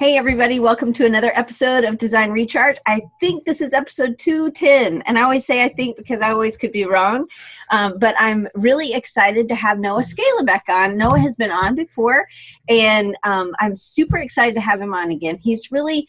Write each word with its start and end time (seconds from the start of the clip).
Hey, 0.00 0.16
everybody, 0.16 0.60
welcome 0.60 0.94
to 0.94 1.04
another 1.04 1.30
episode 1.34 1.84
of 1.84 1.98
Design 1.98 2.30
Recharge. 2.30 2.78
I 2.86 3.02
think 3.20 3.44
this 3.44 3.60
is 3.60 3.74
episode 3.74 4.18
210. 4.18 5.02
And 5.02 5.18
I 5.18 5.20
always 5.20 5.44
say 5.44 5.62
I 5.62 5.68
think 5.68 5.98
because 5.98 6.22
I 6.22 6.30
always 6.30 6.56
could 6.56 6.72
be 6.72 6.86
wrong. 6.86 7.28
Um, 7.70 7.98
but 7.98 8.14
I'm 8.18 8.48
really 8.54 8.94
excited 8.94 9.46
to 9.50 9.54
have 9.54 9.78
Noah 9.78 10.00
Scalin 10.00 10.46
back 10.46 10.64
on. 10.70 10.96
Noah 10.96 11.18
has 11.18 11.36
been 11.36 11.50
on 11.50 11.74
before, 11.74 12.26
and 12.70 13.14
um, 13.24 13.54
I'm 13.60 13.76
super 13.76 14.16
excited 14.16 14.54
to 14.54 14.62
have 14.62 14.80
him 14.80 14.94
on 14.94 15.10
again. 15.10 15.36
He's 15.36 15.70
really 15.70 16.08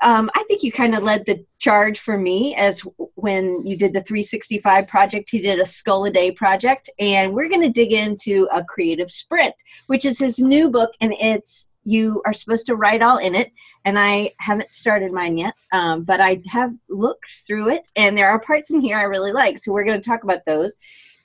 um, 0.00 0.30
I 0.34 0.42
think 0.44 0.62
you 0.62 0.72
kind 0.72 0.94
of 0.94 1.02
led 1.02 1.26
the 1.26 1.44
charge 1.58 2.00
for 2.00 2.16
me 2.16 2.56
as 2.56 2.80
when 3.14 3.64
you 3.64 3.76
did 3.76 3.92
the 3.92 4.00
365 4.00 4.88
project. 4.88 5.30
He 5.30 5.40
did 5.40 5.60
a 5.60 5.66
skull 5.66 6.06
a 6.06 6.10
day 6.10 6.32
project, 6.32 6.88
and 6.98 7.34
we're 7.34 7.50
going 7.50 7.60
to 7.60 7.68
dig 7.68 7.92
into 7.92 8.48
a 8.50 8.64
creative 8.64 9.10
sprint, 9.10 9.54
which 9.88 10.06
is 10.06 10.18
his 10.18 10.38
new 10.38 10.70
book, 10.70 10.92
and 11.02 11.12
it's 11.20 11.68
you 11.84 12.22
are 12.24 12.32
supposed 12.32 12.66
to 12.66 12.76
write 12.76 13.02
all 13.02 13.18
in 13.18 13.34
it 13.34 13.50
and 13.84 13.98
i 13.98 14.30
haven't 14.38 14.72
started 14.72 15.12
mine 15.12 15.36
yet 15.36 15.54
um, 15.72 16.02
but 16.02 16.20
i 16.20 16.40
have 16.46 16.72
looked 16.88 17.30
through 17.46 17.68
it 17.70 17.84
and 17.96 18.16
there 18.16 18.28
are 18.28 18.38
parts 18.38 18.70
in 18.70 18.80
here 18.80 18.96
i 18.96 19.02
really 19.02 19.32
like 19.32 19.58
so 19.58 19.72
we're 19.72 19.84
going 19.84 20.00
to 20.00 20.08
talk 20.08 20.24
about 20.24 20.44
those. 20.44 20.76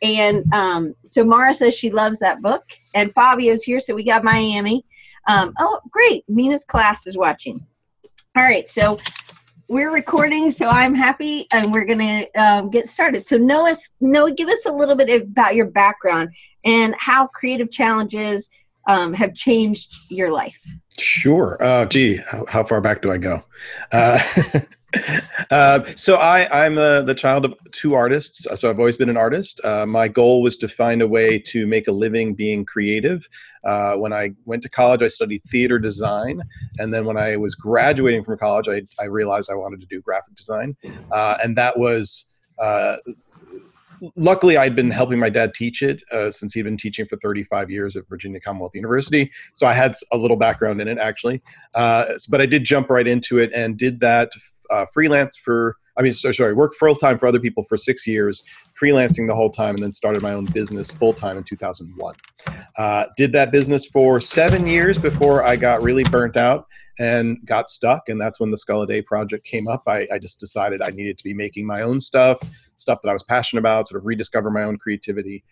And 0.02 0.46
um, 0.54 0.96
so 1.04 1.24
mara 1.24 1.54
says 1.54 1.76
she 1.76 1.90
loves 1.90 2.20
that 2.20 2.42
book 2.42 2.64
and 2.94 3.14
fabio's 3.14 3.64
here 3.64 3.80
so 3.80 3.96
we 3.96 4.04
got 4.04 4.24
miami. 4.24 4.86
Um, 5.28 5.54
oh 5.60 5.80
great 5.90 6.24
Meena's 6.30 6.66
class 6.66 7.08
is 7.08 7.18
watching. 7.18 7.66
All 8.36 8.44
right 8.44 8.70
so 8.70 8.98
we're 9.70 9.92
recording 9.92 10.50
so 10.50 10.70
i'm 10.70 10.96
happy 10.96 11.46
and 11.52 11.74
we're 11.74 11.84
going 11.84 12.00
to 12.00 12.32
um, 12.42 12.70
get 12.70 12.88
started. 12.88 13.26
So 13.26 13.38
noah 13.38 13.76
noah 14.00 14.34
give 14.34 14.50
us 14.50 14.66
a 14.66 14.72
little 14.72 14.96
bit 14.96 15.22
about 15.22 15.56
your 15.56 15.66
background 15.66 16.30
and 16.64 16.96
how 17.00 17.28
creative 17.28 17.72
challenges 17.72 18.50
um, 18.88 19.14
have 19.14 19.34
changed 19.34 19.96
your 20.10 20.32
life? 20.32 20.62
Sure. 20.98 21.58
Uh, 21.62 21.86
gee, 21.86 22.20
how, 22.48 22.64
far 22.64 22.82
back 22.82 23.02
do 23.02 23.12
I 23.12 23.18
go? 23.18 23.44
Uh, 23.92 24.20
uh, 25.52 25.84
so 25.96 26.16
I, 26.16 26.66
I'm 26.66 26.78
uh, 26.78 27.02
the 27.02 27.14
child 27.14 27.46
of 27.46 27.54
two 27.72 27.94
artists. 27.94 28.48
So 28.60 28.70
I've 28.70 28.80
always 28.80 28.98
been 28.98 29.10
an 29.10 29.18
artist. 29.18 29.64
Uh, 29.64 29.86
my 29.86 30.08
goal 30.08 30.42
was 30.42 30.58
to 30.58 30.68
find 30.68 31.02
a 31.02 31.08
way 31.08 31.38
to 31.40 31.68
make 31.68 31.88
a 31.88 31.92
living 31.92 32.34
being 32.34 32.66
creative. 32.66 33.28
Uh, 33.64 33.96
when 33.96 34.14
I 34.14 34.32
went 34.46 34.64
to 34.64 34.70
college, 34.70 35.04
I 35.04 35.08
studied 35.08 35.44
theater 35.50 35.78
design, 35.78 36.42
and 36.80 36.94
then 36.94 37.06
when 37.06 37.18
I 37.18 37.36
was 37.36 37.54
graduating 37.54 38.24
from 38.24 38.38
college, 38.38 38.68
I, 38.70 38.82
I 39.00 39.06
realized 39.06 39.52
I 39.52 39.56
wanted 39.56 39.82
to 39.82 39.88
do 39.88 40.02
graphic 40.02 40.36
design, 40.36 40.76
uh, 41.12 41.38
and 41.44 41.56
that 41.58 41.78
was 41.78 42.26
uh, 42.60 42.96
luckily 44.16 44.58
i'd 44.58 44.76
been 44.76 44.92
helping 44.92 45.20
my 45.20 45.30
dad 45.30 45.54
teach 45.54 45.82
it 45.82 46.02
uh, 46.12 46.32
since 46.32 46.54
he'd 46.54 46.64
been 46.64 46.78
teaching 46.78 47.06
for 47.06 47.18
35 47.18 47.70
years 47.70 47.96
at 47.96 48.08
virginia 48.08 48.40
commonwealth 48.40 48.76
university 48.76 49.32
so 49.54 49.68
i 49.68 49.74
had 49.74 49.94
a 50.14 50.18
little 50.18 50.38
background 50.38 50.82
in 50.82 50.88
it 50.88 50.98
actually 50.98 51.42
uh, 51.76 52.06
but 52.30 52.42
i 52.42 52.46
did 52.46 52.64
jump 52.64 52.90
right 52.90 53.08
into 53.08 53.40
it 53.40 53.52
and 53.54 53.78
did 53.78 54.00
that 54.00 54.30
uh, 54.70 54.86
freelance 54.94 55.38
for 55.38 55.76
i 55.98 56.02
mean 56.02 56.14
so, 56.14 56.32
sorry 56.32 56.54
worked 56.54 56.76
full 56.76 56.96
time 56.96 57.18
for 57.18 57.28
other 57.28 57.40
people 57.40 57.64
for 57.64 57.78
six 57.78 58.06
years 58.06 58.44
freelancing 58.80 59.28
the 59.28 59.36
whole 59.36 59.50
time 59.50 59.76
and 59.76 59.84
then 59.84 59.94
started 59.94 60.22
my 60.22 60.34
own 60.34 60.46
business 60.46 60.92
full 60.92 61.14
time 61.14 61.38
in 61.38 61.44
2001 61.44 62.16
uh, 62.78 63.06
did 63.16 63.32
that 63.32 63.52
business 63.52 63.86
for 63.86 64.20
seven 64.20 64.68
years 64.68 64.98
before 64.98 65.44
i 65.44 65.56
got 65.56 65.82
really 65.82 66.04
burnt 66.06 66.38
out 66.38 66.68
and 67.00 67.38
got 67.46 67.70
stuck. 67.70 68.10
And 68.10 68.20
that's 68.20 68.40
when 68.40 68.52
the 68.52 68.58
Skull 68.58 68.82
a 68.82 68.88
Day 68.88 69.02
project 69.02 69.46
came 69.46 69.68
up. 69.68 69.84
I, 69.88 70.08
I, 70.12 70.18
just 70.20 70.40
decided 70.40 70.82
I 70.82 70.90
needed 70.90 71.18
to 71.20 71.24
be 71.24 71.34
making 71.34 71.66
my 71.66 71.82
own 71.82 72.02
stuff, 72.02 72.40
stuff 72.78 73.02
that 73.04 73.10
I 73.10 73.14
was 73.14 73.24
passionate 73.24 73.60
about, 73.60 73.88
sort 73.88 74.00
of 74.00 74.06
rediscover 74.06 74.50
my 74.50 74.64
own 74.64 74.78
creativity 74.78 75.44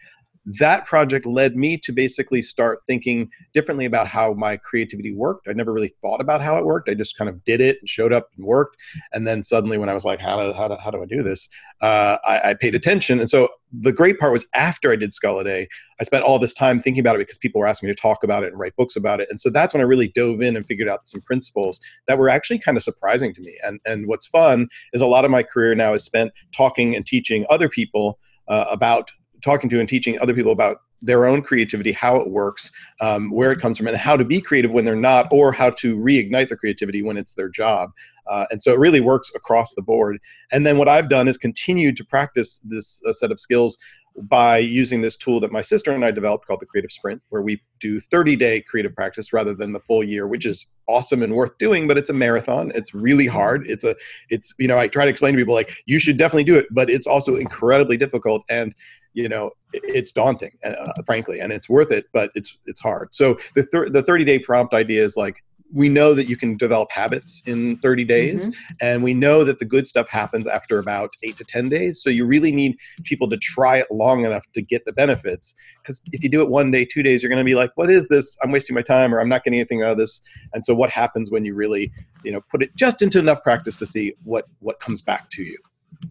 that 0.45 0.85
project 0.85 1.25
led 1.25 1.55
me 1.55 1.77
to 1.77 1.91
basically 1.91 2.41
start 2.41 2.79
thinking 2.85 3.29
differently 3.53 3.85
about 3.85 4.07
how 4.07 4.33
my 4.33 4.57
creativity 4.57 5.13
worked. 5.13 5.47
I 5.47 5.53
never 5.53 5.73
really 5.73 5.93
thought 6.01 6.21
about 6.21 6.43
how 6.43 6.57
it 6.57 6.65
worked. 6.65 6.87
I 6.87 6.93
just 6.93 7.17
kind 7.17 7.29
of 7.29 7.43
did 7.45 7.61
it 7.61 7.77
and 7.79 7.89
showed 7.89 8.13
up 8.13 8.29
and 8.37 8.45
worked. 8.45 8.77
And 9.11 9.27
then 9.27 9.41
suddenly, 9.41 9.77
when 9.77 9.89
I 9.89 9.93
was 9.93 10.05
like, 10.05 10.19
how 10.19 10.39
do, 10.39 10.53
how 10.53 10.67
do, 10.67 10.75
how 10.75 10.91
do 10.91 11.01
I 11.01 11.05
do 11.05 11.23
this? 11.23 11.49
Uh, 11.81 12.17
I, 12.27 12.49
I, 12.49 12.53
paid 12.53 12.75
attention. 12.75 13.19
And 13.19 13.29
so 13.29 13.49
the 13.73 13.91
great 13.91 14.19
part 14.19 14.31
was 14.31 14.45
after 14.55 14.91
I 14.91 14.95
did 14.95 15.13
Skull 15.13 15.39
a 15.39 15.43
Day, 15.43 15.67
I 15.99 16.03
spent 16.03 16.23
all 16.23 16.39
this 16.39 16.53
time 16.53 16.79
thinking 16.79 17.01
about 17.01 17.15
it 17.15 17.19
because 17.19 17.37
people 17.37 17.59
were 17.59 17.67
asking 17.67 17.87
me 17.87 17.95
to 17.95 18.01
talk 18.01 18.23
about 18.23 18.43
it 18.43 18.47
and 18.47 18.59
write 18.59 18.75
books 18.75 18.95
about 18.95 19.19
it. 19.19 19.27
And 19.29 19.39
so 19.39 19.49
that's 19.49 19.73
when 19.73 19.81
I 19.81 19.85
really 19.85 20.09
dove 20.09 20.41
in 20.41 20.55
and 20.55 20.65
figured 20.65 20.87
out 20.87 21.05
some 21.05 21.21
principles 21.21 21.79
that 22.07 22.17
were 22.17 22.29
actually 22.29 22.59
kind 22.59 22.77
of 22.77 22.83
surprising 22.83 23.33
to 23.33 23.41
me. 23.41 23.57
And, 23.63 23.79
and 23.85 24.07
what's 24.07 24.27
fun 24.27 24.67
is 24.93 25.01
a 25.01 25.07
lot 25.07 25.25
of 25.25 25.31
my 25.31 25.43
career 25.43 25.75
now 25.75 25.93
is 25.93 26.03
spent 26.03 26.31
talking 26.55 26.95
and 26.95 27.05
teaching 27.05 27.45
other 27.49 27.67
people 27.67 28.19
uh, 28.47 28.65
about 28.69 29.11
talking 29.45 29.69
to 29.69 29.79
and 29.79 29.87
teaching 29.87 30.19
other 30.19 30.33
people 30.33 30.51
about 30.51 30.77
their 31.01 31.25
own 31.25 31.41
creativity, 31.41 31.91
how 31.91 32.15
it 32.17 32.29
works, 32.29 32.71
um, 32.99 33.29
where 33.29 33.51
it 33.51 33.59
comes 33.59 33.77
from, 33.77 33.87
and 33.87 33.95
how 33.95 34.17
to 34.17 34.25
be 34.25 34.41
creative 34.41 34.71
when 34.71 34.83
they're 34.83 34.95
not, 34.95 35.27
or 35.31 35.51
how 35.51 35.69
to 35.69 35.97
reignite 35.97 36.49
their 36.49 36.57
creativity 36.57 37.03
when 37.03 37.15
it's 37.15 37.35
their 37.35 37.49
job. 37.49 37.91
Uh, 38.27 38.45
and 38.49 38.61
so 38.61 38.73
it 38.73 38.79
really 38.79 39.01
works 39.01 39.31
across 39.35 39.75
the 39.75 39.81
board. 39.81 40.17
And 40.51 40.65
then 40.65 40.77
what 40.77 40.89
I've 40.89 41.09
done 41.09 41.27
is 41.27 41.37
continued 41.37 41.95
to 41.97 42.03
practice 42.03 42.59
this 42.63 43.01
uh, 43.07 43.13
set 43.13 43.31
of 43.31 43.39
skills 43.39 43.77
by 44.23 44.57
using 44.57 45.01
this 45.01 45.17
tool 45.17 45.39
that 45.41 45.51
my 45.51 45.61
sister 45.61 45.91
and 45.91 46.05
I 46.05 46.11
developed 46.11 46.47
called 46.47 46.59
the 46.59 46.65
Creative 46.65 46.91
Sprint, 46.91 47.21
where 47.29 47.41
we 47.41 47.61
do 47.79 47.99
30 47.99 48.35
day 48.35 48.61
creative 48.61 48.95
practice 48.95 49.33
rather 49.33 49.53
than 49.53 49.73
the 49.73 49.79
full 49.79 50.03
year, 50.03 50.27
which 50.27 50.45
is 50.45 50.65
awesome 50.87 51.23
and 51.23 51.33
worth 51.33 51.57
doing, 51.57 51.87
but 51.87 51.97
it's 51.97 52.09
a 52.09 52.13
marathon. 52.13 52.71
It's 52.75 52.93
really 52.93 53.27
hard. 53.27 53.65
It's 53.67 53.83
a, 53.83 53.95
it's, 54.29 54.53
you 54.57 54.67
know, 54.67 54.77
I 54.77 54.87
try 54.87 55.05
to 55.05 55.11
explain 55.11 55.33
to 55.33 55.37
people 55.37 55.53
like, 55.53 55.75
you 55.85 55.99
should 55.99 56.17
definitely 56.17 56.45
do 56.45 56.57
it, 56.57 56.67
but 56.71 56.89
it's 56.89 57.07
also 57.07 57.35
incredibly 57.35 57.97
difficult. 57.97 58.43
And 58.49 58.73
you 59.15 59.29
know 59.29 59.49
it's 59.71 60.11
daunting 60.11 60.51
uh, 60.63 60.91
frankly 61.05 61.39
and 61.39 61.51
it's 61.51 61.69
worth 61.69 61.89
it 61.89 62.05
but 62.13 62.29
it's 62.35 62.57
it's 62.65 62.81
hard 62.81 63.07
so 63.11 63.37
the, 63.55 63.63
thir- 63.63 63.89
the 63.89 64.03
30 64.03 64.25
day 64.25 64.37
prompt 64.37 64.73
idea 64.73 65.03
is 65.03 65.17
like 65.17 65.41
we 65.75 65.89
know 65.89 66.13
that 66.13 66.29
you 66.29 66.37
can 66.37 66.55
develop 66.55 66.89
habits 66.89 67.43
in 67.45 67.75
30 67.77 68.05
days 68.05 68.47
mm-hmm. 68.47 68.75
and 68.79 69.03
we 69.03 69.13
know 69.13 69.43
that 69.43 69.59
the 69.59 69.65
good 69.65 69.85
stuff 69.85 70.07
happens 70.07 70.47
after 70.47 70.79
about 70.79 71.13
8 71.21 71.35
to 71.37 71.43
10 71.43 71.67
days. 71.67 72.01
So 72.01 72.09
you 72.09 72.25
really 72.25 72.53
need 72.53 72.77
people 73.03 73.29
to 73.29 73.37
try 73.37 73.77
it 73.77 73.87
long 73.91 74.23
enough 74.23 74.45
to 74.53 74.61
get 74.61 74.85
the 74.85 74.93
benefits 74.93 75.53
because 75.83 76.01
if 76.13 76.23
you 76.23 76.29
do 76.29 76.41
it 76.41 76.49
one 76.49 76.71
day 76.71 76.85
two 76.85 77.03
days 77.03 77.21
you're 77.21 77.29
going 77.29 77.43
to 77.43 77.45
be 77.45 77.55
like 77.55 77.71
what 77.75 77.91
is 77.91 78.07
this? 78.07 78.37
I'm 78.41 78.51
wasting 78.51 78.73
my 78.73 78.81
time 78.81 79.13
or 79.13 79.19
i'm 79.19 79.27
not 79.27 79.43
getting 79.43 79.59
anything 79.59 79.83
out 79.83 79.91
of 79.91 79.97
this. 79.97 80.21
And 80.53 80.65
so 80.65 80.73
what 80.73 80.89
happens 80.89 81.29
when 81.29 81.43
you 81.43 81.53
really 81.53 81.91
you 82.23 82.31
know 82.31 82.39
put 82.49 82.63
it 82.63 82.73
just 82.75 83.01
into 83.01 83.19
enough 83.19 83.43
practice 83.43 83.75
to 83.77 83.85
see 83.85 84.13
what 84.23 84.45
what 84.59 84.79
comes 84.79 85.01
back 85.01 85.29
to 85.31 85.43
you? 85.43 85.57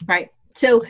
Right. 0.07 0.31
So 0.55 0.83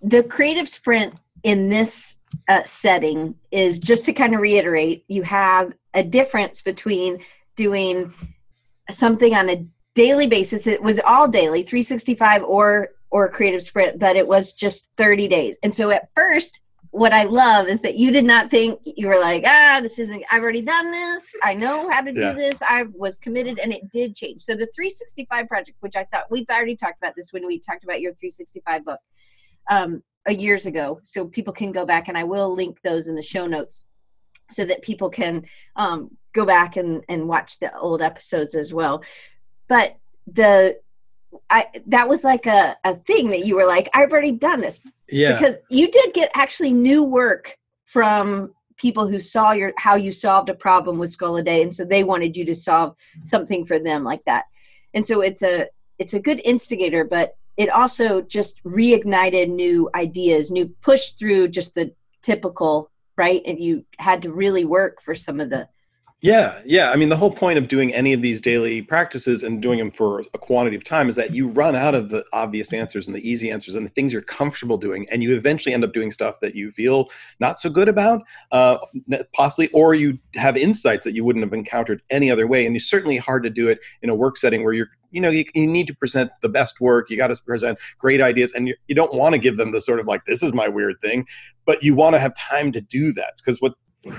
the 0.00 0.22
creative 0.22 0.68
sprint 0.68 1.14
in 1.42 1.68
this 1.68 2.18
uh, 2.48 2.62
setting 2.64 3.34
is 3.50 3.80
just 3.80 4.06
to 4.06 4.12
kind 4.12 4.34
of 4.34 4.40
reiterate 4.40 5.04
you 5.08 5.22
have 5.22 5.74
a 5.94 6.02
difference 6.04 6.62
between 6.62 7.18
doing 7.56 8.12
something 8.90 9.34
on 9.34 9.48
a 9.50 9.66
daily 9.94 10.26
basis. 10.26 10.66
It 10.66 10.82
was 10.82 11.00
all 11.00 11.28
daily 11.28 11.62
365 11.62 12.42
or 12.44 12.90
or 13.10 13.28
creative 13.28 13.62
sprint 13.62 13.98
but 13.98 14.16
it 14.16 14.26
was 14.26 14.52
just 14.52 14.88
30 14.96 15.28
days. 15.28 15.58
And 15.62 15.74
so 15.74 15.90
at 15.90 16.08
first 16.14 16.60
what 16.90 17.12
i 17.12 17.24
love 17.24 17.68
is 17.68 17.80
that 17.80 17.96
you 17.96 18.12
did 18.12 18.24
not 18.24 18.50
think 18.50 18.78
you 18.84 19.08
were 19.08 19.18
like 19.18 19.42
ah 19.46 19.80
this 19.82 19.98
isn't 19.98 20.22
i've 20.30 20.42
already 20.42 20.60
done 20.60 20.90
this. 20.90 21.34
I 21.42 21.54
know 21.54 21.88
how 21.90 22.02
to 22.02 22.12
do 22.12 22.20
yeah. 22.20 22.32
this. 22.32 22.60
I 22.62 22.84
was 22.94 23.16
committed 23.18 23.58
and 23.58 23.72
it 23.72 23.90
did 23.92 24.14
change. 24.14 24.42
So 24.42 24.52
the 24.52 24.68
365 24.74 25.48
project 25.48 25.76
which 25.80 25.96
i 25.96 26.04
thought 26.04 26.30
we've 26.30 26.48
already 26.50 26.76
talked 26.76 26.98
about 26.98 27.14
this 27.16 27.32
when 27.32 27.46
we 27.46 27.58
talked 27.58 27.84
about 27.84 28.00
your 28.00 28.12
365 28.14 28.84
book 28.84 29.00
um, 29.70 30.02
a 30.26 30.34
years 30.34 30.66
ago. 30.66 31.00
So 31.02 31.26
people 31.26 31.52
can 31.52 31.72
go 31.72 31.84
back 31.84 32.08
and 32.08 32.16
i 32.16 32.24
will 32.24 32.54
link 32.54 32.80
those 32.82 33.08
in 33.08 33.14
the 33.14 33.22
show 33.22 33.46
notes 33.46 33.84
so 34.52 34.64
that 34.64 34.82
people 34.82 35.08
can 35.10 35.44
um, 35.76 36.10
go 36.32 36.44
back 36.44 36.76
and, 36.76 37.02
and 37.08 37.28
watch 37.28 37.58
the 37.58 37.76
old 37.78 38.02
episodes 38.02 38.54
as 38.54 38.72
well 38.72 39.02
but 39.68 39.96
the 40.26 40.78
I 41.48 41.66
that 41.86 42.08
was 42.08 42.24
like 42.24 42.46
a, 42.46 42.76
a 42.84 42.94
thing 42.94 43.30
that 43.30 43.46
you 43.46 43.56
were 43.56 43.66
like, 43.66 43.88
I've 43.94 44.12
already 44.12 44.32
done 44.32 44.60
this. 44.60 44.80
Yeah. 45.08 45.32
Because 45.32 45.56
you 45.70 45.90
did 45.90 46.14
get 46.14 46.30
actually 46.34 46.72
new 46.72 47.02
work 47.02 47.56
from 47.86 48.52
people 48.76 49.06
who 49.06 49.18
saw 49.18 49.52
your 49.52 49.72
how 49.76 49.94
you 49.94 50.12
solved 50.12 50.48
a 50.48 50.54
problem 50.54 50.98
with 50.98 51.10
Skull 51.10 51.36
a 51.36 51.42
Day, 51.42 51.62
and 51.62 51.74
so 51.74 51.84
they 51.84 52.04
wanted 52.04 52.36
you 52.36 52.44
to 52.44 52.54
solve 52.54 52.96
something 53.24 53.64
for 53.64 53.78
them 53.78 54.04
like 54.04 54.24
that. 54.26 54.44
And 54.94 55.06
so 55.06 55.22
it's 55.22 55.42
a 55.42 55.68
it's 55.98 56.14
a 56.14 56.20
good 56.20 56.40
instigator, 56.44 57.04
but 57.04 57.36
it 57.56 57.70
also 57.70 58.20
just 58.22 58.62
reignited 58.64 59.48
new 59.48 59.88
ideas, 59.94 60.50
new 60.50 60.68
push 60.80 61.10
through 61.10 61.48
just 61.48 61.74
the 61.74 61.92
typical, 62.22 62.90
right? 63.16 63.42
And 63.46 63.58
you 63.58 63.84
had 63.98 64.22
to 64.22 64.32
really 64.32 64.64
work 64.64 65.02
for 65.02 65.14
some 65.14 65.40
of 65.40 65.50
the 65.50 65.68
yeah, 66.22 66.62
yeah. 66.64 66.92
I 66.92 66.96
mean, 66.96 67.08
the 67.08 67.16
whole 67.16 67.32
point 67.32 67.58
of 67.58 67.66
doing 67.66 67.92
any 67.92 68.12
of 68.12 68.22
these 68.22 68.40
daily 68.40 68.80
practices 68.80 69.42
and 69.42 69.60
doing 69.60 69.80
them 69.80 69.90
for 69.90 70.20
a 70.34 70.38
quantity 70.38 70.76
of 70.76 70.84
time 70.84 71.08
is 71.08 71.16
that 71.16 71.34
you 71.34 71.48
run 71.48 71.74
out 71.74 71.96
of 71.96 72.10
the 72.10 72.24
obvious 72.32 72.72
answers 72.72 73.08
and 73.08 73.16
the 73.16 73.28
easy 73.28 73.50
answers 73.50 73.74
and 73.74 73.84
the 73.84 73.90
things 73.90 74.12
you're 74.12 74.22
comfortable 74.22 74.78
doing, 74.78 75.04
and 75.10 75.20
you 75.20 75.34
eventually 75.36 75.74
end 75.74 75.82
up 75.82 75.92
doing 75.92 76.12
stuff 76.12 76.38
that 76.38 76.54
you 76.54 76.70
feel 76.70 77.10
not 77.40 77.58
so 77.58 77.68
good 77.68 77.88
about, 77.88 78.22
uh, 78.52 78.78
possibly, 79.34 79.66
or 79.72 79.94
you 79.94 80.16
have 80.36 80.56
insights 80.56 81.04
that 81.04 81.14
you 81.14 81.24
wouldn't 81.24 81.44
have 81.44 81.52
encountered 81.52 82.02
any 82.12 82.30
other 82.30 82.46
way. 82.46 82.66
And 82.66 82.76
it's 82.76 82.88
certainly 82.88 83.16
hard 83.16 83.42
to 83.42 83.50
do 83.50 83.66
it 83.66 83.80
in 84.02 84.08
a 84.08 84.14
work 84.14 84.36
setting 84.36 84.62
where 84.62 84.74
you're 84.74 84.90
you 85.12 85.20
know 85.20 85.30
you, 85.30 85.44
you 85.54 85.66
need 85.66 85.86
to 85.86 85.94
present 85.94 86.30
the 86.40 86.48
best 86.48 86.80
work 86.80 87.08
you 87.10 87.16
got 87.16 87.28
to 87.28 87.36
present 87.44 87.78
great 87.98 88.20
ideas 88.20 88.52
and 88.52 88.68
you, 88.68 88.74
you 88.88 88.94
don't 88.94 89.14
want 89.14 89.32
to 89.32 89.38
give 89.38 89.56
them 89.56 89.70
the 89.70 89.80
sort 89.80 90.00
of 90.00 90.06
like 90.06 90.24
this 90.24 90.42
is 90.42 90.52
my 90.52 90.68
weird 90.68 90.96
thing 91.00 91.26
but 91.64 91.82
you 91.82 91.94
want 91.94 92.14
to 92.14 92.18
have 92.18 92.34
time 92.34 92.72
to 92.72 92.80
do 92.80 93.12
that 93.12 93.34
because 93.36 93.60
what 93.60 93.74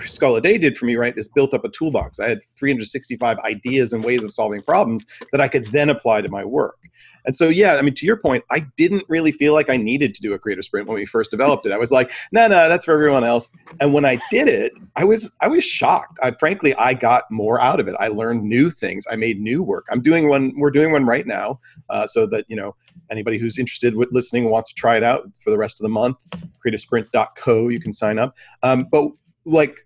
Skull 0.06 0.38
a 0.38 0.42
Day 0.42 0.57
did 0.57 0.78
for 0.78 0.86
me, 0.86 0.95
right, 0.95 1.18
is 1.18 1.28
built 1.28 1.54
up 1.54 1.66
a 1.66 1.69
toolbox. 1.69 2.19
I 2.19 2.30
had 2.30 2.40
365 2.56 3.38
ideas 3.40 3.92
and 3.92 4.04
ways 4.04 4.24
of 4.24 4.31
solving 4.31 4.62
problems 4.62 5.06
that 5.31 5.42
I 5.42 5.48
could 5.50 5.68
then 5.74 5.90
apply 5.90 6.22
to 6.22 6.30
my 6.30 6.45
work. 6.45 6.78
And 7.25 7.36
so, 7.36 7.50
yeah, 7.50 7.75
I 7.75 7.81
mean, 7.81 7.94
to 7.96 8.06
your 8.06 8.18
point, 8.18 8.44
I 8.52 8.66
didn't 8.78 9.04
really 9.08 9.31
feel 9.31 9.54
like 9.54 9.70
I 9.70 9.78
needed 9.78 10.14
to 10.16 10.22
do 10.22 10.34
a 10.34 10.40
creative 10.40 10.66
sprint 10.66 10.88
when 10.88 10.96
we 10.96 11.06
first 11.06 11.31
developed 11.31 11.66
it. 11.66 11.72
I 11.72 11.78
was 11.78 11.92
like, 11.92 12.12
no, 12.31 12.48
no, 12.48 12.70
that's 12.70 12.86
for 12.86 12.94
everyone 12.94 13.24
else. 13.24 13.52
And 13.80 13.94
when 13.94 14.06
I 14.06 14.20
did 14.30 14.48
it, 14.48 14.74
I 14.96 15.04
was 15.04 15.31
I 15.42 15.48
was 15.48 15.64
shocked. 15.64 16.18
I, 16.22 16.31
frankly, 16.31 16.74
I 16.75 16.94
got 16.94 17.24
more 17.31 17.62
out 17.62 17.80
of 17.80 17.88
it. 17.88 17.96
I 18.00 18.08
learned 18.08 18.44
new 18.44 18.70
things. 18.70 19.06
I 19.12 19.16
made 19.16 19.40
new 19.40 19.64
work. 19.64 19.86
I'm 19.92 20.02
doing 20.02 20.30
one. 20.30 20.54
We're 20.58 20.72
doing 20.72 20.92
one 20.92 21.06
right 21.06 21.25
now, 21.25 21.60
uh, 21.90 22.08
so 22.08 22.25
that 22.28 22.46
you 22.48 22.56
know 22.56 22.75
anybody 23.10 23.38
who's 23.38 23.60
interested 23.60 23.96
with 23.96 24.12
listening 24.12 24.50
wants 24.50 24.70
to 24.70 24.75
try 24.75 24.98
it 24.98 25.04
out 25.04 25.30
for 25.42 25.50
the 25.50 25.58
rest 25.58 25.80
of 25.80 25.84
the 25.84 25.90
month. 25.90 26.18
CreativeSprint.co, 26.66 27.70
you 27.70 27.80
can 27.80 27.94
sign 27.94 28.20
up. 28.20 28.36
Um, 28.62 28.88
but 28.92 29.10
like 29.46 29.86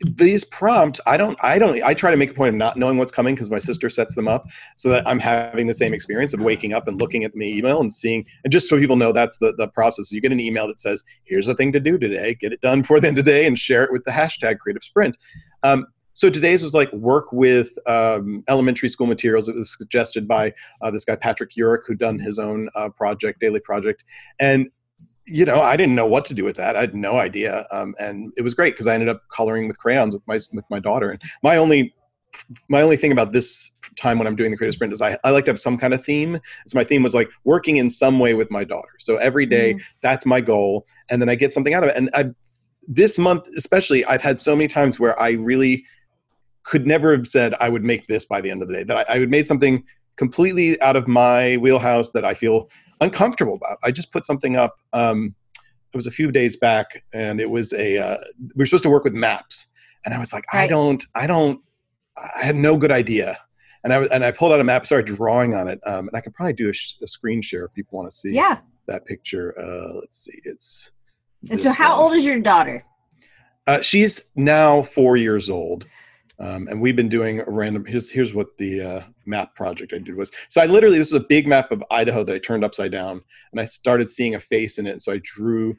these 0.00 0.44
prompts 0.44 1.00
i 1.06 1.16
don't 1.16 1.38
i 1.42 1.58
don't 1.58 1.82
i 1.82 1.92
try 1.92 2.10
to 2.10 2.16
make 2.16 2.30
a 2.30 2.34
point 2.34 2.48
of 2.48 2.54
not 2.54 2.76
knowing 2.76 2.98
what's 2.98 3.10
coming 3.10 3.34
because 3.34 3.50
my 3.50 3.58
sister 3.58 3.88
sets 3.88 4.14
them 4.14 4.28
up 4.28 4.42
so 4.76 4.88
that 4.88 5.06
i'm 5.08 5.18
having 5.18 5.66
the 5.66 5.74
same 5.74 5.92
experience 5.92 6.32
of 6.32 6.40
waking 6.40 6.72
up 6.72 6.86
and 6.86 7.00
looking 7.00 7.24
at 7.24 7.32
the 7.32 7.58
email 7.58 7.80
and 7.80 7.92
seeing 7.92 8.24
and 8.44 8.52
just 8.52 8.68
so 8.68 8.78
people 8.78 8.96
know 8.96 9.12
that's 9.12 9.38
the, 9.38 9.52
the 9.56 9.68
process. 9.68 10.12
You 10.12 10.20
get 10.20 10.32
an 10.32 10.40
email 10.40 10.66
that 10.68 10.80
says 10.80 11.02
here's 11.24 11.46
the 11.46 11.54
thing 11.54 11.72
to 11.72 11.80
do 11.80 11.98
today. 11.98 12.34
Get 12.34 12.52
it 12.52 12.60
done 12.60 12.82
for 12.82 13.00
the 13.00 13.08
end 13.08 13.18
of 13.18 13.24
the 13.24 13.30
day 13.30 13.46
and 13.46 13.58
share 13.58 13.84
it 13.84 13.92
with 13.92 14.04
the 14.04 14.10
hashtag 14.10 14.58
creative 14.58 14.84
sprint. 14.84 15.16
Um, 15.62 15.86
so 16.14 16.28
today's 16.28 16.64
was 16.64 16.74
like 16.74 16.92
work 16.92 17.30
with 17.32 17.70
um, 17.86 18.42
elementary 18.48 18.88
school 18.88 19.06
materials. 19.06 19.48
It 19.48 19.54
was 19.54 19.76
suggested 19.76 20.26
by 20.26 20.52
uh, 20.82 20.90
this 20.90 21.04
guy 21.04 21.14
Patrick 21.14 21.52
Urick, 21.56 21.82
who'd 21.86 22.00
done 22.00 22.18
his 22.18 22.40
own 22.40 22.68
uh, 22.74 22.88
project, 22.88 23.38
daily 23.38 23.60
project, 23.60 24.02
and 24.40 24.68
you 25.28 25.44
know, 25.44 25.60
I 25.60 25.76
didn't 25.76 25.94
know 25.94 26.06
what 26.06 26.24
to 26.26 26.34
do 26.34 26.44
with 26.44 26.56
that. 26.56 26.76
I 26.76 26.80
had 26.80 26.94
no 26.94 27.18
idea, 27.18 27.66
um, 27.70 27.94
and 28.00 28.32
it 28.36 28.42
was 28.42 28.54
great 28.54 28.74
because 28.74 28.86
I 28.86 28.94
ended 28.94 29.08
up 29.08 29.22
coloring 29.28 29.68
with 29.68 29.78
crayons 29.78 30.14
with 30.14 30.26
my 30.26 30.38
with 30.52 30.64
my 30.70 30.80
daughter. 30.80 31.10
And 31.10 31.22
my 31.42 31.56
only 31.56 31.94
my 32.68 32.82
only 32.82 32.96
thing 32.96 33.12
about 33.12 33.32
this 33.32 33.72
time 33.98 34.18
when 34.18 34.26
I'm 34.26 34.36
doing 34.36 34.50
the 34.50 34.56
creative 34.56 34.74
sprint 34.74 34.92
is 34.92 35.02
I, 35.02 35.18
I 35.24 35.30
like 35.30 35.44
to 35.46 35.50
have 35.50 35.58
some 35.58 35.76
kind 35.76 35.92
of 35.92 36.04
theme. 36.04 36.38
So 36.66 36.78
my 36.78 36.84
theme 36.84 37.02
was 37.02 37.14
like 37.14 37.28
working 37.44 37.76
in 37.76 37.90
some 37.90 38.18
way 38.18 38.34
with 38.34 38.50
my 38.50 38.64
daughter. 38.64 38.90
So 38.98 39.16
every 39.16 39.46
day, 39.46 39.74
mm. 39.74 39.82
that's 40.02 40.24
my 40.24 40.40
goal, 40.40 40.86
and 41.10 41.20
then 41.20 41.28
I 41.28 41.34
get 41.34 41.52
something 41.52 41.74
out 41.74 41.84
of 41.84 41.90
it. 41.90 41.96
And 41.96 42.10
I, 42.14 42.26
this 42.86 43.18
month 43.18 43.48
especially, 43.56 44.04
I've 44.06 44.22
had 44.22 44.40
so 44.40 44.56
many 44.56 44.68
times 44.68 44.98
where 44.98 45.20
I 45.20 45.32
really 45.32 45.84
could 46.62 46.86
never 46.86 47.14
have 47.16 47.26
said 47.26 47.54
I 47.60 47.68
would 47.68 47.84
make 47.84 48.06
this 48.06 48.24
by 48.24 48.40
the 48.40 48.50
end 48.50 48.62
of 48.62 48.68
the 48.68 48.74
day. 48.74 48.84
That 48.84 49.08
I, 49.08 49.16
I 49.16 49.18
would 49.18 49.30
made 49.30 49.48
something 49.48 49.84
completely 50.16 50.80
out 50.80 50.96
of 50.96 51.06
my 51.06 51.56
wheelhouse 51.58 52.10
that 52.10 52.24
I 52.24 52.34
feel 52.34 52.68
uncomfortable 53.00 53.54
about. 53.54 53.78
I 53.84 53.90
just 53.90 54.12
put 54.12 54.26
something 54.26 54.56
up. 54.56 54.76
Um, 54.92 55.34
it 55.92 55.96
was 55.96 56.06
a 56.06 56.10
few 56.10 56.30
days 56.30 56.56
back, 56.56 57.02
and 57.12 57.40
it 57.40 57.48
was 57.48 57.72
a 57.72 57.98
uh, 57.98 58.16
we 58.40 58.50
were 58.56 58.66
supposed 58.66 58.82
to 58.84 58.90
work 58.90 59.04
with 59.04 59.14
maps, 59.14 59.66
and 60.04 60.14
I 60.14 60.18
was 60.18 60.32
like, 60.32 60.44
right. 60.52 60.62
I 60.62 60.66
don't, 60.66 61.04
I 61.14 61.26
don't, 61.26 61.60
I 62.16 62.44
had 62.44 62.56
no 62.56 62.76
good 62.76 62.92
idea. 62.92 63.38
And 63.84 63.92
I 63.92 64.04
and 64.06 64.24
I 64.24 64.32
pulled 64.32 64.52
out 64.52 64.60
a 64.60 64.64
map, 64.64 64.84
started 64.86 65.14
drawing 65.14 65.54
on 65.54 65.68
it, 65.68 65.80
um, 65.86 66.08
and 66.08 66.16
I 66.16 66.20
could 66.20 66.34
probably 66.34 66.52
do 66.52 66.68
a, 66.68 66.72
sh- 66.72 66.96
a, 67.02 67.06
screen 67.06 67.40
share 67.40 67.64
if 67.64 67.72
people 67.74 67.96
want 67.96 68.10
to 68.10 68.14
see. 68.14 68.32
Yeah. 68.32 68.58
That 68.86 69.06
picture. 69.06 69.54
Uh, 69.58 69.94
let's 69.94 70.24
see. 70.24 70.38
It's. 70.44 70.90
And 71.50 71.60
so, 71.60 71.70
how 71.70 71.96
one. 71.96 72.04
old 72.04 72.16
is 72.16 72.24
your 72.24 72.40
daughter? 72.40 72.82
Uh, 73.66 73.80
she's 73.80 74.24
now 74.34 74.82
four 74.82 75.16
years 75.16 75.48
old. 75.48 75.86
Um, 76.40 76.68
and 76.68 76.80
we've 76.80 76.94
been 76.94 77.08
doing 77.08 77.40
a 77.40 77.50
random. 77.50 77.84
Here's 77.84 78.10
here's 78.10 78.32
what 78.32 78.56
the 78.58 78.80
uh, 78.80 79.02
map 79.26 79.54
project 79.56 79.92
I 79.92 79.98
did 79.98 80.14
was. 80.14 80.30
So 80.48 80.60
I 80.60 80.66
literally 80.66 80.98
this 80.98 81.12
was 81.12 81.20
a 81.20 81.26
big 81.28 81.48
map 81.48 81.72
of 81.72 81.82
Idaho 81.90 82.22
that 82.24 82.34
I 82.34 82.38
turned 82.38 82.64
upside 82.64 82.92
down, 82.92 83.20
and 83.50 83.60
I 83.60 83.64
started 83.64 84.08
seeing 84.08 84.36
a 84.36 84.40
face 84.40 84.78
in 84.78 84.86
it. 84.86 85.02
So 85.02 85.12
I 85.12 85.20
drew 85.24 85.76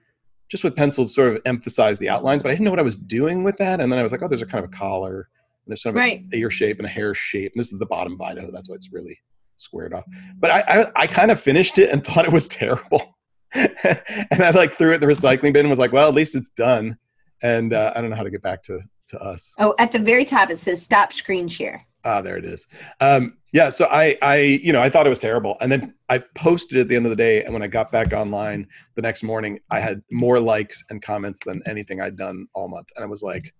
just 0.49 0.63
with 0.63 0.75
pencil 0.75 1.05
to 1.05 1.09
sort 1.09 1.33
of 1.33 1.41
emphasize 1.45 1.97
the 1.99 2.09
outlines, 2.09 2.43
but 2.43 2.49
I 2.49 2.53
didn't 2.53 2.65
know 2.65 2.71
what 2.71 2.79
I 2.79 2.83
was 2.83 2.97
doing 2.97 3.43
with 3.43 3.55
that. 3.57 3.79
And 3.79 3.91
then 3.91 3.99
I 3.99 4.03
was 4.03 4.11
like, 4.11 4.21
oh, 4.21 4.27
there's 4.27 4.41
a 4.41 4.45
kind 4.45 4.63
of 4.63 4.69
a 4.69 4.75
collar, 4.75 5.29
and 5.65 5.71
there's 5.71 5.81
sort 5.81 5.95
of 5.95 5.99
right. 5.99 6.25
a 6.33 6.35
ear 6.35 6.51
shape 6.51 6.77
and 6.77 6.85
a 6.85 6.89
hair 6.89 7.13
shape, 7.15 7.53
and 7.53 7.59
this 7.59 7.71
is 7.71 7.79
the 7.79 7.85
bottom 7.85 8.13
of 8.13 8.21
Idaho. 8.21 8.51
That's 8.51 8.67
why 8.67 8.75
it's 8.75 8.91
really 8.91 9.17
squared 9.55 9.93
off. 9.93 10.03
But 10.39 10.51
I 10.51 10.59
I, 10.67 10.91
I 11.03 11.07
kind 11.07 11.31
of 11.31 11.39
finished 11.39 11.77
it 11.77 11.89
and 11.89 12.03
thought 12.05 12.25
it 12.25 12.33
was 12.33 12.49
terrible, 12.49 13.17
and 13.53 14.43
I 14.43 14.49
like 14.49 14.73
threw 14.73 14.91
it 14.91 14.95
in 14.95 15.01
the 15.01 15.07
recycling 15.07 15.53
bin 15.53 15.61
and 15.61 15.69
was 15.69 15.79
like, 15.79 15.93
well, 15.93 16.09
at 16.09 16.15
least 16.15 16.35
it's 16.35 16.49
done. 16.49 16.97
And 17.41 17.73
uh, 17.73 17.93
I 17.95 18.01
don't 18.01 18.09
know 18.09 18.17
how 18.17 18.23
to 18.23 18.29
get 18.29 18.41
back 18.41 18.63
to 18.63 18.81
to 19.09 19.19
us. 19.19 19.53
Oh, 19.59 19.75
at 19.79 19.91
the 19.91 19.99
very 19.99 20.25
top 20.25 20.49
it 20.49 20.57
says 20.57 20.81
stop 20.81 21.13
screen 21.13 21.47
share. 21.47 21.85
Ah, 22.05 22.21
there 22.21 22.37
it 22.37 22.45
is. 22.45 22.65
Um, 23.01 23.37
yeah, 23.51 23.69
so 23.69 23.85
I, 23.91 24.15
I, 24.21 24.37
you 24.63 24.71
know, 24.71 24.81
I 24.81 24.89
thought 24.89 25.05
it 25.05 25.09
was 25.09 25.19
terrible, 25.19 25.57
and 25.59 25.71
then 25.71 25.93
I 26.07 26.19
posted 26.35 26.77
it 26.77 26.81
at 26.81 26.87
the 26.87 26.95
end 26.95 27.05
of 27.05 27.09
the 27.09 27.15
day, 27.15 27.43
and 27.43 27.51
when 27.51 27.61
I 27.61 27.67
got 27.67 27.91
back 27.91 28.13
online 28.13 28.67
the 28.95 29.01
next 29.01 29.21
morning, 29.21 29.59
I 29.69 29.79
had 29.79 30.01
more 30.11 30.39
likes 30.39 30.83
and 30.89 31.01
comments 31.01 31.41
than 31.45 31.61
anything 31.67 31.99
I'd 31.99 32.15
done 32.15 32.47
all 32.53 32.69
month, 32.69 32.87
and 32.95 33.03
I 33.03 33.07
was 33.07 33.21
like, 33.21 33.53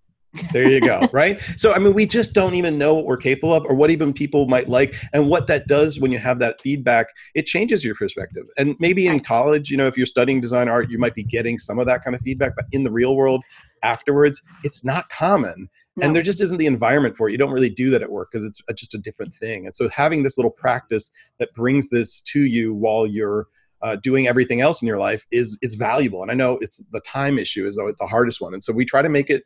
there 0.53 0.69
you 0.69 0.79
go 0.79 1.07
right? 1.11 1.41
So 1.57 1.73
i 1.73 1.79
mean 1.79 1.93
we 1.93 2.05
just 2.05 2.33
don't 2.33 2.55
even 2.55 2.77
know 2.77 2.93
what 2.93 3.05
we're 3.05 3.17
capable 3.17 3.53
of 3.53 3.65
or 3.65 3.73
what 3.73 3.89
even 3.91 4.13
people 4.13 4.47
might 4.47 4.67
like 4.67 4.95
and 5.13 5.27
what 5.27 5.47
that 5.47 5.67
does 5.67 5.99
when 5.99 6.11
you 6.11 6.19
have 6.19 6.39
that 6.39 6.61
feedback 6.61 7.07
it 7.35 7.45
changes 7.45 7.83
your 7.83 7.95
perspective. 7.95 8.45
And 8.57 8.75
maybe 8.79 9.07
in 9.07 9.19
college 9.21 9.69
you 9.69 9.77
know 9.77 9.87
if 9.87 9.97
you're 9.97 10.05
studying 10.05 10.41
design 10.41 10.69
art 10.69 10.89
you 10.89 10.97
might 10.97 11.15
be 11.15 11.23
getting 11.23 11.57
some 11.57 11.79
of 11.79 11.85
that 11.87 12.03
kind 12.03 12.15
of 12.15 12.21
feedback 12.21 12.55
but 12.55 12.65
in 12.71 12.83
the 12.83 12.91
real 12.91 13.15
world 13.15 13.43
afterwards 13.83 14.41
it's 14.63 14.83
not 14.85 15.09
common. 15.09 15.69
No. 15.95 16.05
and 16.05 16.15
there 16.15 16.23
just 16.23 16.39
isn't 16.39 16.57
the 16.57 16.67
environment 16.67 17.17
for 17.17 17.27
it. 17.27 17.33
You 17.33 17.37
don't 17.37 17.51
really 17.51 17.69
do 17.69 17.89
that 17.89 18.01
at 18.01 18.09
work 18.09 18.29
because 18.31 18.45
it's 18.45 18.61
just 18.79 18.93
a 18.93 18.99
different 18.99 19.35
thing. 19.35 19.65
And 19.65 19.75
so 19.75 19.89
having 19.89 20.23
this 20.23 20.37
little 20.37 20.51
practice 20.51 21.11
that 21.39 21.53
brings 21.55 21.89
this 21.89 22.21
to 22.21 22.41
you 22.41 22.73
while 22.73 23.05
you're 23.05 23.47
uh, 23.81 23.95
doing 23.97 24.27
everything 24.27 24.61
else 24.61 24.81
in 24.81 24.87
your 24.87 24.97
life 24.97 25.25
is 25.31 25.57
it's 25.61 25.75
valuable. 25.75 26.21
And 26.21 26.31
i 26.31 26.33
know 26.33 26.57
it's 26.61 26.81
the 26.91 26.99
time 27.01 27.39
issue 27.39 27.67
is 27.67 27.75
the 27.75 28.07
hardest 28.07 28.41
one. 28.41 28.53
And 28.53 28.63
so 28.63 28.73
we 28.73 28.85
try 28.85 29.01
to 29.01 29.09
make 29.09 29.29
it 29.29 29.43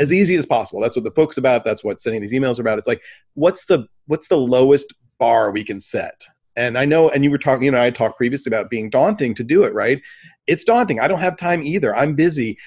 as 0.00 0.12
easy 0.12 0.36
as 0.36 0.46
possible. 0.46 0.80
That's 0.80 0.96
what 0.96 1.04
the 1.04 1.10
book's 1.10 1.36
about. 1.36 1.64
That's 1.64 1.84
what 1.84 2.00
sending 2.00 2.20
these 2.20 2.32
emails 2.32 2.58
are 2.58 2.62
about. 2.62 2.78
It's 2.78 2.88
like 2.88 3.02
what's 3.34 3.66
the 3.66 3.86
what's 4.06 4.28
the 4.28 4.38
lowest 4.38 4.92
bar 5.18 5.50
we 5.50 5.64
can 5.64 5.80
set? 5.80 6.20
And 6.56 6.78
i 6.78 6.84
know 6.84 7.10
and 7.10 7.24
you 7.24 7.30
were 7.30 7.38
talking 7.38 7.64
you 7.64 7.72
know 7.72 7.82
i 7.82 7.90
talked 7.90 8.16
previously 8.16 8.50
about 8.50 8.70
being 8.70 8.88
daunting 8.90 9.34
to 9.34 9.44
do 9.44 9.64
it 9.64 9.74
right? 9.74 10.00
It's 10.46 10.64
daunting. 10.64 11.00
I 11.00 11.08
don't 11.08 11.20
have 11.20 11.36
time 11.36 11.62
either. 11.62 11.96
I'm 11.96 12.14
busy 12.14 12.58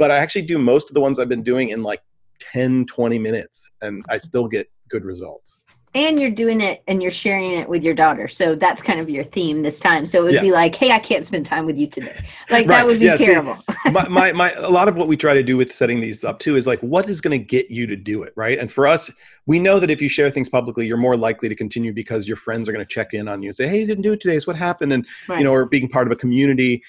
but 0.00 0.10
i 0.10 0.16
actually 0.16 0.42
do 0.42 0.58
most 0.58 0.90
of 0.90 0.94
the 0.94 1.00
ones 1.00 1.18
i've 1.18 1.28
been 1.28 1.42
doing 1.42 1.68
in 1.68 1.82
like 1.84 2.00
10 2.40 2.86
20 2.86 3.18
minutes 3.18 3.70
and 3.82 4.04
i 4.08 4.18
still 4.18 4.48
get 4.48 4.68
good 4.88 5.04
results 5.04 5.58
and 5.94 6.20
you're 6.20 6.30
doing 6.30 6.60
it 6.60 6.84
and 6.86 7.02
you're 7.02 7.10
sharing 7.10 7.50
it 7.52 7.68
with 7.68 7.82
your 7.82 7.94
daughter. 7.94 8.28
So 8.28 8.54
that's 8.54 8.80
kind 8.80 9.00
of 9.00 9.10
your 9.10 9.24
theme 9.24 9.62
this 9.62 9.80
time. 9.80 10.06
So 10.06 10.20
it 10.20 10.22
would 10.22 10.34
yeah. 10.34 10.40
be 10.40 10.52
like 10.52 10.74
hey 10.74 10.92
i 10.92 10.98
can't 10.98 11.26
spend 11.26 11.46
time 11.46 11.66
with 11.66 11.76
you 11.76 11.86
today. 11.86 12.16
Like 12.48 12.66
right. 12.66 12.78
that 12.78 12.86
would 12.86 13.00
be 13.00 13.06
yeah, 13.06 13.16
terrible. 13.16 13.56
see, 13.84 13.90
my, 13.90 14.08
my, 14.08 14.32
my 14.32 14.52
a 14.52 14.70
lot 14.70 14.88
of 14.88 14.96
what 14.96 15.08
we 15.08 15.16
try 15.16 15.34
to 15.34 15.42
do 15.42 15.56
with 15.56 15.72
setting 15.72 16.00
these 16.00 16.24
up 16.24 16.38
too 16.38 16.56
is 16.56 16.66
like 16.66 16.80
what 16.80 17.08
is 17.08 17.20
going 17.20 17.38
to 17.38 17.44
get 17.44 17.70
you 17.70 17.86
to 17.86 17.96
do 17.96 18.22
it 18.22 18.32
right? 18.36 18.58
And 18.58 18.70
for 18.70 18.86
us 18.86 19.10
we 19.46 19.58
know 19.58 19.80
that 19.80 19.90
if 19.90 20.00
you 20.00 20.08
share 20.08 20.30
things 20.30 20.48
publicly 20.48 20.86
you're 20.86 20.96
more 20.96 21.16
likely 21.16 21.48
to 21.48 21.56
continue 21.56 21.92
because 21.92 22.28
your 22.28 22.36
friends 22.36 22.68
are 22.68 22.72
going 22.72 22.84
to 22.84 22.92
check 22.92 23.12
in 23.12 23.26
on 23.26 23.42
you 23.42 23.48
and 23.48 23.56
say 23.56 23.66
hey 23.66 23.80
you 23.80 23.86
didn't 23.86 24.02
do 24.02 24.12
it 24.12 24.20
today. 24.20 24.38
So 24.38 24.46
what 24.46 24.56
happened? 24.56 24.92
And 24.92 25.06
right. 25.28 25.38
you 25.38 25.44
know 25.44 25.52
or 25.52 25.64
being 25.64 25.88
part 25.88 26.06
of 26.06 26.12
a 26.12 26.16
community 26.16 26.82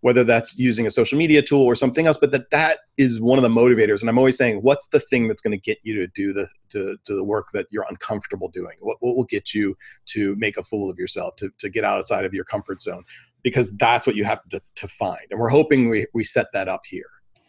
whether 0.00 0.24
that's 0.24 0.58
using 0.58 0.86
a 0.86 0.90
social 0.90 1.18
media 1.18 1.42
tool 1.42 1.62
or 1.62 1.74
something 1.74 2.06
else 2.06 2.16
but 2.16 2.30
that 2.30 2.50
that 2.50 2.78
is 2.96 3.20
one 3.20 3.38
of 3.38 3.42
the 3.42 3.48
motivators. 3.48 4.00
And 4.00 4.08
i'm 4.08 4.18
always 4.18 4.36
saying 4.36 4.62
what's 4.62 4.88
the 4.88 5.00
thing 5.00 5.28
that's 5.28 5.42
going 5.42 5.52
to 5.52 5.60
get 5.60 5.78
you 5.82 5.94
to 5.94 6.06
do 6.08 6.32
the 6.32 6.48
to, 6.70 6.96
to 7.04 7.14
the 7.14 7.24
work 7.24 7.48
that 7.52 7.66
you're 7.70 7.86
uncomfortable 7.88 8.48
doing? 8.48 8.76
What, 8.80 8.98
what 9.00 9.16
will 9.16 9.24
get 9.24 9.54
you 9.54 9.76
to 10.06 10.36
make 10.36 10.56
a 10.56 10.62
fool 10.62 10.90
of 10.90 10.98
yourself 10.98 11.36
to, 11.36 11.50
to 11.58 11.68
get 11.68 11.84
outside 11.84 12.24
of 12.24 12.34
your 12.34 12.44
comfort 12.44 12.82
zone? 12.82 13.04
Because 13.42 13.74
that's 13.76 14.06
what 14.06 14.16
you 14.16 14.24
have 14.24 14.46
to, 14.50 14.60
to 14.76 14.88
find. 14.88 15.22
And 15.30 15.40
we're 15.40 15.48
hoping 15.48 15.88
we, 15.88 16.06
we 16.12 16.24
set 16.24 16.46
that 16.52 16.68
up 16.68 16.82
here. 16.84 17.06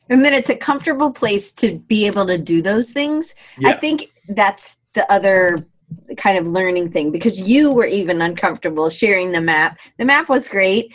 And 0.10 0.24
then 0.24 0.34
it's 0.34 0.50
a 0.50 0.56
comfortable 0.56 1.12
place 1.12 1.52
to 1.54 1.78
be 1.80 2.06
able 2.08 2.26
to 2.28 2.38
do 2.38 2.62
those 2.62 2.92
things. 2.92 3.36
Yeah. 3.58 3.70
i 3.70 3.74
think 3.74 4.12
that's 4.30 4.78
the 4.94 5.12
other 5.12 5.58
kind 6.18 6.38
of 6.38 6.48
learning 6.48 6.92
thing 6.92 7.12
because 7.12 7.40
you 7.40 7.72
were 7.72 7.86
even 7.86 8.22
uncomfortable 8.22 8.90
sharing 8.90 9.32
the 9.32 9.42
map. 9.42 9.80
The 9.98 10.06
map 10.06 10.30
was 10.30 10.48
great 10.48 10.94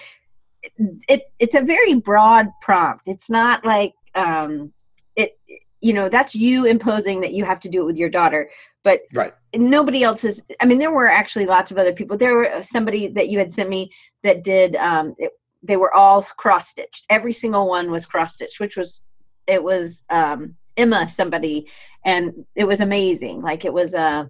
it 1.08 1.22
it's 1.38 1.54
a 1.54 1.60
very 1.60 1.94
broad 1.94 2.48
prompt. 2.60 3.08
It's 3.08 3.30
not 3.30 3.64
like 3.64 3.94
um, 4.14 4.72
it 5.16 5.38
you 5.80 5.92
know 5.92 6.08
that's 6.08 6.34
you 6.34 6.64
imposing 6.64 7.20
that 7.20 7.34
you 7.34 7.44
have 7.44 7.60
to 7.60 7.68
do 7.68 7.82
it 7.82 7.84
with 7.84 7.96
your 7.96 8.08
daughter 8.08 8.48
but 8.84 9.02
right. 9.12 9.34
nobody 9.54 10.02
else 10.02 10.24
is 10.24 10.42
i 10.60 10.66
mean 10.66 10.78
there 10.78 10.90
were 10.90 11.08
actually 11.08 11.44
lots 11.44 11.70
of 11.70 11.76
other 11.76 11.92
people 11.92 12.16
there 12.16 12.34
were 12.34 12.62
somebody 12.62 13.06
that 13.06 13.28
you 13.28 13.38
had 13.38 13.52
sent 13.52 13.68
me 13.68 13.90
that 14.22 14.42
did 14.42 14.76
um, 14.76 15.14
it, 15.18 15.32
they 15.62 15.76
were 15.76 15.94
all 15.94 16.22
cross 16.22 16.68
stitched 16.68 17.04
every 17.10 17.32
single 17.32 17.68
one 17.68 17.90
was 17.90 18.06
cross 18.06 18.34
stitched 18.34 18.60
which 18.60 18.76
was 18.78 19.02
it 19.46 19.62
was 19.62 20.04
um, 20.08 20.54
emma 20.78 21.06
somebody 21.06 21.66
and 22.06 22.32
it 22.56 22.64
was 22.64 22.80
amazing 22.80 23.42
like 23.42 23.66
it 23.66 23.72
was 23.72 23.94
uh 23.94 24.24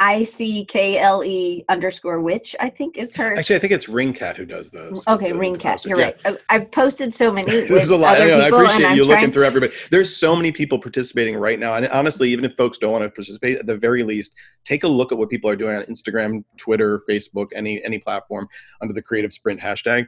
I 0.00 0.22
C 0.22 0.64
K 0.64 0.98
L 0.98 1.24
E 1.24 1.64
underscore 1.68 2.20
witch, 2.20 2.54
I 2.60 2.68
think 2.68 2.96
is 2.96 3.16
her. 3.16 3.36
Actually, 3.36 3.56
I 3.56 3.58
think 3.58 3.72
it's 3.72 3.86
Ringcat 3.86 4.36
who 4.36 4.44
does 4.44 4.70
those. 4.70 5.02
Mm, 5.02 5.14
okay, 5.14 5.32
the, 5.32 5.38
Ringcat. 5.38 5.82
The 5.82 5.88
You're 5.88 5.98
yeah. 5.98 6.12
right. 6.24 6.36
I've 6.48 6.70
posted 6.70 7.12
so 7.12 7.32
many. 7.32 7.50
There's 7.66 7.88
a 7.88 7.96
lot. 7.96 8.20
I, 8.20 8.26
know, 8.26 8.38
I 8.38 8.48
appreciate 8.48 8.94
you 8.94 9.04
looking 9.04 9.32
through 9.32 9.44
everybody. 9.44 9.72
There's 9.90 10.14
so 10.14 10.36
many 10.36 10.52
people 10.52 10.78
participating 10.78 11.36
right 11.36 11.58
now. 11.58 11.74
And 11.74 11.88
honestly, 11.88 12.30
even 12.30 12.44
if 12.44 12.56
folks 12.56 12.78
don't 12.78 12.92
want 12.92 13.02
to 13.02 13.10
participate, 13.10 13.58
at 13.58 13.66
the 13.66 13.76
very 13.76 14.04
least, 14.04 14.34
take 14.64 14.84
a 14.84 14.88
look 14.88 15.10
at 15.10 15.18
what 15.18 15.30
people 15.30 15.50
are 15.50 15.56
doing 15.56 15.76
on 15.76 15.82
Instagram, 15.84 16.44
Twitter, 16.56 17.02
Facebook, 17.08 17.48
any 17.54 17.82
any 17.84 17.98
platform 17.98 18.48
under 18.80 18.94
the 18.94 19.02
Creative 19.02 19.32
Sprint 19.32 19.60
hashtag 19.60 20.06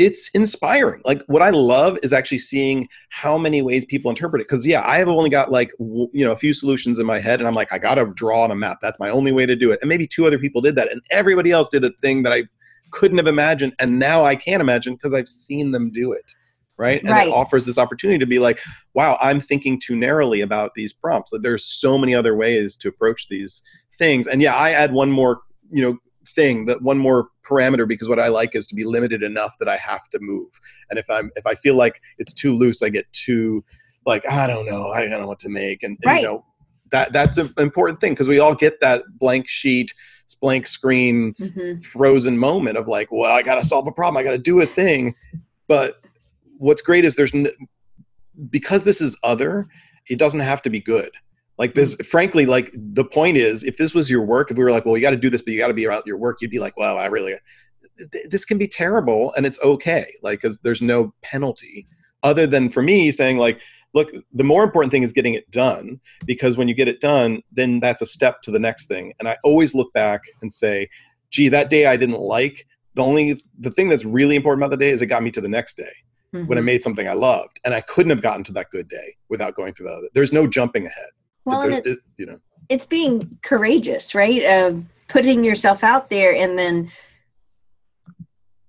it's 0.00 0.30
inspiring. 0.30 1.02
Like 1.04 1.22
what 1.26 1.42
I 1.42 1.50
love 1.50 1.98
is 2.02 2.14
actually 2.14 2.38
seeing 2.38 2.88
how 3.10 3.36
many 3.36 3.60
ways 3.60 3.84
people 3.84 4.08
interpret 4.08 4.40
it. 4.40 4.48
Because 4.48 4.66
yeah, 4.66 4.82
I 4.86 4.96
have 4.96 5.08
only 5.08 5.28
got 5.28 5.50
like 5.50 5.70
w- 5.78 6.08
you 6.14 6.24
know 6.24 6.32
a 6.32 6.36
few 6.36 6.54
solutions 6.54 6.98
in 6.98 7.04
my 7.04 7.18
head, 7.18 7.38
and 7.38 7.46
I'm 7.46 7.54
like, 7.54 7.70
I 7.70 7.78
gotta 7.78 8.06
draw 8.14 8.42
on 8.42 8.50
a 8.50 8.54
map. 8.56 8.78
That's 8.80 8.98
my 8.98 9.10
only 9.10 9.30
way 9.30 9.44
to 9.44 9.54
do 9.54 9.70
it. 9.70 9.78
And 9.82 9.90
maybe 9.90 10.06
two 10.06 10.26
other 10.26 10.38
people 10.38 10.62
did 10.62 10.74
that, 10.76 10.90
and 10.90 11.02
everybody 11.10 11.52
else 11.52 11.68
did 11.68 11.84
a 11.84 11.90
thing 12.00 12.22
that 12.22 12.32
I 12.32 12.44
couldn't 12.92 13.18
have 13.18 13.26
imagined, 13.26 13.74
and 13.78 13.98
now 13.98 14.24
I 14.24 14.36
can 14.36 14.62
imagine 14.62 14.94
because 14.94 15.12
I've 15.12 15.28
seen 15.28 15.70
them 15.70 15.90
do 15.90 16.12
it. 16.12 16.32
Right? 16.78 17.02
And 17.02 17.10
Right. 17.10 17.28
it 17.28 17.32
offers 17.34 17.66
this 17.66 17.76
opportunity 17.76 18.18
to 18.18 18.24
be 18.26 18.38
like, 18.38 18.58
wow, 18.94 19.18
I'm 19.20 19.38
thinking 19.38 19.78
too 19.78 19.94
narrowly 19.94 20.40
about 20.40 20.72
these 20.72 20.94
prompts. 20.94 21.30
Like, 21.30 21.42
there's 21.42 21.62
so 21.62 21.98
many 21.98 22.14
other 22.14 22.34
ways 22.34 22.74
to 22.78 22.88
approach 22.88 23.28
these 23.28 23.62
things. 23.98 24.26
And 24.26 24.40
yeah, 24.40 24.54
I 24.54 24.70
add 24.70 24.90
one 24.94 25.10
more, 25.10 25.42
you 25.70 25.82
know, 25.82 25.98
thing 26.34 26.64
that 26.66 26.80
one 26.80 26.96
more 26.96 27.28
parameter 27.50 27.86
because 27.86 28.08
what 28.08 28.20
I 28.20 28.28
like 28.28 28.54
is 28.54 28.66
to 28.68 28.74
be 28.74 28.84
limited 28.84 29.22
enough 29.22 29.56
that 29.58 29.68
I 29.68 29.76
have 29.76 30.08
to 30.10 30.18
move. 30.20 30.48
And 30.88 30.98
if 30.98 31.08
I'm 31.10 31.30
if 31.36 31.46
I 31.46 31.54
feel 31.54 31.74
like 31.74 32.00
it's 32.18 32.32
too 32.32 32.56
loose, 32.56 32.82
I 32.82 32.88
get 32.88 33.10
too 33.12 33.64
like 34.06 34.24
I 34.30 34.46
don't 34.46 34.66
know, 34.66 34.88
I 34.88 35.00
don't 35.00 35.10
know 35.20 35.26
what 35.26 35.40
to 35.40 35.48
make, 35.48 35.82
and, 35.82 35.98
and, 36.02 36.06
Right. 36.10 36.20
you 36.20 36.26
know 36.26 36.44
that 36.90 37.12
that's 37.12 37.36
an 37.38 37.52
important 37.58 38.00
thing 38.00 38.12
because 38.12 38.28
we 38.28 38.38
all 38.40 38.54
get 38.54 38.80
that 38.80 39.04
blank 39.18 39.48
sheet, 39.48 39.92
blank 40.40 40.66
screen, 40.66 41.34
Mhm. 41.38 41.84
frozen 41.84 42.36
moment 42.38 42.76
of 42.78 42.88
like, 42.88 43.12
well, 43.12 43.30
I 43.32 43.42
got 43.42 43.56
to 43.56 43.64
solve 43.64 43.86
a 43.86 43.92
problem, 43.92 44.16
I 44.16 44.24
got 44.24 44.32
to 44.32 44.38
do 44.38 44.60
a 44.60 44.66
thing. 44.66 45.14
But 45.68 46.00
what's 46.58 46.82
great 46.82 47.04
is 47.04 47.14
there's 47.14 47.32
n- 47.34 47.50
because 48.48 48.82
this 48.84 49.00
is 49.00 49.16
other, 49.22 49.68
it 50.08 50.18
doesn't 50.18 50.40
have 50.40 50.62
to 50.62 50.70
be 50.70 50.80
good. 50.80 51.10
Like 51.60 51.74
this, 51.74 51.94
frankly, 51.96 52.46
like 52.46 52.70
the 52.74 53.04
point 53.04 53.36
is, 53.36 53.62
if 53.64 53.76
this 53.76 53.92
was 53.92 54.08
your 54.08 54.22
work, 54.22 54.50
if 54.50 54.56
we 54.56 54.64
were 54.64 54.70
like, 54.70 54.86
well, 54.86 54.96
you 54.96 55.02
got 55.02 55.10
to 55.10 55.16
do 55.18 55.28
this, 55.28 55.42
but 55.42 55.52
you 55.52 55.58
got 55.58 55.68
to 55.68 55.74
be 55.74 55.84
about 55.84 56.06
your 56.06 56.16
work, 56.16 56.38
you'd 56.40 56.50
be 56.50 56.58
like, 56.58 56.74
well, 56.78 56.96
I 56.96 57.04
really, 57.04 57.34
th- 58.10 58.26
this 58.30 58.46
can 58.46 58.56
be 58.56 58.66
terrible, 58.66 59.34
and 59.36 59.44
it's 59.44 59.60
okay, 59.62 60.10
like 60.22 60.40
because 60.40 60.58
there's 60.62 60.80
no 60.80 61.12
penalty 61.22 61.86
other 62.22 62.46
than 62.46 62.70
for 62.70 62.82
me 62.82 63.10
saying 63.10 63.36
like, 63.36 63.60
look, 63.92 64.10
the 64.32 64.42
more 64.42 64.64
important 64.64 64.90
thing 64.90 65.02
is 65.02 65.12
getting 65.12 65.34
it 65.34 65.50
done 65.50 66.00
because 66.24 66.56
when 66.56 66.66
you 66.66 66.74
get 66.74 66.88
it 66.88 67.02
done, 67.02 67.42
then 67.52 67.78
that's 67.78 68.00
a 68.00 68.06
step 68.06 68.40
to 68.42 68.50
the 68.50 68.58
next 68.58 68.86
thing. 68.86 69.12
And 69.18 69.28
I 69.28 69.36
always 69.44 69.74
look 69.74 69.92
back 69.92 70.22
and 70.40 70.50
say, 70.50 70.88
gee, 71.30 71.50
that 71.50 71.68
day 71.68 71.84
I 71.86 71.96
didn't 71.96 72.20
like. 72.20 72.66
The 72.94 73.02
only 73.02 73.38
the 73.58 73.70
thing 73.70 73.88
that's 73.90 74.06
really 74.06 74.34
important 74.36 74.62
about 74.62 74.70
the 74.70 74.82
day 74.82 74.92
is 74.92 75.02
it 75.02 75.06
got 75.06 75.22
me 75.22 75.30
to 75.32 75.42
the 75.42 75.48
next 75.48 75.76
day 75.76 75.92
when 76.46 76.56
I 76.56 76.62
Mhm. 76.62 76.64
made 76.64 76.82
something 76.82 77.06
I 77.06 77.12
loved, 77.12 77.60
and 77.66 77.74
I 77.74 77.82
couldn't 77.82 78.10
have 78.10 78.22
gotten 78.22 78.44
to 78.44 78.52
that 78.52 78.70
good 78.70 78.88
day 78.88 79.14
without 79.28 79.54
going 79.54 79.74
through 79.74 79.88
the 79.88 79.92
other. 79.92 80.08
There's 80.14 80.32
no 80.32 80.46
jumping 80.46 80.86
ahead. 80.86 81.10
Well, 81.44 81.62
it, 81.72 81.86
it- 81.86 81.98
you 82.18 82.26
know, 82.26 82.38
it's 82.68 82.86
being 82.86 83.38
courageous, 83.42 84.14
right? 84.14 84.42
Of 84.44 84.84
putting 85.08 85.42
yourself 85.42 85.82
out 85.82 86.08
there 86.10 86.34
and 86.36 86.56
then 86.58 86.90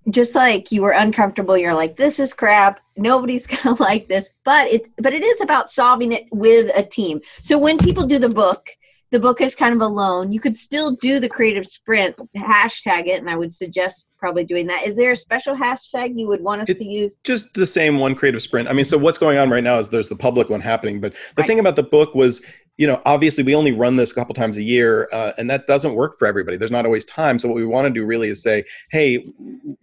just 0.10 0.34
like 0.34 0.72
you 0.72 0.82
were 0.82 0.92
uncomfortable, 0.92 1.56
you're 1.58 1.74
like, 1.76 1.96
this 1.96 2.20
is 2.20 2.34
crap. 2.34 2.80
Nobody's 2.98 3.46
gonna 3.64 3.76
like 3.82 4.08
this. 4.08 4.32
But 4.44 4.68
it 4.68 4.86
but 4.98 5.14
it 5.14 5.24
is 5.24 5.42
about 5.42 5.70
solving 5.70 6.12
it 6.12 6.26
with 6.32 6.72
a 6.76 6.84
team. 6.84 7.22
So 7.44 7.58
when 7.58 7.78
people 7.78 8.08
do 8.08 8.18
the 8.18 8.30
book, 8.30 8.68
the 9.12 9.20
book 9.20 9.42
is 9.42 9.54
kind 9.56 9.76
of 9.76 9.82
alone. 9.82 10.32
You 10.32 10.40
could 10.40 10.56
still 10.56 10.96
do 10.96 11.20
the 11.20 11.28
creative 11.28 11.66
sprint, 11.68 12.16
hashtag 12.38 13.08
it, 13.08 13.20
and 13.20 13.30
I 13.30 13.36
would 13.36 13.54
suggest 13.54 14.08
probably 14.18 14.46
doing 14.46 14.66
that. 14.68 14.88
Is 14.88 14.96
there 14.96 15.12
a 15.12 15.16
special 15.18 15.54
hashtag 15.56 16.18
you 16.18 16.28
would 16.30 16.42
want 16.42 16.62
us 16.62 16.70
It- 16.70 16.78
to 16.78 16.86
use? 16.86 17.18
just 17.26 17.54
the 17.54 17.68
same 17.68 18.00
one 18.00 18.16
creative 18.16 18.42
sprint. 18.42 18.70
I 18.70 18.74
mean, 18.74 18.86
so 18.86 18.98
what's 18.98 19.18
going 19.18 19.38
on 19.38 19.50
right 19.50 19.64
now 19.64 19.78
is 19.80 19.90
there's 19.90 20.08
the 20.10 20.16
public 20.16 20.50
one 20.50 20.62
happening, 20.62 21.02
but 21.02 21.12
the 21.14 21.20
Right. 21.42 21.48
thing 21.48 21.60
about 21.60 21.76
the 21.76 21.84
book 21.84 22.16
was, 22.16 22.42
you 22.82 22.88
know, 22.88 23.00
obviously 23.06 23.44
we 23.44 23.54
only 23.54 23.72
run 23.72 23.96
this 23.96 24.10
a 24.10 24.16
couple 24.16 24.34
times 24.34 24.58
a 24.58 24.64
year, 24.64 25.08
uh, 25.14 25.34
and 25.38 25.48
that 25.48 25.68
doesn't 25.68 25.94
work 25.94 26.18
for 26.18 26.26
everybody. 26.26 26.58
There's 26.58 26.72
not 26.72 26.84
always 26.84 27.06
time. 27.06 27.38
So 27.38 27.48
what 27.48 27.54
we 27.54 27.64
want 27.64 27.86
to 27.86 27.94
do 27.94 28.04
really 28.04 28.30
is 28.30 28.42
say, 28.42 28.66
hey, 28.90 29.24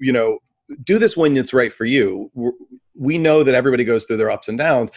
you 0.00 0.12
know, 0.12 0.40
do 0.82 0.98
this 0.98 1.16
when 1.16 1.36
it's 1.36 1.54
right 1.54 1.72
for 1.72 1.84
you. 1.84 2.28
We're- 2.34 3.18
know 3.18 3.44
that 3.44 3.54
everybody 3.54 3.84
goes 3.84 4.04
through 4.04 4.16
their 4.16 4.32
ups 4.32 4.48
and 4.48 4.58
downs. 4.58 4.90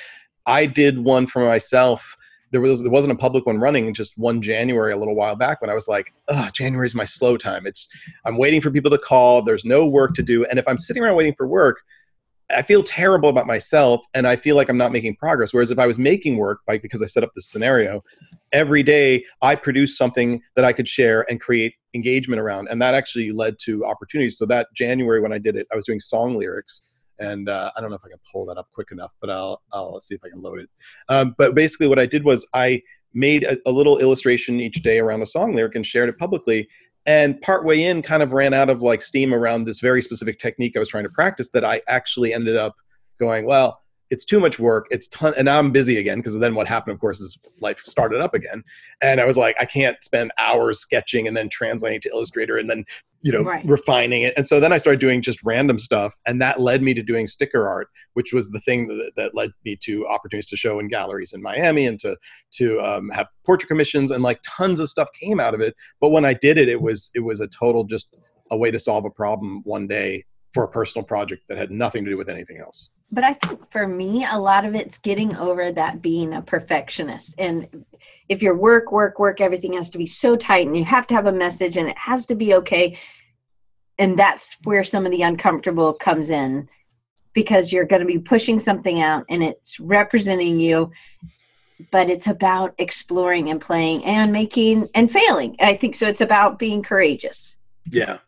I 0.47 0.65
did 0.65 0.97
one 0.97 1.27
for 1.27 1.45
myself. 1.45 2.17
There 2.49 2.59
was 2.59 2.81
there 2.81 2.89
wasn't 2.89 3.13
a 3.13 3.15
public 3.15 3.45
one 3.45 3.59
running 3.59 3.93
just 3.93 4.17
one 4.17 4.41
January 4.41 4.93
a 4.93 4.97
little 4.97 5.13
while 5.13 5.35
back 5.35 5.61
when 5.61 5.69
I 5.69 5.75
was 5.75 5.87
like, 5.87 6.11
oh, 6.27 6.49
January 6.51 6.87
is 6.87 6.95
my 6.95 7.05
slow 7.05 7.37
time. 7.37 7.67
It's 7.67 7.87
I'm 8.25 8.35
waiting 8.35 8.61
for 8.61 8.71
people 8.71 8.89
to 8.89 8.97
call. 8.97 9.43
There's 9.43 9.63
no 9.63 9.85
work 9.85 10.15
to 10.15 10.23
do, 10.23 10.43
and 10.45 10.57
if 10.57 10.67
I'm 10.67 10.79
sitting 10.79 11.03
around 11.03 11.17
waiting 11.17 11.35
for 11.35 11.45
work, 11.45 11.83
I 12.55 12.61
feel 12.61 12.83
terrible 12.83 13.29
about 13.29 13.47
myself 13.47 14.05
and 14.13 14.27
I 14.27 14.35
feel 14.35 14.55
like 14.55 14.69
I'm 14.69 14.77
not 14.77 14.91
making 14.91 15.15
progress. 15.15 15.53
Whereas 15.53 15.71
if 15.71 15.79
I 15.79 15.87
was 15.87 15.97
making 15.97 16.37
work, 16.37 16.59
like 16.67 16.81
because 16.81 17.01
I 17.01 17.05
set 17.05 17.23
up 17.23 17.31
this 17.35 17.49
scenario, 17.49 18.03
every 18.51 18.83
day 18.83 19.23
I 19.41 19.55
produce 19.55 19.97
something 19.97 20.41
that 20.55 20.65
I 20.65 20.73
could 20.73 20.87
share 20.87 21.25
and 21.29 21.39
create 21.39 21.73
engagement 21.93 22.41
around. 22.41 22.67
And 22.69 22.81
that 22.81 22.93
actually 22.93 23.31
led 23.31 23.55
to 23.65 23.85
opportunities. 23.85 24.37
So 24.37 24.45
that 24.47 24.67
January 24.75 25.21
when 25.21 25.33
I 25.33 25.37
did 25.37 25.55
it, 25.55 25.67
I 25.71 25.75
was 25.75 25.85
doing 25.85 25.99
song 25.99 26.37
lyrics. 26.37 26.81
And 27.19 27.49
uh, 27.49 27.71
I 27.77 27.81
don't 27.81 27.91
know 27.91 27.95
if 27.95 28.05
I 28.05 28.09
can 28.09 28.19
pull 28.31 28.45
that 28.45 28.57
up 28.57 28.67
quick 28.73 28.91
enough, 28.91 29.11
but 29.21 29.29
I'll, 29.29 29.61
I'll 29.71 30.01
see 30.01 30.15
if 30.15 30.21
I 30.25 30.29
can 30.29 30.41
load 30.41 30.59
it. 30.59 30.69
Um, 31.07 31.35
but 31.37 31.53
basically, 31.53 31.87
what 31.87 31.99
I 31.99 32.07
did 32.07 32.23
was 32.23 32.47
I 32.55 32.81
made 33.13 33.43
a, 33.43 33.57
a 33.67 33.71
little 33.71 33.99
illustration 33.99 34.59
each 34.59 34.81
day 34.81 34.99
around 34.99 35.21
a 35.21 35.27
song 35.27 35.55
lyric 35.55 35.75
and 35.75 35.85
shared 35.85 36.09
it 36.09 36.17
publicly 36.17 36.67
and 37.05 37.41
partway 37.41 37.83
in 37.83 38.01
kind 38.01 38.21
of 38.21 38.33
ran 38.33 38.53
out 38.53 38.69
of 38.69 38.81
like 38.81 39.01
steam 39.01 39.33
around 39.33 39.65
this 39.65 39.79
very 39.79 40.01
specific 40.01 40.39
technique 40.39 40.75
i 40.75 40.79
was 40.79 40.89
trying 40.89 41.03
to 41.03 41.09
practice 41.09 41.49
that 41.49 41.65
i 41.65 41.81
actually 41.87 42.33
ended 42.33 42.55
up 42.55 42.75
going 43.19 43.45
well 43.45 43.81
it's 44.11 44.25
too 44.25 44.41
much 44.41 44.59
work. 44.59 44.87
It's 44.91 45.07
ton 45.07 45.33
and 45.37 45.49
i'm 45.49 45.71
busy 45.71 45.97
again 45.97 46.19
because 46.19 46.37
then 46.37 46.53
what 46.53 46.67
happened 46.67 46.93
of 46.93 46.99
course 46.99 47.21
is 47.21 47.37
life 47.61 47.79
started 47.79 48.19
up 48.19 48.33
again. 48.33 48.63
And 49.01 49.19
i 49.19 49.25
was 49.25 49.37
like 49.37 49.55
i 49.59 49.65
can't 49.65 50.03
spend 50.03 50.31
hours 50.37 50.79
sketching 50.79 51.27
and 51.27 51.35
then 51.35 51.49
translating 51.49 52.01
to 52.01 52.09
illustrator 52.09 52.57
and 52.57 52.69
then 52.69 52.85
you 53.23 53.31
know 53.31 53.43
Right. 53.43 53.65
refining 53.65 54.23
it. 54.23 54.33
And 54.37 54.47
so 54.47 54.59
then 54.59 54.73
i 54.73 54.77
started 54.77 54.99
doing 54.99 55.21
just 55.21 55.39
random 55.43 55.79
stuff 55.79 56.15
and 56.25 56.41
that 56.41 56.59
led 56.59 56.81
me 56.81 56.93
to 56.93 57.03
doing 57.03 57.27
sticker 57.27 57.67
art 57.67 57.87
which 58.13 58.33
was 58.33 58.49
the 58.49 58.59
thing 58.59 58.87
that, 58.87 59.11
that 59.15 59.35
led 59.35 59.51
me 59.65 59.77
to 59.83 60.07
opportunities 60.07 60.49
to 60.49 60.57
show 60.57 60.79
in 60.79 60.87
galleries 60.87 61.33
in 61.33 61.41
miami 61.41 61.85
and 61.85 61.99
to 61.99 62.17
to 62.51 62.79
um, 62.81 63.09
have 63.09 63.27
portrait 63.45 63.67
commissions 63.67 64.11
and 64.11 64.23
like 64.23 64.39
tons 64.45 64.79
of 64.79 64.89
stuff 64.89 65.07
came 65.19 65.39
out 65.39 65.53
of 65.53 65.61
it. 65.61 65.75
But 65.99 66.09
when 66.09 66.25
i 66.25 66.33
did 66.33 66.57
it 66.57 66.67
it 66.69 66.81
was 66.81 67.11
it 67.13 67.21
was 67.21 67.39
a 67.41 67.47
total 67.47 67.83
just 67.83 68.15
a 68.49 68.57
way 68.57 68.71
to 68.71 68.79
solve 68.79 69.05
a 69.05 69.09
problem 69.09 69.61
one 69.63 69.87
day 69.87 70.23
for 70.53 70.63
a 70.63 70.67
personal 70.67 71.05
project 71.05 71.43
that 71.47 71.57
had 71.57 71.71
nothing 71.71 72.03
to 72.03 72.11
do 72.11 72.17
with 72.17 72.29
anything 72.29 72.57
else 72.57 72.89
but 73.11 73.23
I 73.23 73.33
think 73.33 73.69
for 73.69 73.87
me, 73.87 74.25
a 74.29 74.39
lot 74.39 74.65
of 74.65 74.73
it's 74.73 74.97
getting 74.97 75.35
over 75.35 75.71
that 75.71 76.01
being 76.01 76.33
a 76.33 76.41
perfectionist. 76.41 77.35
And 77.37 77.85
if 78.29 78.41
your 78.41 78.55
work, 78.55 78.91
work, 78.91 79.19
work, 79.19 79.41
everything 79.41 79.73
has 79.73 79.89
to 79.89 79.97
be 79.97 80.05
so 80.05 80.37
tight 80.37 80.65
and 80.65 80.77
you 80.77 80.85
have 80.85 81.07
to 81.07 81.13
have 81.13 81.25
a 81.25 81.31
message 81.31 81.75
and 81.75 81.89
it 81.89 81.97
has 81.97 82.25
to 82.27 82.35
be 82.35 82.53
okay. 82.55 82.97
And 83.97 84.17
that's 84.17 84.55
where 84.63 84.85
some 84.85 85.05
of 85.05 85.11
the 85.11 85.23
uncomfortable 85.23 85.93
comes 85.93 86.29
in 86.29 86.69
because 87.33 87.71
you're 87.71 87.85
going 87.85 87.99
to 88.01 88.05
be 88.05 88.19
pushing 88.19 88.59
something 88.59 89.01
out 89.01 89.25
and 89.29 89.43
it's 89.43 89.79
representing 89.79 90.59
you. 90.59 90.91
But 91.91 92.09
it's 92.09 92.27
about 92.27 92.75
exploring 92.77 93.49
and 93.49 93.59
playing 93.59 94.05
and 94.05 94.31
making 94.31 94.87
and 94.95 95.11
failing. 95.11 95.57
I 95.59 95.75
think 95.75 95.95
so. 95.95 96.07
It's 96.07 96.21
about 96.21 96.59
being 96.59 96.83
courageous. 96.83 97.57
Yeah, 97.89 98.19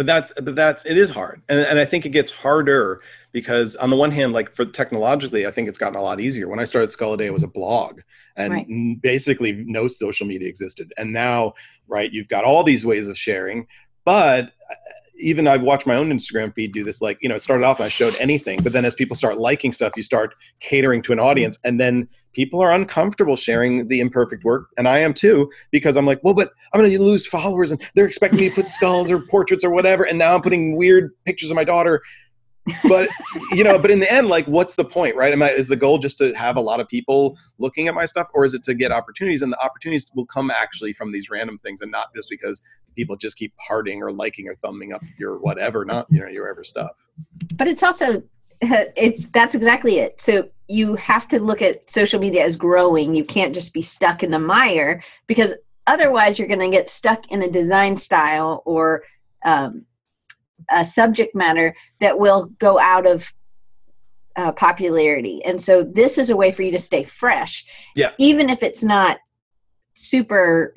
but 0.00 0.06
that's 0.06 0.32
but 0.40 0.56
that's 0.56 0.86
it 0.86 0.96
is 0.96 1.10
hard, 1.10 1.42
and 1.50 1.60
and 1.60 1.78
I 1.78 1.84
think 1.84 2.06
it 2.06 2.08
gets 2.08 2.32
harder 2.32 3.02
because 3.32 3.76
on 3.76 3.90
the 3.90 3.96
one 3.96 4.10
hand, 4.10 4.32
like 4.32 4.56
for 4.56 4.64
technologically, 4.64 5.46
I 5.46 5.50
think 5.50 5.68
it's 5.68 5.76
gotten 5.76 5.98
a 5.98 6.02
lot 6.02 6.20
easier. 6.20 6.48
When 6.48 6.58
I 6.58 6.64
started 6.64 6.90
Skull 6.90 7.12
a 7.12 7.18
Day, 7.18 7.26
it 7.26 7.34
was 7.34 7.42
a 7.42 7.46
blog, 7.48 8.00
and 8.34 8.50
Right. 8.50 9.02
basically 9.02 9.52
no 9.66 9.88
social 9.88 10.26
media 10.26 10.48
existed. 10.48 10.90
And 10.96 11.12
now, 11.12 11.52
right, 11.86 12.10
you've 12.10 12.28
got 12.28 12.44
all 12.44 12.64
these 12.64 12.82
ways 12.82 13.08
of 13.08 13.18
sharing, 13.18 13.66
but 14.06 14.44
uh, 14.70 14.74
even 15.20 15.46
I've 15.46 15.62
watched 15.62 15.86
my 15.86 15.96
own 15.96 16.10
Instagram 16.10 16.54
feed 16.54 16.72
do 16.72 16.84
this. 16.84 17.00
Like, 17.00 17.18
you 17.20 17.28
know, 17.28 17.34
it 17.34 17.42
started 17.42 17.64
off 17.64 17.78
and 17.78 17.86
I 17.86 17.88
showed 17.88 18.16
anything, 18.20 18.62
but 18.62 18.72
then 18.72 18.84
as 18.84 18.94
people 18.94 19.16
start 19.16 19.38
liking 19.38 19.72
stuff, 19.72 19.92
you 19.96 20.02
start 20.02 20.34
catering 20.60 21.02
to 21.02 21.12
an 21.12 21.20
audience, 21.20 21.58
and 21.64 21.80
then 21.80 22.08
people 22.32 22.60
are 22.60 22.72
uncomfortable 22.72 23.36
sharing 23.36 23.88
the 23.88 24.00
imperfect 24.00 24.44
work, 24.44 24.68
and 24.78 24.88
I 24.88 24.98
am 24.98 25.14
too, 25.14 25.50
because 25.70 25.96
I'm 25.96 26.06
like, 26.06 26.20
well, 26.22 26.34
but 26.34 26.50
I'm 26.72 26.80
going 26.80 26.90
to 26.90 27.02
lose 27.02 27.26
followers, 27.26 27.70
and 27.70 27.82
they're 27.94 28.06
expecting 28.06 28.40
me 28.40 28.48
to 28.48 28.54
put 28.54 28.70
skulls 28.70 29.10
or 29.10 29.20
portraits 29.20 29.64
or 29.64 29.70
whatever, 29.70 30.04
and 30.04 30.18
now 30.18 30.34
I'm 30.34 30.42
putting 30.42 30.76
weird 30.76 31.12
pictures 31.24 31.50
of 31.50 31.56
my 31.56 31.64
daughter. 31.64 32.02
But 32.88 33.08
you 33.52 33.64
know, 33.64 33.78
but 33.78 33.90
in 33.90 34.00
the 34.00 34.12
end, 34.12 34.28
like, 34.28 34.46
what's 34.46 34.74
the 34.74 34.84
point, 34.84 35.16
right? 35.16 35.32
Am 35.32 35.42
I 35.42 35.50
is 35.50 35.68
the 35.68 35.76
goal 35.76 35.98
just 35.98 36.18
to 36.18 36.32
have 36.34 36.56
a 36.56 36.60
lot 36.60 36.80
of 36.80 36.88
people 36.88 37.38
looking 37.58 37.88
at 37.88 37.94
my 37.94 38.06
stuff, 38.06 38.28
or 38.34 38.44
is 38.44 38.54
it 38.54 38.64
to 38.64 38.74
get 38.74 38.92
opportunities? 38.92 39.42
And 39.42 39.52
the 39.52 39.60
opportunities 39.64 40.10
will 40.14 40.26
come 40.26 40.50
actually 40.50 40.92
from 40.92 41.10
these 41.12 41.30
random 41.30 41.58
things, 41.58 41.80
and 41.80 41.90
not 41.90 42.14
just 42.14 42.28
because 42.28 42.62
people 42.96 43.16
just 43.16 43.36
keep 43.36 43.52
hearting 43.58 44.02
or 44.02 44.12
liking 44.12 44.48
or 44.48 44.56
thumbing 44.56 44.92
up 44.92 45.02
your 45.18 45.38
whatever, 45.38 45.84
not 45.84 46.06
you 46.10 46.20
know 46.20 46.28
your 46.28 46.48
ever 46.48 46.64
stuff. 46.64 46.92
but 47.56 47.66
it's 47.66 47.82
also 47.82 48.22
it's 48.60 49.26
that's 49.28 49.54
exactly 49.54 49.98
it 49.98 50.20
so 50.20 50.46
you 50.68 50.94
have 50.96 51.26
to 51.26 51.40
look 51.40 51.62
at 51.62 51.88
social 51.90 52.20
media 52.20 52.44
as 52.44 52.56
growing 52.56 53.14
you 53.14 53.24
can't 53.24 53.54
just 53.54 53.72
be 53.72 53.82
stuck 53.82 54.22
in 54.22 54.30
the 54.30 54.38
mire 54.38 55.02
because 55.26 55.54
otherwise 55.86 56.38
you're 56.38 56.46
going 56.46 56.60
to 56.60 56.68
get 56.68 56.88
stuck 56.90 57.26
in 57.30 57.42
a 57.42 57.50
design 57.50 57.96
style 57.96 58.62
or 58.66 59.02
um, 59.44 59.84
a 60.70 60.84
subject 60.84 61.34
matter 61.34 61.74
that 62.00 62.18
will 62.18 62.46
go 62.58 62.78
out 62.78 63.06
of 63.06 63.32
uh, 64.36 64.52
popularity 64.52 65.42
and 65.44 65.60
so 65.60 65.82
this 65.82 66.16
is 66.16 66.30
a 66.30 66.36
way 66.36 66.52
for 66.52 66.62
you 66.62 66.70
to 66.70 66.78
stay 66.78 67.04
fresh 67.04 67.64
Yeah. 67.96 68.12
even 68.18 68.48
if 68.48 68.62
it's 68.62 68.84
not 68.84 69.18
super 69.94 70.72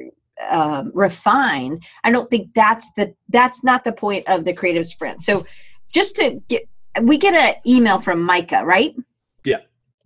um, 0.50 0.92
refined 0.94 1.84
i 2.04 2.12
don't 2.12 2.30
think 2.30 2.50
that's 2.56 2.92
the 2.94 3.14
that's 3.30 3.64
not 3.64 3.84
the 3.84 3.94
point 3.94 4.28
of 4.28 4.44
the 4.44 4.54
creative 4.54 4.86
sprint 4.88 5.22
so 5.22 5.46
just 5.94 6.16
to 6.16 6.42
get 6.50 6.68
we 7.02 7.18
get 7.18 7.34
an 7.34 7.56
email 7.66 8.00
from 8.00 8.22
Micah, 8.22 8.64
right? 8.64 8.96
Yeah. 9.44 9.60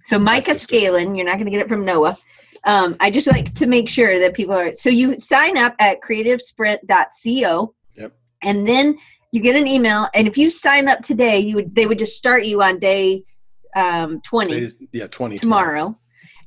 So 0.05 0.17
Micah. 0.17 0.51
Scalin, 0.51 1.15
you're 1.17 1.25
not 1.25 1.33
going 1.33 1.45
to 1.45 1.51
get 1.51 1.59
it 1.61 1.67
from 1.67 1.83
Noah. 1.83 2.17
Um, 2.63 2.95
I 2.99 3.11
just 3.11 3.27
like 3.27 3.53
to 3.55 3.65
make 3.65 3.89
sure 3.89 4.19
that 4.19 4.33
people 4.33 4.55
are. 4.55 4.75
So 4.75 4.89
you 4.89 5.19
sign 5.19 5.57
up 5.57 5.75
at 5.79 6.01
creativesprint.co. 6.01 7.73
Yep. 7.95 8.13
And 8.43 8.67
then 8.67 8.97
you 9.31 9.41
get 9.41 9.55
an 9.55 9.67
email, 9.67 10.07
and 10.13 10.27
if 10.27 10.37
you 10.37 10.49
sign 10.49 10.87
up 10.87 11.01
today, 11.01 11.39
you 11.39 11.55
would 11.55 11.75
they 11.75 11.85
would 11.85 11.99
just 11.99 12.17
start 12.17 12.45
you 12.45 12.61
on 12.61 12.79
day 12.79 13.23
um, 13.75 14.21
20 14.21 14.53
is- 14.53 14.77
yeah, 14.91 15.07
20 15.07 15.37
tomorrow, 15.37 15.97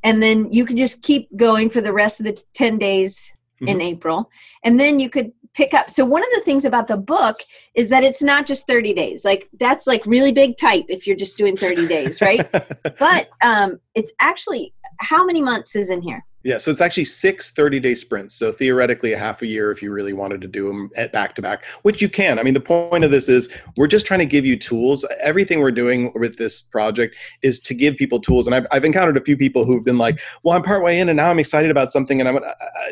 and 0.02 0.22
then 0.22 0.52
you 0.52 0.64
could 0.64 0.76
just 0.76 1.02
keep 1.02 1.28
going 1.36 1.68
for 1.68 1.80
the 1.80 1.92
rest 1.92 2.20
of 2.20 2.26
the 2.26 2.40
10 2.54 2.78
days 2.78 3.32
in 3.62 3.78
Mhm. 3.78 3.82
April, 3.82 4.30
and 4.64 4.80
then 4.80 4.98
you 4.98 5.10
could 5.10 5.32
pick 5.52 5.74
up. 5.74 5.90
So 5.90 6.04
one 6.04 6.22
of 6.22 6.28
the 6.34 6.40
things 6.40 6.64
about 6.64 6.86
the 6.86 6.96
book 6.96 7.36
is 7.74 7.88
that 7.88 8.04
it's 8.04 8.22
not 8.22 8.46
just 8.46 8.66
30 8.66 8.94
days. 8.94 9.24
Like 9.24 9.48
that's 9.58 9.86
like 9.86 10.04
really 10.06 10.32
big 10.32 10.56
type 10.56 10.86
if 10.88 11.06
you're 11.06 11.16
just 11.16 11.36
doing 11.36 11.56
30 11.56 11.86
days, 11.86 12.20
right? 12.22 12.48
but 12.98 13.28
um, 13.42 13.78
it's 13.94 14.12
actually 14.20 14.72
how 15.00 15.24
many 15.26 15.42
months 15.42 15.76
is 15.76 15.90
in 15.90 16.00
here? 16.02 16.24
Yeah, 16.42 16.56
so 16.56 16.70
it's 16.70 16.80
actually 16.80 17.04
six 17.04 17.50
30 17.50 17.80
day 17.80 17.94
sprints. 17.94 18.34
So 18.34 18.50
theoretically, 18.50 19.12
a 19.12 19.18
half 19.18 19.42
a 19.42 19.46
year 19.46 19.70
if 19.70 19.82
you 19.82 19.92
really 19.92 20.14
wanted 20.14 20.40
to 20.40 20.48
do 20.48 20.68
them 20.68 20.90
back 21.12 21.34
to 21.34 21.42
back, 21.42 21.64
which 21.82 22.00
you 22.00 22.08
can. 22.08 22.38
I 22.38 22.42
mean, 22.42 22.54
the 22.54 22.60
point 22.60 23.04
of 23.04 23.10
this 23.10 23.28
is 23.28 23.50
we're 23.76 23.86
just 23.86 24.06
trying 24.06 24.20
to 24.20 24.26
give 24.26 24.46
you 24.46 24.56
tools. 24.56 25.04
Everything 25.22 25.60
we're 25.60 25.70
doing 25.70 26.10
with 26.14 26.38
this 26.38 26.62
project 26.62 27.14
is 27.42 27.60
to 27.60 27.74
give 27.74 27.96
people 27.96 28.20
tools. 28.20 28.46
And 28.46 28.54
I've, 28.54 28.66
I've 28.72 28.86
encountered 28.86 29.18
a 29.18 29.20
few 29.20 29.36
people 29.36 29.66
who've 29.66 29.84
been 29.84 29.98
like, 29.98 30.18
well, 30.42 30.56
I'm 30.56 30.62
partway 30.62 30.98
in 30.98 31.10
and 31.10 31.16
now 31.18 31.30
I'm 31.30 31.38
excited 31.38 31.70
about 31.70 31.90
something 31.90 32.20
and 32.20 32.28
I'm, 32.28 32.36
uh, 32.36 32.40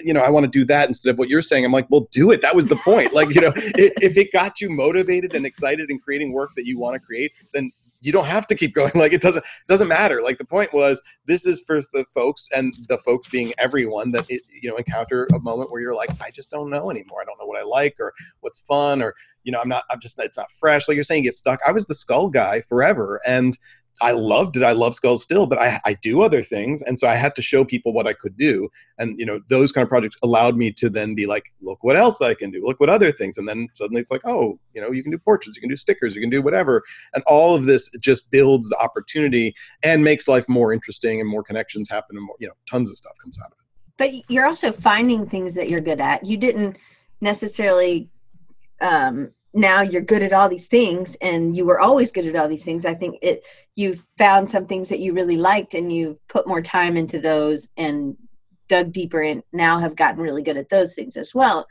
you 0.05 0.13
know, 0.13 0.21
I 0.21 0.29
want 0.29 0.45
to 0.45 0.51
do 0.51 0.67
that 0.67 0.89
instead 0.89 1.11
of 1.11 1.19
what 1.19 1.31
you're 1.31 1.43
saying. 1.43 1.65
I'm 1.65 1.73
like, 1.73 1.87
well, 1.89 2.07
do 2.11 2.31
it. 2.33 2.43
That 2.43 2.55
was 2.55 2.69
the 2.69 2.77
point. 2.77 3.15
Like, 3.15 3.35
you 3.35 3.41
know, 3.41 3.53
if, 3.57 3.93
if 4.03 4.17
it 4.19 4.31
got 4.31 4.61
you 4.61 4.69
motivated 4.69 5.35
and 5.35 5.47
excited 5.47 5.91
in 5.91 5.99
creating 5.99 6.33
work 6.33 6.51
that 6.55 6.67
you 6.67 6.79
want 6.79 7.01
to 7.01 7.01
create, 7.01 7.33
then 7.55 7.73
you 8.01 8.13
don't 8.13 8.27
have 8.27 8.47
to 8.47 8.55
keep 8.55 8.75
going. 8.75 8.93
Like 8.99 9.13
it 9.13 9.21
doesn't 9.21 9.45
doesn't 9.69 9.87
matter. 9.87 10.23
Like 10.23 10.39
the 10.39 10.45
point 10.45 10.73
was 10.73 11.01
this 11.25 11.47
is 11.47 11.61
for 11.61 11.81
the 11.93 12.05
folks 12.13 12.49
and 12.55 12.75
the 12.89 12.99
folks 12.99 13.29
being 13.29 13.53
everyone 13.59 14.11
that 14.13 14.27
it, 14.29 14.43
you 14.61 14.69
know 14.69 14.77
encounter 14.77 15.29
a 15.35 15.39
moment 15.39 15.71
where 15.71 15.81
you're 15.81 15.95
like 15.95 16.11
i 16.21 16.31
just 16.31 16.51
don't 16.51 16.69
know 16.69 16.91
anymore. 16.91 17.21
I 17.23 17.25
don't 17.25 17.39
know 17.39 17.47
what 17.47 17.61
i 17.61 17.65
like 17.65 17.97
or 18.01 18.13
what's 18.41 18.61
fun 18.61 19.03
or 19.03 19.15
you 19.45 19.53
know 19.53 19.61
i'm 19.61 19.69
not 19.69 19.85
i'm 19.91 20.01
just 20.01 20.19
it's 20.19 20.37
not 20.37 20.51
fresh. 20.51 20.89
Like 20.89 20.97
you're 20.97 21.05
saying 21.05 21.23
get 21.23 21.35
stuck. 21.35 21.61
I 21.67 21.71
was 21.71 21.87
the 21.87 21.95
skull 21.95 22.29
guy 22.29 22.61
forever 22.63 23.21
and 23.27 23.57
i 24.03 24.13
loved 24.13 24.57
it. 24.57 24.63
I 24.63 24.73
love 24.73 24.95
skulls 24.95 25.23
still 25.23 25.47
but 25.47 25.59
I, 25.59 25.81
I 25.85 25.95
do 25.95 26.23
other 26.23 26.43
things. 26.43 26.83
And 26.83 26.99
so 26.99 27.09
i 27.09 27.15
had 27.15 27.35
to 27.37 27.43
show 27.43 27.65
people 27.65 27.93
what 27.93 28.07
i 28.07 28.13
could 28.13 28.37
do. 28.37 28.69
And 28.99 29.19
you 29.19 29.27
know 29.27 29.41
those 29.49 29.73
kind 29.73 29.83
of 29.83 29.89
projects 29.89 30.17
allowed 30.23 30.57
me 30.57 30.73
to 30.73 30.89
then 30.89 31.15
be 31.15 31.27
like 31.27 31.45
look 31.61 31.79
what 31.83 31.97
else 31.97 32.21
i 32.21 32.35
can 32.35 32.51
do. 32.51 32.65
Look 32.65 32.81
what 32.81 32.89
other 32.89 33.13
things. 33.13 33.39
And 33.39 33.49
then 33.49 33.69
suddenly 33.73 34.01
it's 34.01 34.11
like 34.11 34.23
oh 34.25 34.59
you 34.75 34.81
know 34.81 34.91
you 34.91 35.03
can 35.03 35.13
do 35.13 35.19
portraits. 35.19 35.57
You 35.57 35.61
can 35.61 35.71
do 35.71 35.77
stickers. 35.77 36.15
You 36.15 36.21
can 36.21 36.31
do 36.31 36.43
whatever. 36.43 36.83
And 37.15 37.23
all 37.27 37.55
of 37.55 37.67
this 37.67 37.89
just 38.01 38.31
builds 38.31 38.69
the 38.69 38.79
opportunity 38.79 39.55
and 39.83 40.03
makes 40.03 40.29
life 40.29 40.49
more 40.49 40.73
interesting 40.73 41.21
and 41.21 41.29
more 41.29 41.43
connections 41.43 41.89
happen 41.89 42.17
and 42.17 42.25
more 42.25 42.37
you 42.39 42.49
know 42.49 42.55
tons 42.69 42.91
of 42.91 42.97
stuff 42.97 43.13
comes 43.23 43.39
out 43.41 43.53
of 43.53 43.59
it. 43.59 43.65
But 43.97 44.31
you're 44.31 44.47
also 44.47 44.73
finding 44.73 45.27
things 45.27 45.55
that 45.55 45.69
you're 45.69 45.81
good 45.81 46.01
at. 46.01 46.25
You 46.25 46.37
didn't 46.37 46.79
necessarily 47.21 48.09
um, 48.81 49.33
now 49.55 49.83
you're 49.83 50.03
good 50.03 50.23
at 50.23 50.33
all 50.33 50.49
these 50.49 50.67
things 50.67 51.17
and 51.17 51.57
you 51.57 51.65
were 51.65 51.81
always 51.81 52.13
good 52.13 52.27
at 52.27 52.37
all 52.37 52.49
these 52.49 52.65
things. 52.65 52.87
I 52.87 52.95
think 52.95 53.19
it 53.23 53.43
you've 53.79 54.03
found 54.19 54.51
some 54.51 54.67
things 54.67 54.89
that 54.89 54.99
you 54.99 55.13
really 55.13 55.37
liked 55.37 55.73
and 55.73 55.93
you've 55.93 56.19
put 56.27 56.49
more 56.49 56.61
time 56.61 56.97
into 56.97 57.21
those 57.21 57.69
and 57.77 58.17
dug 58.69 58.93
deeper 58.93 59.23
and 59.23 59.41
now 59.53 59.79
have 59.79 59.95
gotten 59.95 60.21
really 60.21 60.43
good 60.43 60.57
at 60.57 60.69
those 60.69 60.97
things 60.97 61.17
as 61.17 61.33
well. 61.33 61.65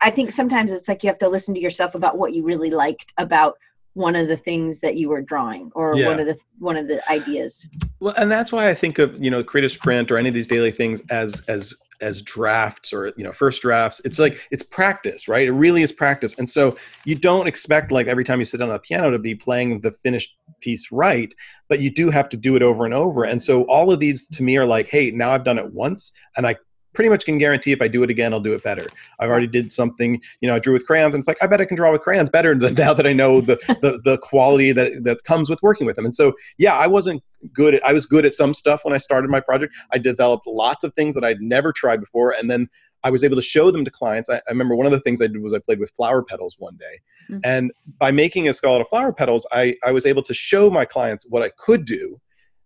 I 0.00 0.08
think 0.08 0.30
sometimes 0.30 0.72
it's 0.72 0.88
like 0.88 1.02
you 1.04 1.10
have 1.10 1.18
to 1.18 1.28
listen 1.28 1.52
to 1.52 1.60
yourself 1.60 1.94
about 1.94 2.16
what 2.16 2.32
you 2.32 2.42
really 2.42 2.70
liked 2.70 3.12
about 3.18 3.58
one 3.92 4.16
of 4.16 4.26
the 4.26 4.38
things 4.38 4.80
that 4.80 4.96
you 4.96 5.10
were 5.10 5.20
drawing 5.20 5.70
or 5.74 5.94
Yeah. 5.94 6.08
one 6.08 6.18
of 6.18 6.24
the 6.24 6.38
one 6.58 6.78
of 6.78 6.88
the 6.88 7.06
ideas. 7.12 7.66
Well, 8.00 8.14
and 8.16 8.30
that's 8.30 8.50
why 8.50 8.70
I 8.70 8.74
think 8.74 8.98
of 8.98 9.22
you 9.22 9.30
know 9.30 9.44
creative 9.44 9.70
sprint 9.70 10.10
or 10.10 10.16
any 10.16 10.30
of 10.30 10.34
these 10.34 10.46
daily 10.46 10.70
things 10.70 11.02
as 11.10 11.42
as 11.46 11.74
as 12.02 12.20
drafts 12.22 12.92
or 12.92 13.12
you 13.16 13.24
know 13.24 13.32
first 13.32 13.62
drafts. 13.62 14.00
It's 14.04 14.18
like 14.18 14.40
it's 14.50 14.62
practice, 14.62 15.28
right? 15.28 15.48
It 15.48 15.52
really 15.52 15.82
is 15.82 15.92
practice, 15.92 16.34
and 16.38 16.48
so 16.48 16.76
you 17.04 17.14
don't 17.14 17.46
expect 17.46 17.90
like 17.90 18.06
every 18.06 18.24
time 18.24 18.38
you 18.38 18.44
sit 18.44 18.58
down 18.58 18.68
on 18.68 18.74
a 18.74 18.80
piano 18.80 19.10
to 19.10 19.18
be 19.18 19.34
playing 19.34 19.80
the 19.80 19.92
finished 19.92 20.36
piece 20.60 20.92
right, 20.92 21.32
but 21.68 21.80
you 21.80 21.90
do 21.90 22.10
have 22.10 22.28
to 22.30 22.36
do 22.36 22.56
it 22.56 22.62
over 22.62 22.84
and 22.84 22.94
over. 22.94 23.24
And 23.24 23.42
so 23.42 23.62
all 23.64 23.92
of 23.92 24.00
these 24.00 24.28
to 24.28 24.42
me 24.42 24.56
are 24.56 24.66
like, 24.66 24.88
hey, 24.88 25.10
now 25.10 25.32
I've 25.32 25.44
done 25.44 25.58
it 25.58 25.72
once, 25.72 26.12
and 26.36 26.46
I 26.46 26.56
pretty 26.92 27.08
much 27.08 27.24
can 27.24 27.38
guarantee 27.38 27.72
if 27.72 27.80
I 27.80 27.88
do 27.88 28.02
it 28.02 28.10
again, 28.10 28.32
I'll 28.32 28.40
do 28.40 28.54
it 28.54 28.62
better. 28.62 28.86
I've 29.18 29.30
already 29.30 29.46
did 29.46 29.72
something, 29.72 30.20
you 30.40 30.48
know, 30.48 30.56
I 30.56 30.58
drew 30.58 30.72
with 30.72 30.86
crayons, 30.86 31.14
and 31.14 31.20
it's 31.22 31.28
like 31.28 31.42
I 31.42 31.46
bet 31.46 31.60
I 31.60 31.64
can 31.64 31.76
draw 31.76 31.90
with 31.90 32.02
crayons 32.02 32.30
better 32.30 32.54
than 32.54 32.74
now 32.78 32.92
that 32.94 33.06
I 33.06 33.12
know 33.12 33.40
the 33.40 33.56
the, 33.80 34.00
the 34.04 34.18
quality 34.18 34.72
that 34.72 35.04
that 35.04 35.24
comes 35.24 35.50
with 35.50 35.62
working 35.62 35.86
with 35.86 35.96
them. 35.96 36.04
And 36.04 36.14
so 36.14 36.34
yeah, 36.58 36.76
I 36.76 36.86
wasn't 36.86 37.22
good 37.52 37.74
at 37.74 37.84
I 37.84 37.92
was 37.92 38.06
good 38.06 38.24
at 38.24 38.34
some 38.34 38.54
stuff 38.54 38.84
when 38.84 38.94
I 38.94 38.98
started 38.98 39.30
my 39.30 39.40
project. 39.40 39.74
I 39.92 39.98
developed 39.98 40.46
lots 40.46 40.84
of 40.84 40.94
things 40.94 41.14
that 41.14 41.24
I'd 41.24 41.40
never 41.40 41.72
tried 41.72 42.00
before, 42.00 42.32
and 42.32 42.50
then 42.50 42.68
I 43.04 43.10
was 43.10 43.24
able 43.24 43.36
to 43.36 43.42
show 43.42 43.70
them 43.70 43.84
to 43.84 43.90
clients. 43.90 44.30
I, 44.30 44.36
I 44.36 44.50
remember 44.50 44.76
one 44.76 44.86
of 44.86 44.92
the 44.92 45.00
things 45.00 45.20
I 45.20 45.26
did 45.26 45.42
was 45.42 45.54
I 45.54 45.58
played 45.58 45.80
with 45.80 45.90
flower 45.90 46.22
petals 46.22 46.56
one 46.58 46.76
day. 46.76 47.00
Mhm. 47.30 47.40
And 47.44 47.72
by 47.98 48.10
making 48.10 48.48
a 48.48 48.54
skull 48.54 48.76
out 48.76 48.80
of 48.80 48.88
flower 48.88 49.12
petals, 49.12 49.46
I, 49.52 49.76
I 49.84 49.90
was 49.90 50.06
able 50.06 50.22
to 50.22 50.34
show 50.34 50.70
my 50.70 50.84
clients 50.84 51.26
what 51.28 51.42
I 51.42 51.50
could 51.58 51.84
do. 51.84 52.20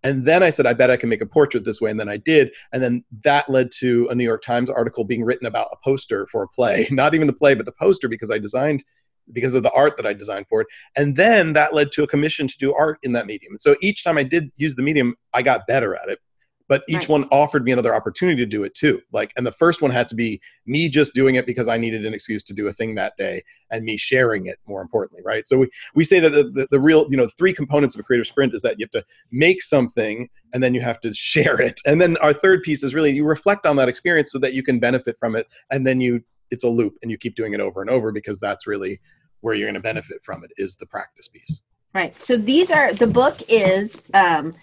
And 0.07 0.25
then 0.25 0.41
I 0.41 0.51
said, 0.51 0.67
I 0.67 0.73
bet 0.73 0.89
I 0.89 0.97
can 0.97 1.09
make 1.09 1.21
a 1.21 1.27
portrait 1.27 1.65
this 1.65 1.81
way. 1.81 1.91
And 1.91 1.99
then 1.99 2.09
I 2.09 2.17
did. 2.17 2.53
And 2.73 2.81
then 2.81 3.03
that 3.25 3.51
led 3.51 3.73
to 3.79 4.07
a 4.09 4.15
New 4.15 4.23
York 4.23 4.41
Times 4.41 4.71
article 4.71 5.03
being 5.03 5.25
written 5.25 5.49
about 5.49 5.67
a 5.73 5.77
poster 5.83 6.29
for 6.29 6.45
a 6.45 6.49
play. 6.49 6.87
Not 6.93 7.17
even 7.17 7.27
the 7.27 7.33
play, 7.33 7.55
but 7.55 7.67
the 7.67 7.73
poster 7.73 8.09
because 8.09 8.31
I 8.31 8.39
designed, 8.39 8.85
because 9.33 9.57
of 9.57 9.65
the 9.65 9.73
art 9.73 9.97
that 9.97 10.07
I 10.07 10.13
designed 10.13 10.47
for 10.49 10.61
it. 10.61 10.69
And 10.97 11.17
then 11.17 11.55
that 11.55 11.75
led 11.75 11.91
to 11.91 12.05
a 12.05 12.07
commission 12.07 12.47
to 12.47 12.57
do 12.57 12.73
art 12.73 12.99
in 13.03 13.15
that 13.15 13.27
medium. 13.27 13.55
And 13.55 13.61
so 13.61 13.75
each 13.81 14.05
time 14.05 14.17
I 14.17 14.23
did 14.23 14.53
use 14.57 14.77
the 14.77 14.83
medium, 14.85 15.17
I 15.35 15.43
got 15.43 15.67
better 15.67 15.97
at 15.97 16.09
it. 16.09 16.21
But 16.69 16.83
each 16.89 16.97
Right. 16.97 17.09
one 17.09 17.25
offered 17.31 17.65
me 17.65 17.73
another 17.73 17.95
opportunity 17.95 18.43
to 18.43 18.47
do 18.47 18.65
it 18.65 18.75
too. 18.75 19.01
Like, 19.13 19.33
and 19.37 19.47
the 19.47 19.53
first 19.53 19.83
one 19.83 19.91
had 19.91 20.09
to 20.09 20.15
be 20.15 20.41
me 20.67 20.89
just 20.89 21.15
doing 21.15 21.37
it 21.37 21.47
because 21.47 21.69
I 21.69 21.77
needed 21.77 22.05
an 22.05 22.13
excuse 22.13 22.43
to 22.45 22.55
do 22.55 22.67
a 22.67 22.73
thing 22.73 22.95
that 22.97 23.17
day, 23.17 23.45
and 23.71 23.85
me 23.85 23.97
sharing 23.97 24.47
it 24.47 24.59
more 24.67 24.83
importantly, 24.83 25.23
right? 25.25 25.47
So 25.47 25.59
we, 25.59 25.71
we 25.95 26.05
say 26.05 26.19
that 26.21 26.31
the, 26.31 26.45
the, 26.45 26.69
the 26.71 26.81
real, 26.81 27.07
you 27.09 27.17
know, 27.17 27.29
three 27.29 27.53
components 27.53 27.95
of 27.95 28.01
a 28.01 28.05
creative 28.05 28.27
sprint 28.27 28.55
is 28.55 28.63
that 28.63 28.79
you 28.79 28.85
have 28.85 29.03
to 29.03 29.05
make 29.31 29.63
something 29.63 30.29
and 30.53 30.63
then 30.63 30.75
you 30.75 30.81
have 30.81 31.01
to 31.01 31.13
share 31.15 31.61
it. 31.61 31.81
And 31.87 32.01
then 32.01 32.17
our 32.19 32.33
third 32.33 32.63
piece 32.63 32.83
is 32.83 32.95
really 32.95 33.13
you 33.13 33.25
reflect 33.25 33.67
on 33.67 33.77
that 33.77 33.89
experience 33.89 34.33
so 34.33 34.39
that 34.41 34.55
you 34.55 34.63
can 34.63 34.79
benefit 34.79 35.17
from 35.19 35.37
it. 35.37 35.47
And 35.71 35.87
then 35.87 36.01
you, 36.01 36.23
it's 36.51 36.65
a 36.65 36.69
loop 36.69 36.95
and 37.03 37.11
you 37.11 37.19
keep 37.19 37.37
doing 37.37 37.55
it 37.55 37.61
over 37.61 37.81
and 37.81 37.91
over 37.91 38.13
because 38.13 38.39
that's 38.39 38.67
really 38.67 39.01
where 39.41 39.55
you're 39.55 39.67
going 39.67 39.75
to 39.75 39.81
benefit 39.81 40.19
from 40.25 40.45
it 40.45 40.51
is 40.57 40.77
the 40.77 40.87
practice 40.87 41.29
piece. 41.29 41.61
Right. 41.97 42.21
So 42.21 42.37
these 42.37 42.71
are 42.71 42.93
the 42.93 43.07
book 43.07 43.39
is 43.49 44.03
um, 44.13 44.55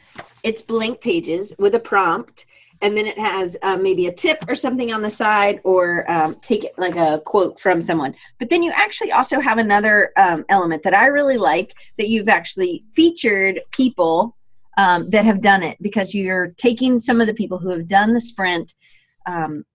it's 0.43 0.61
blank 0.61 1.01
pages 1.01 1.51
with 1.57 1.73
a 1.73 1.79
prompt, 1.79 2.45
and 2.83 2.95
then 2.95 3.07
it 3.07 3.17
has 3.17 3.57
um, 3.63 3.81
maybe 3.81 4.05
a 4.05 4.13
tip 4.13 4.45
or 4.47 4.53
something 4.53 4.93
on 4.93 5.01
the 5.01 5.09
side, 5.09 5.59
or 5.63 6.05
um, 6.11 6.35
take 6.41 6.63
it 6.63 6.77
like 6.77 6.95
a 6.95 7.23
quote 7.25 7.59
from 7.59 7.81
someone. 7.81 8.13
But 8.37 8.51
then 8.51 8.61
you 8.61 8.71
actually 8.75 9.13
also 9.13 9.39
have 9.39 9.57
another 9.57 10.11
um, 10.15 10.45
element 10.49 10.83
that 10.83 10.93
I 10.93 11.07
really 11.07 11.37
like 11.37 11.73
that 11.97 12.07
you've 12.07 12.29
actually 12.29 12.83
featured 12.93 13.61
people 13.71 14.37
um, 14.77 15.09
that 15.09 15.25
have 15.25 15.41
done 15.41 15.63
it 15.63 15.79
because 15.81 16.13
you're 16.13 16.53
taking 16.57 16.99
some 16.99 17.19
of 17.19 17.25
the 17.25 17.33
people 17.33 17.57
who 17.57 17.69
have 17.69 17.87
done 17.87 18.13
the 18.13 18.21
sprint. 18.21 18.75
Um, 19.25 19.65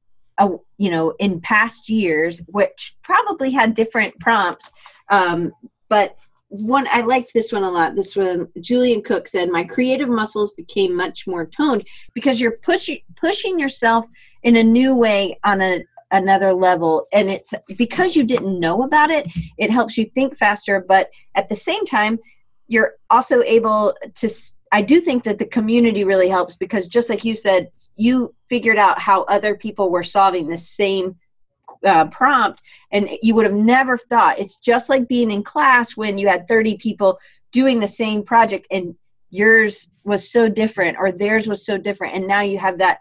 you 0.76 0.90
know, 0.92 1.12
in 1.18 1.40
past 1.40 1.88
years, 1.88 2.40
which 2.46 2.94
probably 3.02 3.50
had 3.50 3.74
different 3.74 4.16
prompts, 4.20 4.72
um, 5.10 5.52
but 5.88 6.16
one 6.48 6.88
I 6.90 7.02
liked 7.02 7.32
this 7.34 7.52
one 7.52 7.62
a 7.62 7.70
lot. 7.70 7.94
This 7.94 8.16
one 8.16 8.48
Julian 8.60 9.02
Cook 9.02 9.28
said, 9.28 9.50
"My 9.50 9.64
creative 9.64 10.08
muscles 10.08 10.52
became 10.52 10.96
much 10.96 11.26
more 11.26 11.46
toned 11.46 11.86
because 12.14 12.40
you're 12.40 12.58
pushing 12.62 13.00
pushing 13.16 13.58
yourself 13.58 14.06
in 14.42 14.56
a 14.56 14.62
new 14.62 14.94
way 14.94 15.38
on 15.44 15.60
a 15.60 15.84
another 16.10 16.54
level 16.54 17.06
and 17.12 17.28
it's 17.28 17.52
because 17.76 18.16
you 18.16 18.24
didn't 18.24 18.58
know 18.58 18.82
about 18.82 19.10
it 19.10 19.28
it 19.58 19.70
helps 19.70 19.98
you 19.98 20.06
think 20.06 20.34
faster 20.38 20.82
but 20.88 21.10
at 21.34 21.50
the 21.50 21.54
same 21.54 21.84
time 21.84 22.18
you're 22.66 22.94
also 23.10 23.42
able 23.42 23.94
to 24.14 24.30
I 24.72 24.82
do 24.82 25.00
think 25.00 25.24
that 25.24 25.38
the 25.38 25.46
community 25.46 26.04
really 26.04 26.28
helps 26.28 26.56
because 26.56 26.86
just 26.86 27.10
like 27.10 27.24
you 27.24 27.34
said 27.34 27.70
you 27.96 28.34
figured 28.48 28.78
out 28.78 28.98
how 28.98 29.24
other 29.24 29.54
people 29.54 29.90
were 29.90 30.02
solving 30.02 30.46
the 30.46 30.56
same 30.56 31.16
uh, 31.84 32.06
prompt 32.06 32.62
and 32.92 33.08
you 33.22 33.34
would 33.34 33.44
have 33.44 33.54
never 33.54 33.96
thought. 33.96 34.38
It's 34.38 34.58
just 34.58 34.88
like 34.88 35.08
being 35.08 35.30
in 35.30 35.42
class 35.42 35.96
when 35.96 36.18
you 36.18 36.28
had 36.28 36.48
30 36.48 36.76
people 36.78 37.18
doing 37.52 37.80
the 37.80 37.88
same 37.88 38.22
project 38.22 38.66
and 38.70 38.94
yours 39.30 39.90
was 40.04 40.30
so 40.30 40.48
different 40.48 40.96
or 40.98 41.12
theirs 41.12 41.46
was 41.46 41.64
so 41.64 41.76
different 41.76 42.14
and 42.14 42.26
now 42.26 42.40
you 42.40 42.58
have 42.58 42.78
that 42.78 42.98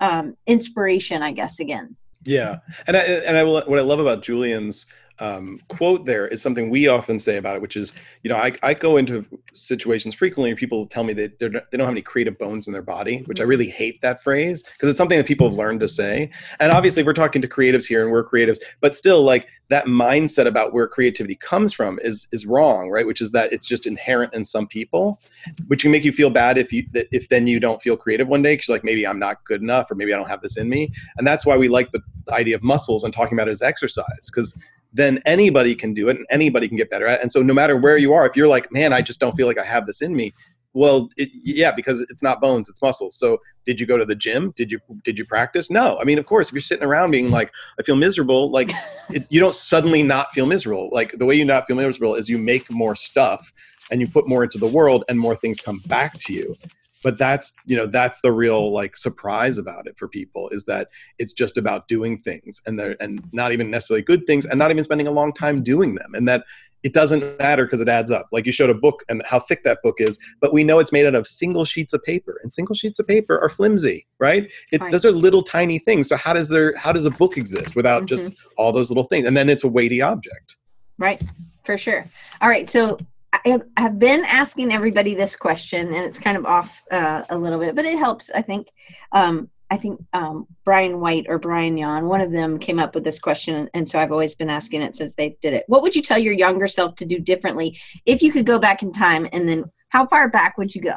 um, 0.00 0.36
inspiration 0.46 1.22
i 1.22 1.30
guess 1.30 1.60
again. 1.60 1.96
Yeah, 2.24 2.50
and 2.86 2.96
I, 2.96 3.00
and 3.00 3.38
I 3.38 3.44
what 3.44 3.78
I 3.78 3.82
love 3.82 3.98
about 3.98 4.22
Julian's 4.22 4.84
um, 5.20 5.60
quote 5.68 6.04
there 6.06 6.26
is 6.26 6.40
something 6.40 6.70
we 6.70 6.88
often 6.88 7.18
say 7.18 7.36
about 7.36 7.56
it, 7.56 7.62
which 7.62 7.76
is, 7.76 7.92
you 8.22 8.30
know, 8.30 8.36
I, 8.36 8.52
I 8.62 8.74
go 8.74 8.96
into 8.96 9.24
situations 9.54 10.14
frequently 10.14 10.50
where 10.50 10.56
people 10.56 10.86
tell 10.86 11.04
me 11.04 11.12
that 11.14 11.38
they're, 11.38 11.50
they 11.50 11.76
don't 11.76 11.86
have 11.86 11.90
any 11.90 12.02
creative 12.02 12.38
bones 12.38 12.66
in 12.66 12.72
their 12.72 12.82
body, 12.82 13.22
which 13.26 13.40
I 13.40 13.44
really 13.44 13.68
hate 13.68 14.00
that 14.00 14.22
phrase 14.22 14.62
because 14.62 14.88
it's 14.88 14.98
something 14.98 15.18
that 15.18 15.26
people 15.26 15.48
have 15.48 15.58
learned 15.58 15.80
to 15.80 15.88
say. 15.88 16.30
And 16.58 16.72
obviously, 16.72 17.02
we're 17.02 17.12
talking 17.12 17.42
to 17.42 17.48
creatives 17.48 17.86
here, 17.86 18.02
and 18.02 18.10
we're 18.10 18.26
creatives, 18.26 18.58
but 18.80 18.96
still, 18.96 19.22
like 19.22 19.46
that 19.68 19.86
mindset 19.86 20.46
about 20.46 20.72
where 20.72 20.88
creativity 20.88 21.36
comes 21.36 21.72
from 21.72 21.98
is 22.02 22.26
is 22.32 22.46
wrong, 22.46 22.90
right? 22.90 23.06
Which 23.06 23.20
is 23.20 23.30
that 23.32 23.52
it's 23.52 23.68
just 23.68 23.86
inherent 23.86 24.34
in 24.34 24.44
some 24.44 24.66
people, 24.66 25.20
which 25.68 25.82
can 25.82 25.92
make 25.92 26.04
you 26.04 26.12
feel 26.12 26.30
bad 26.30 26.58
if 26.58 26.72
you 26.72 26.84
if 26.94 27.28
then 27.28 27.46
you 27.46 27.60
don't 27.60 27.80
feel 27.80 27.96
creative 27.96 28.26
one 28.26 28.42
day 28.42 28.54
because 28.54 28.68
like 28.68 28.84
maybe 28.84 29.06
I'm 29.06 29.18
not 29.18 29.44
good 29.44 29.62
enough 29.62 29.90
or 29.90 29.94
maybe 29.94 30.12
I 30.12 30.16
don't 30.16 30.28
have 30.28 30.42
this 30.42 30.56
in 30.56 30.68
me. 30.68 30.90
And 31.18 31.26
that's 31.26 31.46
why 31.46 31.56
we 31.56 31.68
like 31.68 31.90
the 31.92 32.00
idea 32.30 32.56
of 32.56 32.62
muscles 32.62 33.04
and 33.04 33.14
talking 33.14 33.36
about 33.38 33.48
it 33.48 33.52
as 33.52 33.62
exercise 33.62 34.26
because 34.26 34.56
then 34.92 35.20
anybody 35.24 35.74
can 35.74 35.94
do 35.94 36.08
it 36.08 36.16
and 36.16 36.26
anybody 36.30 36.68
can 36.68 36.76
get 36.76 36.90
better 36.90 37.06
at 37.06 37.18
it. 37.18 37.22
And 37.22 37.32
so 37.32 37.42
no 37.42 37.54
matter 37.54 37.76
where 37.76 37.98
you 37.98 38.12
are, 38.12 38.26
if 38.26 38.36
you're 38.36 38.48
like, 38.48 38.72
man, 38.72 38.92
I 38.92 39.02
just 39.02 39.20
don't 39.20 39.32
feel 39.36 39.46
like 39.46 39.58
I 39.58 39.64
have 39.64 39.86
this 39.86 40.02
in 40.02 40.14
me, 40.14 40.34
well, 40.72 41.08
it, 41.16 41.30
yeah, 41.42 41.72
because 41.72 42.00
it's 42.00 42.22
not 42.22 42.40
bones, 42.40 42.68
it's 42.68 42.80
muscles. 42.80 43.16
So 43.16 43.38
did 43.66 43.80
you 43.80 43.86
go 43.86 43.98
to 43.98 44.04
the 44.04 44.14
gym? 44.14 44.52
Did 44.56 44.70
you 44.70 44.78
did 45.04 45.18
you 45.18 45.24
practice? 45.24 45.68
No. 45.68 45.98
I 46.00 46.04
mean, 46.04 46.18
of 46.18 46.26
course, 46.26 46.48
if 46.48 46.54
you're 46.54 46.60
sitting 46.60 46.84
around 46.84 47.10
being 47.10 47.30
like, 47.30 47.50
I 47.78 47.82
feel 47.82 47.96
miserable, 47.96 48.50
like 48.50 48.70
it, 49.10 49.26
you 49.30 49.40
don't 49.40 49.54
suddenly 49.54 50.02
not 50.02 50.32
feel 50.32 50.46
miserable. 50.46 50.88
Like 50.92 51.12
the 51.12 51.26
way 51.26 51.34
you 51.34 51.44
not 51.44 51.66
feel 51.66 51.76
miserable 51.76 52.14
is 52.14 52.28
you 52.28 52.38
make 52.38 52.70
more 52.70 52.94
stuff 52.94 53.52
and 53.90 54.00
you 54.00 54.06
put 54.06 54.28
more 54.28 54.44
into 54.44 54.58
the 54.58 54.68
world 54.68 55.04
and 55.08 55.18
more 55.18 55.34
things 55.34 55.58
come 55.58 55.80
back 55.86 56.16
to 56.18 56.32
you 56.32 56.56
but 57.02 57.18
that's 57.18 57.52
you 57.66 57.76
know 57.76 57.86
that's 57.86 58.20
the 58.20 58.32
real 58.32 58.72
like 58.72 58.96
surprise 58.96 59.58
about 59.58 59.86
it 59.86 59.96
for 59.98 60.08
people 60.08 60.48
is 60.50 60.64
that 60.64 60.88
it's 61.18 61.32
just 61.32 61.56
about 61.56 61.88
doing 61.88 62.18
things 62.18 62.60
and 62.66 62.78
they're 62.78 62.96
and 63.00 63.22
not 63.32 63.52
even 63.52 63.70
necessarily 63.70 64.02
good 64.02 64.26
things 64.26 64.46
and 64.46 64.58
not 64.58 64.70
even 64.70 64.84
spending 64.84 65.06
a 65.06 65.12
long 65.12 65.32
time 65.32 65.56
doing 65.56 65.94
them 65.94 66.14
and 66.14 66.28
that 66.28 66.44
it 66.82 66.94
doesn't 66.94 67.38
matter 67.38 67.64
because 67.66 67.82
it 67.82 67.88
adds 67.88 68.10
up. 68.10 68.28
Like 68.32 68.46
you 68.46 68.52
showed 68.52 68.70
a 68.70 68.74
book 68.74 69.04
and 69.08 69.22
how 69.28 69.38
thick 69.38 69.62
that 69.64 69.78
book 69.82 69.96
is 69.98 70.18
but 70.40 70.52
we 70.52 70.64
know 70.64 70.78
it's 70.78 70.92
made 70.92 71.06
out 71.06 71.14
of 71.14 71.26
single 71.26 71.64
sheets 71.64 71.92
of 71.92 72.02
paper 72.04 72.40
and 72.42 72.52
single 72.52 72.74
sheets 72.74 72.98
of 72.98 73.06
paper 73.06 73.38
are 73.38 73.48
flimsy 73.48 74.06
right, 74.18 74.50
it, 74.72 74.80
right. 74.80 74.92
those 74.92 75.04
are 75.04 75.12
little 75.12 75.42
tiny 75.42 75.78
things. 75.78 76.08
So 76.08 76.16
how 76.16 76.32
does 76.32 76.48
there 76.48 76.74
how 76.76 76.92
does 76.92 77.06
a 77.06 77.10
book 77.10 77.36
exist 77.36 77.76
without 77.76 78.02
mm-hmm. 78.04 78.28
just 78.28 78.34
all 78.56 78.72
those 78.72 78.90
little 78.90 79.04
things? 79.04 79.26
And 79.26 79.36
then 79.36 79.48
it's 79.48 79.64
a 79.64 79.68
weighty 79.68 80.00
object. 80.02 80.56
Right 80.98 81.22
for 81.64 81.76
sure. 81.76 82.06
All 82.40 82.48
right 82.48 82.68
so 82.68 82.96
I 83.32 83.60
have 83.76 83.98
been 83.98 84.24
asking 84.24 84.72
everybody 84.72 85.14
this 85.14 85.36
question, 85.36 85.94
and 85.94 86.04
it's 86.04 86.18
kind 86.18 86.36
of 86.36 86.44
off 86.46 86.82
uh, 86.90 87.22
a 87.30 87.38
little 87.38 87.58
bit, 87.58 87.74
but 87.74 87.84
it 87.84 87.98
helps. 87.98 88.30
I 88.34 88.42
think. 88.42 88.68
Um, 89.12 89.48
I 89.72 89.76
think 89.76 90.04
um, 90.12 90.48
Brian 90.64 90.98
White 90.98 91.26
or 91.28 91.38
Brian 91.38 91.78
Yon, 91.78 92.06
one 92.06 92.20
of 92.20 92.32
them 92.32 92.58
came 92.58 92.80
up 92.80 92.92
with 92.92 93.04
this 93.04 93.20
question, 93.20 93.70
and 93.72 93.88
so 93.88 94.00
I've 94.00 94.10
always 94.10 94.34
been 94.34 94.50
asking 94.50 94.82
it 94.82 94.96
since 94.96 95.14
they 95.14 95.36
did 95.40 95.54
it. 95.54 95.62
What 95.68 95.82
would 95.82 95.94
you 95.94 96.02
tell 96.02 96.18
your 96.18 96.32
younger 96.32 96.66
self 96.66 96.96
to 96.96 97.04
do 97.04 97.20
differently 97.20 97.78
if 98.04 98.20
you 98.20 98.32
could 98.32 98.46
go 98.46 98.58
back 98.58 98.82
in 98.82 98.92
time, 98.92 99.28
and 99.32 99.48
then 99.48 99.70
how 99.90 100.08
far 100.08 100.28
back 100.28 100.58
would 100.58 100.74
you 100.74 100.82
go? 100.82 100.96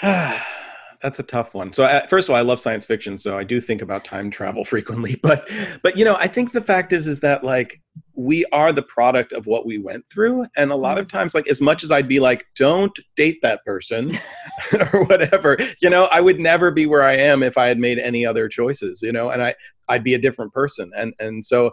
that's 1.00 1.18
a 1.18 1.22
tough 1.22 1.54
one. 1.54 1.72
So 1.72 1.84
uh, 1.84 2.06
first 2.06 2.28
of 2.28 2.30
all, 2.30 2.36
I 2.36 2.42
love 2.42 2.58
science 2.58 2.84
fiction, 2.84 3.18
so 3.18 3.38
I 3.38 3.44
do 3.44 3.60
think 3.60 3.82
about 3.82 4.04
time 4.04 4.30
travel 4.30 4.64
frequently. 4.64 5.18
But 5.22 5.48
but 5.82 5.96
you 5.96 6.04
know, 6.04 6.16
I 6.16 6.26
think 6.26 6.52
the 6.52 6.60
fact 6.60 6.92
is 6.92 7.06
is 7.06 7.20
that 7.20 7.44
like 7.44 7.80
we 8.14 8.44
are 8.46 8.72
the 8.72 8.82
product 8.82 9.32
of 9.32 9.46
what 9.46 9.64
we 9.64 9.78
went 9.78 10.06
through, 10.06 10.46
and 10.56 10.70
a 10.70 10.76
lot 10.76 10.98
of 10.98 11.06
mm-hmm. 11.06 11.16
times, 11.18 11.34
like 11.34 11.48
as 11.48 11.60
much 11.60 11.84
as 11.84 11.92
I'd 11.92 12.08
be 12.08 12.20
like, 12.20 12.44
don't 12.56 12.96
date 13.16 13.38
that 13.42 13.64
person 13.64 14.18
or 14.92 15.04
whatever, 15.04 15.56
you 15.80 15.90
know, 15.90 16.08
I 16.10 16.20
would 16.20 16.40
never 16.40 16.70
be 16.70 16.86
where 16.86 17.02
I 17.02 17.14
am 17.14 17.42
if 17.42 17.56
I 17.56 17.68
had 17.68 17.78
made 17.78 17.98
any 17.98 18.26
other 18.26 18.48
choices, 18.48 19.02
you 19.02 19.12
know, 19.12 19.30
and 19.30 19.42
I 19.42 19.54
I'd 19.88 20.04
be 20.04 20.14
a 20.14 20.18
different 20.18 20.52
person, 20.52 20.90
and 20.96 21.14
and 21.18 21.44
so. 21.44 21.72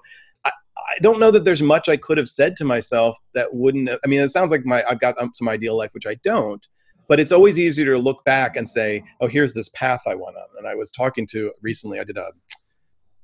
I 0.77 0.99
don't 0.99 1.19
know 1.19 1.31
that 1.31 1.45
there's 1.45 1.61
much 1.61 1.89
I 1.89 1.97
could 1.97 2.17
have 2.17 2.29
said 2.29 2.55
to 2.57 2.65
myself 2.65 3.17
that 3.33 3.53
wouldn't. 3.53 3.89
I 3.89 4.07
mean, 4.07 4.21
it 4.21 4.29
sounds 4.29 4.51
like 4.51 4.65
my 4.65 4.83
I've 4.87 4.99
got 4.99 5.15
some 5.33 5.49
ideal 5.49 5.75
life, 5.75 5.89
which 5.93 6.05
I 6.05 6.15
don't 6.23 6.63
but 7.07 7.19
it's 7.19 7.31
always 7.31 7.57
easier 7.57 7.93
to 7.93 7.99
look 7.99 8.23
back 8.25 8.55
and 8.55 8.69
say 8.69 9.03
oh 9.21 9.27
here's 9.27 9.53
this 9.53 9.69
path 9.69 10.01
i 10.07 10.15
went 10.15 10.35
on. 10.35 10.47
And 10.57 10.67
i 10.67 10.75
was 10.75 10.91
talking 10.91 11.27
to 11.27 11.51
recently 11.61 11.99
i 11.99 12.03
did 12.03 12.17
a, 12.17 12.29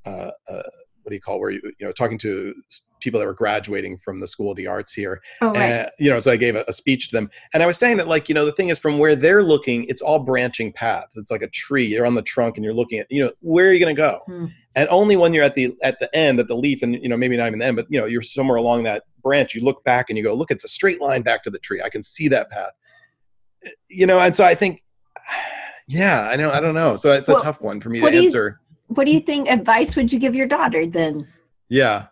uh, 0.06 0.32
uh, 0.50 0.64
what 1.04 1.10
do 1.10 1.16
you 1.16 1.22
call 1.22 1.40
where 1.40 1.52
you 1.52 1.62
you 1.80 1.86
know 1.86 1.92
talking 1.92 2.18
to 2.20 2.54
people 3.00 3.20
that 3.20 3.26
were 3.26 3.34
graduating 3.34 3.98
from 3.98 4.20
the 4.20 4.28
school 4.28 4.52
of 4.52 4.58
the 4.58 4.68
arts 4.68 4.94
here. 4.94 5.22
Oh, 5.42 5.48
right. 5.48 5.58
and, 5.58 5.90
you 6.00 6.10
know 6.10 6.20
so 6.20 6.32
i 6.32 6.36
gave 6.36 6.56
a, 6.56 6.64
a, 6.68 6.74
speech 6.74 7.10
to 7.10 7.16
them. 7.16 7.30
And 7.54 7.64
i 7.64 7.66
was 7.66 7.78
saying 7.78 7.98
that 7.98 8.08
like 8.08 8.30
you 8.30 8.36
know 8.36 8.46
the 8.46 8.52
thing 8.52 8.70
is 8.70 8.78
from 8.78 8.98
where 8.98 9.16
they're 9.16 9.44
looking 9.44 9.86
it's 9.86 10.02
all 10.02 10.20
branching 10.20 10.72
paths. 10.72 11.18
It's 11.18 11.32
like 11.32 11.42
a 11.42 11.50
tree. 11.50 11.86
You're 11.86 12.06
on 12.06 12.16
the 12.16 12.22
trunk 12.22 12.58
and 12.58 12.64
you're 12.64 12.74
looking 12.74 13.00
at 13.00 13.08
you 13.10 13.26
know 13.26 13.32
where 13.42 13.68
are 13.68 13.74
you 13.74 13.84
going 13.84 13.96
to 13.96 14.00
go? 14.00 14.22
Hmm. 14.26 14.46
and 14.76 14.88
only 14.90 15.16
when 15.16 15.34
you're 15.34 15.44
at 15.44 15.56
the 15.56 15.76
at 15.84 16.00
the 16.00 16.16
end 16.16 16.40
at 16.40 16.48
the 16.48 16.56
leaf 16.56 16.84
and 16.84 16.96
you 17.02 17.10
know 17.10 17.18
maybe 17.18 17.36
not 17.36 17.48
even 17.48 17.60
the 17.60 17.66
end 17.66 17.76
but 17.76 17.88
you 17.90 18.00
know 18.00 18.06
you're 18.06 18.22
somewhere 18.22 18.58
along 18.58 18.84
that 18.84 19.04
branch 19.22 19.54
you 19.54 19.64
look 19.64 19.84
back 19.84 20.10
and 20.10 20.18
you 20.18 20.24
go 20.24 20.34
look 20.34 20.52
it's 20.52 20.64
a 20.64 20.68
straight 20.68 21.02
line 21.02 21.22
back 21.22 21.44
to 21.44 21.50
the 21.50 21.60
tree. 21.60 21.82
I 21.82 21.90
can 21.90 22.04
see 22.04 22.28
that 22.30 22.50
path 22.50 22.72
you 23.88 24.06
know, 24.06 24.20
and 24.20 24.36
so 24.36 24.44
I 24.44 24.56
think, 24.56 24.84
yeah, 25.88 26.30
I 26.30 26.36
know, 26.36 26.52
I 26.52 26.60
don't 26.60 26.76
know. 26.76 26.96
So 26.96 27.12
it's 27.12 27.28
well, 27.28 27.38
a 27.38 27.44
tough 27.44 27.62
one 27.62 27.82
for 27.82 27.90
me 27.90 28.00
to 28.00 28.08
answer. 28.08 28.60
You, 28.90 28.96
what 28.96 29.06
do 29.06 29.12
you 29.12 29.20
think 29.20 29.50
advice 29.50 29.96
would 29.96 30.12
you 30.12 30.20
give 30.20 30.36
your 30.36 30.48
daughter 30.48 30.86
then? 30.86 31.28
Yeah. 31.70 32.08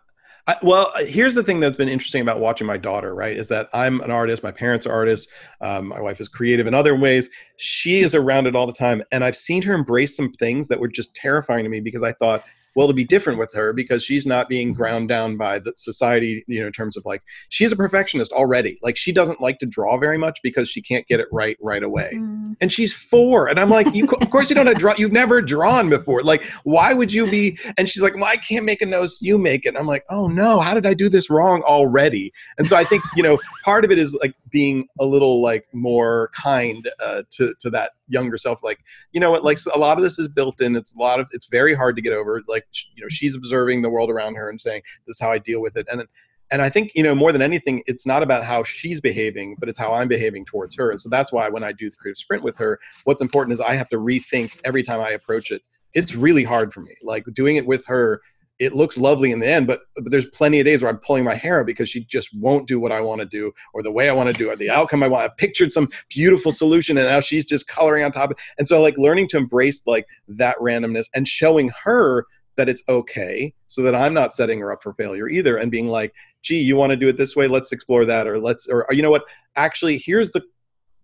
I, 0.46 0.56
well, 0.62 0.92
here's 0.98 1.34
the 1.34 1.42
thing 1.42 1.60
that's 1.60 1.76
been 1.76 1.88
interesting 1.88 2.22
about 2.22 2.40
watching 2.40 2.66
my 2.66 2.76
daughter, 2.76 3.14
right? 3.14 3.36
Is 3.36 3.46
that 3.48 3.68
I'm 3.74 4.00
an 4.00 4.10
artist, 4.10 4.42
my 4.42 4.50
parents 4.50 4.86
are 4.86 4.92
artists, 4.92 5.30
um, 5.60 5.88
my 5.88 6.00
wife 6.00 6.20
is 6.20 6.28
creative 6.28 6.66
in 6.66 6.74
other 6.74 6.96
ways. 6.96 7.28
She 7.56 8.00
is 8.00 8.14
around 8.14 8.46
it 8.46 8.56
all 8.56 8.66
the 8.66 8.72
time. 8.72 9.02
And 9.12 9.22
I've 9.22 9.36
seen 9.36 9.62
her 9.62 9.74
embrace 9.74 10.16
some 10.16 10.32
things 10.32 10.66
that 10.68 10.80
were 10.80 10.88
just 10.88 11.14
terrifying 11.14 11.64
to 11.64 11.70
me 11.70 11.80
because 11.80 12.02
I 12.02 12.12
thought, 12.12 12.44
well 12.76 12.86
to 12.86 12.94
be 12.94 13.04
different 13.04 13.38
with 13.38 13.52
her 13.54 13.72
because 13.72 14.04
she's 14.04 14.26
not 14.26 14.48
being 14.48 14.72
ground 14.72 15.08
down 15.08 15.36
by 15.36 15.58
the 15.58 15.72
society 15.76 16.44
you 16.46 16.60
know 16.60 16.66
in 16.66 16.72
terms 16.72 16.96
of 16.96 17.04
like 17.04 17.22
she's 17.48 17.72
a 17.72 17.76
perfectionist 17.76 18.32
already. 18.32 18.78
Like 18.82 18.96
she 18.96 19.12
doesn't 19.12 19.40
like 19.40 19.58
to 19.58 19.66
draw 19.66 19.96
very 19.98 20.18
much 20.18 20.40
because 20.42 20.68
she 20.68 20.82
can't 20.82 21.06
get 21.06 21.20
it 21.20 21.28
right 21.32 21.56
right 21.60 21.82
away. 21.82 22.10
Mm. 22.14 22.56
and 22.60 22.72
she's 22.72 22.92
four 22.92 23.48
and 23.48 23.58
i'm 23.58 23.70
like 23.70 23.94
you 23.94 24.08
of 24.20 24.30
course 24.30 24.48
you 24.50 24.56
don't 24.56 24.66
have 24.66 24.78
draw 24.78 24.94
you've 24.96 25.12
never 25.12 25.40
drawn 25.42 25.88
before. 25.88 26.22
Like 26.22 26.44
why 26.64 26.92
would 26.92 27.12
you 27.12 27.30
be 27.30 27.58
and 27.78 27.88
she's 27.88 28.02
like 28.02 28.14
well 28.14 28.24
i 28.24 28.36
can't 28.36 28.64
make 28.64 28.82
a 28.82 28.86
nose 28.86 29.18
you 29.20 29.38
make 29.38 29.66
it. 29.66 29.74
I'm 29.78 29.86
like 29.86 30.04
oh 30.10 30.26
no 30.26 30.60
how 30.60 30.74
did 30.74 30.86
i 30.86 30.94
do 30.94 31.08
this 31.08 31.30
wrong 31.30 31.62
already? 31.62 32.32
And 32.58 32.66
so 32.66 32.76
i 32.76 32.84
think 32.84 33.02
you 33.16 33.22
know 33.22 33.38
part 33.64 33.84
of 33.84 33.90
it 33.90 33.98
is 33.98 34.14
like 34.14 34.34
being 34.50 34.86
a 34.98 35.04
little 35.04 35.40
like 35.40 35.66
more 35.72 36.30
kind 36.34 36.88
uh, 37.02 37.22
to 37.30 37.54
to 37.60 37.70
that 37.70 37.92
younger 38.10 38.36
self 38.36 38.62
like 38.62 38.80
you 39.12 39.20
know 39.20 39.30
what 39.30 39.44
like 39.44 39.58
a 39.74 39.78
lot 39.78 39.96
of 39.96 40.02
this 40.02 40.18
is 40.18 40.28
built 40.28 40.60
in 40.60 40.76
it's 40.76 40.94
a 40.94 40.98
lot 40.98 41.20
of 41.20 41.28
it's 41.32 41.46
very 41.46 41.74
hard 41.74 41.96
to 41.96 42.02
get 42.02 42.12
over 42.12 42.42
like 42.48 42.64
you 42.94 43.02
know 43.02 43.08
she's 43.08 43.34
observing 43.34 43.82
the 43.82 43.90
world 43.90 44.10
around 44.10 44.34
her 44.34 44.50
and 44.50 44.60
saying 44.60 44.82
this 45.06 45.16
is 45.16 45.20
how 45.20 45.30
i 45.30 45.38
deal 45.38 45.60
with 45.60 45.76
it. 45.76 45.86
And 45.90 46.02
and 46.50 46.60
i 46.60 46.68
think 46.68 46.90
you 46.94 47.02
know 47.02 47.14
more 47.14 47.32
than 47.32 47.42
anything 47.42 47.82
it's 47.86 48.06
not 48.06 48.22
about 48.22 48.44
how 48.44 48.64
she's 48.64 49.00
behaving 49.00 49.56
but 49.58 49.68
it's 49.68 49.78
how 49.78 49.92
i'm 49.92 50.08
behaving 50.08 50.44
towards 50.44 50.76
her. 50.76 50.90
And 50.90 51.00
so 51.00 51.08
that's 51.08 51.32
why 51.32 51.48
when 51.48 51.64
i 51.64 51.72
do 51.72 51.90
the 51.90 51.96
creative 51.96 52.18
sprint 52.18 52.42
with 52.42 52.56
her 52.58 52.78
what's 53.04 53.20
important 53.20 53.52
is 53.52 53.60
i 53.60 53.74
have 53.74 53.88
to 53.90 53.96
rethink 53.96 54.58
every 54.64 54.82
time 54.82 55.00
i 55.00 55.10
approach 55.10 55.50
it. 55.50 55.62
It's 55.94 56.14
really 56.14 56.44
hard 56.44 56.72
for 56.74 56.80
me 56.80 56.94
like 57.02 57.24
doing 57.32 57.56
it 57.56 57.66
with 57.66 57.84
her 57.86 58.20
it 58.60 58.76
looks 58.76 58.98
lovely 58.98 59.32
in 59.32 59.40
the 59.40 59.48
end, 59.48 59.66
but, 59.66 59.80
but 59.96 60.10
there's 60.10 60.26
plenty 60.26 60.60
of 60.60 60.66
days 60.66 60.82
where 60.82 60.90
I'm 60.90 60.98
pulling 60.98 61.24
my 61.24 61.34
hair 61.34 61.60
out 61.60 61.66
because 61.66 61.88
she 61.88 62.04
just 62.04 62.28
won't 62.34 62.68
do 62.68 62.78
what 62.78 62.92
I 62.92 63.00
want 63.00 63.20
to 63.20 63.24
do 63.24 63.50
or 63.72 63.82
the 63.82 63.90
way 63.90 64.10
I 64.10 64.12
want 64.12 64.30
to 64.30 64.36
do 64.36 64.50
or 64.50 64.56
the 64.56 64.68
outcome 64.68 65.02
I 65.02 65.08
want. 65.08 65.24
I 65.24 65.28
pictured 65.38 65.72
some 65.72 65.88
beautiful 66.10 66.52
solution 66.52 66.98
and 66.98 67.08
now 67.08 67.20
she's 67.20 67.46
just 67.46 67.66
coloring 67.66 68.04
on 68.04 68.12
top. 68.12 68.32
And 68.58 68.68
so 68.68 68.82
like 68.82 68.98
learning 68.98 69.28
to 69.28 69.38
embrace 69.38 69.82
like 69.86 70.06
that 70.28 70.56
randomness 70.58 71.06
and 71.14 71.26
showing 71.26 71.70
her 71.82 72.26
that 72.56 72.68
it's 72.68 72.82
okay 72.90 73.54
so 73.68 73.80
that 73.80 73.94
I'm 73.94 74.12
not 74.12 74.34
setting 74.34 74.60
her 74.60 74.70
up 74.72 74.82
for 74.82 74.92
failure 74.92 75.26
either 75.26 75.56
and 75.56 75.70
being 75.70 75.88
like, 75.88 76.12
gee, 76.42 76.60
you 76.60 76.76
want 76.76 76.90
to 76.90 76.96
do 76.96 77.08
it 77.08 77.16
this 77.16 77.34
way? 77.34 77.48
Let's 77.48 77.72
explore 77.72 78.04
that. 78.04 78.26
Or 78.26 78.38
let's, 78.38 78.66
or 78.66 78.86
you 78.90 79.00
know 79.00 79.10
what? 79.10 79.24
Actually, 79.56 79.96
here's 79.96 80.30
the 80.32 80.42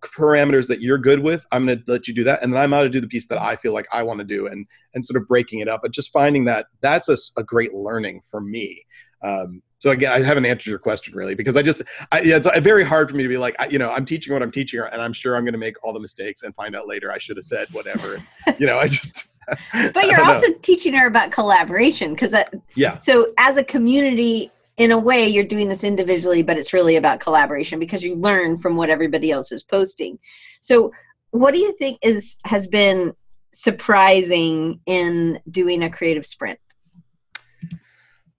parameters 0.01 0.67
that 0.69 0.81
you're 0.81 0.99
good 0.99 1.21
with 1.21 1.45
i'm 1.53 1.67
going 1.67 1.79
to 1.79 1.85
let 1.91 2.07
you 2.07 2.15
do 2.15 2.25
that. 2.25 2.43
And 2.43 2.53
then 2.53 2.61
i'm 2.61 2.73
out 2.73 2.83
to 2.83 2.89
do 2.91 3.01
the 3.01 3.09
piece 3.09 3.27
that 3.27 3.41
i 3.41 3.57
feel 3.57 3.73
like 3.73 3.87
i 3.93 4.03
want 4.03 4.19
to 4.19 4.25
do 4.25 4.47
and 4.47 4.67
and 4.95 5.05
sort 5.05 5.21
of 5.21 5.27
breaking 5.27 5.61
it 5.61 5.69
up. 5.69 5.81
But 5.83 5.93
just 5.93 6.13
finding 6.13 6.45
that 6.47 6.67
that's 6.81 7.09
a, 7.09 7.17
a 7.39 7.43
great 7.43 7.75
learning 7.75 8.23
for 8.31 8.41
me. 8.41 8.83
Um, 9.23 9.63
so 9.79 9.91
again 9.91 10.13
i 10.13 10.23
haven't 10.23 10.47
answered 10.47 10.71
your 10.71 10.79
question 10.79 11.15
really 11.15 11.35
because 11.35 11.57
i 11.57 11.63
just 11.63 11.83
I, 12.13 12.21
yeah, 12.21 12.37
it's 12.37 12.49
very 12.61 12.85
hard 12.85 13.11
for 13.11 13.17
me 13.17 13.23
to 13.23 13.29
be 13.29 13.39
like 13.39 13.55
I, 13.59 13.67
you 13.67 13.79
know 13.79 13.91
i'm 13.93 14.05
teaching 14.05 14.33
what 14.33 14.43
i'm 14.43 14.51
teaching 14.51 14.81
and 14.81 15.03
i'm 15.03 15.13
sure 15.13 15.37
i'm 15.37 15.45
going 15.45 15.53
to 15.53 15.59
make 15.59 15.83
all 15.85 15.93
the 15.93 16.01
mistakes 16.01 16.43
and 16.43 16.55
find 16.55 16.75
out 16.75 16.87
later 16.89 17.13
i 17.13 17.19
should 17.19 17.37
have 17.37 17.45
said 17.45 17.69
whatever. 17.73 18.23
You 18.59 18.67
know 18.67 18.79
i 18.79 18.89
just 18.89 19.29
but 19.73 20.07
you're 20.07 20.25
also 20.25 20.49
know. 20.49 20.55
teaching 20.63 20.93
her 20.95 21.07
about 21.07 21.31
collaboration 21.31 22.15
because 22.15 22.35
yeah. 22.75 22.99
so 22.99 23.33
as 23.39 23.57
a 23.57 23.65
community 23.65 24.51
in 24.77 24.91
a 24.93 24.99
way 24.99 25.27
you're 25.27 25.45
doing 25.45 25.69
this 25.69 25.85
individually 25.85 26.43
but 26.43 26.59
it's 26.59 26.73
really 26.73 26.97
about 26.97 27.21
collaboration 27.21 27.79
because 27.79 28.03
you 28.03 28.15
learn 28.17 28.59
from 28.59 28.77
what 28.77 28.91
everybody 28.91 29.31
else 29.31 29.53
is 29.53 29.63
posting. 29.63 30.19
So 30.61 30.93
what 31.31 31.55
do 31.55 31.61
you 31.61 31.73
think 31.79 31.99
is 32.03 32.37
has 32.45 32.67
been 32.67 33.15
surprising 33.53 34.81
in 34.87 35.41
doing 35.51 35.83
a 35.83 35.91
creative 35.91 36.27
sprint? 36.27 36.59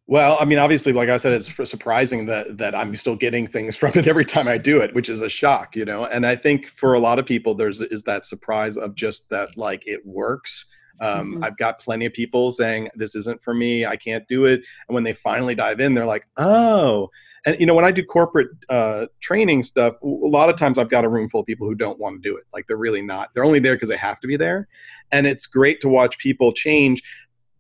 Well, 0.10 0.38
I 0.40 0.46
mean, 0.46 0.58
obviously, 0.58 0.94
like 0.94 1.10
I 1.10 1.18
said, 1.18 1.34
it's 1.34 1.54
surprising 1.70 2.26
that 2.28 2.58
that 2.58 2.74
I'm 2.74 2.96
still 2.96 3.16
getting 3.16 3.46
things 3.46 3.76
from 3.76 3.92
it 3.96 4.08
every 4.08 4.24
time 4.24 4.48
I 4.48 4.58
do 4.58 4.80
it, 4.80 4.96
which 4.96 5.10
is 5.10 5.22
a 5.22 5.30
shock, 5.30 5.76
you 5.76 5.84
know. 5.84 6.06
And 6.06 6.26
I 6.26 6.36
think 6.36 6.68
for 6.68 6.94
a 6.94 7.00
lot 7.00 7.20
of 7.20 7.26
people, 7.26 7.54
there's 7.54 7.82
is 7.82 8.04
that 8.04 8.26
surprise 8.26 8.78
of 8.78 8.96
just 8.96 9.30
that, 9.30 9.58
like 9.58 9.84
it 9.86 10.06
works, 10.06 10.66
Um, 11.00 11.34
mm-hmm. 11.34 11.44
I've 11.44 11.58
got 11.58 11.80
plenty 11.80 12.06
of 12.06 12.14
people 12.14 12.52
saying 12.52 12.90
this 12.96 13.16
isn't 13.16 13.42
for 13.42 13.54
me. 13.54 13.86
I 13.86 13.96
can't 13.96 14.28
do 14.28 14.46
it. 14.46 14.62
And 14.88 14.96
when 14.96 15.04
they 15.04 15.14
finally 15.14 15.56
dive 15.56 15.80
in, 15.80 15.94
they're 15.94 16.06
like, 16.06 16.28
oh. 16.38 17.10
And 17.46 17.60
you 17.60 17.66
know, 17.66 17.74
when 17.74 17.86
I 17.86 17.92
do 17.92 18.04
corporate 18.04 18.50
uh, 18.70 19.06
training 19.20 19.64
stuff, 19.64 19.96
a 20.02 20.08
lot 20.08 20.50
of 20.50 20.56
times 20.56 20.78
I've 20.78 20.90
got 20.90 21.06
a 21.06 21.10
room 21.10 21.30
full 21.30 21.42
of 21.42 21.46
people 21.46 21.68
who 21.68 21.76
don't 21.76 22.00
want 22.00 22.22
to 22.22 22.30
do 22.30 22.36
it. 22.36 22.44
Like 22.54 22.68
they're 22.68 22.78
really 22.78 23.02
not. 23.02 23.34
They're 23.34 23.46
only 23.46 23.60
there 23.60 23.76
because 23.76 23.90
they 23.90 23.98
have 23.98 24.20
to 24.22 24.28
be 24.28 24.38
there. 24.38 24.68
And 25.12 25.26
it's 25.26 25.46
great 25.46 25.80
to 25.82 25.90
watch 25.90 26.18
people 26.18 26.52
change 26.52 27.02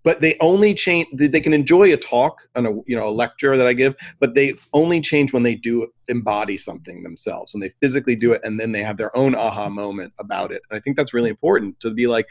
but 0.08 0.22
they 0.22 0.38
only 0.40 0.74
change 0.74 1.06
they 1.12 1.42
can 1.42 1.54
enjoy 1.54 1.92
a 1.92 1.98
talk 1.98 2.48
and 2.56 2.66
a 2.66 2.70
you 2.86 2.96
know 2.96 3.10
a 3.10 3.18
lecture 3.24 3.58
that 3.58 3.68
i 3.68 3.74
give 3.74 3.94
but 4.22 4.36
they 4.36 4.54
only 4.72 5.02
change 5.02 5.34
when 5.34 5.44
they 5.44 5.54
do 5.54 5.86
embody 6.08 6.56
something 6.58 7.04
themselves 7.04 7.54
when 7.54 7.60
they 7.60 7.74
physically 7.82 8.16
do 8.16 8.32
it 8.32 8.40
and 8.46 8.58
then 8.58 8.72
they 8.72 8.82
have 8.82 8.96
their 8.96 9.16
own 9.18 9.36
aha 9.36 9.68
moment 9.68 10.14
about 10.18 10.50
it 10.54 10.62
and 10.70 10.78
i 10.78 10.80
think 10.80 10.96
that's 10.96 11.14
really 11.14 11.30
important 11.30 11.78
to 11.82 11.92
be 11.92 12.08
like 12.08 12.26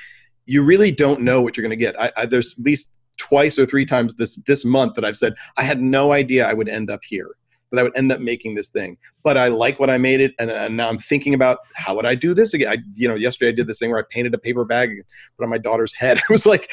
you 0.47 0.63
really 0.63 0.91
don't 0.91 1.21
know 1.21 1.43
what 1.43 1.57
you're 1.57 1.63
going 1.63 1.71
to 1.71 1.77
get 1.77 1.99
I, 2.01 2.13
I, 2.17 2.27
there's 2.27 2.55
at 2.59 2.65
least 2.65 2.91
twice 3.19 3.59
or 3.59 3.67
three 3.67 3.87
times 3.87 4.15
this 4.15 4.37
this 4.47 4.65
month 4.65 4.95
that 4.95 5.05
i've 5.05 5.17
said 5.17 5.35
i 5.57 5.63
had 5.63 5.81
no 5.81 6.13
idea 6.13 6.47
i 6.47 6.53
would 6.53 6.69
end 6.69 6.91
up 6.91 7.01
here 7.05 7.37
that 7.71 7.81
I 7.81 7.83
would 7.83 7.97
end 7.97 8.13
up 8.13 8.21
making 8.21 8.55
this 8.55 8.69
thing. 8.69 8.97
But 9.23 9.37
I 9.37 9.49
like 9.49 9.81
what 9.81 9.91
I 9.91 9.99
made 9.99 10.21
it, 10.21 10.35
and, 10.39 10.51
and, 10.51 10.77
now 10.77 10.89
I'm 10.89 10.99
thinking 10.99 11.35
about 11.35 11.59
how 11.75 11.97
would 11.97 12.07
I 12.07 12.15
do 12.15 12.35
this 12.35 12.55
again. 12.55 12.69
I, 12.71 12.79
you 12.95 13.09
know, 13.09 13.15
yesterday 13.15 13.49
I 13.49 13.55
did 13.55 13.67
this 13.67 13.79
thing 13.79 13.91
where 13.91 13.99
I 13.99 14.05
painted 14.11 14.35
a 14.35 14.39
paper 14.39 14.65
bag 14.65 14.91
and 14.91 15.03
put 15.37 15.45
on 15.45 15.51
my 15.51 15.59
daughter's 15.59 15.93
head. 15.95 16.19
It 16.29 16.31
was 16.31 16.47
like 16.47 16.71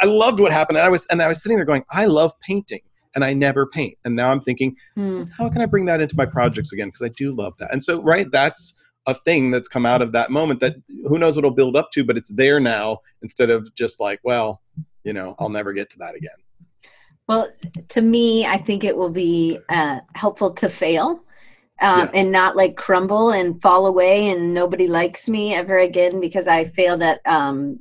I 0.00 0.06
loved 0.06 0.40
what 0.40 0.52
happened. 0.52 0.78
And 0.78 0.86
I 0.86 0.88
was 0.88 1.06
and 1.06 1.20
I 1.20 1.28
was 1.28 1.42
sitting 1.42 1.56
there 1.56 1.66
going, 1.66 1.84
I 1.90 2.06
love 2.06 2.32
painting 2.40 2.80
and 3.14 3.24
I 3.24 3.32
never 3.32 3.66
paint. 3.66 3.96
And 4.04 4.16
now 4.16 4.30
I'm 4.30 4.40
thinking, 4.40 4.76
hmm. 4.94 5.24
how 5.36 5.48
can 5.48 5.60
I 5.62 5.66
bring 5.66 5.84
that 5.86 6.00
into 6.00 6.16
my 6.16 6.26
projects 6.26 6.72
again? 6.72 6.88
Because 6.88 7.02
I 7.02 7.08
do 7.08 7.34
love 7.34 7.56
that. 7.58 7.72
And 7.72 7.82
so, 7.82 8.02
right, 8.02 8.30
that's 8.30 8.74
a 9.06 9.14
thing 9.14 9.50
that's 9.50 9.68
come 9.68 9.86
out 9.86 10.02
of 10.02 10.12
that 10.12 10.30
moment 10.30 10.60
that 10.60 10.76
who 11.06 11.18
knows 11.18 11.36
what 11.36 11.44
it'll 11.44 11.54
build 11.54 11.76
up 11.76 11.90
to, 11.92 12.04
but 12.04 12.16
it's 12.16 12.30
there 12.30 12.60
now 12.60 12.98
instead 13.22 13.50
of 13.50 13.72
just 13.74 14.00
like, 14.00 14.20
well, 14.24 14.62
you 15.04 15.12
know, 15.12 15.34
I'll 15.38 15.50
never 15.50 15.72
get 15.72 15.90
to 15.90 15.98
that 15.98 16.14
again. 16.14 16.36
Well, 17.28 17.48
to 17.88 18.02
me, 18.02 18.46
I 18.46 18.58
think 18.58 18.84
it 18.84 18.96
will 18.96 19.10
be 19.10 19.58
uh, 19.68 20.00
helpful 20.14 20.52
to 20.54 20.68
fail. 20.68 21.22
Um, 21.80 21.98
yeah. 21.98 22.10
and 22.14 22.30
not 22.30 22.54
like 22.54 22.76
crumble 22.76 23.32
and 23.32 23.60
fall 23.60 23.86
away 23.86 24.28
and 24.28 24.54
nobody 24.54 24.86
likes 24.86 25.28
me 25.28 25.54
ever 25.54 25.78
again 25.78 26.20
because 26.20 26.46
I 26.46 26.62
failed 26.62 27.02
at 27.02 27.20
um, 27.26 27.80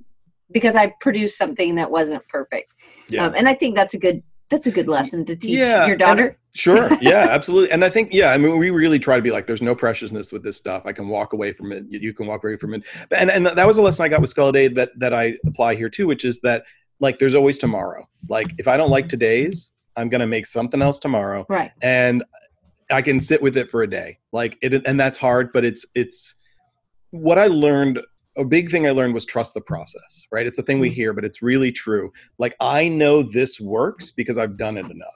because 0.52 0.76
I 0.76 0.96
produced 1.00 1.38
something 1.38 1.76
that 1.76 1.92
wasn't 1.92 2.28
perfect. 2.28 2.72
Yeah. 3.08 3.26
Um, 3.26 3.36
and 3.36 3.48
I 3.48 3.54
think 3.54 3.76
that's 3.76 3.94
a 3.94 4.00
good 4.00 4.24
that's 4.50 4.68
a 4.68 4.72
good 4.72 4.88
lesson 4.88 5.26
to 5.26 5.36
teach 5.36 5.52
yeah, 5.52 5.88
your 5.88 5.96
daughter. 5.96 6.38
sure. 6.54 6.90
Yeah, 7.02 7.28
absolutely. 7.30 7.72
And 7.72 7.84
I 7.84 7.90
think, 7.90 8.14
yeah, 8.14 8.32
I 8.32 8.38
mean, 8.38 8.58
we 8.58 8.70
really 8.70 9.00
try 9.00 9.16
to 9.16 9.22
be 9.22 9.32
like, 9.32 9.48
there's 9.48 9.62
no 9.62 9.76
preciousness 9.76 10.32
with 10.32 10.44
this 10.44 10.58
stuff. 10.58 10.84
I 10.86 10.94
can 10.94 11.08
walk 11.08 11.34
away 11.34 11.54
from 11.54 11.72
it. 11.72 11.86
You 11.90 12.14
can 12.14 12.28
walk 12.28 12.44
away 12.44 12.58
from 12.58 12.74
it. 12.74 12.84
And, 13.12 13.32
and 13.32 13.48
that 13.48 13.68
was 13.68 13.78
a 13.78 13.82
lesson 13.82 14.06
I 14.06 14.10
got 14.10 14.22
with 14.22 14.30
Skull 14.30 14.50
a 14.50 14.54
Day 14.54 14.68
that, 14.70 14.92
that 14.98 15.14
I 15.14 15.38
apply 15.48 15.76
here 15.76 15.90
too, 15.90 16.08
which 16.08 16.24
is 16.24 16.40
that 16.42 16.64
like, 17.00 17.20
there's 17.20 17.36
always 17.36 17.58
tomorrow. 17.58 18.08
Like 18.30 18.48
if 18.58 18.68
I 18.68 18.78
don't 18.78 18.92
like 18.92 19.10
today's, 19.10 19.72
I'm 19.96 20.10
going 20.10 20.22
to 20.22 20.28
make 20.28 20.46
something 20.46 20.82
else 20.82 21.00
tomorrow. 21.00 21.46
Right. 21.50 21.72
And 21.82 22.24
I 22.92 23.02
can 23.02 23.22
sit 23.22 23.42
with 23.42 23.58
it 23.58 23.72
for 23.72 23.84
a 23.84 23.90
day. 23.90 24.20
Like 24.32 24.58
it, 24.62 24.86
and 24.86 25.00
that's 25.00 25.18
hard, 25.18 25.52
but 25.54 25.66
it's, 25.66 25.86
it's 25.96 26.36
what 27.12 27.40
I 27.40 27.48
learned 27.48 28.00
a 28.38 28.43
big 28.43 28.72
thing 28.72 28.88
I 28.88 28.91
learned 28.91 29.13
was 29.13 29.26
trust 29.26 29.54
the 29.54 29.62
process, 29.62 30.28
right? 30.32 30.46
It's 30.46 30.60
a 30.60 30.63
thing 30.63 30.80
we 30.80 30.89
mm. 30.89 30.93
hear, 30.93 31.13
but 31.13 31.26
it's 31.26 31.41
really 31.41 31.72
true. 31.72 32.12
Like, 32.38 32.56
I 32.60 32.88
know 32.88 33.22
this 33.22 33.60
works 33.60 34.12
because 34.12 34.38
I've 34.38 34.58
done 34.58 34.78
it 34.78 34.89
enough. 34.89 35.15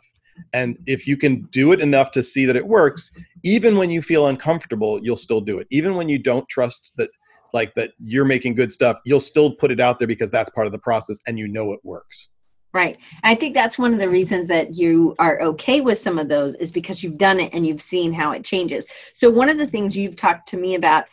And 0.53 0.77
if 0.85 1.07
you 1.07 1.17
can 1.17 1.41
do 1.51 1.71
it 1.71 1.79
enough 1.79 2.11
to 2.11 2.21
see 2.21 2.45
that 2.45 2.55
it 2.55 2.65
works, 2.65 3.11
even 3.43 3.75
when 3.75 3.89
you 3.89 4.01
feel 4.01 4.27
uncomfortable, 4.27 4.99
you'll 5.03 5.17
still 5.17 5.41
do 5.41 5.57
it. 5.59 5.67
Even 5.71 5.95
when 5.95 6.07
you 6.07 6.19
don't 6.19 6.47
trust 6.47 6.93
that, 6.97 7.09
like, 7.53 7.73
that 7.75 7.91
you're 7.99 8.25
making 8.25 8.53
good 8.53 8.71
stuff, 8.71 8.99
you'll 9.03 9.19
still 9.19 9.53
put 9.55 9.71
it 9.71 9.79
out 9.79 9.97
there 9.97 10.07
because 10.07 10.29
that's 10.29 10.51
part 10.51 10.67
of 10.67 10.71
the 10.71 10.79
process 10.79 11.17
and 11.27 11.39
you 11.39 11.47
know 11.47 11.71
it 11.73 11.79
works. 11.83 12.29
Right. 12.73 12.99
I 13.23 13.33
think 13.33 13.55
that's 13.55 13.79
one 13.79 13.93
of 13.93 13.99
the 13.99 14.09
reasons 14.09 14.47
that 14.49 14.75
you 14.75 15.15
are 15.17 15.41
okay 15.41 15.81
with 15.81 15.97
some 15.97 16.19
of 16.19 16.27
those 16.27 16.53
is 16.55 16.71
because 16.71 17.01
you've 17.01 17.17
done 17.17 17.39
it 17.39 17.51
and 17.53 17.65
you've 17.65 17.81
seen 17.81 18.13
how 18.13 18.33
it 18.33 18.43
changes. 18.43 18.85
So, 19.13 19.31
one 19.31 19.49
of 19.49 19.57
the 19.57 19.65
things 19.65 19.97
you've 19.97 20.17
talked 20.17 20.49
to 20.49 20.57
me 20.57 20.75
about 20.75 21.05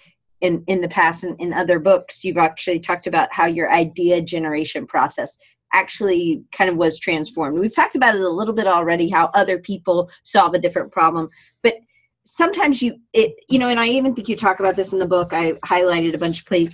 in 0.44 0.62
in 0.66 0.80
the 0.80 0.88
past 0.88 1.24
and 1.24 1.40
in 1.40 1.52
other 1.54 1.78
books 1.78 2.22
you've 2.22 2.36
actually 2.36 2.78
talked 2.78 3.06
about 3.06 3.32
how 3.32 3.46
your 3.46 3.72
idea 3.72 4.20
generation 4.20 4.86
process 4.86 5.38
actually 5.72 6.40
kind 6.52 6.70
of 6.70 6.76
was 6.76 7.00
transformed. 7.00 7.58
We've 7.58 7.74
talked 7.74 7.96
about 7.96 8.14
it 8.14 8.20
a 8.20 8.28
little 8.28 8.54
bit 8.54 8.68
already 8.68 9.08
how 9.08 9.30
other 9.34 9.58
people 9.58 10.08
solve 10.22 10.54
a 10.54 10.58
different 10.58 10.92
problem 10.92 11.30
but 11.62 11.74
sometimes 12.24 12.80
you 12.80 12.96
it 13.12 13.34
you 13.50 13.58
know 13.58 13.68
and 13.68 13.78
i 13.78 13.86
even 13.86 14.14
think 14.14 14.28
you 14.28 14.36
talk 14.36 14.58
about 14.58 14.76
this 14.76 14.92
in 14.92 14.98
the 14.98 15.06
book. 15.06 15.32
I 15.32 15.52
highlighted 15.64 16.14
a 16.14 16.18
bunch 16.18 16.40
of 16.40 16.46
play, 16.46 16.70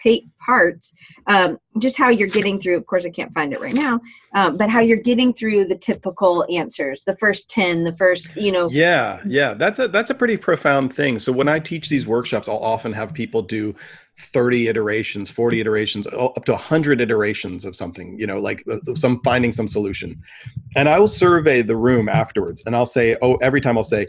play 0.00 0.26
parts 0.40 0.94
um, 1.26 1.58
just 1.78 1.98
how 1.98 2.08
you're 2.08 2.28
getting 2.28 2.58
through 2.58 2.76
of 2.76 2.86
course 2.86 3.04
i 3.04 3.10
can't 3.10 3.32
find 3.34 3.52
it 3.52 3.60
right 3.60 3.74
now 3.74 4.00
um, 4.34 4.56
but 4.56 4.70
how 4.70 4.80
you're 4.80 4.96
getting 4.96 5.32
through 5.32 5.66
the 5.66 5.76
typical 5.76 6.46
answers 6.50 7.04
the 7.04 7.16
first 7.16 7.50
10 7.50 7.84
the 7.84 7.92
first 7.92 8.34
you 8.36 8.50
know. 8.50 8.68
Yeah 8.70 9.20
yeah 9.26 9.54
that's 9.54 9.78
a 9.78 9.88
that's 9.88 10.10
a 10.10 10.14
pretty 10.14 10.36
profound 10.36 10.94
thing. 10.94 11.18
So 11.18 11.30
when 11.30 11.48
i 11.48 11.58
teach 11.58 11.88
these 11.88 12.06
workshops 12.06 12.48
i'll 12.48 12.56
often 12.56 12.92
have 12.92 13.12
people 13.12 13.42
do 13.42 13.74
30 14.18 14.68
iterations 14.68 15.28
40 15.28 15.60
iterations 15.60 16.06
up 16.06 16.44
to 16.46 16.52
100 16.52 17.02
iterations 17.02 17.66
of 17.66 17.76
something 17.76 18.18
you 18.18 18.26
know 18.26 18.38
like 18.38 18.64
uh, 18.70 18.94
some 18.94 19.20
finding 19.22 19.52
some 19.52 19.68
solution. 19.68 20.22
And 20.74 20.88
i 20.88 20.98
will 20.98 21.08
survey 21.08 21.60
the 21.62 21.76
room 21.76 22.08
afterwards 22.08 22.62
and 22.64 22.74
i'll 22.74 22.86
say 22.86 23.16
oh 23.20 23.34
every 23.36 23.60
time 23.60 23.76
i'll 23.76 23.84
say 23.84 24.06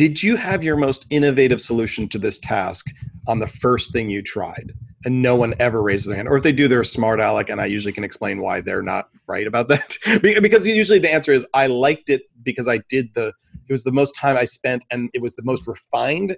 did 0.00 0.22
you 0.22 0.34
have 0.34 0.64
your 0.64 0.78
most 0.78 1.04
innovative 1.10 1.60
solution 1.60 2.08
to 2.08 2.16
this 2.16 2.38
task 2.38 2.86
on 3.26 3.38
the 3.38 3.46
first 3.46 3.92
thing 3.92 4.08
you 4.08 4.22
tried 4.22 4.72
and 5.04 5.20
no 5.20 5.34
one 5.34 5.52
ever 5.58 5.82
raises 5.82 6.06
their 6.06 6.16
hand? 6.16 6.26
Or 6.26 6.38
if 6.38 6.42
they 6.42 6.52
do 6.52 6.68
they're 6.68 6.80
a 6.80 6.86
smart 6.86 7.20
aleck 7.20 7.50
and 7.50 7.60
i 7.60 7.66
usually 7.66 7.92
can 7.92 8.02
explain 8.02 8.40
why 8.40 8.62
they're 8.62 8.80
not 8.80 9.10
right 9.26 9.46
about 9.46 9.68
that. 9.68 9.98
Because 10.22 10.66
usually 10.66 11.00
the 11.00 11.12
answer 11.12 11.32
is 11.32 11.46
i 11.52 11.66
liked 11.66 12.08
it 12.08 12.22
because 12.42 12.66
i 12.66 12.78
did 12.88 13.12
the 13.12 13.26
it 13.68 13.72
was 13.72 13.84
the 13.84 13.92
most 13.92 14.14
time 14.14 14.38
i 14.38 14.46
spent 14.46 14.82
and 14.90 15.10
it 15.12 15.20
was 15.20 15.36
the 15.36 15.42
most 15.42 15.66
refined 15.66 16.34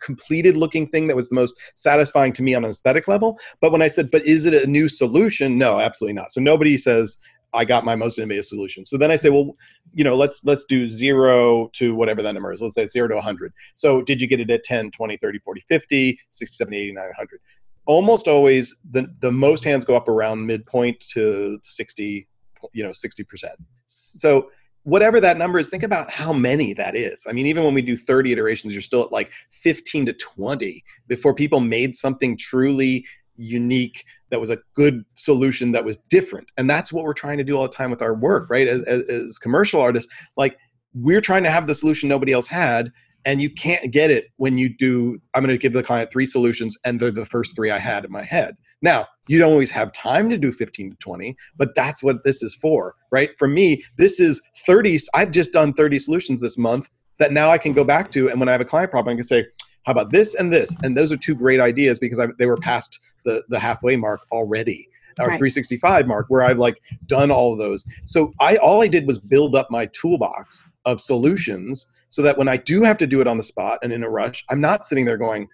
completed 0.00 0.56
looking 0.56 0.88
thing 0.88 1.06
that 1.06 1.14
was 1.14 1.28
the 1.28 1.34
most 1.34 1.52
satisfying 1.74 2.32
to 2.32 2.42
me 2.42 2.54
on 2.54 2.64
an 2.64 2.70
aesthetic 2.70 3.08
level. 3.08 3.38
But 3.60 3.72
when 3.72 3.82
i 3.82 3.88
said 3.88 4.10
but 4.10 4.22
is 4.24 4.46
it 4.46 4.54
a 4.54 4.66
new 4.66 4.88
solution? 4.88 5.58
No 5.58 5.80
absolutely 5.80 6.14
not. 6.14 6.32
So 6.32 6.40
nobody 6.40 6.78
says 6.78 7.18
I 7.54 7.64
got 7.64 7.84
my 7.84 7.96
most 7.96 8.18
innovative 8.18 8.44
solution. 8.44 8.84
So 8.84 8.96
then 8.96 9.10
I 9.10 9.16
say, 9.16 9.28
well, 9.28 9.56
you 9.92 10.04
know, 10.04 10.16
let's 10.16 10.40
let's 10.44 10.64
do 10.64 10.86
zero 10.86 11.68
to 11.74 11.94
whatever 11.94 12.22
that 12.22 12.32
number 12.32 12.52
is. 12.52 12.62
Let's 12.62 12.74
say 12.74 12.86
zero 12.86 13.08
to 13.08 13.14
100. 13.16 13.52
So 13.74 14.02
did 14.02 14.20
you 14.20 14.26
get 14.26 14.40
it 14.40 14.50
at 14.50 14.64
10, 14.64 14.90
20, 14.90 15.16
30, 15.16 15.38
40, 15.38 15.60
50, 15.68 16.18
60, 16.30 16.54
70, 16.56 16.76
80, 16.76 16.92
90, 16.92 17.06
100? 17.08 17.40
Almost 17.84 18.28
always 18.28 18.76
the, 18.90 19.12
the 19.20 19.32
most 19.32 19.64
hands 19.64 19.84
go 19.84 19.96
up 19.96 20.08
around 20.08 20.46
midpoint 20.46 21.00
to 21.10 21.58
60, 21.62 22.28
you 22.72 22.82
know, 22.82 22.90
60%. 22.90 23.44
So 23.86 24.50
whatever 24.84 25.20
that 25.20 25.36
number 25.36 25.58
is, 25.58 25.68
think 25.68 25.82
about 25.82 26.10
how 26.10 26.32
many 26.32 26.74
that 26.74 26.96
is. 26.96 27.24
I 27.28 27.32
mean, 27.32 27.46
even 27.46 27.64
when 27.64 27.74
we 27.74 27.82
do 27.82 27.96
30 27.96 28.32
iterations, 28.32 28.72
you're 28.72 28.82
still 28.82 29.02
at 29.02 29.12
like 29.12 29.32
15 29.50 30.06
to 30.06 30.12
20 30.12 30.84
before 31.08 31.34
people 31.34 31.60
made 31.60 31.96
something 31.96 32.36
truly 32.36 33.04
unique 33.36 34.04
that 34.30 34.40
was 34.40 34.50
a 34.50 34.58
good 34.74 35.04
solution 35.14 35.72
that 35.72 35.84
was 35.84 35.96
different. 36.08 36.48
And 36.56 36.68
that's 36.68 36.92
what 36.92 37.04
we're 37.04 37.12
trying 37.12 37.38
to 37.38 37.44
do 37.44 37.56
all 37.56 37.62
the 37.62 37.68
time 37.68 37.90
with 37.90 38.02
our 38.02 38.14
work 38.14 38.48
right? 38.50 38.68
As, 38.68 38.82
as, 38.84 39.08
as 39.08 39.38
commercial 39.38 39.80
artists 39.80 40.12
like 40.36 40.56
we're 40.94 41.20
trying 41.20 41.42
to 41.44 41.50
have 41.50 41.66
the 41.66 41.74
solution 41.74 42.08
nobody 42.08 42.32
else 42.32 42.46
had 42.46 42.92
and 43.24 43.40
you 43.40 43.48
can't 43.48 43.92
get 43.92 44.10
it 44.10 44.26
when 44.36 44.58
you 44.58 44.68
do 44.68 45.16
i'm 45.34 45.42
going 45.42 45.54
to 45.54 45.58
give 45.58 45.72
the 45.72 45.82
client 45.82 46.10
three 46.10 46.26
solutions 46.26 46.76
and 46.84 46.98
they're 46.98 47.10
the 47.10 47.24
first 47.24 47.54
three 47.54 47.70
i 47.70 47.78
had 47.78 48.04
in 48.04 48.12
my 48.12 48.22
head. 48.22 48.56
Now 48.82 49.06
you 49.28 49.38
don't 49.38 49.52
always 49.52 49.70
have 49.70 49.92
time 49.92 50.28
to 50.30 50.36
do 50.36 50.52
15 50.52 50.90
to 50.90 50.96
20 50.96 51.36
but 51.56 51.74
that's 51.74 52.02
what 52.02 52.24
this 52.24 52.42
is 52.42 52.54
for 52.54 52.94
right? 53.10 53.30
For 53.38 53.48
me 53.48 53.82
this 53.96 54.20
is 54.20 54.42
30 54.66 54.98
i've 55.14 55.30
just 55.30 55.52
done 55.52 55.72
30 55.72 55.98
solutions 55.98 56.40
this 56.40 56.58
month 56.58 56.90
that 57.18 57.32
now 57.32 57.50
i 57.50 57.58
can 57.58 57.72
go 57.72 57.84
back 57.84 58.10
to 58.12 58.28
and 58.28 58.38
when 58.38 58.48
i 58.48 58.52
have 58.52 58.60
a 58.60 58.66
client 58.66 58.90
problem 58.90 59.14
i 59.14 59.16
can 59.16 59.24
say 59.24 59.44
how 59.84 59.92
about 59.92 60.10
this 60.10 60.34
and 60.34 60.52
this? 60.52 60.74
And 60.82 60.96
those 60.96 61.10
are 61.10 61.16
two 61.16 61.34
great 61.34 61.60
ideas 61.60 61.98
because 61.98 62.18
I, 62.18 62.26
they 62.38 62.46
were 62.46 62.56
past 62.56 62.98
the 63.24 63.44
the 63.48 63.58
halfway 63.58 63.96
mark 63.96 64.20
already 64.32 64.88
or 65.18 65.26
right. 65.26 65.38
365 65.38 66.06
mark 66.06 66.26
where 66.28 66.42
I've 66.42 66.58
like 66.58 66.80
done 67.06 67.30
all 67.30 67.52
of 67.52 67.58
those. 67.58 67.84
So 68.04 68.30
I 68.40 68.56
all 68.56 68.82
I 68.82 68.88
did 68.88 69.06
was 69.06 69.18
build 69.18 69.54
up 69.54 69.70
my 69.70 69.86
toolbox 69.86 70.64
of 70.84 71.00
solutions 71.00 71.86
so 72.10 72.22
that 72.22 72.36
when 72.36 72.48
I 72.48 72.56
do 72.56 72.82
have 72.82 72.98
to 72.98 73.06
do 73.06 73.20
it 73.20 73.26
on 73.26 73.36
the 73.36 73.42
spot 73.42 73.78
and 73.82 73.92
in 73.92 74.02
a 74.02 74.10
rush, 74.10 74.44
I'm 74.50 74.60
not 74.60 74.86
sitting 74.86 75.04
there 75.04 75.16
going, 75.16 75.48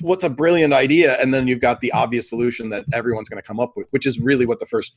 what's 0.00 0.24
a 0.24 0.30
brilliant 0.30 0.72
idea 0.72 1.20
and 1.20 1.32
then 1.32 1.46
you've 1.46 1.60
got 1.60 1.80
the 1.80 1.92
obvious 1.92 2.28
solution 2.28 2.68
that 2.70 2.84
everyone's 2.94 3.28
going 3.28 3.40
to 3.40 3.46
come 3.46 3.60
up 3.60 3.72
with, 3.76 3.86
which 3.90 4.06
is 4.06 4.18
really 4.18 4.46
what 4.46 4.58
the 4.58 4.66
first 4.66 4.96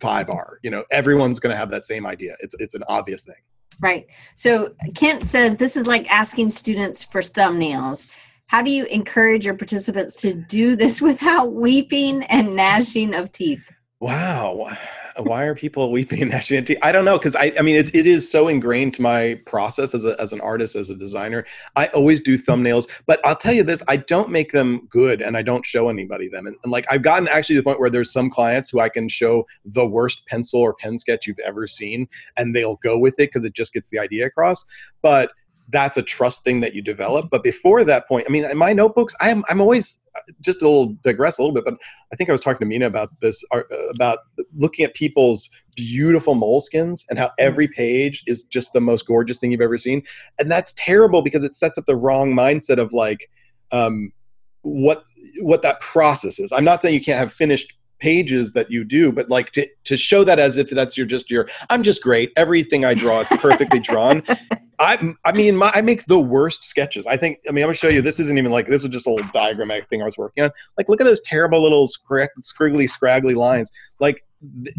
five 0.00 0.28
are. 0.30 0.58
You 0.62 0.70
know, 0.70 0.84
everyone's 0.90 1.40
going 1.40 1.52
to 1.52 1.56
have 1.56 1.70
that 1.70 1.84
same 1.84 2.06
idea. 2.06 2.36
It's 2.40 2.54
it's 2.58 2.74
an 2.74 2.82
obvious 2.88 3.24
thing. 3.24 3.36
Right. 3.80 4.06
So 4.36 4.74
Kent 4.94 5.26
says 5.26 5.56
this 5.56 5.76
is 5.76 5.86
like 5.86 6.10
asking 6.10 6.50
students 6.50 7.02
for 7.02 7.20
thumbnails. 7.20 8.06
How 8.52 8.60
do 8.60 8.70
you 8.70 8.84
encourage 8.84 9.46
your 9.46 9.54
participants 9.54 10.16
to 10.16 10.34
do 10.34 10.76
this 10.76 11.00
without 11.00 11.54
weeping 11.54 12.22
and 12.24 12.54
gnashing 12.54 13.14
of 13.14 13.32
teeth? 13.32 13.72
Wow. 13.98 14.76
why 15.16 15.44
are 15.44 15.54
people 15.54 15.90
weeping 15.90 16.20
and 16.20 16.30
gnashing 16.32 16.58
of 16.58 16.66
teeth? 16.66 16.76
I 16.82 16.92
don't 16.92 17.06
know 17.06 17.16
because 17.16 17.34
I, 17.34 17.54
I 17.58 17.62
mean 17.62 17.76
it, 17.76 17.94
it 17.94 18.06
is 18.06 18.30
so 18.30 18.48
ingrained 18.48 18.92
to 18.94 19.02
my 19.02 19.40
process 19.46 19.94
as, 19.94 20.04
a, 20.04 20.20
as 20.20 20.34
an 20.34 20.42
artist 20.42 20.76
as 20.76 20.90
a 20.90 20.94
designer. 20.94 21.46
I 21.76 21.86
always 21.94 22.20
do 22.20 22.36
thumbnails, 22.36 22.90
but 23.06 23.24
I'll 23.24 23.36
tell 23.36 23.54
you 23.54 23.62
this: 23.62 23.82
I 23.88 23.96
don't 23.96 24.28
make 24.28 24.52
them 24.52 24.86
good, 24.90 25.22
and 25.22 25.34
I 25.34 25.40
don't 25.40 25.64
show 25.64 25.88
anybody 25.88 26.28
them. 26.28 26.46
And, 26.46 26.54
and 26.62 26.70
like 26.70 26.84
I've 26.90 27.00
gotten 27.00 27.28
actually 27.28 27.54
to 27.54 27.60
the 27.60 27.64
point 27.64 27.80
where 27.80 27.88
there's 27.88 28.12
some 28.12 28.28
clients 28.28 28.68
who 28.68 28.80
I 28.80 28.90
can 28.90 29.08
show 29.08 29.46
the 29.64 29.86
worst 29.86 30.26
pencil 30.26 30.60
or 30.60 30.74
pen 30.74 30.98
sketch 30.98 31.26
you've 31.26 31.38
ever 31.38 31.66
seen, 31.66 32.06
and 32.36 32.54
they'll 32.54 32.76
go 32.82 32.98
with 32.98 33.14
it 33.14 33.30
because 33.30 33.46
it 33.46 33.54
just 33.54 33.72
gets 33.72 33.88
the 33.88 33.98
idea 33.98 34.26
across. 34.26 34.62
But 35.00 35.32
that's 35.70 35.96
a 35.96 36.02
trust 36.02 36.44
thing 36.44 36.60
that 36.60 36.74
you 36.74 36.82
develop. 36.82 37.30
But 37.30 37.42
before 37.42 37.84
that 37.84 38.06
point, 38.08 38.26
I 38.28 38.32
mean, 38.32 38.44
in 38.44 38.56
my 38.56 38.72
notebooks, 38.72 39.14
I'm 39.20 39.44
I'm 39.48 39.60
always 39.60 39.98
just 40.40 40.62
a 40.62 40.68
little 40.68 40.94
digress 41.02 41.38
a 41.38 41.42
little 41.42 41.54
bit, 41.54 41.64
but 41.64 41.74
I 42.12 42.16
think 42.16 42.28
I 42.28 42.32
was 42.32 42.40
talking 42.40 42.68
to 42.68 42.74
Meena 42.74 42.86
about 42.86 43.08
this 43.20 43.42
uh, 43.54 43.62
about 43.94 44.20
looking 44.54 44.84
at 44.84 44.94
people's 44.94 45.48
beautiful 45.74 46.34
moleskins 46.34 47.04
and 47.08 47.18
how 47.18 47.30
every 47.38 47.68
page 47.68 48.22
is 48.26 48.44
just 48.44 48.72
the 48.72 48.80
most 48.80 49.06
gorgeous 49.06 49.38
thing 49.38 49.52
you've 49.52 49.60
ever 49.60 49.78
seen, 49.78 50.02
and 50.38 50.50
that's 50.50 50.72
terrible 50.76 51.22
because 51.22 51.44
it 51.44 51.54
sets 51.54 51.78
up 51.78 51.86
the 51.86 51.96
wrong 51.96 52.34
mindset 52.34 52.78
of 52.78 52.92
like 52.92 53.30
um, 53.70 54.12
what 54.62 55.04
what 55.40 55.62
that 55.62 55.80
process 55.80 56.38
is. 56.38 56.52
I'm 56.52 56.64
not 56.64 56.82
saying 56.82 56.94
you 56.94 57.00
can't 57.00 57.18
have 57.18 57.32
finished 57.32 57.74
pages 58.02 58.52
that 58.52 58.68
you 58.68 58.82
do 58.82 59.12
but 59.12 59.30
like 59.30 59.52
to, 59.52 59.64
to 59.84 59.96
show 59.96 60.24
that 60.24 60.40
as 60.40 60.56
if 60.56 60.68
that's 60.70 60.96
your 60.96 61.06
just 61.06 61.30
your 61.30 61.48
i'm 61.70 61.84
just 61.84 62.02
great 62.02 62.32
everything 62.36 62.84
i 62.84 62.92
draw 62.92 63.20
is 63.20 63.28
perfectly 63.28 63.78
drawn 63.78 64.22
I, 64.82 65.14
I 65.24 65.30
mean, 65.30 65.54
my, 65.56 65.70
I 65.72 65.80
make 65.80 66.06
the 66.06 66.18
worst 66.18 66.64
sketches. 66.64 67.06
I 67.06 67.16
think. 67.16 67.38
I 67.48 67.52
mean, 67.52 67.62
I'm 67.62 67.68
gonna 67.68 67.76
show 67.76 67.88
you. 67.88 68.02
This 68.02 68.18
isn't 68.18 68.36
even 68.36 68.50
like 68.50 68.66
this 68.66 68.82
is 68.82 68.90
just 68.90 69.06
a 69.06 69.10
little 69.10 69.30
diagrammatic 69.32 69.88
thing 69.88 70.02
I 70.02 70.04
was 70.04 70.18
working 70.18 70.42
on. 70.42 70.50
Like, 70.76 70.88
look 70.88 71.00
at 71.00 71.04
those 71.04 71.20
terrible 71.20 71.62
little 71.62 71.86
scriggly, 71.86 72.90
scraggly 72.90 73.34
lines. 73.34 73.70
Like, 74.00 74.24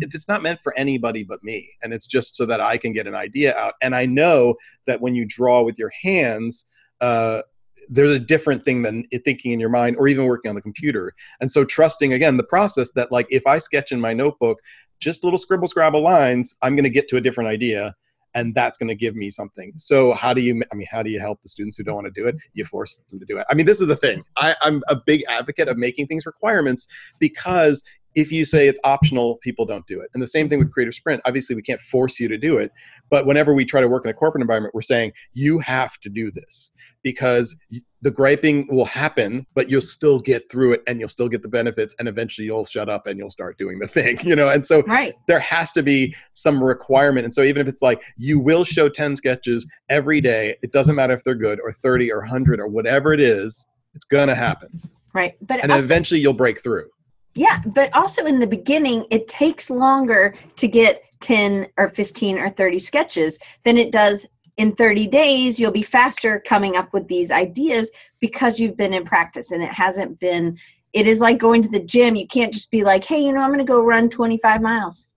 it's 0.02 0.28
not 0.28 0.44
meant 0.44 0.60
for 0.62 0.78
anybody 0.78 1.24
but 1.24 1.42
me, 1.42 1.70
and 1.84 1.94
it's 1.94 2.06
just 2.06 2.36
so 2.36 2.46
that 2.46 2.60
I 2.60 2.78
can 2.78 2.92
get 2.92 3.08
an 3.08 3.16
idea 3.16 3.56
out. 3.56 3.76
And 3.82 3.96
I 3.96 4.06
know 4.06 4.56
that 4.88 5.00
when 5.00 5.16
you 5.16 5.26
draw 5.26 5.62
with 5.62 5.80
your 5.80 5.92
hands, 6.02 6.66
uh, 7.00 7.42
there's 7.90 8.12
a 8.12 8.20
different 8.20 8.64
thing 8.64 8.82
than 8.82 9.04
thinking 9.26 9.52
in 9.52 9.60
your 9.60 9.70
mind 9.70 9.98
or 9.98 10.08
even 10.08 10.26
working 10.26 10.50
on 10.50 10.56
the 10.56 10.62
computer. 10.62 11.14
And 11.42 11.52
so, 11.52 11.66
trusting 11.66 12.14
again 12.14 12.38
the 12.38 12.44
process 12.44 12.92
that 12.92 13.12
like 13.12 13.28
if 13.30 13.46
I 13.48 13.60
sketch 13.60 13.92
in 13.92 14.00
my 14.00 14.14
notebook 14.14 14.60
just 15.00 15.24
little 15.24 15.40
scribble 15.40 15.68
scrabble 15.68 16.02
lines, 16.02 16.56
I'm 16.62 16.76
going 16.76 16.86
to 16.86 16.90
get 16.90 17.10
to 17.10 17.18
a 17.18 17.22
different 17.22 17.50
idea 17.50 17.94
and 18.36 18.56
that's 18.56 18.78
going 18.78 18.88
to 18.88 18.96
give 18.96 19.16
me 19.16 19.30
something. 19.30 19.72
So 19.76 20.14
how 20.14 20.34
do 20.34 20.42
you 20.42 20.62
i 20.72 20.76
mean 20.76 20.88
how 20.90 21.04
do 21.04 21.10
you 21.10 21.20
help 21.20 21.42
the 21.42 21.50
students 21.50 21.78
who 21.78 21.84
don't 21.84 21.96
want 21.96 22.08
to 22.08 22.22
do 22.22 22.28
it? 22.28 22.36
You 22.54 22.66
force 22.66 23.00
them 23.10 23.20
to 23.20 23.26
do 23.26 23.38
it. 23.38 23.46
I 23.50 23.54
mean 23.54 23.66
this 23.66 23.82
is 23.82 23.88
the 23.88 23.96
thing. 23.96 24.24
I, 24.38 24.56
i'm 24.62 24.82
a 24.88 24.96
big 24.96 25.24
advocate 25.30 25.68
of 25.68 25.78
making 25.78 26.08
things 26.08 26.26
requirements 26.26 26.88
because 27.20 27.84
if 28.16 28.32
you 28.32 28.46
say 28.46 28.68
it's 28.68 28.80
optional, 28.84 29.38
people 29.38 29.66
don't 29.66 29.86
do 29.88 30.00
it. 30.00 30.10
And 30.14 30.22
the 30.22 30.28
same 30.28 30.48
thing 30.50 30.60
with 30.60 30.72
Creative 30.72 30.94
Sprint. 30.94 31.22
Obviously, 31.26 31.56
we 31.56 31.62
can't 31.62 31.82
force 31.82 32.20
you 32.20 32.28
to 32.28 32.38
do 32.38 32.58
it, 32.58 32.72
but 33.10 33.26
whenever 33.26 33.54
we 33.54 33.66
try 33.66 33.82
to 33.82 33.88
work 33.88 34.06
in 34.06 34.12
a 34.12 34.14
corporate 34.14 34.42
environment, 34.42 34.74
we're 34.74 34.82
saying 34.82 35.12
you 35.34 35.60
have 35.60 36.00
to 36.00 36.10
do 36.10 36.32
this 36.32 36.72
because 37.02 37.56
the 38.02 38.12
griping 38.12 38.68
will 38.70 38.86
happen, 38.86 39.46
but 39.56 39.70
you'll 39.70 39.82
still 39.82 40.20
get 40.20 40.50
through 40.52 40.74
it 40.74 40.84
and 40.88 41.00
you'll 41.00 41.10
still 41.10 41.30
get 41.30 41.42
the 41.42 41.48
benefits, 41.48 41.96
and 42.00 42.08
eventually 42.08 42.46
you'll 42.46 42.66
shut 42.66 42.90
up 42.90 43.08
and 43.08 43.18
you'll 43.18 43.30
start 43.30 43.58
doing 43.58 43.80
the 43.80 43.88
thing, 43.88 44.20
you 44.24 44.36
know. 44.36 44.50
And 44.50 44.66
so 44.66 44.82
right. 44.84 45.16
there 45.28 45.40
has 45.40 45.72
to 45.74 45.84
be 45.84 46.16
some 46.34 46.64
requirement. 46.64 47.26
And 47.26 47.34
so 47.34 47.42
even 47.42 47.62
if 47.62 47.68
it's 47.68 47.82
like 47.82 48.04
you 48.18 48.40
will 48.40 48.64
show 48.64 48.90
ten 48.90 49.16
sketches 49.16 49.66
every 49.90 50.22
day, 50.22 50.56
it 50.62 50.72
doesn't 50.72 50.96
matter 50.96 51.14
if 51.14 51.24
they're 51.24 51.36
good 51.36 51.60
or 51.62 51.74
thirty 51.74 52.12
or 52.12 52.22
hundred 52.22 52.60
or 52.60 52.68
whatever 52.68 53.14
it 53.14 53.20
is, 53.20 53.68
it's 53.96 54.06
gonna 54.06 54.36
happen. 54.36 54.70
Right, 55.14 55.36
but 55.42 55.62
and 55.62 55.72
also- 55.72 55.84
eventually 55.84 56.20
you'll 56.20 56.34
break 56.34 56.62
through 56.62 56.90
yeah, 57.36 57.62
but 57.66 57.94
also 57.94 58.26
in 58.26 58.40
the 58.40 58.48
beginning, 58.48 59.06
it 59.10 59.28
takes 59.28 59.70
longer 59.70 60.36
to 60.58 60.68
get 60.68 61.04
10 61.22 61.68
or 61.78 61.90
15 61.90 62.38
or 62.38 62.50
30 62.50 62.80
sketches 62.80 63.40
than 63.64 63.78
it 63.78 63.92
does 63.92 64.26
in 64.58 64.76
30 64.76 65.08
days. 65.08 65.60
You'll 65.60 65.72
be 65.72 65.82
faster 65.82 66.44
coming 66.46 66.76
up 66.76 66.94
with 66.94 67.08
these 67.08 67.32
ideas 67.32 67.92
because 68.20 68.60
you've 68.60 68.78
been 68.78 68.94
in 68.94 69.04
practice 69.04 69.52
and 69.52 69.64
it 69.64 69.72
hasn't 69.72 70.20
been, 70.20 70.60
it 70.94 71.08
is 71.08 71.20
like 71.20 71.40
going 71.40 71.64
to 71.64 71.70
the 71.70 71.80
gym. 71.80 72.16
You 72.16 72.28
can't 72.28 72.54
just 72.54 72.70
be 72.70 72.84
like, 72.84 73.04
hey, 73.04 73.24
you 73.24 73.34
know, 73.34 73.42
I'm 73.42 73.50
going 73.50 73.60
to 73.60 73.66
go 73.66 73.82
run 73.82 74.10
25 74.10 74.62
miles. 74.62 75.08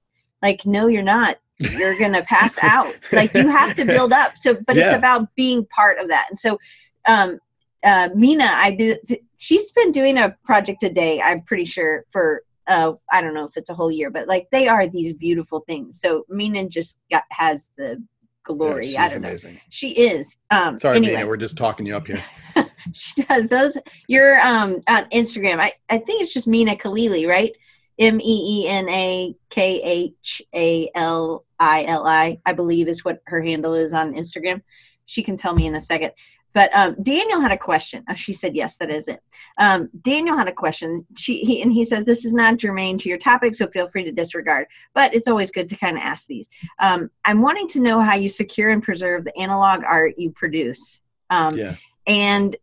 Like, 0.42 0.64
no, 0.64 0.86
you're 0.86 1.02
not. 1.02 1.36
You're 1.58 1.98
going 1.98 2.12
to 2.12 2.22
pass 2.22 2.58
out. 2.62 2.96
Like, 3.12 3.34
you 3.34 3.48
have 3.48 3.74
to 3.74 3.84
build 3.84 4.12
up. 4.12 4.38
So, 4.38 4.56
but 4.66 4.76
yeah. 4.76 4.88
it's 4.88 4.96
about 4.96 5.34
being 5.34 5.66
part 5.66 5.98
of 5.98 6.08
that. 6.08 6.26
And 6.30 6.38
so, 6.38 6.58
um, 7.06 7.40
uh, 7.86 8.08
Meena, 8.10 8.48
I 8.48 8.72
do. 8.72 8.96
She's 9.38 9.70
been 9.72 9.92
doing 9.92 10.18
a 10.18 10.36
project 10.44 10.82
a 10.82 10.90
day. 10.90 11.22
I'm 11.22 11.42
pretty 11.42 11.64
sure 11.64 12.04
for 12.10 12.42
uh, 12.66 12.94
I 13.10 13.22
don't 13.22 13.32
know 13.32 13.44
if 13.44 13.56
it's 13.56 13.70
a 13.70 13.74
whole 13.74 13.92
year, 13.92 14.10
but 14.10 14.26
like 14.26 14.48
they 14.50 14.66
are 14.66 14.88
these 14.88 15.12
beautiful 15.12 15.60
things. 15.60 16.00
So 16.00 16.26
Meena 16.30 16.68
just 16.68 16.98
got 17.10 17.22
has 17.30 17.70
the 17.78 18.02
glory. 18.42 18.88
Yeah, 18.88 19.04
I 19.04 19.08
don't 19.08 19.18
amazing. 19.18 19.54
know. 19.54 19.60
She 19.68 19.90
is. 19.92 20.36
Um, 20.50 20.80
Sorry, 20.80 20.96
anyway. 20.96 21.14
Meena, 21.22 21.28
we're 21.28 21.36
just 21.36 21.56
talking 21.56 21.86
you 21.86 21.96
up 21.96 22.08
here. 22.08 22.22
she 22.92 23.22
does 23.22 23.46
those. 23.46 23.78
You're 24.08 24.40
um 24.40 24.80
on 24.88 25.04
Instagram. 25.10 25.60
I 25.60 25.72
I 25.88 25.98
think 25.98 26.22
it's 26.22 26.34
just 26.34 26.48
Meena 26.48 26.76
Khalili, 26.76 27.28
right? 27.28 27.52
M 28.00 28.20
E 28.20 28.64
E 28.64 28.68
N 28.68 28.88
A 28.88 29.34
K 29.48 29.80
H 29.82 30.42
A 30.54 30.90
L 30.96 31.44
I 31.60 31.84
L 31.84 32.04
I. 32.04 32.40
I 32.44 32.52
believe 32.52 32.88
is 32.88 33.04
what 33.04 33.20
her 33.26 33.40
handle 33.40 33.74
is 33.74 33.94
on 33.94 34.14
Instagram. 34.14 34.60
She 35.04 35.22
can 35.22 35.36
tell 35.36 35.54
me 35.54 35.68
in 35.68 35.76
a 35.76 35.80
second. 35.80 36.12
But 36.56 36.70
um, 36.72 36.96
Daniel 37.02 37.38
had 37.38 37.52
a 37.52 37.58
question. 37.58 38.02
Oh, 38.08 38.14
she 38.14 38.32
said, 38.32 38.56
yes, 38.56 38.78
that 38.78 38.88
is 38.88 39.08
it. 39.08 39.20
Um, 39.58 39.90
Daniel 40.00 40.38
had 40.38 40.48
a 40.48 40.52
question. 40.52 41.04
She 41.14 41.40
he, 41.40 41.60
And 41.60 41.70
he 41.70 41.84
says, 41.84 42.06
this 42.06 42.24
is 42.24 42.32
not 42.32 42.56
germane 42.56 42.96
to 42.96 43.10
your 43.10 43.18
topic, 43.18 43.54
so 43.54 43.66
feel 43.66 43.88
free 43.88 44.04
to 44.04 44.10
disregard. 44.10 44.66
But 44.94 45.14
it's 45.14 45.28
always 45.28 45.50
good 45.50 45.68
to 45.68 45.76
kind 45.76 45.98
of 45.98 46.02
ask 46.02 46.26
these. 46.26 46.48
Um, 46.78 47.10
I'm 47.26 47.42
wanting 47.42 47.68
to 47.68 47.80
know 47.80 48.00
how 48.00 48.14
you 48.14 48.30
secure 48.30 48.70
and 48.70 48.82
preserve 48.82 49.24
the 49.24 49.36
analog 49.36 49.84
art 49.84 50.14
you 50.16 50.30
produce. 50.30 51.02
Um, 51.28 51.58
yeah. 51.58 51.74
And 52.06 52.56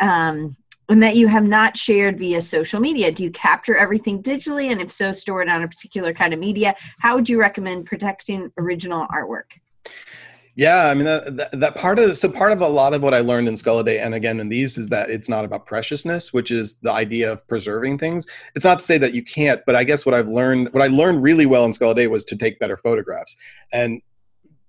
um, 0.00 0.54
and 0.90 1.02
that 1.02 1.16
you 1.16 1.26
have 1.26 1.44
not 1.44 1.78
shared 1.78 2.18
via 2.18 2.42
social 2.42 2.78
media. 2.78 3.10
Do 3.10 3.22
you 3.24 3.30
capture 3.30 3.74
everything 3.74 4.22
digitally? 4.22 4.70
And 4.70 4.82
if 4.82 4.92
so, 4.92 5.12
store 5.12 5.40
it 5.40 5.48
on 5.48 5.62
a 5.62 5.68
particular 5.68 6.12
kind 6.12 6.34
of 6.34 6.40
media? 6.40 6.74
How 6.98 7.14
would 7.14 7.26
you 7.26 7.40
recommend 7.40 7.86
protecting 7.86 8.52
original 8.58 9.06
artwork? 9.06 9.52
Yeah, 10.56 10.86
I 10.86 10.94
mean 10.94 11.04
that, 11.04 11.36
that, 11.36 11.60
that 11.60 11.74
part 11.74 11.98
of 11.98 12.16
so 12.16 12.28
part 12.28 12.52
of 12.52 12.60
a 12.60 12.68
lot 12.68 12.94
of 12.94 13.02
what 13.02 13.12
I 13.12 13.20
learned 13.20 13.48
in 13.48 13.56
Skull 13.56 13.82
Day, 13.82 13.98
and 13.98 14.14
again 14.14 14.38
in 14.38 14.48
these, 14.48 14.78
is 14.78 14.88
that 14.88 15.10
it's 15.10 15.28
not 15.28 15.44
about 15.44 15.66
preciousness, 15.66 16.32
which 16.32 16.52
is 16.52 16.76
the 16.76 16.92
idea 16.92 17.32
of 17.32 17.46
preserving 17.48 17.98
things. 17.98 18.24
It's 18.54 18.64
not 18.64 18.78
to 18.78 18.84
say 18.84 18.96
that 18.98 19.14
you 19.14 19.24
can't, 19.24 19.60
but 19.66 19.74
I 19.74 19.82
guess 19.82 20.06
what 20.06 20.14
I've 20.14 20.28
learned, 20.28 20.68
what 20.72 20.82
I 20.82 20.86
learned 20.86 21.24
really 21.24 21.46
well 21.46 21.64
in 21.64 21.72
Skull 21.72 21.92
Day 21.92 22.06
was 22.06 22.24
to 22.26 22.36
take 22.36 22.60
better 22.60 22.76
photographs. 22.76 23.36
And 23.72 24.00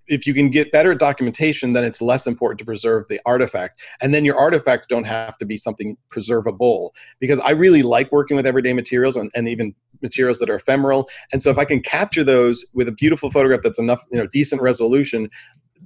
if 0.08 0.26
you 0.26 0.34
can 0.34 0.50
get 0.50 0.72
better 0.72 0.92
at 0.92 0.98
documentation, 0.98 1.72
then 1.72 1.84
it's 1.84 2.00
less 2.00 2.26
important 2.26 2.58
to 2.60 2.64
preserve 2.64 3.06
the 3.08 3.20
artifact. 3.26 3.80
And 4.00 4.12
then 4.14 4.24
your 4.24 4.36
artifacts 4.36 4.86
don't 4.86 5.04
have 5.04 5.36
to 5.38 5.44
be 5.44 5.56
something 5.56 5.96
preservable. 6.10 6.94
Because 7.20 7.40
I 7.40 7.50
really 7.52 7.82
like 7.82 8.10
working 8.12 8.36
with 8.36 8.46
everyday 8.46 8.72
materials 8.72 9.16
and, 9.16 9.30
and 9.34 9.48
even 9.48 9.74
materials 10.02 10.38
that 10.40 10.50
are 10.50 10.56
ephemeral. 10.56 11.08
And 11.32 11.42
so 11.42 11.50
if 11.50 11.58
I 11.58 11.64
can 11.64 11.80
capture 11.80 12.22
those 12.22 12.64
with 12.72 12.88
a 12.88 12.92
beautiful 12.92 13.30
photograph 13.30 13.62
that's 13.62 13.78
enough, 13.78 14.04
you 14.10 14.18
know, 14.18 14.26
decent 14.28 14.62
resolution, 14.62 15.28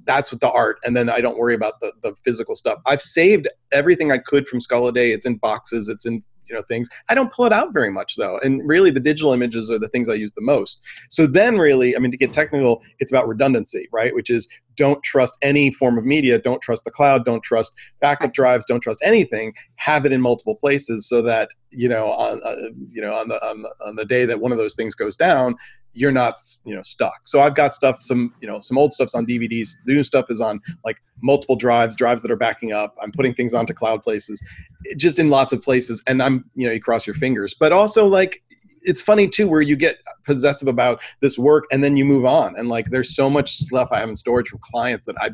that's 0.04 0.32
what 0.32 0.40
the 0.40 0.50
art 0.50 0.78
and 0.84 0.96
then 0.96 1.08
i 1.08 1.20
don't 1.20 1.38
worry 1.38 1.54
about 1.54 1.80
the, 1.80 1.92
the 2.02 2.14
physical 2.24 2.56
stuff. 2.56 2.78
I've 2.86 3.00
saved 3.00 3.48
everything 3.72 4.12
i 4.12 4.18
could 4.18 4.46
from 4.48 4.60
day. 4.92 5.12
It's 5.12 5.26
in 5.26 5.36
boxes. 5.36 5.88
It's 5.88 6.06
in 6.06 6.22
you 6.46 6.56
know 6.56 6.62
things. 6.62 6.88
I 7.08 7.14
don't 7.14 7.32
pull 7.32 7.46
it 7.46 7.52
out 7.52 7.72
very 7.72 7.92
much 7.92 8.16
though 8.16 8.38
and 8.42 8.66
really 8.66 8.90
the 8.90 9.00
digital 9.00 9.32
images 9.32 9.70
are 9.70 9.78
the 9.78 9.88
things 9.88 10.08
i 10.08 10.14
use 10.14 10.32
the 10.32 10.40
most. 10.40 10.80
So 11.10 11.26
then 11.26 11.58
really 11.58 11.96
i 11.96 11.98
mean 11.98 12.10
to 12.10 12.16
get 12.16 12.32
technical 12.32 12.82
it's 12.98 13.12
about 13.12 13.28
redundancy 13.28 13.88
right? 13.92 14.14
Which 14.14 14.30
is 14.30 14.48
don't 14.76 15.02
trust 15.02 15.36
any 15.42 15.70
form 15.70 15.98
of 15.98 16.04
media. 16.04 16.38
Don't 16.38 16.62
trust 16.62 16.84
the 16.84 16.90
cloud. 16.90 17.24
Don't 17.24 17.42
trust 17.42 17.74
backup 18.00 18.32
drives. 18.32 18.64
Don't 18.64 18.80
trust 18.80 19.00
anything. 19.04 19.52
Have 19.76 20.06
it 20.06 20.12
in 20.12 20.20
multiple 20.20 20.56
places 20.56 21.08
so 21.08 21.22
that 21.22 21.50
you 21.70 21.88
know 21.88 22.12
on 22.12 22.40
uh, 22.44 22.70
you 22.90 23.00
know 23.00 23.14
on 23.14 23.28
the, 23.28 23.44
on 23.46 23.62
the 23.62 23.74
on 23.86 23.96
the 23.96 24.04
day 24.04 24.24
that 24.24 24.40
one 24.40 24.52
of 24.52 24.58
those 24.58 24.74
things 24.74 24.94
goes 24.94 25.16
down 25.16 25.54
you're 25.92 26.12
not 26.12 26.34
you 26.64 26.74
know 26.74 26.82
stuck. 26.82 27.26
So 27.26 27.40
i've 27.40 27.54
got 27.54 27.74
stuff 27.74 28.02
some 28.02 28.34
you 28.40 28.48
know 28.48 28.60
some 28.60 28.78
old 28.78 28.92
stuff's 28.92 29.14
on 29.14 29.26
dvds 29.26 29.70
the 29.86 29.94
new 29.94 30.04
stuff 30.04 30.26
is 30.30 30.40
on 30.40 30.60
like 30.84 30.98
multiple 31.22 31.56
drives 31.56 31.94
drives 31.96 32.22
that 32.22 32.30
are 32.30 32.36
backing 32.36 32.72
up. 32.72 32.94
I'm 33.02 33.12
putting 33.12 33.34
things 33.34 33.52
onto 33.54 33.74
cloud 33.74 34.02
places 34.02 34.42
just 34.96 35.18
in 35.18 35.28
lots 35.30 35.52
of 35.52 35.60
places 35.62 36.02
and 36.06 36.22
i'm 36.22 36.44
you 36.54 36.66
know 36.66 36.72
you 36.72 36.80
cross 36.80 37.06
your 37.06 37.14
fingers. 37.14 37.54
But 37.54 37.72
also 37.72 38.06
like 38.06 38.42
it's 38.82 39.02
funny 39.02 39.28
too 39.28 39.48
where 39.48 39.60
you 39.60 39.76
get 39.76 39.98
possessive 40.24 40.68
about 40.68 41.00
this 41.20 41.38
work 41.38 41.64
and 41.70 41.82
then 41.82 41.96
you 41.96 42.04
move 42.04 42.24
on. 42.24 42.56
And 42.56 42.68
like 42.68 42.86
there's 42.86 43.14
so 43.14 43.28
much 43.28 43.56
stuff 43.56 43.88
i 43.92 43.98
have 43.98 44.08
in 44.08 44.16
storage 44.16 44.48
from 44.48 44.60
clients 44.60 45.06
that 45.06 45.16
i 45.20 45.30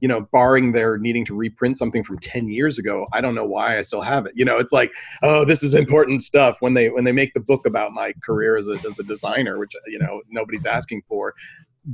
you 0.00 0.08
know 0.08 0.22
barring 0.32 0.72
their 0.72 0.98
needing 0.98 1.24
to 1.24 1.34
reprint 1.34 1.76
something 1.76 2.04
from 2.04 2.18
10 2.18 2.48
years 2.48 2.78
ago 2.78 3.06
i 3.12 3.20
don't 3.20 3.34
know 3.34 3.44
why 3.44 3.78
i 3.78 3.82
still 3.82 4.00
have 4.00 4.26
it. 4.26 4.32
You 4.34 4.44
know 4.44 4.58
it's 4.58 4.72
like 4.72 4.92
oh 5.22 5.44
this 5.44 5.62
is 5.62 5.74
important 5.74 6.22
stuff 6.22 6.58
when 6.60 6.74
they 6.74 6.88
when 6.90 7.04
they 7.04 7.12
make 7.12 7.34
the 7.34 7.40
book 7.40 7.66
about 7.66 7.92
my 7.92 8.12
career 8.24 8.56
as 8.56 8.68
a, 8.68 8.78
as 8.88 8.98
a 8.98 9.04
designer 9.04 9.58
which 9.58 9.72
you 9.86 9.98
know 9.98 10.22
nobody's 10.30 10.66
asking 10.66 11.02
for. 11.08 11.34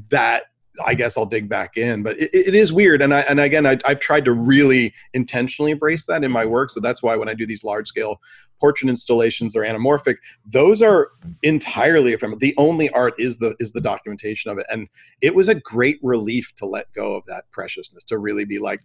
That 0.08 0.44
I 0.84 0.94
guess 0.94 1.16
I'll 1.16 1.26
dig 1.26 1.48
back 1.48 1.76
in. 1.76 2.02
But 2.02 2.18
it, 2.18 2.34
it 2.34 2.54
is 2.54 2.72
weird, 2.72 3.02
and 3.02 3.14
I 3.14 3.20
and 3.20 3.40
again 3.40 3.66
I, 3.66 3.78
I've 3.86 4.00
tried 4.00 4.24
to 4.24 4.32
really 4.32 4.92
intentionally 5.12 5.70
embrace 5.70 6.06
that 6.06 6.24
in 6.24 6.30
my 6.30 6.44
work. 6.44 6.70
So 6.70 6.80
that's 6.80 7.02
why 7.02 7.16
when 7.16 7.28
I 7.28 7.34
do 7.34 7.46
these 7.46 7.64
large 7.64 7.88
scale 7.88 8.20
portrait 8.60 8.88
installations 8.88 9.56
or 9.56 9.62
anamorphic, 9.62 10.16
those 10.46 10.82
are 10.82 11.10
entirely 11.42 12.12
ephemeral. 12.12 12.38
The 12.38 12.54
only 12.56 12.90
art 12.90 13.14
is 13.18 13.38
the 13.38 13.54
is 13.60 13.72
the 13.72 13.80
documentation 13.80 14.50
of 14.50 14.58
it, 14.58 14.66
and 14.70 14.88
it 15.20 15.34
was 15.34 15.48
a 15.48 15.54
great 15.54 15.98
relief 16.02 16.52
to 16.56 16.66
let 16.66 16.92
go 16.92 17.14
of 17.14 17.24
that 17.26 17.50
preciousness 17.50 18.04
to 18.04 18.18
really 18.18 18.44
be 18.44 18.58
like. 18.58 18.80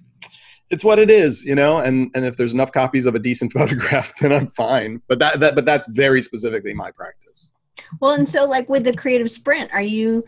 It's 0.72 0.84
what 0.84 1.00
it 1.00 1.10
is, 1.10 1.44
you 1.44 1.56
know, 1.56 1.80
and 1.80 2.12
and 2.14 2.26
if 2.26 2.38
there's 2.38 2.54
enough 2.54 2.72
copies 2.72 3.08
of 3.08 3.16
a 3.16 3.20
decent 3.20 3.52
photograph, 3.54 4.14
then 4.20 4.32
I'm 4.32 4.48
fine. 4.48 5.02
But 5.08 5.18
that, 5.20 5.40
that 5.40 5.56
but 5.56 5.66
that's 5.66 5.88
very 5.88 6.22
specifically 6.22 6.76
my 6.76 6.92
practice. 6.92 7.52
Well, 8.00 8.12
and 8.12 8.30
so 8.30 8.46
like 8.46 8.70
with 8.70 8.84
the 8.84 8.94
creative 8.94 9.32
sprint, 9.32 9.72
are 9.74 9.82
you 9.82 10.24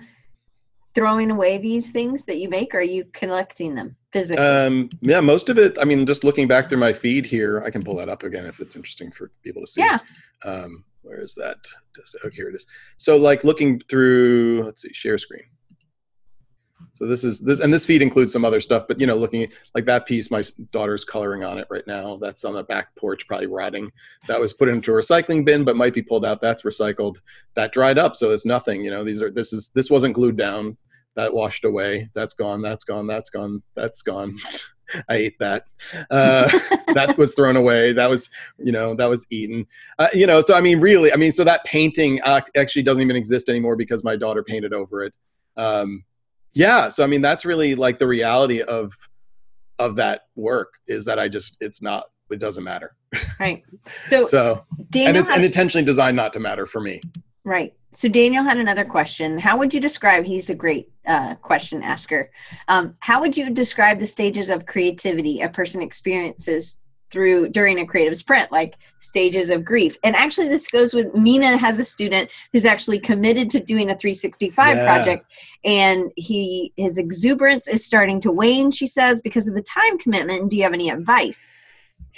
throwing 0.93 1.31
away 1.31 1.57
these 1.57 1.91
things 1.91 2.25
that 2.25 2.37
you 2.37 2.49
make 2.49 2.73
or 2.73 2.79
are 2.79 2.81
you 2.81 3.05
collecting 3.13 3.75
them 3.75 3.95
physically? 4.11 4.45
Um, 4.45 4.89
yeah 5.01 5.21
most 5.21 5.49
of 5.49 5.57
it 5.57 5.77
i 5.79 5.85
mean 5.85 6.05
just 6.05 6.23
looking 6.23 6.47
back 6.47 6.69
through 6.69 6.79
my 6.79 6.93
feed 6.93 7.25
here 7.25 7.63
i 7.65 7.69
can 7.69 7.81
pull 7.81 7.95
that 7.97 8.09
up 8.09 8.23
again 8.23 8.45
if 8.45 8.59
it's 8.59 8.75
interesting 8.75 9.11
for 9.11 9.31
people 9.43 9.61
to 9.61 9.67
see. 9.67 9.81
Yeah. 9.81 9.99
Um, 10.43 10.83
where 11.03 11.19
is 11.19 11.33
that? 11.35 11.57
Just 11.95 12.15
oh 12.23 12.29
here 12.29 12.49
it 12.49 12.55
is. 12.55 12.65
So 12.97 13.17
like 13.17 13.43
looking 13.43 13.79
through 13.79 14.63
let's 14.65 14.81
see 14.81 14.93
share 14.93 15.17
screen 15.17 15.43
so 17.01 17.07
this 17.07 17.23
is 17.23 17.39
this 17.39 17.59
and 17.59 17.73
this 17.73 17.83
feed 17.83 18.03
includes 18.03 18.31
some 18.31 18.45
other 18.45 18.61
stuff 18.61 18.85
but 18.87 19.01
you 19.01 19.07
know 19.07 19.15
looking 19.15 19.51
like 19.73 19.85
that 19.85 20.05
piece 20.05 20.29
my 20.29 20.43
daughter's 20.71 21.03
coloring 21.03 21.43
on 21.43 21.57
it 21.57 21.65
right 21.71 21.87
now. 21.87 22.17
That's 22.17 22.45
on 22.45 22.53
the 22.53 22.63
back 22.63 22.95
porch 22.95 23.27
probably 23.27 23.47
rotting. 23.47 23.91
That 24.27 24.39
was 24.39 24.53
put 24.53 24.69
into 24.69 24.91
a 24.91 24.95
recycling 24.95 25.43
bin 25.43 25.63
but 25.63 25.75
might 25.75 25.95
be 25.95 26.03
pulled 26.03 26.25
out. 26.25 26.41
That's 26.41 26.61
recycled. 26.61 27.17
That 27.55 27.73
dried 27.73 27.97
up 27.97 28.15
so 28.15 28.29
it's 28.29 28.45
nothing 28.45 28.85
you 28.85 28.91
know 28.91 29.03
these 29.03 29.19
are 29.19 29.31
this 29.31 29.51
is 29.51 29.71
this 29.73 29.89
wasn't 29.89 30.13
glued 30.13 30.37
down. 30.37 30.77
That 31.15 31.33
washed 31.33 31.65
away. 31.65 32.07
That's 32.13 32.35
gone 32.35 32.61
that's 32.61 32.83
gone 32.83 33.07
that's 33.07 33.31
gone 33.31 33.63
that's 33.73 34.03
gone. 34.03 34.37
I 35.09 35.15
ate 35.15 35.39
that. 35.39 35.65
Uh, 36.11 36.47
that 36.93 37.15
was 37.17 37.33
thrown 37.33 37.55
away. 37.55 37.93
That 37.93 38.11
was 38.11 38.29
you 38.59 38.71
know 38.71 38.93
that 38.93 39.09
was 39.09 39.25
eaten. 39.31 39.65
Uh, 39.97 40.09
you 40.13 40.27
know 40.27 40.43
so 40.43 40.53
i 40.53 40.61
mean 40.61 40.79
really 40.79 41.11
i 41.11 41.15
mean 41.15 41.31
so 41.31 41.43
that 41.45 41.63
painting 41.63 42.19
actually 42.55 42.83
doesn't 42.83 43.01
even 43.01 43.15
exist 43.15 43.49
anymore 43.49 43.75
because 43.75 44.03
my 44.03 44.15
daughter 44.15 44.43
painted 44.43 44.71
over 44.71 45.03
it. 45.03 45.13
Um, 45.57 46.03
yeah 46.53 46.89
so 46.89 47.03
i 47.03 47.07
mean 47.07 47.21
that's 47.21 47.45
really 47.45 47.75
like 47.75 47.99
the 47.99 48.07
reality 48.07 48.61
of 48.61 48.93
of 49.79 49.95
that 49.95 50.21
work 50.35 50.73
is 50.87 51.05
that 51.05 51.19
i 51.19 51.27
just 51.27 51.57
it's 51.59 51.81
not 51.81 52.05
it 52.31 52.39
doesn't 52.39 52.63
matter. 52.63 52.95
Right. 53.39 53.63
So 54.07 54.23
so 54.25 54.65
Daniel 54.89 55.09
and 55.09 55.17
it's 55.17 55.29
had, 55.29 55.37
and 55.37 55.45
intentionally 55.45 55.85
designed 55.85 56.17
not 56.17 56.33
to 56.33 56.39
matter 56.39 56.65
for 56.65 56.79
me. 56.79 57.01
Right. 57.43 57.73
So 57.91 58.07
daniel 58.07 58.43
had 58.43 58.57
another 58.57 58.85
question. 58.85 59.37
How 59.37 59.57
would 59.57 59.73
you 59.73 59.79
describe 59.79 60.23
he's 60.23 60.49
a 60.49 60.55
great 60.55 60.89
uh, 61.07 61.35
question 61.35 61.83
asker. 61.83 62.31
Um, 62.67 62.95
how 62.99 63.19
would 63.19 63.35
you 63.35 63.49
describe 63.49 63.99
the 63.99 64.05
stages 64.05 64.49
of 64.49 64.65
creativity 64.65 65.41
a 65.41 65.49
person 65.49 65.81
experiences 65.81 66.77
through 67.11 67.49
during 67.49 67.79
a 67.79 67.85
creative 67.85 68.15
sprint 68.15 68.51
like 68.51 68.77
stages 68.99 69.49
of 69.49 69.65
grief. 69.65 69.97
And 70.03 70.15
actually 70.15 70.47
this 70.47 70.67
goes 70.67 70.93
with 70.93 71.07
Meena 71.13 71.57
has 71.57 71.77
a 71.79 71.85
student 71.85 72.31
who's 72.51 72.65
actually 72.65 72.99
committed 72.99 73.49
to 73.51 73.59
doing 73.59 73.89
a 73.89 73.97
365 73.97 74.75
yeah. 74.75 74.83
project 74.85 75.25
and 75.65 76.11
he 76.15 76.73
his 76.77 76.97
exuberance 76.97 77.67
is 77.67 77.85
starting 77.85 78.19
to 78.21 78.31
wane 78.31 78.71
she 78.71 78.87
says 78.87 79.21
because 79.21 79.47
of 79.47 79.53
the 79.53 79.61
time 79.61 79.97
commitment. 79.99 80.49
Do 80.49 80.57
you 80.57 80.63
have 80.63 80.73
any 80.73 80.89
advice? 80.89 81.51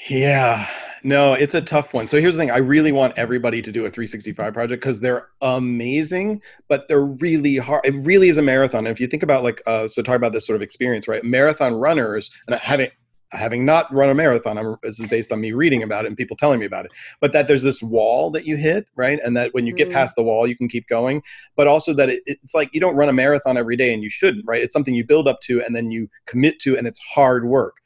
Yeah. 0.07 0.67
No 1.03 1.33
it's 1.33 1.53
a 1.53 1.61
tough 1.61 1.93
one. 1.93 2.07
So 2.07 2.21
here's 2.21 2.35
the 2.35 2.41
thing. 2.41 2.51
I 2.51 2.57
really 2.57 2.91
want 2.91 3.17
everybody 3.17 3.61
to 3.61 3.71
do 3.71 3.85
a 3.85 3.89
365 3.89 4.53
project 4.53 4.81
because 4.81 4.99
they're 4.99 5.27
amazing 5.41 6.41
but 6.69 6.87
they're 6.87 7.05
really 7.05 7.57
hard 7.57 7.83
it 7.85 7.95
really 8.05 8.29
is 8.29 8.37
a 8.37 8.41
marathon. 8.41 8.81
And 8.81 8.89
if 8.89 8.99
you 8.99 9.07
think 9.07 9.23
about 9.23 9.43
like 9.43 9.61
uh, 9.65 9.87
so 9.87 10.01
talk 10.01 10.15
about 10.15 10.33
this 10.33 10.45
sort 10.45 10.55
of 10.55 10.61
experience 10.61 11.07
right? 11.07 11.23
Marathon 11.23 11.73
runners 11.73 12.29
and 12.47 12.55
having 12.57 12.89
having 13.34 13.65
not 13.65 13.91
run 13.93 14.09
a 14.09 14.13
marathon, 14.13 14.57
I'm, 14.57 14.77
this 14.84 14.99
is 14.99 15.07
based 15.07 15.31
on 15.31 15.41
me 15.41 15.51
reading 15.51 15.84
about 15.84 16.05
it 16.05 16.09
and 16.09 16.17
people 16.17 16.38
telling 16.38 16.59
me 16.59 16.65
about 16.65 16.86
it, 16.86 16.91
but 17.19 17.34
that 17.34 17.47
there's 17.47 17.63
this 17.63 17.81
wall 17.81 18.29
that 18.31 18.45
you 18.45 18.55
hit, 18.55 18.88
right? 18.95 19.19
And 19.23 19.36
that 19.38 19.53
when 19.53 19.65
you 19.65 19.73
get 19.73 19.89
mm. 19.89 19.93
past 19.93 20.15
the 20.15 20.23
wall, 20.23 20.47
you 20.47 20.55
can 20.55 20.67
keep 20.67 20.88
going. 20.88 21.21
But 21.55 21.67
also 21.67 21.93
that 21.93 22.09
it, 22.09 22.21
it's 22.25 22.53
like 22.53 22.69
you 22.73 22.79
don't 22.79 22.95
run 22.95 23.09
a 23.09 23.13
marathon 23.13 23.57
every 23.57 23.75
day 23.75 23.93
and 23.93 24.03
you 24.03 24.09
shouldn't, 24.09 24.45
right? 24.45 24.61
It's 24.61 24.73
something 24.73 24.95
you 24.95 25.05
build 25.05 25.27
up 25.27 25.41
to 25.41 25.61
and 25.63 25.75
then 25.75 25.91
you 25.91 26.09
commit 26.25 26.59
to, 26.61 26.77
and 26.77 26.88
it's 26.88 26.99
hard 26.99 27.45
work. 27.45 27.77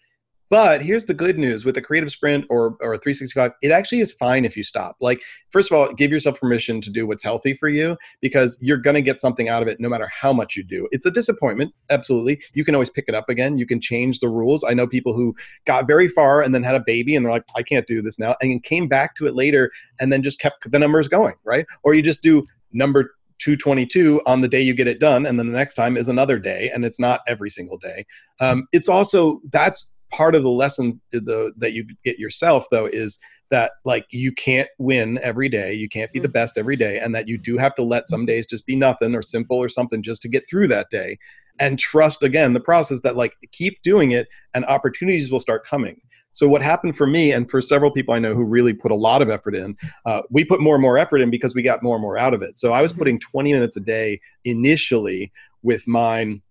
But 0.50 0.82
here's 0.82 1.06
the 1.06 1.14
good 1.14 1.38
news 1.38 1.66
with 1.66 1.76
a 1.78 1.82
creative 1.82 2.12
sprint 2.12 2.46
or, 2.50 2.78
or 2.80 2.94
a 2.94 2.98
365, 2.98 3.52
it 3.62 3.72
actually 3.72 4.00
is 4.00 4.14
fine 4.14 4.46
if 4.46 4.56
you 4.56 4.64
stop. 4.64 4.96
Like, 5.02 5.22
first 5.50 5.72
of 5.72 5.78
all, 5.78 5.94
give 5.94 6.12
yourself 6.12 6.40
permission 6.40 6.80
to 6.82 6.90
do 6.90 7.06
what's 7.06 7.24
healthy 7.24 7.54
for 7.54 7.68
you 7.68 7.98
because 8.22 8.58
you're 8.62 8.78
going 8.78 8.96
to 8.96 9.02
get 9.02 9.20
something 9.20 9.50
out 9.50 9.62
of 9.62 9.68
it 9.68 9.80
no 9.80 9.90
matter 9.90 10.08
how 10.08 10.32
much 10.32 10.56
you 10.56 10.64
do. 10.64 10.88
It's 10.92 11.06
a 11.06 11.12
disappointment, 11.12 11.74
absolutely. 11.90 12.42
You 12.54 12.64
can 12.64 12.76
always 12.76 12.90
pick 12.90 13.06
it 13.08 13.16
up 13.16 13.30
again. 13.30 13.58
You 13.58 13.66
can 13.66 13.82
change 13.82 14.20
the 14.20 14.30
rules. 14.30 14.64
I 14.64 14.74
know 14.74 14.88
people 14.88 15.14
who 15.14 15.36
got 15.66 15.86
very 15.86 16.08
far 16.08 16.42
and 16.42 16.56
then 16.56 16.64
had 16.64 16.76
a 16.76 16.84
baby 16.86 17.16
and 17.16 17.26
they're 17.26 17.34
like, 17.34 17.46
I 17.56 17.64
can't 17.64 17.88
do 17.88 18.02
this 18.02 18.18
now, 18.18 18.36
and 18.42 18.64
came 18.64 18.88
back 18.88 19.16
to 19.16 19.28
it 19.28 19.36
later 19.36 19.72
and 20.00 20.12
then 20.12 20.24
just 20.24 20.40
kept 20.40 20.72
the 20.72 20.80
numbers 20.80 21.08
going, 21.08 21.36
right? 21.44 21.66
Or 21.84 21.94
you 21.94 22.02
just 22.02 22.22
do 22.22 22.48
number 22.72 23.16
222 23.40 24.22
on 24.26 24.42
the 24.42 24.48
day 24.48 24.62
you 24.62 24.74
get 24.74 24.88
it 24.88 25.00
done 25.00 25.26
and 25.26 25.38
then 25.38 25.46
the 25.46 25.58
next 25.58 25.76
time 25.76 25.96
is 25.96 26.08
another 26.08 26.40
day 26.40 26.72
and 26.74 26.84
it's 26.84 27.00
not 27.00 27.22
every 27.28 27.52
single 27.52 27.78
day 27.78 28.04
um, 28.40 28.68
it's 28.72 28.90
also 28.90 29.40
that's 29.52 29.92
part 30.12 30.36
of 30.36 30.44
the 30.44 30.50
lesson 30.50 31.02
the, 31.12 31.54
that 31.58 31.74
you 31.74 31.86
get 32.04 32.20
yourself 32.20 32.66
though 32.72 32.86
is 32.86 33.20
that 33.50 33.72
like 33.86 34.06
you 34.12 34.32
can't 34.32 34.70
win 34.78 35.20
every 35.22 35.50
day 35.50 35.74
you 35.74 35.90
can't 35.90 36.12
be 36.12 36.20
the 36.20 36.28
mm-hmm. 36.28 36.34
best 36.34 36.58
every 36.58 36.76
day 36.76 37.00
and 37.00 37.14
that 37.16 37.28
you 37.28 37.38
do 37.38 37.58
have 37.58 37.76
to 37.76 37.84
let 37.84 38.08
some 38.08 38.26
days 38.26 38.48
just 38.48 38.66
be 38.66 38.76
nothing 38.76 39.16
or 39.16 39.22
simple 39.22 39.58
or 39.58 39.70
something 39.70 40.02
just 40.02 40.22
to 40.22 40.30
get 40.30 40.48
through 40.50 40.68
that 40.68 40.90
day 40.90 41.18
and 41.60 41.80
trust 41.80 42.24
again 42.24 42.54
the 42.54 42.60
process 42.60 43.00
that 43.02 43.16
like 43.16 43.34
keep 43.52 43.82
doing 43.82 44.12
it 44.12 44.28
and 44.54 44.66
opportunities 44.66 45.32
will 45.32 45.40
start 45.40 45.66
coming 45.66 46.00
so 46.34 46.48
what 46.48 46.62
happened 46.62 46.96
for 46.96 47.08
me 47.08 47.32
and 47.32 47.50
for 47.50 47.62
several 47.62 47.92
people 47.92 48.14
i 48.14 48.20
know 48.20 48.36
who 48.36 48.44
really 48.44 48.74
put 48.74 48.92
a 48.92 48.96
lot 48.96 49.22
of 49.22 49.30
effort 49.30 49.56
in 49.56 49.76
uh, 50.06 50.22
we 50.30 50.44
put 50.44 50.62
more 50.62 50.76
and 50.76 50.82
more 50.82 50.98
effort 50.98 51.20
in 51.20 51.30
because 51.30 51.56
we 51.56 51.62
got 51.62 51.84
more 51.84 51.96
and 51.96 52.02
more 52.02 52.18
out 52.18 52.34
of 52.34 52.42
it 52.42 52.58
so 52.58 52.74
i 52.74 52.82
was 52.82 52.92
mm-hmm. 52.92 53.00
putting 53.00 53.20
20 53.20 53.54
minutes 53.54 53.78
a 53.78 53.82
day 53.82 54.20
initially 54.44 55.32
with 55.64 55.88
mine 55.88 56.42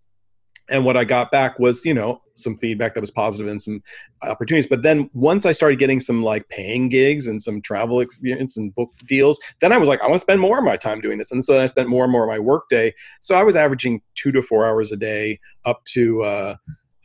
and 0.69 0.85
what 0.85 0.97
I 0.97 1.05
got 1.05 1.31
back 1.31 1.59
was, 1.59 1.85
you 1.85 1.95
know, 1.95 2.21
some 2.35 2.57
feedback 2.57 2.95
that 2.95 3.01
was 3.01 3.11
positive 3.11 3.47
and 3.47 3.61
some 3.61 3.83
opportunities. 4.23 4.69
But 4.69 4.83
then 4.83 5.09
once 5.14 5.47
I 5.47 5.53
started 5.53 5.79
getting 5.79 6.01
some 6.01 6.23
like 6.23 6.49
paying 6.49 6.89
gigs 6.89 7.27
and 7.27 7.41
some 7.41 7.62
travel 7.62 8.01
experience 8.01 8.57
and 8.57 8.75
book 8.75 8.93
deals, 9.07 9.39
then 9.61 9.73
I 9.73 9.79
was 9.79 9.89
like, 9.89 10.01
I 10.01 10.07
want 10.07 10.17
to 10.17 10.21
spend 10.21 10.41
more 10.41 10.59
of 10.59 10.64
my 10.64 10.77
time 10.77 11.01
doing 11.01 11.19
this. 11.19 11.31
And 11.31 11.45
so 11.45 11.53
then 11.53 11.62
I 11.62 11.67
spent 11.67 11.89
more 11.89 12.05
and 12.05 12.12
more 12.12 12.25
of 12.25 12.29
my 12.29 12.39
work 12.39 12.69
day. 12.69 12.95
So 13.21 13.37
I 13.37 13.43
was 13.43 13.57
averaging 13.57 14.03
two 14.14 14.33
to 14.33 14.43
four 14.43 14.67
hours 14.67 14.93
a 14.93 14.97
day 14.97 15.41
up 15.64 15.85
to, 15.93 16.23
uh, 16.23 16.57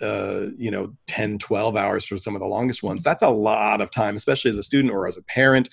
uh, 0.02 0.48
you 0.58 0.72
know 0.72 0.92
10 1.06 1.38
12 1.38 1.76
hours 1.76 2.04
for 2.04 2.18
some 2.18 2.34
of 2.34 2.40
the 2.40 2.48
longest 2.48 2.82
ones 2.82 3.04
that's 3.04 3.22
a 3.22 3.30
lot 3.30 3.82
of 3.82 3.92
time 3.92 4.16
especially 4.16 4.50
as 4.50 4.58
a 4.58 4.64
student 4.64 4.92
or 4.92 5.08
as 5.08 5.16
a 5.16 5.22
parent 5.22 5.70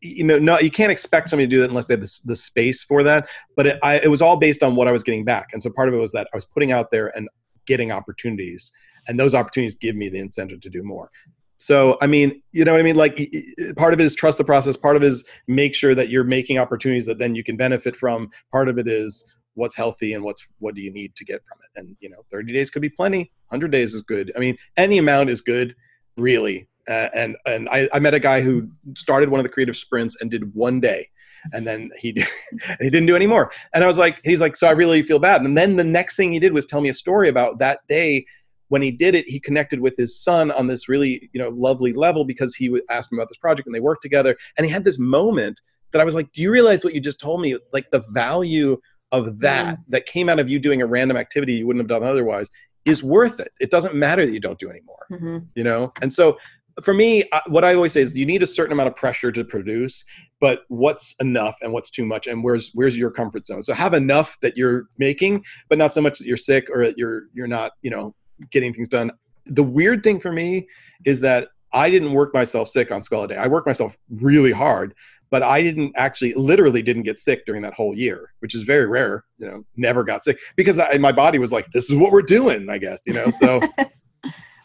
you 0.00 0.24
know, 0.24 0.38
no, 0.38 0.58
you 0.58 0.70
can't 0.70 0.90
expect 0.90 1.28
somebody 1.28 1.46
to 1.46 1.50
do 1.50 1.60
that 1.60 1.68
unless 1.68 1.86
they 1.86 1.94
have 1.94 2.00
the, 2.00 2.20
the 2.24 2.36
space 2.36 2.82
for 2.82 3.02
that. 3.02 3.28
But 3.56 3.66
it, 3.66 3.78
I, 3.82 3.96
it 3.98 4.08
was 4.08 4.22
all 4.22 4.36
based 4.36 4.62
on 4.62 4.74
what 4.76 4.88
I 4.88 4.92
was 4.92 5.02
getting 5.02 5.24
back, 5.24 5.48
and 5.52 5.62
so 5.62 5.70
part 5.70 5.88
of 5.88 5.94
it 5.94 5.98
was 5.98 6.12
that 6.12 6.28
I 6.32 6.36
was 6.36 6.44
putting 6.44 6.72
out 6.72 6.90
there 6.90 7.16
and 7.16 7.28
getting 7.66 7.92
opportunities, 7.92 8.72
and 9.08 9.18
those 9.18 9.34
opportunities 9.34 9.74
give 9.74 9.96
me 9.96 10.08
the 10.08 10.18
incentive 10.18 10.60
to 10.62 10.70
do 10.70 10.82
more. 10.82 11.10
So, 11.58 11.98
I 12.00 12.06
mean, 12.06 12.42
you 12.52 12.64
know 12.64 12.72
what 12.72 12.80
I 12.80 12.84
mean? 12.84 12.96
Like, 12.96 13.30
part 13.76 13.92
of 13.92 14.00
it 14.00 14.04
is 14.04 14.14
trust 14.14 14.38
the 14.38 14.44
process. 14.44 14.78
Part 14.78 14.96
of 14.96 15.02
it 15.02 15.08
is 15.08 15.24
make 15.46 15.74
sure 15.74 15.94
that 15.94 16.08
you're 16.08 16.24
making 16.24 16.56
opportunities 16.56 17.04
that 17.04 17.18
then 17.18 17.34
you 17.34 17.44
can 17.44 17.58
benefit 17.58 17.94
from. 17.94 18.30
Part 18.50 18.70
of 18.70 18.78
it 18.78 18.88
is 18.88 19.26
what's 19.54 19.76
healthy 19.76 20.14
and 20.14 20.24
what's 20.24 20.46
what 20.60 20.74
do 20.74 20.80
you 20.80 20.90
need 20.90 21.14
to 21.16 21.24
get 21.24 21.42
from 21.46 21.58
it. 21.62 21.78
And 21.78 21.96
you 22.00 22.08
know, 22.08 22.24
30 22.30 22.52
days 22.52 22.70
could 22.70 22.80
be 22.80 22.88
plenty. 22.88 23.30
100 23.48 23.70
days 23.70 23.92
is 23.92 24.00
good. 24.02 24.32
I 24.34 24.38
mean, 24.38 24.56
any 24.78 24.96
amount 24.96 25.28
is 25.28 25.42
good, 25.42 25.76
really. 26.16 26.66
Uh, 26.88 27.08
and 27.14 27.36
and 27.46 27.68
I, 27.68 27.88
I 27.92 27.98
met 27.98 28.14
a 28.14 28.18
guy 28.18 28.40
who 28.40 28.68
started 28.94 29.28
one 29.28 29.40
of 29.40 29.44
the 29.44 29.50
creative 29.50 29.76
sprints 29.76 30.20
and 30.20 30.30
did 30.30 30.54
one 30.54 30.80
day. 30.80 31.08
And 31.52 31.66
then 31.66 31.90
he 31.98 32.12
he 32.80 32.90
didn't 32.90 33.06
do 33.06 33.16
any 33.16 33.26
more. 33.26 33.52
And 33.74 33.84
i 33.84 33.86
was 33.86 33.98
like 33.98 34.20
he's 34.24 34.40
like 34.40 34.56
so 34.56 34.66
i 34.66 34.72
really 34.72 35.02
feel 35.02 35.18
bad. 35.18 35.42
And 35.42 35.56
then 35.56 35.76
the 35.76 35.84
next 35.84 36.16
thing 36.16 36.32
he 36.32 36.38
did 36.38 36.52
was 36.52 36.66
tell 36.66 36.80
me 36.80 36.88
a 36.88 36.94
story 36.94 37.28
about 37.28 37.58
that 37.58 37.80
day 37.88 38.24
when 38.68 38.82
he 38.82 38.90
did 38.90 39.14
it 39.14 39.28
he 39.28 39.40
connected 39.40 39.80
with 39.80 39.96
his 39.96 40.18
son 40.22 40.50
on 40.52 40.66
this 40.66 40.88
really 40.88 41.28
you 41.32 41.40
know 41.40 41.50
lovely 41.50 41.92
level 41.92 42.24
because 42.24 42.54
he 42.54 42.80
asked 42.90 43.12
him 43.12 43.18
about 43.18 43.28
this 43.28 43.38
project 43.38 43.66
and 43.66 43.74
they 43.74 43.80
worked 43.80 44.02
together. 44.02 44.36
And 44.56 44.66
he 44.66 44.72
had 44.72 44.84
this 44.84 44.98
moment 44.98 45.60
that 45.92 46.00
i 46.00 46.04
was 46.04 46.14
like 46.14 46.32
do 46.32 46.42
you 46.42 46.50
realize 46.50 46.84
what 46.84 46.94
you 46.94 47.00
just 47.00 47.20
told 47.20 47.40
me? 47.40 47.56
Like 47.72 47.90
the 47.90 48.04
value 48.10 48.80
of 49.12 49.40
that 49.40 49.76
mm. 49.76 49.82
that 49.88 50.06
came 50.06 50.28
out 50.28 50.38
of 50.38 50.48
you 50.48 50.58
doing 50.58 50.82
a 50.82 50.86
random 50.86 51.16
activity 51.16 51.54
you 51.54 51.66
wouldn't 51.66 51.82
have 51.82 51.88
done 51.88 52.08
otherwise 52.08 52.48
is 52.84 53.02
worth 53.02 53.40
it. 53.40 53.52
It 53.60 53.70
doesn't 53.70 53.94
matter 53.94 54.24
that 54.24 54.32
you 54.32 54.40
don't 54.40 54.58
do 54.58 54.70
anymore. 54.70 55.06
Mm-hmm. 55.10 55.38
you 55.54 55.64
know? 55.64 55.92
And 56.02 56.12
so 56.12 56.38
for 56.82 56.94
me, 56.94 57.24
what 57.48 57.64
I 57.64 57.74
always 57.74 57.92
say 57.92 58.02
is 58.02 58.14
you 58.14 58.26
need 58.26 58.42
a 58.42 58.46
certain 58.46 58.72
amount 58.72 58.88
of 58.88 58.96
pressure 58.96 59.32
to 59.32 59.44
produce, 59.44 60.04
but 60.40 60.62
what's 60.68 61.14
enough 61.20 61.56
and 61.62 61.72
what's 61.72 61.90
too 61.90 62.04
much, 62.04 62.26
and 62.26 62.42
where's 62.42 62.70
where's 62.74 62.96
your 62.96 63.10
comfort 63.10 63.46
zone? 63.46 63.62
So 63.62 63.72
have 63.72 63.94
enough 63.94 64.38
that 64.42 64.56
you're 64.56 64.86
making, 64.98 65.44
but 65.68 65.78
not 65.78 65.92
so 65.92 66.00
much 66.00 66.18
that 66.18 66.26
you're 66.26 66.36
sick 66.36 66.68
or 66.72 66.84
that 66.84 66.96
you're 66.96 67.24
you're 67.34 67.46
not 67.46 67.72
you 67.82 67.90
know 67.90 68.14
getting 68.50 68.72
things 68.72 68.88
done. 68.88 69.10
The 69.46 69.62
weird 69.62 70.02
thing 70.02 70.20
for 70.20 70.32
me 70.32 70.68
is 71.04 71.20
that 71.20 71.48
I 71.72 71.90
didn't 71.90 72.12
work 72.12 72.34
myself 72.34 72.68
sick 72.68 72.90
on 72.90 73.02
Skull 73.02 73.26
Day. 73.26 73.36
I 73.36 73.46
worked 73.46 73.66
myself 73.66 73.96
really 74.10 74.52
hard, 74.52 74.94
but 75.30 75.42
I 75.42 75.62
didn't 75.62 75.92
actually, 75.96 76.34
literally, 76.34 76.82
didn't 76.82 77.04
get 77.04 77.18
sick 77.18 77.46
during 77.46 77.62
that 77.62 77.74
whole 77.74 77.96
year, 77.96 78.32
which 78.40 78.54
is 78.54 78.64
very 78.64 78.86
rare. 78.86 79.24
You 79.38 79.46
know, 79.46 79.64
never 79.76 80.02
got 80.02 80.24
sick 80.24 80.38
because 80.56 80.78
I, 80.78 80.98
my 80.98 81.12
body 81.12 81.38
was 81.38 81.52
like, 81.52 81.66
"This 81.72 81.90
is 81.90 81.96
what 81.96 82.12
we're 82.12 82.22
doing," 82.22 82.68
I 82.70 82.78
guess. 82.78 83.00
You 83.06 83.14
know, 83.14 83.30
so. 83.30 83.60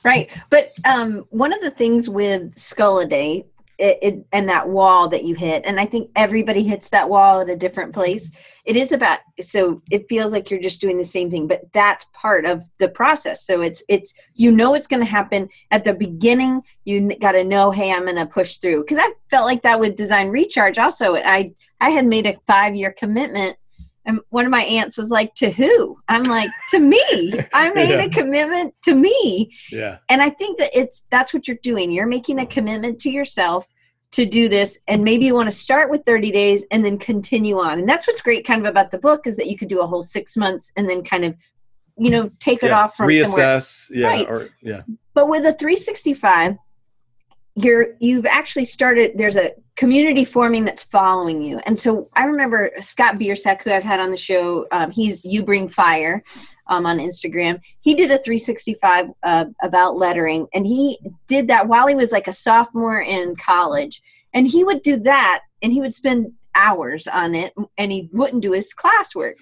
right, 0.05 0.29
but 0.49 0.71
um, 0.85 1.25
one 1.29 1.53
of 1.53 1.61
the 1.61 1.71
things 1.71 2.09
with 2.09 2.53
Day 3.09 3.45
it, 3.77 3.97
it, 4.01 4.25
and 4.31 4.47
that 4.47 4.69
wall 4.69 5.09
that 5.09 5.25
you 5.25 5.35
hit 5.35 5.61
and 5.65 5.81
i 5.81 5.85
think 5.85 6.09
everybody 6.15 6.63
hits 6.63 6.87
that 6.87 7.09
wall 7.09 7.41
at 7.41 7.49
a 7.49 7.57
different 7.57 7.93
place 7.93 8.31
it 8.65 8.75
is 8.75 8.91
about 8.91 9.19
so 9.41 9.81
it 9.91 10.07
feels 10.07 10.31
like 10.31 10.49
you're 10.49 10.61
just 10.61 10.81
doing 10.81 10.97
the 10.97 11.03
same 11.03 11.29
thing 11.29 11.45
but 11.45 11.61
that's 11.73 12.05
part 12.13 12.45
of 12.45 12.63
the 12.79 12.89
process. 12.89 13.45
So 13.45 13.61
it's 13.61 13.83
it's 13.87 14.13
you 14.33 14.51
know 14.51 14.73
it's 14.73 14.87
going 14.87 15.01
to 15.01 15.09
happen. 15.09 15.47
At 15.71 15.83
the 15.83 15.93
beginning 15.93 16.61
you 16.83 17.15
got 17.17 17.33
to 17.33 17.43
know 17.43 17.71
hey 17.71 17.91
i'm 17.91 18.03
going 18.03 18.15
to 18.15 18.25
push 18.25 18.57
through. 18.57 18.81
Because 18.81 18.97
i 18.97 19.11
felt 19.29 19.45
like 19.45 19.61
that 19.63 19.79
with 19.79 19.95
design 19.95 20.29
recharge 20.29 20.79
also. 20.79 21.15
I 21.15 21.53
i 21.81 21.89
had 21.89 22.05
made 22.05 22.25
a 22.25 22.37
five 22.47 22.75
year 22.75 22.91
commitment 22.91 23.57
and 24.05 24.19
one 24.29 24.45
of 24.45 24.51
my 24.51 24.63
aunts 24.63 24.97
was 24.97 25.09
like, 25.09 25.33
To 25.35 25.49
who? 25.49 25.97
I'm 26.07 26.23
like, 26.23 26.49
To 26.71 26.79
me. 26.79 27.33
I 27.53 27.69
made 27.73 27.89
yeah. 27.89 28.03
a 28.03 28.09
commitment 28.09 28.73
to 28.83 28.95
me. 28.95 29.51
Yeah. 29.71 29.97
And 30.09 30.21
I 30.21 30.29
think 30.29 30.57
that 30.59 30.71
it's 30.73 31.03
that's 31.09 31.33
what 31.33 31.47
you're 31.47 31.57
doing. 31.63 31.91
You're 31.91 32.05
making 32.05 32.39
a 32.39 32.45
commitment 32.45 32.99
to 33.01 33.09
yourself 33.09 33.67
to 34.11 34.25
do 34.25 34.47
this. 34.47 34.79
And 34.87 35.03
maybe 35.03 35.25
you 35.25 35.33
want 35.33 35.49
to 35.49 35.55
start 35.55 35.89
with 35.89 36.03
30 36.05 36.31
days 36.31 36.63
and 36.71 36.85
then 36.85 36.97
continue 36.97 37.59
on. 37.59 37.79
And 37.79 37.89
that's 37.89 38.07
what's 38.07 38.21
great 38.21 38.45
kind 38.45 38.61
of 38.61 38.69
about 38.69 38.91
the 38.91 38.97
book 38.97 39.27
is 39.27 39.35
that 39.37 39.47
you 39.47 39.57
could 39.57 39.67
do 39.67 39.81
a 39.81 39.87
whole 39.87 40.03
six 40.03 40.37
months 40.37 40.71
and 40.77 40.89
then 40.89 41.03
kind 41.03 41.25
of, 41.25 41.35
you 41.97 42.09
know, 42.09 42.31
take 42.39 42.61
yeah. 42.61 42.69
it 42.69 42.71
off 42.71 42.95
from 42.95 43.09
reassess. 43.09 43.87
Somewhere. 43.87 44.01
Yeah. 44.01 44.07
Right. 44.07 44.29
Or 44.29 44.49
yeah. 44.61 44.81
But 45.13 45.27
with 45.27 45.45
a 45.45 45.53
365, 45.53 46.55
you're 47.55 47.95
you've 47.99 48.25
actually 48.25 48.65
started 48.65 49.13
there's 49.15 49.37
a 49.37 49.51
community 49.75 50.23
forming 50.23 50.63
that's 50.63 50.83
following 50.83 51.41
you. 51.41 51.59
And 51.65 51.79
so 51.79 52.09
i 52.13 52.25
remember 52.25 52.71
Scott 52.81 53.15
Biersack 53.15 53.63
who 53.63 53.71
i've 53.71 53.83
had 53.83 53.99
on 53.99 54.11
the 54.11 54.17
show 54.17 54.67
um, 54.71 54.91
he's 54.91 55.25
you 55.25 55.43
bring 55.43 55.67
fire 55.67 56.23
um, 56.67 56.85
on 56.85 56.97
instagram. 56.97 57.59
He 57.81 57.93
did 57.93 58.11
a 58.11 58.17
365 58.17 59.07
uh, 59.23 59.45
about 59.61 59.97
lettering 59.97 60.47
and 60.53 60.65
he 60.65 60.99
did 61.27 61.47
that 61.47 61.67
while 61.67 61.87
he 61.87 61.95
was 61.95 62.11
like 62.11 62.27
a 62.27 62.33
sophomore 62.33 63.01
in 63.01 63.35
college. 63.35 64.01
And 64.33 64.45
he 64.45 64.65
would 64.65 64.81
do 64.81 64.97
that 64.97 65.41
and 65.61 65.71
he 65.71 65.79
would 65.79 65.93
spend 65.93 66.33
hours 66.55 67.07
on 67.07 67.35
it 67.35 67.53
and 67.77 67.91
he 67.91 68.09
wouldn't 68.11 68.41
do 68.41 68.53
his 68.53 68.73
classwork. 68.73 69.35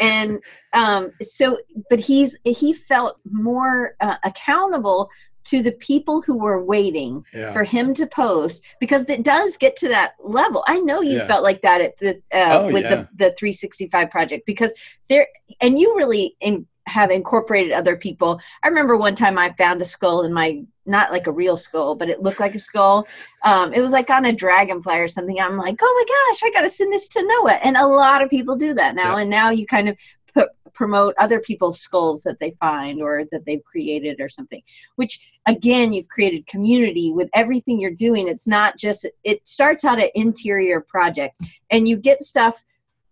And 0.00 0.38
um, 0.72 1.12
so 1.20 1.58
but 1.90 2.00
he's 2.00 2.36
he 2.44 2.72
felt 2.72 3.18
more 3.30 3.94
uh, 4.00 4.16
accountable 4.24 5.10
to 5.44 5.62
the 5.62 5.72
people 5.72 6.22
who 6.22 6.38
were 6.38 6.64
waiting 6.64 7.24
yeah. 7.34 7.52
for 7.52 7.64
him 7.64 7.94
to 7.94 8.06
post 8.06 8.62
because 8.80 9.04
it 9.08 9.22
does 9.22 9.56
get 9.56 9.76
to 9.76 9.88
that 9.88 10.14
level. 10.22 10.64
I 10.66 10.78
know 10.78 11.00
you 11.00 11.18
Yeah. 11.18 11.26
felt 11.26 11.42
like 11.42 11.62
that 11.62 11.80
at 11.80 11.96
the 11.98 12.16
uh, 12.32 12.60
Oh, 12.62 12.72
with 12.72 12.84
yeah. 12.84 12.94
the 12.94 13.08
the 13.16 13.34
365 13.38 14.10
project 14.10 14.46
because 14.46 14.72
there 15.08 15.26
and 15.60 15.78
you 15.78 15.96
really 15.96 16.36
in, 16.40 16.66
have 16.86 17.10
incorporated 17.10 17.72
other 17.72 17.96
people. 17.96 18.40
I 18.62 18.68
remember 18.68 18.96
one 18.96 19.14
time 19.14 19.38
I 19.38 19.52
found 19.52 19.80
a 19.82 19.84
skull 19.84 20.22
in 20.22 20.32
my 20.32 20.64
not 20.84 21.12
like 21.12 21.28
a 21.28 21.32
real 21.32 21.56
skull, 21.56 21.94
but 21.94 22.08
it 22.08 22.22
looked 22.22 22.40
like 22.40 22.56
a 22.56 22.58
skull. 22.58 23.06
Um, 23.44 23.72
it 23.72 23.80
was 23.80 23.92
like 23.92 24.10
on 24.10 24.24
a 24.24 24.32
dragonfly 24.32 24.98
or 24.98 25.06
something. 25.06 25.40
I'm 25.40 25.56
like, 25.56 25.78
oh 25.80 25.94
my 26.08 26.32
gosh, 26.32 26.42
I 26.44 26.50
got 26.52 26.62
to 26.62 26.70
send 26.70 26.92
this 26.92 27.08
to 27.10 27.22
Noah. 27.24 27.60
And 27.62 27.76
a 27.76 27.86
lot 27.86 28.20
of 28.20 28.28
people 28.30 28.56
do 28.56 28.74
that 28.74 28.96
now. 28.96 29.16
And 29.16 29.30
now 29.30 29.50
you 29.50 29.64
kind 29.64 29.88
of 29.88 29.96
put, 30.34 30.48
promote 30.72 31.14
other 31.18 31.40
people's 31.40 31.80
skulls 31.80 32.22
that 32.22 32.38
they 32.40 32.50
find 32.52 33.00
or 33.00 33.24
that 33.30 33.44
they've 33.44 33.64
created 33.64 34.20
or 34.20 34.28
something 34.28 34.62
which 34.96 35.32
again 35.46 35.92
you've 35.92 36.08
created 36.08 36.46
community 36.46 37.12
with 37.12 37.28
everything 37.34 37.78
you're 37.78 37.90
doing. 37.90 38.28
It's 38.28 38.46
not 38.46 38.78
just 38.78 39.06
it 39.24 39.46
starts 39.46 39.84
out 39.84 40.00
an 40.02 40.08
interior 40.14 40.80
project 40.80 41.40
and 41.70 41.86
you 41.86 41.96
get 41.96 42.20
stuff 42.20 42.62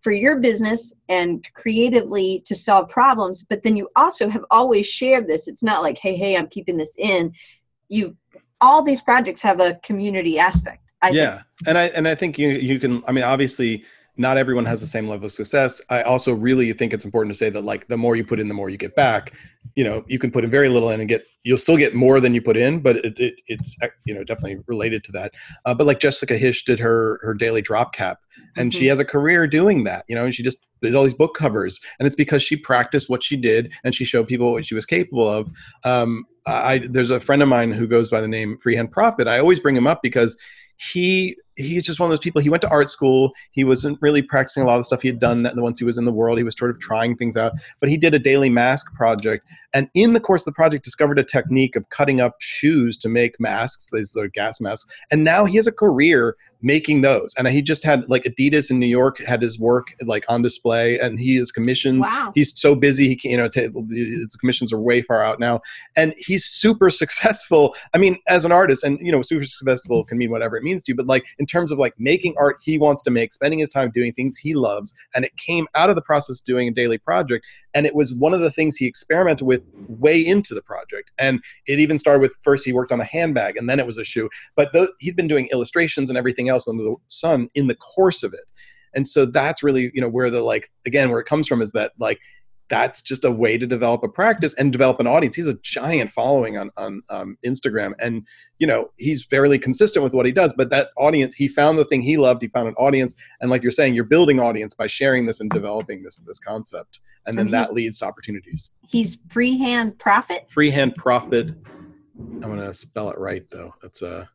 for 0.01 0.13
your 0.13 0.41
business 0.41 0.95
and 1.09 1.47
creatively 1.55 2.43
to 2.47 2.57
solve 2.57 2.89
problems 2.89 3.45
but 3.49 3.63
then 3.63 3.77
you 3.77 3.89
also 3.97 4.29
have 4.29 4.45
always 4.51 4.87
shared 4.87 5.29
this. 5.29 5.49
It's 5.49 5.63
not 5.63 5.83
like 5.83 5.99
hey 5.99 6.17
hey 6.17 6.37
i'm 6.37 6.49
keeping 6.49 6.77
this 6.77 6.95
in. 6.99 7.33
You 7.89 8.17
all 8.61 8.83
these 8.83 9.03
projects 9.03 9.41
have 9.43 9.61
a 9.61 9.75
community 9.83 10.39
aspect 10.39 10.83
I 11.03 11.11
yeah. 11.11 11.43
And 11.67 11.77
i 11.79 11.85
and 11.89 12.09
i 12.09 12.15
think 12.15 12.39
you 12.39 12.49
you 12.49 12.79
can 12.79 13.03
i 13.07 13.13
mean 13.13 13.25
obviously 13.25 13.85
not 14.17 14.37
everyone 14.37 14.65
has 14.65 14.81
the 14.81 14.87
same 14.87 15.09
level 15.09 15.27
of 15.27 15.33
success 15.33 15.81
i 15.91 16.03
also 16.03 16.33
really 16.35 16.73
think 16.73 16.93
it's 16.93 17.05
important 17.05 17.33
to 17.33 17.39
say 17.39 17.51
that 17.51 17.63
like 17.65 17.87
the 17.89 17.97
more 17.97 18.17
you 18.17 18.25
put 18.25 18.39
in 18.41 18.49
the 18.49 18.55
more 18.55 18.69
you 18.69 18.77
get 18.77 18.95
back 18.95 19.33
you 19.77 19.85
know 19.85 20.05
you 20.09 20.19
can 20.19 20.31
put 20.31 20.45
in 20.45 20.51
very 20.51 20.69
little 20.69 20.91
in 20.91 21.01
and 21.01 21.09
get 21.09 21.25
you'll 21.45 21.59
still 21.59 21.77
get 21.77 21.95
more 21.95 22.21
than 22.21 22.35
you 22.35 22.43
put 22.43 22.57
in 22.57 22.81
but 22.81 22.97
it, 23.05 23.19
it 23.19 23.35
it's 23.47 23.77
uh, 23.83 23.89
you 24.05 24.15
know 24.15 24.25
definitely 24.25 24.59
related 24.67 25.05
to 25.05 25.13
that 25.13 25.33
uh, 25.65 25.75
but 25.75 25.87
like 25.87 26.01
Jessica 26.01 26.39
Hische 26.39 26.65
did 26.65 26.79
her 26.79 27.19
her 27.23 27.35
daily 27.35 27.63
drop 27.63 27.95
cap 27.95 28.19
and 28.57 28.75
she 28.75 28.85
Mhm. 28.85 28.89
has 28.91 28.99
a 28.99 29.05
career 29.05 29.47
doing 29.47 29.85
that 29.85 30.05
you 30.09 30.15
know 30.15 30.25
and 30.25 30.35
she 30.35 30.43
just 30.43 30.67
did 30.83 30.95
all 30.95 31.03
these 31.03 31.15
book 31.15 31.35
covers 31.35 31.79
and 31.99 32.07
it's 32.07 32.17
because 32.17 32.43
she 32.43 32.57
practiced 32.57 33.11
what 33.11 33.23
she 33.23 33.37
did 33.37 33.73
and 33.85 33.95
she 33.95 34.05
showed 34.05 34.27
people 34.27 34.53
what 34.53 34.65
she 34.65 34.75
was 34.75 34.87
capable 34.87 35.29
of 35.29 35.51
um, 35.85 36.25
I 36.47 36.79
there's 36.89 37.11
a 37.11 37.21
friend 37.21 37.43
of 37.43 37.49
mine 37.49 37.71
who 37.71 37.87
goes 37.87 38.11
by 38.11 38.21
the 38.23 38.29
name 38.29 38.57
Freehand 38.59 38.91
Profit. 38.91 39.29
I 39.29 39.39
always 39.39 39.61
bring 39.61 39.77
him 39.77 39.87
up 39.87 40.03
because 40.03 40.37
he 40.79 41.37
he's 41.61 41.85
just 41.85 42.01
one 42.01 42.09
of 42.09 42.11
those 42.11 42.21
people. 42.23 42.41
He 42.41 42.49
went 42.49 42.61
to 42.63 42.69
art 42.71 42.91
school. 42.91 43.33
He 43.53 43.65
wasn't 43.65 43.99
really 44.01 44.23
practicing 44.23 44.63
a 44.63 44.67
lot 44.67 44.75
of 44.75 44.81
the 44.81 44.85
stuff 44.85 45.03
he 45.03 45.09
had 45.09 45.21
done 45.21 45.49
once 45.57 45.79
he 45.79 45.85
was 45.85 45.99
in 45.99 46.05
the 46.05 46.13
world. 46.13 46.39
He 46.39 46.45
was 46.45 46.57
sort 46.57 46.71
of 46.71 46.81
trying 46.81 47.17
things 47.17 47.37
out. 47.37 47.53
But 47.81 47.89
he 47.89 47.97
did 47.97 48.15
a 48.15 48.19
daily 48.19 48.51
mask 48.51 48.95
project, 48.95 49.47
and 49.73 49.89
in 49.95 50.13
the 50.13 50.21
course 50.21 50.43
of 50.43 50.47
the 50.47 50.53
project, 50.53 50.85
discovered 50.85 51.19
a 51.19 51.25
technique 51.25 51.77
of 51.77 51.89
cutting 51.91 52.21
up 52.21 52.37
shoes 52.41 52.97
to 52.99 53.09
make 53.09 53.39
masks. 53.39 53.89
These 53.93 54.17
are 54.17 54.29
gas 54.29 54.61
masks, 54.61 54.93
and 55.11 55.25
now 55.25 55.45
he 55.45 55.57
has 55.57 55.67
a 55.67 55.73
career 55.73 56.37
making 56.63 57.01
those. 57.01 57.35
And 57.39 57.49
he 57.49 57.63
just 57.63 57.85
had 57.85 58.09
like 58.09 58.25
Adidas 58.25 58.71
in 58.71 58.79
New 58.79 58.87
York 58.87 59.19
had 59.19 59.41
his 59.43 59.59
work 59.59 59.89
like 60.05 60.25
on 60.29 60.43
display, 60.43 60.99
and 60.99 61.19
he 61.19 61.37
is 61.37 61.51
commissioned. 61.53 62.01
Wow. 62.01 62.33
He's 62.35 62.59
so 62.59 62.75
busy, 62.75 63.09
he 63.09 63.17
can 63.17 63.31
you 63.31 63.37
know 63.37 63.49
ta 63.49 63.63
his 63.91 64.37
commissions 64.37 64.73
are 64.73 64.81
way 64.81 65.03
far 65.03 65.23
out 65.23 65.41
now, 65.41 65.61
and 65.97 66.15
he's 66.17 66.45
super 66.45 66.91
successful. 67.03 67.75
I 67.95 67.99
mean, 67.99 68.19
as 68.29 68.45
an 68.45 68.53
artist, 68.53 68.85
and 68.85 68.99
you 69.01 69.13
know, 69.13 69.23
super 69.23 69.45
successful 69.45 70.05
can 70.05 70.19
mean 70.19 70.31
whatever 70.31 70.57
it 70.57 70.63
means 70.63 70.83
to 70.85 70.93
you, 70.93 70.97
but 70.97 71.07
like 71.07 71.25
in 71.39 71.47
terms 71.47 71.73
of 71.73 71.79
like 71.79 71.95
making 71.99 72.35
art 72.39 72.57
he 72.63 72.79
wants 72.79 73.03
to 73.05 73.11
make, 73.11 73.33
spending 73.33 73.59
his 73.59 73.71
time 73.71 73.91
doing 73.91 74.13
things 74.13 74.37
he 74.37 74.55
loves, 74.55 74.93
and 75.15 75.25
it 75.25 75.37
came 75.37 75.67
out 75.75 75.91
of 75.91 75.97
the 75.97 76.03
process 76.03 76.41
of 76.41 76.47
doing 76.47 76.69
a 76.69 76.73
daily 76.73 76.99
project, 76.99 77.45
and 77.75 77.87
it 77.87 77.95
was 77.95 78.15
one 78.15 78.35
of 78.35 78.41
the 78.41 78.51
things 78.51 78.77
he 78.77 78.87
experimented 78.87 79.47
with 79.47 79.63
way 79.89 80.25
into 80.25 80.55
the 80.55 80.63
project, 80.63 81.11
and 81.19 81.41
it 81.67 81.79
even 81.79 81.99
started 81.99 82.21
with 82.21 82.35
first 82.43 82.65
he 82.65 82.73
worked 82.73 82.93
on 82.93 83.01
a 83.01 83.05
handbag, 83.05 83.57
and 83.57 83.69
then 83.69 83.81
it 83.81 83.87
was 83.87 83.99
a 83.99 84.05
shoe, 84.05 84.29
but 84.57 84.73
tho- 84.73 84.93
he'd 85.01 85.17
been 85.17 85.29
doing 85.29 85.49
illustrations 85.53 86.11
and 86.11 86.17
everything 86.17 86.49
else 86.49 86.69
under 86.69 86.83
the 86.83 86.95
sun 87.09 87.49
in 87.55 87.67
the 87.67 87.77
course 87.77 88.23
of 88.23 88.33
it, 88.33 88.45
and 88.95 89.07
so 89.07 89.25
that's 89.25 89.63
really 89.63 89.91
you 89.95 90.01
know 90.01 90.09
where 90.09 90.31
the 90.31 90.43
like 90.43 90.71
again 90.87 91.11
where 91.11 91.21
it 91.21 91.27
comes 91.27 91.47
from 91.47 91.63
is 91.63 91.73
that 91.73 91.93
like 91.99 92.19
that's 92.71 93.03
just 93.03 93.25
a 93.25 93.31
way 93.31 93.59
to 93.59 93.67
develop 93.67 94.03
a 94.05 94.09
practice 94.09 94.55
and 94.55 94.71
develop 94.73 95.01
an 95.01 95.07
audience. 95.07 95.35
He's 95.37 95.49
a 95.49 95.59
giant 95.63 96.11
following 96.13 96.57
on 96.57 96.71
on 96.77 97.03
um, 97.11 97.37
Instagram, 97.45 97.93
and 98.01 98.23
you 98.59 98.67
know 98.67 98.91
he's 98.97 99.25
fairly 99.25 99.59
consistent 99.59 100.03
with 100.05 100.15
what 100.15 100.25
he 100.25 100.33
does. 100.33 100.55
But 100.57 100.71
that 100.71 100.91
audience, 100.97 101.35
he 101.35 101.49
found 101.49 101.79
the 101.79 101.85
thing 101.85 102.01
he 102.01 102.17
loved. 102.17 102.41
He 102.43 102.49
found 102.49 102.69
an 102.69 102.75
audience, 102.75 103.15
and 103.41 103.51
like 103.51 103.63
you're 103.63 103.73
saying, 103.73 103.95
you're 103.95 104.05
building 104.05 104.41
audience 104.41 104.73
by 104.73 104.87
sharing 104.87 105.27
this 105.27 105.41
and 105.41 105.51
developing 105.51 106.03
this 106.03 106.19
this 106.19 106.39
concept, 106.39 107.01
and 107.27 107.37
then 107.37 107.47
And 107.47 107.55
that 107.55 107.75
leads 107.75 107.99
to 107.99 108.07
opportunities. 108.07 108.71
he's 108.87 109.19
freehand 109.29 109.99
profit 109.99 110.47
Freehand 110.51 110.95
profit. 110.95 111.49
I'm 112.19 112.41
gonna 112.41 112.73
spell 112.73 113.11
it 113.11 113.19
right 113.19 113.45
though. 113.51 113.75
That's 113.83 114.01
a 114.03 114.29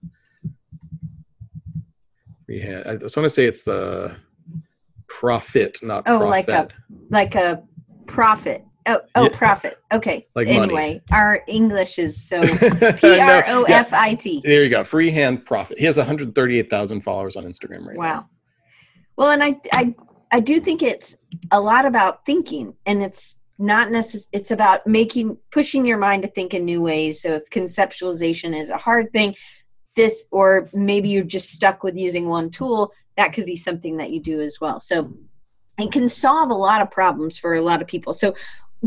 freehand. 2.46 2.84
I 2.86 2.96
was 2.96 3.16
gonna 3.16 3.30
say 3.30 3.46
it's 3.46 3.64
the 3.64 4.16
profit, 5.08 5.78
not 5.82 6.04
Oh, 6.08 6.20
profit. 6.20 6.30
like 6.30 6.48
a- 6.50 6.68
like 7.10 7.36
a 7.36 7.64
profit. 8.08 8.64
Oh, 8.88 8.99
oh, 9.16 9.24
Yeah. 9.24 9.38
profit. 9.38 9.78
Okay. 9.91 10.28
Like 10.36 10.47
money. 10.47 10.60
anyway, 10.60 11.01
our 11.12 11.41
English 11.47 11.97
is 11.97 12.28
so 12.28 12.39
P 12.97 13.20
R 13.20 13.43
O. 13.47 13.64
F 13.64 13.93
I 13.93 14.14
T. 14.16 14.41
There 14.43 14.64
you 14.64 14.70
go. 14.70 14.84
Freehand 14.84 15.43
profit. 15.45 15.80
He 15.80 15.86
has 15.86 15.97
138,000 15.97 17.01
followers 17.01 17.36
on 17.36 17.45
Instagram 17.45 17.86
right 17.86 17.95
now. 17.95 17.99
Wow. 17.99 18.26
Well, 19.18 19.32
and 19.32 19.43
I, 19.43 19.60
I, 19.72 19.95
I 20.32 20.39
do 20.39 20.60
think 20.60 20.84
it's 20.84 21.18
a 21.51 21.60
lot 21.60 21.86
about 21.86 22.26
thinking, 22.26 22.74
and 22.86 23.01
it's 23.01 23.38
not 23.58 23.88
necess- 23.88 24.28
It's 24.34 24.51
about 24.51 24.86
making, 24.86 25.38
pushing 25.51 25.86
your 25.86 25.97
mind 25.97 26.24
to 26.24 26.30
think 26.30 26.53
in 26.53 26.66
new 26.66 26.82
ways. 26.82 27.22
So 27.22 27.30
if 27.34 27.49
conceptualization 27.49 28.56
is 28.56 28.70
a 28.70 28.78
hard 28.78 29.12
thing, 29.14 29.36
this, 29.95 30.26
or 30.32 30.70
maybe 30.74 31.08
you're 31.10 31.24
just 31.24 31.49
stuck 31.51 31.82
with 31.84 31.95
using 31.95 32.28
one 32.28 32.51
tool, 32.51 32.91
that 33.18 33.32
could 33.34 33.45
be 33.45 33.56
something 33.56 33.95
that 33.97 34.12
you 34.12 34.20
do 34.22 34.41
as 34.41 34.58
well. 34.60 34.80
So 34.82 35.14
it 35.78 35.91
can 35.91 36.09
solve 36.09 36.49
a 36.49 36.55
lot 36.55 36.82
of 36.82 36.89
problems 36.89 37.38
for 37.38 37.55
a 37.55 37.61
lot 37.61 37.82
of 37.82 37.88
people. 37.88 38.13
So 38.13 38.34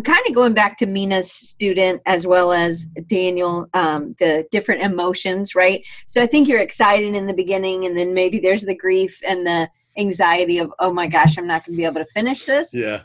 kind 0.04 0.24
of 0.26 0.34
going 0.34 0.54
back 0.54 0.78
to 0.78 0.86
Meena's 0.86 1.30
student 1.30 2.00
as 2.06 2.26
well 2.26 2.52
as 2.52 2.86
Daniel, 3.08 3.66
um, 3.74 4.14
the 4.18 4.46
different 4.50 4.82
emotions, 4.82 5.54
right? 5.54 5.84
So 6.06 6.22
I 6.22 6.26
think 6.26 6.48
you're 6.48 6.60
excited 6.60 7.14
in 7.14 7.26
the 7.26 7.34
beginning, 7.34 7.86
and 7.86 7.96
then 7.96 8.14
maybe 8.14 8.38
there's 8.38 8.62
the 8.62 8.76
grief 8.76 9.20
and 9.26 9.46
the 9.46 9.68
anxiety 9.96 10.58
of, 10.58 10.72
oh 10.78 10.92
my 10.92 11.06
gosh, 11.06 11.36
I'm 11.36 11.46
not 11.46 11.66
going 11.66 11.74
to 11.74 11.80
be 11.80 11.84
able 11.84 12.04
to 12.04 12.10
finish 12.12 12.46
this. 12.46 12.72
Yeah. 12.72 13.02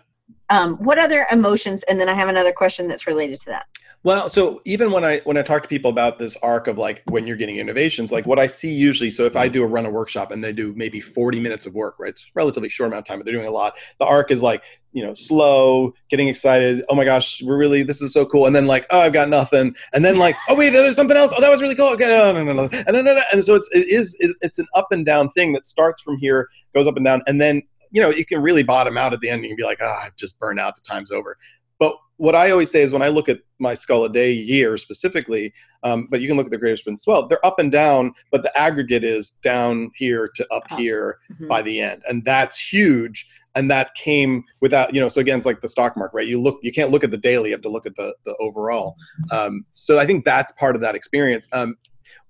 Um, 0.49 0.75
what 0.75 0.99
other 0.99 1.25
emotions? 1.31 1.84
And 1.84 1.99
then 1.99 2.09
I 2.09 2.13
have 2.13 2.29
another 2.29 2.51
question 2.51 2.88
that's 2.88 3.07
related 3.07 3.39
to 3.41 3.45
that. 3.47 3.65
Well, 4.06 4.28
so 4.28 4.62
even 4.66 4.91
when 4.91 5.06
I 5.06 5.22
when 5.24 5.38
I 5.38 5.43
talk 5.43 5.64
to 5.64 5.70
people 5.70 5.89
about 5.89 6.20
this 6.20 6.36
arc 6.43 6.68
of 6.68 6.78
like 6.78 7.04
when 7.08 7.26
you're 7.26 7.38
getting 7.38 7.56
innovations, 7.56 8.12
like 8.12 8.28
what 8.28 8.38
I 8.38 8.47
see 8.47 8.74
usually, 8.74 9.10
so 9.10 9.24
if 9.24 9.38
I 9.38 9.47
do 9.47 9.64
a 9.64 9.66
run 9.66 9.86
a 9.86 9.89
workshop 9.89 10.32
and 10.32 10.43
they 10.43 10.51
do 10.51 10.74
maybe 10.76 10.99
40 10.99 11.39
minutes 11.39 11.66
of 11.66 11.74
work, 11.74 11.95
right? 11.99 12.10
It's 12.10 12.26
relatively 12.36 12.68
short 12.68 12.89
amount 12.89 12.99
of 12.99 13.08
time, 13.08 13.20
but 13.20 13.26
they're 13.26 13.34
doing 13.34 13.47
a 13.47 13.51
lot. 13.51 13.76
The 13.99 14.06
arc 14.06 14.30
is 14.30 14.41
like, 14.43 14.62
you 14.91 15.06
know, 15.06 15.14
slow, 15.14 15.93
getting 16.10 16.28
excited. 16.28 16.84
Oh 16.89 16.95
my 16.95 17.06
gosh, 17.06 17.41
we're 17.43 17.58
really 17.58 17.84
this 17.84 18.01
is 18.01 18.12
so 18.12 18.26
cool. 18.26 18.45
And 18.45 18.54
then 18.54 18.68
like, 18.68 18.86
oh, 18.91 18.99
I've 18.99 19.14
got 19.14 19.30
nothing. 19.30 19.74
And 19.93 20.04
then 20.04 20.18
like, 20.18 20.36
oh 20.49 20.56
wait, 20.56 20.72
there's 20.72 20.97
something 20.97 21.16
else. 21.16 21.32
Oh, 21.34 21.39
that 21.39 21.49
was 21.49 21.62
really 21.62 21.76
cool. 21.76 21.93
Okay, 21.93 22.08
no, 22.08 22.34
no, 22.34 22.43
no, 22.43 22.54
no. 22.54 22.70
And 22.86 22.97
then 22.97 23.08
and 23.32 23.45
so 23.45 23.56
it's 23.56 23.70
it 23.72 23.88
is 23.88 24.18
it's 24.20 24.60
an 24.60 24.68
up 24.76 24.88
and 24.91 25.06
down 25.06 25.30
thing 25.30 25.54
that 25.54 25.66
starts 25.66 26.01
from 26.01 26.18
here, 26.18 26.49
goes 26.76 26.88
up 26.88 26.97
and 26.97 27.06
down, 27.06 27.22
and 27.26 27.39
then 27.39 27.62
you 27.93 28.01
know, 28.01 28.10
you 28.10 28.26
can 28.26 28.41
really 28.41 28.64
bottom 28.64 28.97
out 28.97 29.14
at 29.14 29.22
the 29.22 29.30
end 29.30 29.36
and 29.36 29.43
you 29.43 29.49
can 29.51 29.56
be 29.56 29.64
like, 29.64 29.78
ah, 29.82 29.86
oh, 29.86 30.06
I've 30.08 30.16
just 30.16 30.38
burned 30.39 30.60
out, 30.60 30.76
the 30.76 30.82
time's 30.82 31.12
over. 31.12 31.38
But 31.80 31.95
what 32.17 32.36
I 32.36 32.51
always 32.51 32.71
say 32.71 32.82
is 32.82 32.91
when 32.91 33.01
I 33.01 33.09
look 33.09 33.28
at 33.28 33.39
my 33.59 33.74
skull 33.74 34.05
a 34.05 34.09
day 34.09 34.32
year 34.32 34.78
specifically, 34.78 35.53
um, 35.84 36.07
but 36.09 36.21
you 36.21 36.28
can 36.28 36.38
look 36.38 36.45
at 36.45 36.51
the 36.51 36.57
creative 36.57 36.80
sprint 36.80 36.99
as 36.99 37.07
well, 37.07 37.28
they're 37.28 37.45
up 37.45 37.59
and 37.59 37.71
down, 37.71 38.13
but 38.32 38.43
the 38.43 38.57
aggregate 38.57 39.03
is 39.03 39.32
down 39.32 39.91
here 39.95 40.28
to 40.36 40.47
up 40.53 40.63
here 40.78 41.17
mm-hmm. 41.32 41.47
by 41.47 41.61
the 41.61 41.82
end. 41.82 42.01
And 42.07 42.24
that's 42.24 42.57
huge. 42.59 43.28
And 43.55 43.69
that 43.69 43.93
came 43.95 44.43
without, 44.61 44.93
you 44.93 44.99
know, 44.99 45.09
so 45.09 45.21
again, 45.21 45.38
it's 45.38 45.45
like 45.45 45.61
the 45.61 45.67
stock 45.67 45.95
market, 45.95 46.15
right? 46.15 46.28
You 46.28 46.41
look, 46.41 46.59
you 46.63 46.71
can't 46.71 46.91
look 46.91 47.03
at 47.03 47.11
the 47.11 47.17
daily, 47.17 47.49
you 47.49 47.55
have 47.55 47.61
to 47.61 47.69
look 47.69 47.86
at 47.86 47.95
the, 47.95 48.15
the 48.26 48.36
overall. 48.38 48.95
Um, 49.32 49.65
so 49.76 49.99
I 49.99 50.05
think 50.05 50.26
that's 50.26 50.51
part 50.53 50.76
of 50.76 50.82
that 50.82 50.95
experience. 50.95 51.47
Um, 51.51 51.76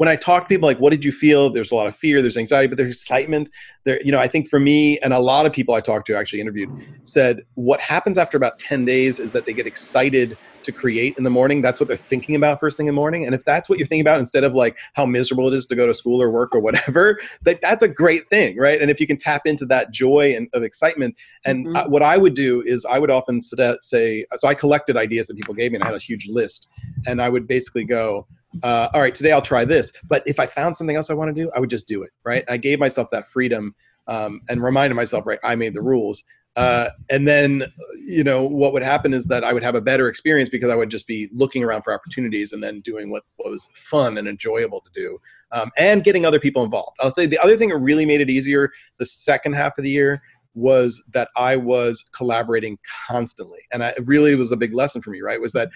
when 0.04 0.10
I 0.10 0.18
talk 0.18 0.44
to 0.44 0.48
people, 0.50 0.68
like, 0.68 0.80
what 0.80 0.90
did 0.90 1.06
you 1.06 1.14
feel? 1.14 1.50
There's 1.50 1.72
a 1.72 1.76
lot 1.76 1.88
of 1.88 1.96
fear, 1.96 2.22
there's 2.22 2.36
anxiety, 2.36 2.68
but 2.68 2.78
there's 2.78 2.94
excitement. 2.94 3.50
There, 3.86 4.02
you 4.04 4.12
know, 4.12 4.20
I 4.20 4.28
think 4.28 4.50
for 4.50 4.60
me 4.60 5.00
and 5.00 5.14
a 5.14 5.20
lot 5.20 5.46
of 5.46 5.54
people 5.54 5.76
I 5.76 5.80
talked 5.80 6.08
to, 6.08 6.18
actually 6.18 6.42
interviewed, 6.42 6.68
said 7.06 7.40
what 7.54 7.80
happens 7.80 8.18
after 8.18 8.36
about 8.36 8.60
10 8.60 8.84
days 8.84 9.18
is 9.18 9.32
that 9.32 9.46
they 9.46 9.54
get 9.54 9.66
excited 9.66 10.38
to 10.64 10.72
create 10.72 11.18
in 11.18 11.24
the 11.24 11.30
morning. 11.30 11.62
That's 11.62 11.80
what 11.80 11.88
they're 11.88 11.98
thinking 11.98 12.36
about 12.36 12.60
first 12.60 12.78
thing 12.78 12.88
in 12.88 12.94
the 12.94 13.00
morning. 13.00 13.26
And 13.26 13.36
if 13.36 13.44
that's 13.46 13.70
what 13.70 13.80
you're 13.80 13.88
thinking 13.88 14.02
about 14.02 14.20
instead 14.20 14.44
of 14.44 14.56
like 14.56 14.78
how 14.94 15.06
miserable 15.06 15.48
it 15.48 15.54
is 15.54 15.66
to 15.68 15.76
go 15.76 15.88
to 15.88 15.94
school 15.94 16.22
or 16.22 16.30
work 16.30 16.54
or 16.56 16.60
whatever, 16.60 17.20
that 17.44 17.62
that's 17.62 17.84
a 17.84 17.88
great 17.88 18.30
thing, 18.30 18.58
right? 18.58 18.82
And 18.82 18.90
if 18.90 19.00
you 19.00 19.08
can 19.08 19.18
tap 19.18 19.44
into 19.46 19.66
that 19.68 19.92
joy 19.92 20.36
and 20.36 20.48
of 20.54 20.64
excitement, 20.64 21.16
and 21.46 21.68
mm-hmm. 21.68 21.92
what 21.92 22.02
I 22.02 22.18
would 22.18 22.34
do 22.34 22.62
is 22.62 22.86
I 22.86 23.00
would 23.00 23.12
often 23.12 23.42
say, 23.42 24.26
so 24.36 24.48
I 24.48 24.54
collected 24.54 24.98
ideas 24.98 25.28
that 25.28 25.36
people 25.36 25.54
gave 25.54 25.72
me, 25.72 25.76
and 25.78 25.84
I 25.84 25.88
had 25.88 25.96
a 25.96 26.00
huge 26.00 26.28
list, 26.28 26.68
and 27.08 27.22
I 27.22 27.30
would 27.30 27.48
basically 27.48 27.86
go 27.86 28.28
uh, 28.62 28.88
all 28.94 29.02
right, 29.02 29.16
today 29.16 29.32
I'll 29.32 29.42
try 29.42 29.66
this. 29.66 29.92
But 30.08 30.22
if 30.28 30.40
I 30.40 30.46
found 30.46 30.78
something 30.78 30.96
else 30.96 31.10
I 31.10 31.16
want 31.16 31.36
to 31.36 31.42
do, 31.42 31.50
I 31.56 31.60
would 31.60 31.70
just 31.70 31.88
do 31.88 32.04
it, 32.04 32.12
right? 32.24 32.44
I 32.48 32.58
gave 32.58 32.80
myself 32.80 33.10
that 33.12 33.28
freedom 33.28 33.74
um, 34.08 34.42
and 34.50 34.62
reminded 34.62 34.96
myself, 34.96 35.26
right, 35.26 35.40
I 35.44 35.56
made 35.56 35.74
the 35.74 35.82
rules. 35.82 36.24
Uh, 36.56 36.90
and 37.10 37.28
then, 37.28 37.66
you 38.06 38.24
know, 38.24 38.44
what 38.44 38.74
would 38.74 38.84
happen 38.84 39.14
is 39.14 39.26
that 39.26 39.44
I 39.44 39.54
would 39.54 39.64
have 39.64 39.74
a 39.74 39.82
better 39.82 40.08
experience 40.08 40.50
because 40.50 40.70
I 40.70 40.76
would 40.76 40.92
just 40.92 41.08
be 41.08 41.30
looking 41.34 41.64
around 41.64 41.82
for 41.82 41.94
opportunities 41.94 42.52
and 42.52 42.64
then 42.64 42.82
doing 42.82 43.10
what, 43.10 43.24
what 43.38 43.50
was 43.50 43.70
fun 43.74 44.18
and 44.18 44.28
enjoyable 44.28 44.82
to 44.82 44.90
do 44.94 45.18
um, 45.52 45.72
and 45.80 46.04
getting 46.04 46.26
other 46.26 46.40
people 46.40 46.64
involved. 46.64 46.98
I'll 47.00 47.14
say 47.14 47.26
the 47.26 47.40
other 47.40 47.58
thing 47.58 47.70
that 47.70 47.78
really 47.78 48.06
made 48.06 48.22
it 48.22 48.30
easier 48.30 48.72
the 49.00 49.06
second 49.06 49.54
half 49.54 49.78
of 49.78 49.84
the 49.84 49.90
year 49.90 50.22
was 50.54 51.04
that 51.14 51.30
I 51.36 51.56
was 51.56 52.06
collaborating 52.16 52.78
constantly. 53.08 53.62
And 53.72 53.84
I, 53.84 53.90
it 53.90 54.06
really 54.06 54.36
was 54.36 54.52
a 54.52 54.58
big 54.58 54.74
lesson 54.74 55.02
for 55.02 55.10
me, 55.10 55.22
right? 55.22 55.42
Was 55.42 55.54
that 55.54 55.70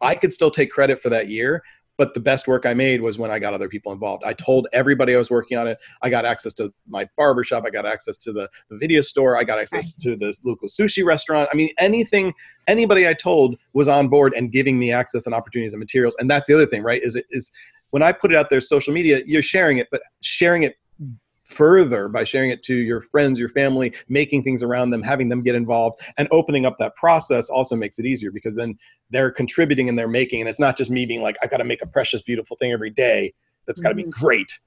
I 0.00 0.14
could 0.14 0.32
still 0.32 0.50
take 0.50 0.70
credit 0.70 1.02
for 1.02 1.10
that 1.10 1.28
year, 1.28 1.62
but 2.00 2.14
the 2.14 2.20
best 2.20 2.48
work 2.48 2.64
I 2.64 2.72
made 2.72 3.02
was 3.02 3.18
when 3.18 3.30
I 3.30 3.38
got 3.38 3.52
other 3.52 3.68
people 3.68 3.92
involved. 3.92 4.24
I 4.24 4.32
told 4.32 4.66
everybody 4.72 5.14
I 5.14 5.18
was 5.18 5.28
working 5.28 5.58
on 5.58 5.68
it. 5.68 5.76
I 6.00 6.08
got 6.08 6.24
access 6.24 6.54
to 6.54 6.72
my 6.88 7.06
barbershop. 7.18 7.64
I 7.66 7.68
got 7.68 7.84
access 7.84 8.16
to 8.20 8.32
the, 8.32 8.48
the 8.70 8.78
video 8.78 9.02
store. 9.02 9.36
I 9.36 9.44
got 9.44 9.58
access 9.58 9.96
to 9.96 10.16
the 10.16 10.34
local 10.42 10.66
sushi 10.66 11.04
restaurant. 11.04 11.50
I 11.52 11.56
mean, 11.56 11.68
anything, 11.78 12.32
anybody 12.68 13.06
I 13.06 13.12
told 13.12 13.56
was 13.74 13.86
on 13.86 14.08
board 14.08 14.32
and 14.34 14.50
giving 14.50 14.78
me 14.78 14.90
access 14.90 15.26
and 15.26 15.34
opportunities 15.34 15.74
and 15.74 15.78
materials. 15.78 16.16
And 16.18 16.30
that's 16.30 16.46
the 16.46 16.54
other 16.54 16.64
thing, 16.64 16.82
right? 16.82 17.02
Is 17.02 17.16
it 17.16 17.26
is 17.28 17.52
when 17.90 18.02
I 18.02 18.12
put 18.12 18.32
it 18.32 18.38
out 18.38 18.48
there, 18.48 18.62
social 18.62 18.94
media, 18.94 19.20
you're 19.26 19.42
sharing 19.42 19.76
it, 19.76 19.88
but 19.90 20.00
sharing 20.22 20.62
it 20.62 20.76
further 21.50 22.08
by 22.08 22.24
sharing 22.24 22.50
it 22.50 22.62
to 22.62 22.74
your 22.74 23.00
friends, 23.00 23.38
your 23.38 23.48
family, 23.48 23.92
making 24.08 24.42
things 24.42 24.62
around 24.62 24.90
them, 24.90 25.02
having 25.02 25.28
them 25.28 25.42
get 25.42 25.54
involved, 25.54 26.00
and 26.18 26.28
opening 26.30 26.64
up 26.64 26.76
that 26.78 26.94
process 26.96 27.50
also 27.50 27.76
makes 27.76 27.98
it 27.98 28.06
easier 28.06 28.30
because 28.30 28.56
then 28.56 28.78
they're 29.10 29.30
contributing 29.30 29.88
and 29.88 29.98
they're 29.98 30.08
making, 30.08 30.40
and 30.40 30.48
it's 30.48 30.60
not 30.60 30.76
just 30.76 30.90
me 30.90 31.04
being 31.06 31.22
like, 31.22 31.36
I 31.42 31.46
got 31.46 31.58
to 31.58 31.64
make 31.64 31.82
a 31.82 31.86
precious, 31.86 32.22
beautiful 32.22 32.56
thing 32.56 32.72
every 32.72 32.90
day. 32.90 33.34
That's 33.66 33.80
got 33.80 33.90
to 33.90 33.94
mm-hmm. 33.94 34.08
be 34.08 34.12
great. 34.12 34.58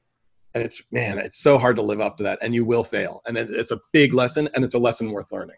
And 0.53 0.63
it's 0.63 0.83
man, 0.91 1.17
it's 1.17 1.39
so 1.39 1.57
hard 1.57 1.75
to 1.77 1.81
live 1.81 1.99
up 1.99 2.17
to 2.17 2.23
that, 2.23 2.39
and 2.41 2.53
you 2.53 2.63
will 2.63 2.83
fail. 2.83 3.21
And 3.25 3.37
it, 3.37 3.49
it's 3.49 3.71
a 3.71 3.79
big 3.91 4.13
lesson, 4.13 4.49
and 4.53 4.63
it's 4.63 4.75
a 4.75 4.79
lesson 4.79 5.11
worth 5.11 5.31
learning. 5.31 5.57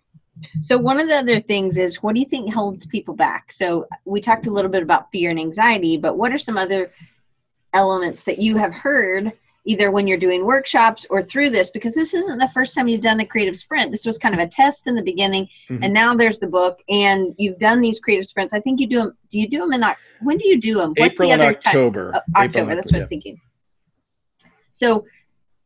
So 0.61 0.77
one 0.77 0.99
of 0.99 1.07
the 1.07 1.15
other 1.15 1.39
things 1.39 1.77
is, 1.77 2.03
what 2.03 2.13
do 2.13 2.19
you 2.19 2.25
think 2.25 2.53
holds 2.53 2.85
people 2.85 3.15
back? 3.15 3.51
So 3.51 3.87
we 4.05 4.21
talked 4.21 4.47
a 4.47 4.51
little 4.51 4.71
bit 4.71 4.83
about 4.83 5.09
fear 5.11 5.29
and 5.29 5.39
anxiety, 5.39 5.97
but 5.97 6.17
what 6.17 6.31
are 6.31 6.37
some 6.37 6.57
other 6.57 6.91
elements 7.73 8.23
that 8.23 8.39
you 8.39 8.57
have 8.57 8.73
heard 8.73 9.33
either 9.65 9.91
when 9.91 10.07
you're 10.07 10.17
doing 10.17 10.45
workshops 10.45 11.05
or 11.09 11.23
through 11.23 11.49
this 11.49 11.69
because 11.69 11.93
this 11.93 12.13
isn't 12.13 12.37
the 12.37 12.47
first 12.49 12.73
time 12.73 12.87
you've 12.87 13.01
done 13.01 13.17
the 13.17 13.25
creative 13.25 13.57
sprint 13.57 13.91
this 13.91 14.05
was 14.05 14.17
kind 14.17 14.33
of 14.33 14.39
a 14.39 14.47
test 14.47 14.87
in 14.87 14.95
the 14.95 15.01
beginning 15.01 15.47
mm-hmm. 15.69 15.83
and 15.83 15.93
now 15.93 16.15
there's 16.15 16.39
the 16.39 16.47
book 16.47 16.79
and 16.89 17.35
you've 17.37 17.59
done 17.59 17.81
these 17.81 17.99
creative 17.99 18.25
sprints 18.25 18.53
i 18.53 18.59
think 18.59 18.79
you 18.79 18.87
do 18.87 18.97
them 18.97 19.17
do 19.29 19.39
you 19.39 19.49
do 19.49 19.59
them 19.59 19.73
in 19.73 19.81
when 20.21 20.37
do 20.37 20.47
you 20.47 20.59
do 20.59 20.75
them 20.75 20.93
what's 20.95 21.13
April 21.13 21.29
the 21.29 21.35
other 21.35 21.45
october 21.45 22.11
time? 22.11 22.21
Oh, 22.35 22.41
october 22.41 22.75
that's 22.75 22.87
what 22.87 22.93
yeah. 22.93 22.97
i 22.97 23.01
was 23.01 23.09
thinking 23.09 23.41
so 24.71 25.05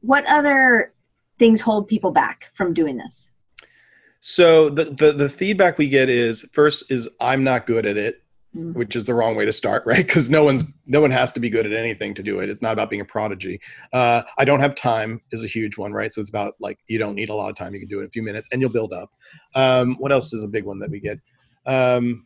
what 0.02 0.26
other 0.26 0.94
things 1.38 1.62
hold 1.62 1.88
people 1.88 2.12
back 2.12 2.50
from 2.54 2.74
doing 2.74 2.98
this 2.98 3.32
so 4.22 4.70
the, 4.70 4.86
the 4.86 5.12
the 5.12 5.30
feedback 5.30 5.78
we 5.78 5.88
get 5.88 6.10
is 6.10 6.48
first 6.52 6.90
is 6.90 7.10
i'm 7.20 7.44
not 7.44 7.68
good 7.68 7.86
at 7.86 7.98
it 7.98 8.24
mm-hmm. 8.56 8.74
which 8.74 8.96
is 8.96 9.06
the 9.06 9.14
wrong 9.14 9.36
way 9.36 9.46
to 9.46 9.54
start, 9.54 9.84
right? 9.88 10.06
Because 10.06 10.30
no 10.30 10.44
one's 10.44 10.64
no 10.86 11.02
one 11.02 11.12
has 11.12 11.32
to 11.34 11.40
be 11.40 11.50
good 11.50 11.66
at 11.66 11.74
anything 11.74 12.14
to 12.16 12.24
do 12.24 12.40
it. 12.40 12.50
It's 12.50 12.62
not 12.62 12.74
about 12.74 12.90
being 12.90 13.02
a 13.02 13.06
prodigy. 13.06 13.60
Uh, 13.94 14.24
I 14.38 14.46
don't 14.46 14.60
have 14.60 14.76
time 14.76 15.22
is 15.32 15.44
a 15.44 15.48
huge 15.48 15.78
one, 15.78 15.94
right? 15.94 16.14
So 16.14 16.22
it's 16.22 16.30
about 16.30 16.56
like 16.60 16.80
you 16.88 16.98
don't 16.98 17.16
need 17.16 17.30
a 17.30 17.36
lot 17.36 17.50
of 17.50 17.56
time. 17.56 17.74
You 17.74 17.80
can 17.80 17.90
do 17.90 17.98
it 18.00 18.02
in 18.02 18.08
a 18.08 18.12
few 18.12 18.24
minutes, 18.24 18.50
and 18.52 18.62
you'll 18.62 18.72
build 18.72 18.94
up. 18.94 19.12
Um, 19.56 19.96
what 19.96 20.12
else 20.12 20.34
is 20.34 20.44
a 20.44 20.48
big 20.48 20.66
one 20.66 20.80
that 20.80 20.90
we 20.90 21.00
get? 21.00 21.20
Um, 21.66 22.26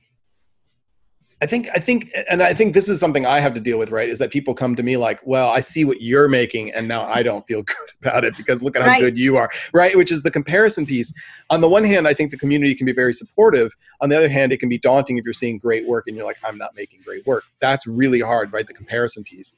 I 1.42 1.46
think 1.46 1.68
I 1.74 1.80
think 1.80 2.10
and 2.30 2.42
I 2.42 2.54
think 2.54 2.74
this 2.74 2.88
is 2.88 3.00
something 3.00 3.26
I 3.26 3.40
have 3.40 3.54
to 3.56 3.60
deal 3.60 3.78
with, 3.78 3.92
right? 3.92 4.10
Is 4.10 4.20
that 4.20 4.32
people 4.32 4.54
come 4.54 4.76
to 4.76 4.84
me 4.84 4.98
like, 4.98 5.20
"Well, 5.26 5.50
I 5.50 5.60
see 5.60 5.84
what 5.84 6.02
you're 6.02 6.28
making 6.28 6.72
and 6.72 6.88
now 6.88 7.04
I 7.04 7.24
don't 7.24 7.46
feel 7.46 7.64
good 7.64 7.92
about 8.02 8.24
it 8.24 8.38
because 8.38 8.64
look 8.64 8.76
at 8.76 8.82
how 8.82 8.90
right. 8.90 9.02
good 9.02 9.18
you 9.18 9.38
are." 9.38 9.50
Right? 9.74 9.98
Which 9.98 10.12
is 10.12 10.24
the 10.24 10.32
comparison 10.32 10.86
piece. 10.86 11.14
On 11.50 11.62
the 11.62 11.70
one 11.70 11.84
hand, 11.84 12.08
I 12.08 12.14
think 12.14 12.32
the 12.32 12.38
community 12.38 12.76
can 12.76 12.86
be 12.86 12.94
very 12.94 13.14
supportive. 13.14 13.74
On 14.02 14.10
the 14.10 14.18
other 14.18 14.30
hand, 14.30 14.54
it 14.54 14.58
can 14.58 14.70
be 14.70 14.78
daunting 14.78 15.18
if 15.18 15.26
you're 15.26 15.34
seeing 15.34 15.58
great 15.58 15.88
work 15.88 16.08
and 16.08 16.16
you're 16.16 16.26
like, 16.26 16.38
"I'm 16.46 16.58
not 16.58 16.76
making 16.76 17.02
great 17.04 17.26
work." 17.26 17.44
That's 17.60 17.86
really 17.88 18.22
hard, 18.22 18.54
right? 18.54 18.66
The 18.66 18.74
comparison 18.74 19.24
piece 19.24 19.54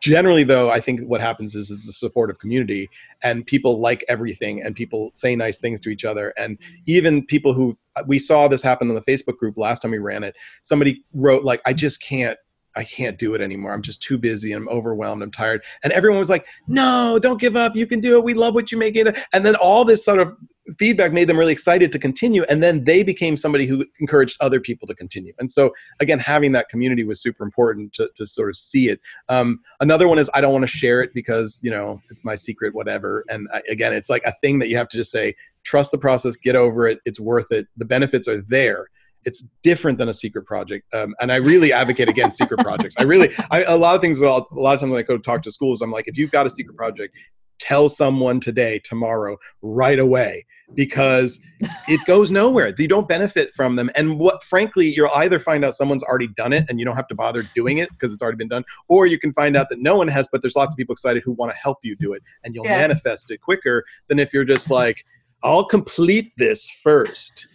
generally 0.00 0.44
though 0.44 0.70
i 0.70 0.80
think 0.80 1.00
what 1.00 1.20
happens 1.20 1.54
is 1.54 1.70
it's 1.70 1.88
a 1.88 1.92
supportive 1.92 2.38
community 2.38 2.88
and 3.22 3.46
people 3.46 3.80
like 3.80 4.04
everything 4.08 4.62
and 4.62 4.74
people 4.76 5.10
say 5.14 5.34
nice 5.34 5.58
things 5.58 5.80
to 5.80 5.90
each 5.90 6.04
other. 6.04 6.32
And 6.36 6.58
even 6.86 7.24
people 7.24 7.52
who 7.52 7.76
we 8.06 8.18
saw 8.18 8.48
this 8.48 8.62
happen 8.62 8.88
in 8.88 8.94
the 8.94 9.02
facebook 9.02 9.36
group 9.38 9.56
last 9.56 9.82
time 9.82 9.90
we 9.90 9.98
ran 9.98 10.22
it. 10.22 10.36
Somebody 10.62 11.04
wrote 11.14 11.44
like 11.44 11.60
i 11.66 11.72
just 11.72 12.02
can't 12.02 12.38
I 12.78 12.84
can't 12.84 13.18
do 13.18 13.34
it 13.34 13.40
anymore. 13.40 13.72
I'm 13.72 13.82
just 13.82 14.00
too 14.00 14.16
busy. 14.16 14.52
I'm 14.52 14.68
overwhelmed. 14.68 15.20
I'm 15.20 15.32
tired. 15.32 15.64
And 15.82 15.92
everyone 15.92 16.20
was 16.20 16.30
like, 16.30 16.46
no, 16.68 17.18
don't 17.20 17.40
give 17.40 17.56
up. 17.56 17.74
You 17.74 17.88
can 17.88 17.98
do 17.98 18.16
it. 18.16 18.24
We 18.24 18.34
love 18.34 18.54
what 18.54 18.70
you 18.70 18.78
make 18.78 18.94
it. 18.94 19.18
And 19.32 19.44
then 19.44 19.56
all 19.56 19.84
this 19.84 20.04
sort 20.04 20.20
of 20.20 20.36
feedback 20.78 21.12
made 21.12 21.28
them 21.28 21.36
really 21.36 21.52
excited 21.52 21.90
to 21.90 21.98
continue. 21.98 22.44
And 22.44 22.62
then 22.62 22.84
they 22.84 23.02
became 23.02 23.36
somebody 23.36 23.66
who 23.66 23.84
encouraged 23.98 24.36
other 24.40 24.60
people 24.60 24.86
to 24.86 24.94
continue. 24.94 25.32
And 25.40 25.50
so, 25.50 25.72
again, 25.98 26.20
having 26.20 26.52
that 26.52 26.68
community 26.68 27.02
was 27.02 27.20
super 27.20 27.42
important 27.42 27.94
to, 27.94 28.08
to 28.14 28.26
sort 28.28 28.48
of 28.48 28.56
see 28.56 28.90
it. 28.90 29.00
Um, 29.28 29.58
another 29.80 30.06
one 30.06 30.20
is 30.20 30.30
I 30.32 30.40
don't 30.40 30.52
want 30.52 30.62
to 30.62 30.78
share 30.78 31.00
it 31.00 31.12
because, 31.12 31.58
you 31.62 31.72
know, 31.72 32.00
it's 32.10 32.22
my 32.22 32.36
secret, 32.36 32.76
whatever. 32.76 33.24
And 33.28 33.48
I, 33.52 33.60
again, 33.68 33.92
it's 33.92 34.08
like 34.08 34.22
a 34.24 34.32
thing 34.40 34.60
that 34.60 34.68
you 34.68 34.76
have 34.76 34.88
to 34.90 34.96
just 34.96 35.10
say, 35.10 35.34
trust 35.64 35.90
the 35.90 35.98
process, 35.98 36.36
get 36.36 36.54
over 36.54 36.86
it. 36.86 37.00
It's 37.04 37.18
worth 37.18 37.50
it. 37.50 37.66
The 37.76 37.84
benefits 37.84 38.28
are 38.28 38.40
there 38.42 38.86
it's 39.24 39.44
different 39.62 39.98
than 39.98 40.08
a 40.08 40.14
secret 40.14 40.46
project 40.46 40.92
um, 40.94 41.14
and 41.20 41.32
i 41.32 41.36
really 41.36 41.72
advocate 41.72 42.08
against 42.08 42.38
secret 42.38 42.58
projects. 42.60 42.94
I 42.98 43.02
really 43.02 43.32
I, 43.50 43.64
a 43.64 43.76
lot 43.76 43.94
of 43.94 44.00
things 44.00 44.20
well, 44.20 44.46
a 44.50 44.54
lot 44.54 44.74
of 44.74 44.80
times 44.80 44.90
when 44.90 45.00
i 45.00 45.02
go 45.02 45.18
talk 45.18 45.42
to 45.42 45.50
schools 45.50 45.82
i'm 45.82 45.90
like 45.90 46.08
if 46.08 46.16
you've 46.16 46.30
got 46.30 46.46
a 46.46 46.50
secret 46.50 46.76
project 46.76 47.14
tell 47.58 47.88
someone 47.88 48.40
today 48.40 48.80
tomorrow 48.84 49.36
right 49.62 49.98
away 49.98 50.46
because 50.74 51.40
it 51.88 52.04
goes 52.04 52.30
nowhere. 52.30 52.72
You 52.76 52.88
don't 52.88 53.08
benefit 53.08 53.52
from 53.54 53.76
them. 53.76 53.90
And 53.94 54.18
what 54.18 54.44
frankly 54.44 54.86
you'll 54.86 55.10
either 55.14 55.38
find 55.38 55.64
out 55.64 55.74
someone's 55.74 56.02
already 56.02 56.28
done 56.28 56.52
it 56.52 56.64
and 56.68 56.78
you 56.78 56.84
don't 56.84 56.96
have 56.96 57.08
to 57.08 57.14
bother 57.14 57.42
doing 57.54 57.78
it 57.78 57.90
because 57.90 58.12
it's 58.12 58.22
already 58.22 58.36
been 58.36 58.48
done 58.48 58.64
or 58.88 59.06
you 59.06 59.18
can 59.18 59.32
find 59.32 59.56
out 59.56 59.68
that 59.70 59.80
no 59.80 59.96
one 59.96 60.08
has 60.08 60.28
but 60.30 60.42
there's 60.42 60.56
lots 60.56 60.72
of 60.72 60.76
people 60.76 60.92
excited 60.92 61.22
who 61.24 61.32
want 61.32 61.50
to 61.50 61.56
help 61.58 61.78
you 61.82 61.96
do 61.96 62.12
it 62.12 62.22
and 62.44 62.54
you'll 62.54 62.64
yeah. 62.64 62.78
manifest 62.78 63.30
it 63.30 63.40
quicker 63.40 63.84
than 64.08 64.18
if 64.18 64.32
you're 64.32 64.44
just 64.44 64.70
like 64.70 65.04
i'll 65.42 65.64
complete 65.64 66.32
this 66.36 66.70
first 66.70 67.48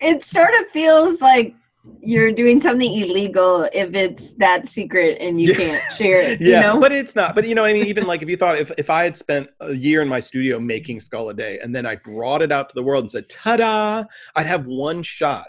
it 0.00 0.24
sort 0.24 0.54
of 0.60 0.68
feels 0.68 1.20
like 1.20 1.54
you're 2.00 2.32
doing 2.32 2.60
something 2.60 2.92
illegal 2.92 3.68
if 3.72 3.94
it's 3.94 4.32
that 4.34 4.66
secret 4.66 5.18
and 5.20 5.40
you 5.40 5.54
can't 5.54 5.82
share 5.96 6.20
it. 6.20 6.40
yeah, 6.40 6.56
you 6.56 6.62
know? 6.62 6.80
but 6.80 6.92
it's 6.92 7.14
not. 7.14 7.34
But 7.34 7.46
you 7.46 7.54
know, 7.54 7.64
I 7.64 7.72
mean, 7.72 7.86
even 7.86 8.06
like 8.06 8.22
if 8.22 8.28
you 8.28 8.36
thought 8.36 8.58
if, 8.58 8.70
if 8.76 8.90
I 8.90 9.04
had 9.04 9.16
spent 9.16 9.48
a 9.60 9.72
year 9.72 10.02
in 10.02 10.08
my 10.08 10.20
studio 10.20 10.58
making 10.58 11.00
Skull 11.00 11.28
a 11.28 11.34
day 11.34 11.58
and 11.60 11.74
then 11.74 11.86
I 11.86 11.96
brought 11.96 12.42
it 12.42 12.52
out 12.52 12.68
to 12.68 12.74
the 12.74 12.82
world 12.82 13.04
and 13.04 13.10
said, 13.10 13.28
ta-da, 13.28 14.04
I'd 14.34 14.46
have 14.46 14.66
one 14.66 15.02
shot 15.02 15.48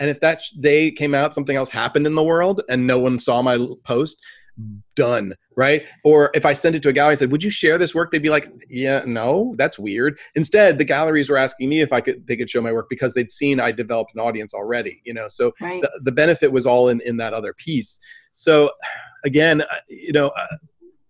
And 0.00 0.08
if 0.10 0.20
that 0.20 0.42
day 0.60 0.90
came 0.90 1.14
out, 1.14 1.34
something 1.34 1.56
else 1.56 1.70
happened 1.70 2.06
in 2.06 2.14
the 2.14 2.22
world 2.22 2.62
and 2.68 2.86
no 2.86 2.98
one 2.98 3.18
saw 3.18 3.42
my 3.42 3.66
post, 3.84 4.18
done, 4.96 5.34
right? 5.56 5.84
Or 6.04 6.30
if 6.34 6.44
I 6.44 6.52
sent 6.52 6.76
it 6.76 6.82
to 6.82 6.88
a 6.88 6.92
gallery 6.92 7.12
and 7.12 7.18
said, 7.18 7.32
"Would 7.32 7.44
you 7.44 7.50
share 7.50 7.78
this 7.78 7.94
work?" 7.94 8.10
They'd 8.10 8.22
be 8.22 8.30
like, 8.30 8.50
"Yeah, 8.68 9.04
no, 9.06 9.54
that's 9.56 9.78
weird." 9.78 10.18
Instead, 10.34 10.78
the 10.78 10.84
galleries 10.84 11.30
were 11.30 11.36
asking 11.36 11.68
me 11.68 11.80
if 11.80 11.92
I 11.92 12.00
could 12.00 12.26
they 12.26 12.36
could 12.36 12.50
show 12.50 12.60
my 12.60 12.72
work 12.72 12.88
because 12.88 13.14
they'd 13.14 13.30
seen 13.30 13.60
I 13.60 13.72
developed 13.72 14.14
an 14.14 14.20
audience 14.20 14.54
already, 14.54 15.00
you 15.04 15.14
know. 15.14 15.28
So 15.28 15.52
right. 15.60 15.80
the, 15.80 16.00
the 16.04 16.12
benefit 16.12 16.50
was 16.52 16.66
all 16.66 16.88
in 16.88 17.00
in 17.02 17.16
that 17.18 17.34
other 17.34 17.54
piece. 17.54 17.98
So 18.32 18.70
again, 19.24 19.62
uh, 19.62 19.66
you 19.88 20.12
know, 20.12 20.28
uh, 20.28 20.56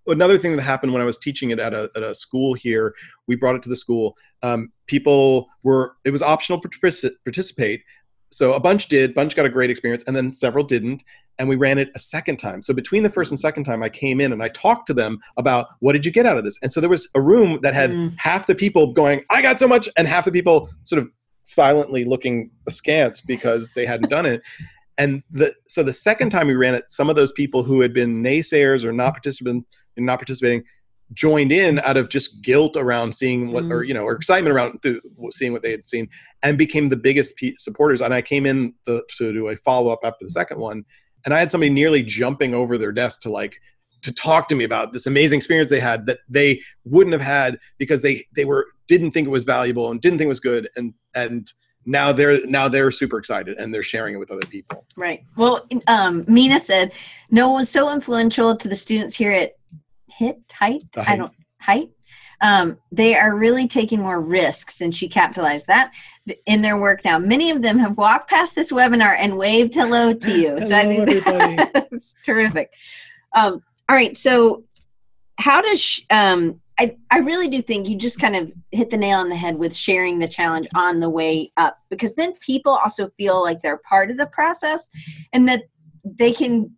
another 0.09 0.39
thing 0.39 0.57
that 0.57 0.63
happened 0.63 0.93
when 0.93 1.03
I 1.03 1.05
was 1.05 1.19
teaching 1.19 1.51
it 1.51 1.59
at 1.59 1.75
a, 1.75 1.91
at 1.97 2.03
a 2.03 2.15
school 2.15 2.55
here, 2.55 2.95
we 3.27 3.37
brought 3.37 3.55
it 3.55 3.63
to 3.63 3.69
the 3.69 3.77
school. 3.77 4.17
Um, 4.43 4.73
people 4.87 5.49
were, 5.63 5.97
it 6.05 6.11
was 6.11 6.23
optional 6.23 6.61
to 6.61 6.69
participate. 7.25 7.83
So 8.31 8.53
a 8.53 8.61
bunch 8.61 8.89
did, 8.89 9.15
bunch 9.15 9.35
got 9.35 9.47
a 9.47 9.51
great 9.51 9.71
experience, 9.71 10.05
and 10.07 10.15
then 10.15 10.33
several 10.33 10.65
didn't. 10.65 11.03
And 11.39 11.49
we 11.49 11.57
ran 11.57 11.79
it 11.79 11.91
a 11.95 12.01
second 12.01 12.39
time. 12.39 12.63
So 12.65 12.75
between 12.75 13.05
the 13.05 13.11
first 13.11 13.31
and 13.31 13.39
second 13.39 13.63
time, 13.65 13.83
I 13.83 13.89
came 13.89 14.21
in 14.21 14.33
and 14.33 14.43
I 14.43 14.49
talked 14.49 14.89
to 14.89 14.95
them 14.95 15.21
about 15.37 15.69
what 15.79 15.93
did 15.93 16.05
you 16.05 16.11
get 16.11 16.27
out 16.27 16.37
of 16.37 16.45
this. 16.45 16.59
And 16.63 16.73
so 16.73 16.81
there 16.81 16.91
was 16.91 17.09
a 17.15 17.21
room 17.21 17.61
that 17.63 17.75
had 17.75 17.91
mm. 17.91 18.13
half 18.19 18.47
the 18.47 18.57
people 18.57 18.93
going, 18.93 19.23
"I 19.31 19.41
got 19.41 19.59
so 19.59 19.69
much," 19.69 19.89
and 19.97 20.09
half 20.09 20.25
the 20.25 20.33
people 20.33 20.69
sort 20.83 21.01
of 21.01 21.09
silently 21.45 22.05
looking 22.05 22.51
askance 22.67 23.21
because 23.21 23.71
they 23.75 23.87
hadn't 23.87 24.11
done 24.11 24.27
it 24.27 24.43
and 24.99 25.23
the 25.31 25.55
so 25.69 25.83
the 25.83 25.95
second 25.95 26.31
time 26.31 26.49
we 26.49 26.57
ran 26.57 26.75
it, 26.75 26.91
some 26.91 27.09
of 27.09 27.17
those 27.17 27.33
people 27.33 27.63
who 27.63 27.81
had 27.81 27.95
been 27.95 28.23
naysayers 28.23 28.85
or 28.85 28.93
not 28.93 29.13
participant 29.13 29.65
not 29.97 30.19
participating 30.19 30.63
joined 31.15 31.53
in 31.53 31.79
out 31.81 31.97
of 31.97 32.09
just 32.09 32.43
guilt 32.43 32.77
around 32.77 33.15
seeing 33.15 33.53
what 33.53 33.65
mm. 33.65 33.73
or 33.73 33.83
you 33.83 33.95
know 33.95 34.03
or 34.03 34.13
excitement 34.13 34.55
around 34.55 34.79
seeing 35.31 35.53
what 35.53 35.63
they 35.63 35.71
had 35.71 35.89
seen 35.89 36.09
and 36.43 36.59
became 36.59 36.89
the 36.89 36.97
biggest 36.97 37.35
supporters 37.57 38.01
and 38.01 38.13
i 38.13 38.21
came 38.21 38.45
in 38.45 38.75
the, 38.85 39.03
to 39.17 39.33
do 39.33 39.49
a 39.49 39.57
follow-up 39.57 40.01
after 40.05 40.25
the 40.25 40.31
second 40.31 40.59
one 40.59 40.85
and 41.25 41.33
i 41.33 41.39
had 41.39 41.51
somebody 41.51 41.71
nearly 41.71 42.03
jumping 42.03 42.55
over 42.55 42.77
their 42.77 42.93
desk 42.93 43.21
to 43.21 43.31
like 43.31 43.57
to 44.03 44.13
talk 44.13 44.49
to 44.49 44.55
me 44.55 44.65
about 44.65 44.93
this 44.93 45.07
amazing 45.07 45.39
experience 45.39 45.71
they 45.71 45.81
had 45.81 46.07
that 46.07 46.19
they 46.29 46.61
wouldn't 46.85 47.13
have 47.13 47.23
had 47.23 47.59
because 47.79 48.03
they 48.03 48.27
they 48.35 48.45
were 48.45 48.67
didn't 48.87 49.11
think 49.11 49.27
it 49.27 49.31
was 49.31 49.45
valuable 49.45 49.91
and 49.91 50.01
didn't 50.01 50.19
think 50.19 50.27
it 50.27 50.31
was 50.31 50.41
good 50.41 50.69
and 50.77 50.93
and 51.15 51.53
now 51.87 52.13
they're 52.13 52.47
now 52.47 52.69
they're 52.69 52.91
super 52.91 53.19
excited 53.19 53.57
and 53.57 53.73
they're 53.73 53.83
sharing 53.83 54.15
it 54.15 54.19
with 54.19 54.31
other 54.31 54.47
people 54.49 54.85
right 54.97 55.25
well 55.37 55.67
um, 55.87 56.25
Meena 56.27 56.61
said 56.61 56.93
no 57.31 57.51
one's 57.51 57.71
so 57.71 57.91
influential 57.91 58.55
to 58.55 58.69
the 58.69 58.77
students 58.77 59.15
here 59.15 59.33
at 59.33 59.58
hit 60.19 60.41
height 60.53 60.83
i 60.97 61.17
don't 61.17 61.33
height 61.61 61.91
um, 62.41 62.79
they 62.93 63.17
are 63.17 63.37
really 63.37 63.67
taking 63.67 64.01
more 64.01 64.21
risks 64.21 64.81
and 64.81 64.95
she 64.95 65.09
capitalized 65.09 65.67
that 65.67 65.93
in 66.47 66.63
their 66.63 66.79
work. 66.79 67.05
Now 67.05 67.19
many 67.19 67.51
of 67.51 67.63
them 67.63 67.79
have 67.79 67.97
walked 67.97 68.31
past 68.31 68.55
this 68.55 68.71
webinar 68.71 69.17
and 69.19 69.37
waved 69.37 69.75
hello 69.75 70.13
to 70.13 70.31
you. 70.31 70.61
So 70.61 70.75
i 70.75 70.85
think 70.85 71.25
that's 71.73 72.15
terrific. 72.25 72.71
Um, 73.35 73.63
all 73.89 73.97
right 73.97 74.17
so 74.17 74.65
how 75.39 75.61
does 75.61 75.81
sh- 75.81 76.01
um, 76.11 76.61
I, 76.79 76.97
I 77.11 77.19
really 77.19 77.49
do 77.49 77.61
think 77.61 77.89
you 77.89 77.97
just 77.97 78.21
kind 78.21 78.37
of 78.37 78.53
hit 78.71 78.91
the 78.91 78.97
nail 78.97 79.19
on 79.19 79.29
the 79.29 79.37
head 79.37 79.57
with 79.57 79.75
sharing 79.75 80.19
the 80.19 80.29
challenge 80.29 80.69
on 80.77 81.01
the 81.01 81.11
way 81.11 81.53
up 81.57 81.79
because 81.91 82.15
then 82.15 82.35
people 82.35 82.73
also 82.73 83.09
feel 83.17 83.43
like 83.43 83.63
they're 83.63 83.81
part 83.89 84.11
of 84.11 84.17
the 84.17 84.27
process 84.27 84.89
and 85.33 85.49
that 85.49 85.65
they 86.05 86.33
can 86.33 86.71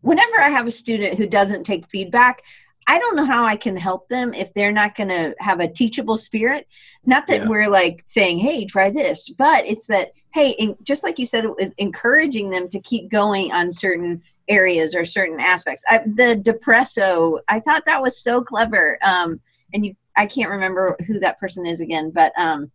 whenever 0.00 0.40
i 0.40 0.48
have 0.48 0.66
a 0.66 0.70
student 0.70 1.16
who 1.16 1.26
doesn't 1.26 1.64
take 1.64 1.86
feedback 1.88 2.42
i 2.86 2.98
don't 2.98 3.16
know 3.16 3.24
how 3.24 3.44
i 3.44 3.56
can 3.56 3.76
help 3.76 4.08
them 4.08 4.34
if 4.34 4.52
they're 4.54 4.72
not 4.72 4.94
going 4.94 5.08
to 5.08 5.34
have 5.38 5.60
a 5.60 5.68
teachable 5.68 6.16
spirit 6.16 6.66
not 7.04 7.26
that 7.26 7.42
yeah. 7.42 7.48
we're 7.48 7.68
like 7.68 8.02
saying 8.06 8.38
hey 8.38 8.64
try 8.64 8.90
this 8.90 9.30
but 9.30 9.64
it's 9.66 9.86
that 9.86 10.12
hey 10.32 10.74
just 10.82 11.02
like 11.02 11.18
you 11.18 11.26
said 11.26 11.44
encouraging 11.78 12.50
them 12.50 12.68
to 12.68 12.80
keep 12.80 13.10
going 13.10 13.52
on 13.52 13.72
certain 13.72 14.22
areas 14.48 14.94
or 14.94 15.04
certain 15.04 15.40
aspects. 15.40 15.84
I, 15.88 15.98
the 15.98 16.40
depresso, 16.42 17.40
I 17.48 17.60
thought 17.60 17.84
that 17.86 18.02
was 18.02 18.22
so 18.22 18.42
clever. 18.42 18.98
Um, 19.02 19.40
and 19.72 19.86
you, 19.86 19.96
I 20.16 20.26
can't 20.26 20.50
remember 20.50 20.96
who 21.06 21.18
that 21.20 21.40
person 21.40 21.66
is 21.66 21.80
again, 21.80 22.10
but 22.10 22.32
um, 22.38 22.70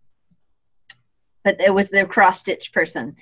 but 1.43 1.60
it 1.62 1.74
was 1.74 1.89
the 1.89 2.05
cross 2.05 2.41
stitch 2.41 2.74
person, 2.74 3.16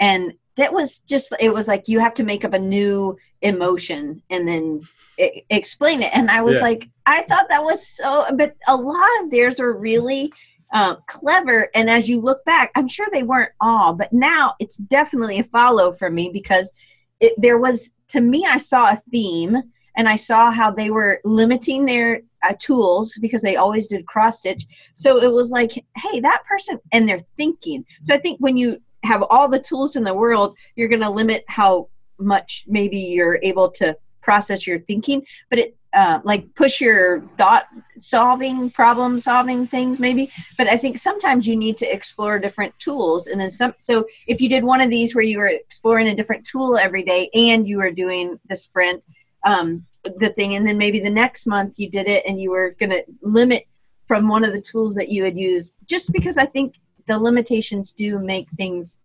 and 0.00 0.34
that 0.56 0.72
was 0.72 0.98
just 1.00 1.32
it 1.40 1.52
was 1.52 1.68
like 1.68 1.88
you 1.88 1.98
have 1.98 2.14
to 2.14 2.24
make 2.24 2.44
up 2.44 2.54
a 2.54 2.58
new 2.58 3.16
emotion 3.42 4.22
and 4.30 4.46
then 4.46 4.80
I- 5.20 5.42
explain 5.50 6.02
it. 6.02 6.10
And 6.14 6.30
I 6.30 6.40
was 6.40 6.56
yeah. 6.56 6.62
like, 6.62 6.88
I 7.06 7.22
thought 7.22 7.48
that 7.48 7.62
was 7.62 7.86
so, 7.86 8.26
but 8.36 8.56
a 8.68 8.76
lot 8.76 9.08
of 9.22 9.30
theirs 9.30 9.60
are 9.60 9.72
really. 9.72 10.32
Uh, 10.72 10.94
clever 11.08 11.68
and 11.74 11.90
as 11.90 12.08
you 12.08 12.20
look 12.20 12.44
back 12.44 12.70
i'm 12.76 12.86
sure 12.86 13.08
they 13.10 13.24
weren't 13.24 13.50
all 13.60 13.92
but 13.92 14.12
now 14.12 14.54
it's 14.60 14.76
definitely 14.76 15.40
a 15.40 15.42
follow 15.42 15.90
for 15.90 16.10
me 16.10 16.30
because 16.32 16.72
it, 17.18 17.32
there 17.38 17.58
was 17.58 17.90
to 18.06 18.20
me 18.20 18.46
i 18.46 18.56
saw 18.56 18.88
a 18.88 19.02
theme 19.10 19.60
and 19.96 20.08
i 20.08 20.14
saw 20.14 20.52
how 20.52 20.70
they 20.70 20.90
were 20.90 21.20
limiting 21.24 21.84
their 21.84 22.20
uh, 22.48 22.54
tools 22.60 23.18
because 23.20 23.42
they 23.42 23.56
always 23.56 23.88
did 23.88 24.06
cross 24.06 24.38
stitch 24.38 24.64
so 24.94 25.20
it 25.20 25.32
was 25.32 25.50
like 25.50 25.72
hey 25.96 26.20
that 26.20 26.44
person 26.48 26.78
and 26.92 27.08
they're 27.08 27.26
thinking 27.36 27.84
so 28.04 28.14
i 28.14 28.18
think 28.18 28.38
when 28.38 28.56
you 28.56 28.80
have 29.02 29.24
all 29.30 29.48
the 29.48 29.58
tools 29.58 29.96
in 29.96 30.04
the 30.04 30.14
world 30.14 30.56
you're 30.76 30.88
going 30.88 31.00
to 31.00 31.10
limit 31.10 31.44
how 31.48 31.88
much 32.18 32.64
maybe 32.66 32.98
you're 32.98 33.38
able 33.42 33.70
to 33.70 33.96
process 34.20 34.66
your 34.66 34.78
thinking. 34.80 35.24
But 35.48 35.58
it 35.58 35.76
uh, 35.92 36.20
like 36.22 36.54
push 36.54 36.80
your 36.80 37.20
thought 37.36 37.66
solving 37.98 38.70
problem 38.70 39.18
solving 39.18 39.66
things 39.66 39.98
maybe. 39.98 40.30
But 40.56 40.68
i 40.68 40.76
think 40.76 40.96
sometimes 40.96 41.48
you 41.48 41.56
need 41.56 41.76
to 41.78 41.92
explore 41.92 42.38
different 42.38 42.78
tools. 42.78 43.26
And 43.26 43.40
then 43.40 43.50
some 43.50 43.74
so 43.78 44.06
if 44.28 44.40
you 44.40 44.48
did 44.48 44.62
one 44.62 44.80
of 44.80 44.88
these 44.88 45.14
where 45.14 45.24
you 45.24 45.38
were 45.38 45.48
exploring 45.48 46.08
a 46.08 46.14
different 46.14 46.46
tool 46.46 46.78
every 46.78 47.02
day 47.02 47.28
and 47.34 47.66
you 47.66 47.78
were 47.78 47.90
doing 47.90 48.38
the 48.48 48.56
sprint 48.56 49.02
um, 49.44 49.84
the 50.16 50.28
thing 50.30 50.54
and 50.54 50.66
then 50.66 50.78
maybe 50.78 51.00
the 51.00 51.10
next 51.10 51.46
month 51.46 51.78
you 51.78 51.90
did 51.90 52.06
it 52.06 52.24
and 52.24 52.40
you 52.40 52.50
were 52.50 52.76
going 52.78 52.90
to 52.90 53.02
limit 53.22 53.66
from 54.06 54.28
one 54.28 54.44
of 54.44 54.52
the 54.52 54.62
tools 54.62 54.94
that 54.94 55.08
you 55.08 55.24
had 55.24 55.36
used. 55.36 55.76
Just 55.86 56.12
because 56.12 56.38
i 56.38 56.46
think 56.46 56.76
the 57.10 57.18
limitations 57.18 57.90
do 57.90 58.20
make 58.20 58.48
things 58.56 58.96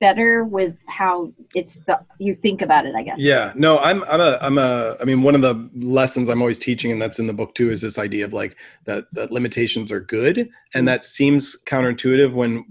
better 0.00 0.44
with 0.44 0.74
how 0.86 1.30
it's 1.54 1.80
the 1.80 2.00
you 2.18 2.34
think 2.34 2.62
about 2.62 2.86
it 2.86 2.94
i 2.94 3.02
guess. 3.02 3.20
Yeah. 3.20 3.52
No 3.54 3.78
i'm 3.78 4.02
i'm 4.04 4.20
a 4.20 4.38
i'm 4.40 4.58
a 4.58 4.96
i 5.00 5.04
mean 5.04 5.22
one 5.22 5.34
of 5.34 5.42
the 5.42 5.70
lessons 5.76 6.28
i'm 6.28 6.40
always 6.40 6.58
teaching 6.58 6.90
and 6.92 7.00
that's 7.00 7.18
in 7.18 7.26
the 7.26 7.32
book 7.32 7.54
too 7.54 7.70
is 7.70 7.80
this 7.80 7.98
idea 7.98 8.24
of 8.24 8.32
like 8.32 8.56
that 8.86 9.04
that 9.12 9.30
limitations 9.30 9.92
are 9.92 10.00
good. 10.00 10.38
And 10.38 10.48
mm-hmm. 10.48 10.84
that 10.86 11.04
seems 11.04 11.56
counterintuitive 11.66 12.32
when 12.32 12.64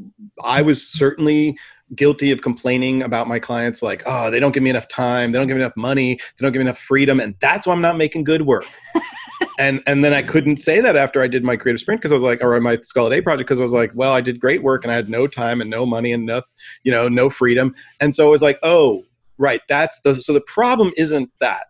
i 0.44 0.62
was 0.62 0.86
certainly 0.86 1.56
guilty 1.96 2.32
of 2.32 2.42
complaining 2.42 3.04
about 3.04 3.28
my 3.28 3.38
clients 3.38 3.84
like 3.84 4.02
oh 4.08 4.32
they 4.32 4.40
don't 4.40 4.52
give 4.52 4.64
me 4.64 4.72
enough 4.72 4.88
time. 4.88 5.32
They 5.32 5.38
don't 5.38 5.48
give 5.48 5.58
me 5.58 5.64
enough 5.64 5.78
money. 5.78 6.16
They 6.16 6.44
don't 6.44 6.52
give 6.52 6.60
me 6.60 6.66
enough 6.70 6.80
freedom. 6.80 7.20
And 7.20 7.36
that's 7.40 7.68
why 7.68 7.74
i'm 7.74 7.82
not 7.82 7.98
making 7.98 8.24
good 8.24 8.42
work 8.42 8.66
and 9.60 9.82
and 9.88 10.04
then 10.04 10.14
I 10.14 10.22
couldn't 10.22 10.58
say 10.58 10.80
that 10.80 10.96
after 10.96 11.22
I 11.22 11.28
did 11.28 11.44
my 11.44 11.56
creative 11.56 11.80
sprint 11.80 12.02
because 12.02 12.12
I 12.12 12.16
was 12.16 12.24
like, 12.24 12.44
or 12.44 12.60
my 12.60 12.78
Skull 12.82 13.10
Day 13.10 13.22
project 13.22 13.48
because 13.48 13.60
I 13.60 13.64
was 13.64 13.74
like, 13.74 13.92
well, 13.94 14.14
I 14.14 14.22
did 14.22 14.40
great 14.40 14.64
work 14.64 14.84
and 14.84 14.92
I 14.92 14.96
had 14.96 15.10
no 15.10 15.28
time 15.28 15.62
and 15.62 15.70
no 15.70 15.86
money 15.86 16.12
and 16.12 16.26
no, 16.26 16.42
you 16.84 16.92
know, 16.92 17.08
no 17.08 17.30
freedom, 17.30 17.76
and 18.00 18.14
so 18.14 18.28
it 18.28 18.32
was 18.32 18.42
like, 18.42 18.60
oh, 18.64 19.04
right, 19.38 19.62
that's 19.68 20.00
the 20.02 20.22
so 20.22 20.34
the 20.34 20.42
problem 20.42 20.92
isn't 20.98 21.32
that, 21.40 21.68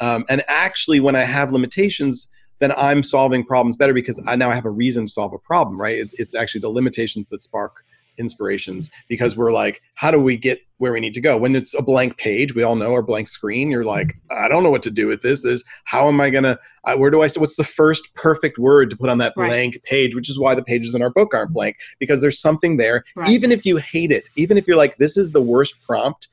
um, 0.00 0.24
and 0.28 0.42
actually 0.48 1.00
when 1.00 1.16
I 1.16 1.22
have 1.22 1.52
limitations, 1.52 2.28
then 2.58 2.72
I'm 2.72 3.02
solving 3.02 3.44
problems 3.44 3.76
better 3.76 3.94
because 3.94 4.22
I 4.26 4.36
now 4.36 4.50
I 4.50 4.54
have 4.54 4.64
a 4.64 4.70
reason 4.70 5.06
to 5.06 5.12
solve 5.12 5.32
a 5.32 5.38
problem, 5.38 5.80
right? 5.80 5.98
It's 5.98 6.18
it's 6.18 6.34
actually 6.34 6.60
the 6.62 6.70
limitations 6.70 7.28
that 7.30 7.42
spark 7.42 7.84
inspirations 8.18 8.90
because 9.08 9.36
we're 9.36 9.52
like, 9.52 9.82
how 9.94 10.10
do 10.10 10.18
we 10.18 10.36
get 10.36 10.60
where 10.78 10.92
we 10.92 11.00
need 11.00 11.14
to 11.14 11.20
go? 11.20 11.36
When 11.36 11.56
it's 11.56 11.74
a 11.74 11.82
blank 11.82 12.16
page, 12.16 12.54
we 12.54 12.62
all 12.62 12.76
know, 12.76 12.90
or 12.90 13.02
blank 13.02 13.28
screen, 13.28 13.70
you're 13.70 13.84
like, 13.84 14.16
I 14.30 14.48
don't 14.48 14.62
know 14.62 14.70
what 14.70 14.82
to 14.82 14.90
do 14.90 15.06
with 15.06 15.22
this. 15.22 15.44
Is 15.44 15.64
how 15.84 16.08
am 16.08 16.20
I 16.20 16.30
gonna? 16.30 16.58
Uh, 16.84 16.96
where 16.96 17.10
do 17.10 17.22
I? 17.22 17.28
What's 17.36 17.56
the 17.56 17.64
first 17.64 18.14
perfect 18.14 18.58
word 18.58 18.90
to 18.90 18.96
put 18.96 19.08
on 19.08 19.18
that 19.18 19.34
right. 19.36 19.48
blank 19.48 19.82
page? 19.84 20.14
Which 20.14 20.30
is 20.30 20.38
why 20.38 20.54
the 20.54 20.62
pages 20.62 20.94
in 20.94 21.02
our 21.02 21.10
book 21.10 21.34
aren't 21.34 21.52
blank 21.52 21.76
because 21.98 22.20
there's 22.20 22.40
something 22.40 22.76
there. 22.76 23.04
Right. 23.16 23.28
Even 23.28 23.52
if 23.52 23.66
you 23.66 23.76
hate 23.76 24.12
it, 24.12 24.28
even 24.36 24.56
if 24.56 24.66
you're 24.66 24.76
like, 24.76 24.96
this 24.98 25.16
is 25.16 25.30
the 25.30 25.42
worst 25.42 25.74
prompt, 25.86 26.28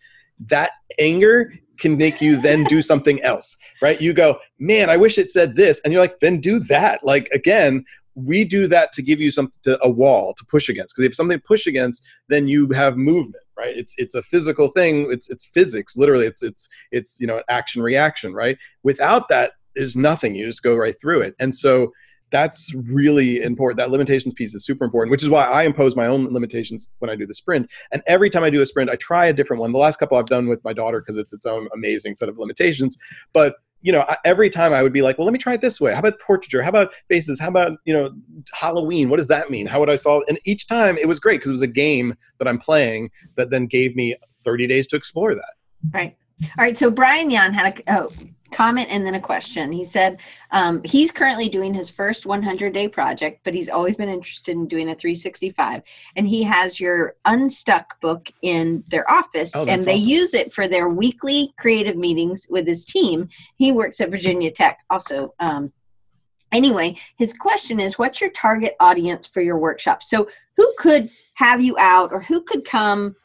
that 0.48 0.72
anger 1.00 1.54
can 1.78 1.98
make 1.98 2.22
you 2.22 2.38
then 2.38 2.64
do 2.66 2.82
something 2.82 3.22
else, 3.22 3.58
right? 3.82 4.00
You 4.00 4.14
go, 4.14 4.40
man, 4.60 4.90
I 4.90 4.98
wish 4.98 5.18
it 5.18 5.32
said 5.32 5.56
this, 5.56 5.82
and 5.84 5.92
you're 5.92 6.02
like, 6.02 6.20
then 6.20 6.40
do 6.40 6.60
that. 6.60 7.04
Like 7.04 7.28
again, 7.34 7.86
we 8.16 8.44
do 8.44 8.68
that 8.68 8.92
to 8.94 9.02
give 9.02 9.20
you 9.20 9.30
some 9.30 9.52
to, 9.64 9.82
a 9.84 9.90
wall 9.90 10.34
to 10.34 10.46
push 10.46 10.70
against. 10.70 10.96
Because 10.96 11.10
if 11.10 11.16
something 11.16 11.40
push 11.40 11.68
against 11.68 12.04
then 12.30 12.48
you 12.48 12.70
have 12.72 12.98
movement 12.98 13.44
right? 13.58 13.76
It's 13.76 13.94
it's 13.98 14.16
a 14.16 14.22
physical 14.22 14.70
thing. 14.70 15.12
It's 15.12 15.30
it's 15.30 15.46
physics 15.46 15.96
literally. 15.96 16.26
It's 16.26 16.44
it's 16.44 16.68
it's 16.92 17.20
you 17.20 17.28
know 17.28 17.42
action 17.50 17.82
reaction 17.82 18.34
right? 18.34 18.58
Without 18.84 19.30
that 19.30 19.54
there's 19.76 19.96
nothing. 19.96 20.36
You 20.36 20.46
just 20.46 20.64
go 20.64 20.76
right 20.76 21.00
through 21.00 21.22
it. 21.22 21.36
And 21.40 21.56
so 21.56 21.92
that's 22.32 22.74
really 22.74 23.44
important. 23.44 23.78
That 23.78 23.92
limitations 23.92 24.34
piece 24.34 24.56
is 24.56 24.66
super 24.66 24.84
important 24.84 25.12
which 25.12 25.24
is 25.24 25.30
why 25.30 25.46
i 25.46 25.64
impose 25.64 25.96
my 25.96 26.08
own 26.08 26.34
limitations 26.34 26.90
when 27.00 27.10
i 27.10 27.16
do 27.16 27.26
the 27.26 27.34
sprint. 27.34 27.70
And 27.92 28.02
every 28.08 28.30
time 28.30 28.44
i 28.44 28.50
do 28.50 28.62
a 28.62 28.66
sprint 28.66 28.90
i 28.90 28.96
try 28.96 29.28
a 29.28 29.34
different 29.34 29.62
one. 29.62 29.72
The 29.72 29.78
last 29.78 29.98
couple 29.98 30.18
i've 30.18 30.26
done 30.26 30.48
with 30.48 30.64
my 30.64 30.74
daughter 30.74 31.02
because 31.02 31.18
it's 31.18 31.34
its 31.34 31.46
own 31.46 31.68
amazing 31.74 32.16
set 32.16 32.30
of 32.30 32.38
limitations. 32.38 32.98
But 33.32 33.56
you 33.86 33.92
know, 33.92 34.04
every 34.26 34.50
time 34.50 34.74
I 34.74 34.82
would 34.82 34.92
be 34.92 35.04
like, 35.04 35.20
well, 35.20 35.26
let 35.26 35.32
me 35.32 35.38
try 35.38 35.54
it 35.54 35.62
this 35.62 35.80
way. 35.80 35.94
How 35.94 36.00
about 36.00 36.20
portraiture? 36.20 36.64
How 36.64 36.70
about 36.70 36.92
faces? 37.08 37.40
How 37.40 37.50
about, 37.50 37.78
you 37.86 37.94
know, 37.94 38.10
Halloween? 38.52 39.10
What 39.10 39.18
does 39.18 39.28
that 39.28 39.52
mean? 39.52 39.68
How 39.68 39.80
would 39.80 39.92
I 39.92 39.96
solve? 39.96 40.24
And 40.28 40.40
each 40.44 40.66
time 40.66 40.98
it 40.98 41.08
was 41.08 41.20
great 41.20 41.36
because 41.36 41.50
it 41.50 41.54
was 41.54 41.62
a 41.62 41.68
game 41.68 42.16
that 42.40 42.48
I'm 42.48 42.58
playing 42.58 43.12
that 43.36 43.52
then 43.52 43.68
gave 43.68 43.96
me 43.96 44.16
30 44.44 44.66
days 44.66 44.88
to 44.88 44.96
explore 44.96 45.36
that. 45.36 45.54
Right. 45.94 46.18
All 46.42 46.50
right. 46.66 46.76
So 46.76 46.90
Brian 46.90 47.30
Yan 47.30 47.54
had 47.54 47.78
a, 47.78 47.94
oh, 47.96 48.12
comment 48.52 48.88
and 48.90 49.06
then 49.06 49.16
a 49.16 49.20
question. 49.20 49.72
He 49.72 49.84
said 49.84 50.20
um, 50.52 50.82
he's 50.84 51.12
currently 51.12 51.50
doing 51.50 51.74
his 51.74 51.90
first 51.90 52.26
100 52.26 52.74
day 52.74 52.88
project, 52.88 53.42
but 53.44 53.54
he's 53.54 53.70
always 53.70 53.96
been 53.96 54.10
interested 54.10 54.52
in 54.52 54.68
doing 54.68 54.90
a 54.90 54.96
365. 54.96 55.82
And 56.16 56.28
he 56.28 56.44
has 56.44 56.80
your 56.80 57.16
Unstuck 57.26 58.00
book 58.02 58.32
in 58.42 58.84
their 58.90 59.10
office, 59.10 59.56
oh, 59.56 59.66
and 59.66 59.84
they 59.84 59.96
awesome. 59.96 60.10
use 60.10 60.34
it 60.34 60.54
for 60.54 60.68
their 60.68 60.90
weekly 60.90 61.54
creative 61.60 61.96
meetings 61.96 62.48
with 62.50 62.68
his 62.68 62.86
team. 62.86 63.30
He 63.56 63.72
works 63.72 64.00
at 64.02 64.12
Virginia 64.12 64.52
Tech 64.52 64.80
also. 64.90 65.34
Um, 65.40 65.72
anyway, 66.52 66.98
his 67.18 67.34
question 67.34 67.80
is 67.80 67.98
what's 67.98 68.22
your 68.22 68.32
target 68.32 68.76
audience 68.80 69.28
for 69.28 69.42
your 69.42 69.58
workshop? 69.58 70.04
So, 70.04 70.28
who 70.56 70.74
could 70.78 71.10
have 71.34 71.62
you 71.62 71.78
out 71.78 72.14
or 72.14 72.22
who 72.22 72.42
could 72.42 72.66
come? 72.66 73.16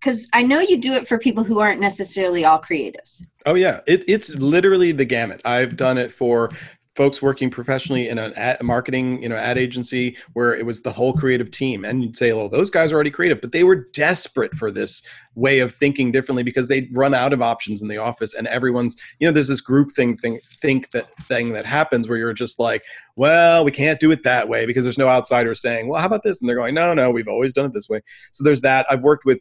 Because 0.00 0.28
I 0.32 0.42
know 0.42 0.60
you 0.60 0.78
do 0.78 0.94
it 0.94 1.08
for 1.08 1.18
people 1.18 1.44
who 1.44 1.58
aren't 1.58 1.80
necessarily 1.80 2.44
all 2.44 2.60
creatives. 2.60 3.24
Oh 3.46 3.54
yeah, 3.54 3.80
it, 3.86 4.04
it's 4.08 4.34
literally 4.34 4.92
the 4.92 5.04
gamut. 5.04 5.40
I've 5.44 5.76
done 5.76 5.98
it 5.98 6.12
for 6.12 6.50
folks 6.98 7.22
working 7.22 7.48
professionally 7.48 8.08
in 8.08 8.18
an 8.18 8.32
ad 8.34 8.60
marketing, 8.60 9.22
you 9.22 9.28
know, 9.28 9.36
ad 9.36 9.56
agency 9.56 10.16
where 10.32 10.52
it 10.52 10.66
was 10.66 10.82
the 10.82 10.92
whole 10.92 11.12
creative 11.12 11.48
team. 11.48 11.84
And 11.84 12.02
you'd 12.02 12.16
say, 12.16 12.32
well, 12.32 12.48
those 12.48 12.70
guys 12.70 12.90
are 12.90 12.96
already 12.96 13.12
creative, 13.12 13.40
but 13.40 13.52
they 13.52 13.62
were 13.62 13.86
desperate 13.92 14.52
for 14.56 14.72
this 14.72 15.00
way 15.34 15.60
of 15.60 15.74
thinking 15.74 16.10
differently 16.10 16.42
because 16.42 16.68
they'd 16.68 16.88
run 16.96 17.14
out 17.14 17.32
of 17.32 17.40
options 17.40 17.82
in 17.82 17.88
the 17.88 17.98
office 17.98 18.34
and 18.34 18.46
everyone's, 18.48 18.96
you 19.18 19.26
know, 19.26 19.32
there's 19.32 19.48
this 19.48 19.60
group 19.60 19.92
thing 19.92 20.16
thing 20.16 20.40
think 20.60 20.90
that 20.90 21.10
thing 21.26 21.52
that 21.52 21.66
happens 21.66 22.08
where 22.08 22.18
you're 22.18 22.32
just 22.32 22.58
like, 22.58 22.82
well, 23.16 23.64
we 23.64 23.70
can't 23.72 23.98
do 23.98 24.10
it 24.12 24.22
that 24.22 24.48
way 24.48 24.64
because 24.64 24.84
there's 24.84 24.98
no 24.98 25.08
outsider 25.08 25.54
saying, 25.54 25.88
well, 25.88 26.00
how 26.00 26.06
about 26.06 26.22
this? 26.22 26.40
And 26.40 26.48
they're 26.48 26.56
going, 26.56 26.74
no, 26.74 26.94
no, 26.94 27.10
we've 27.10 27.26
always 27.26 27.52
done 27.52 27.66
it 27.66 27.72
this 27.74 27.88
way. 27.88 28.00
So 28.32 28.44
there's 28.44 28.60
that. 28.60 28.86
I've 28.88 29.02
worked 29.02 29.24
with 29.24 29.40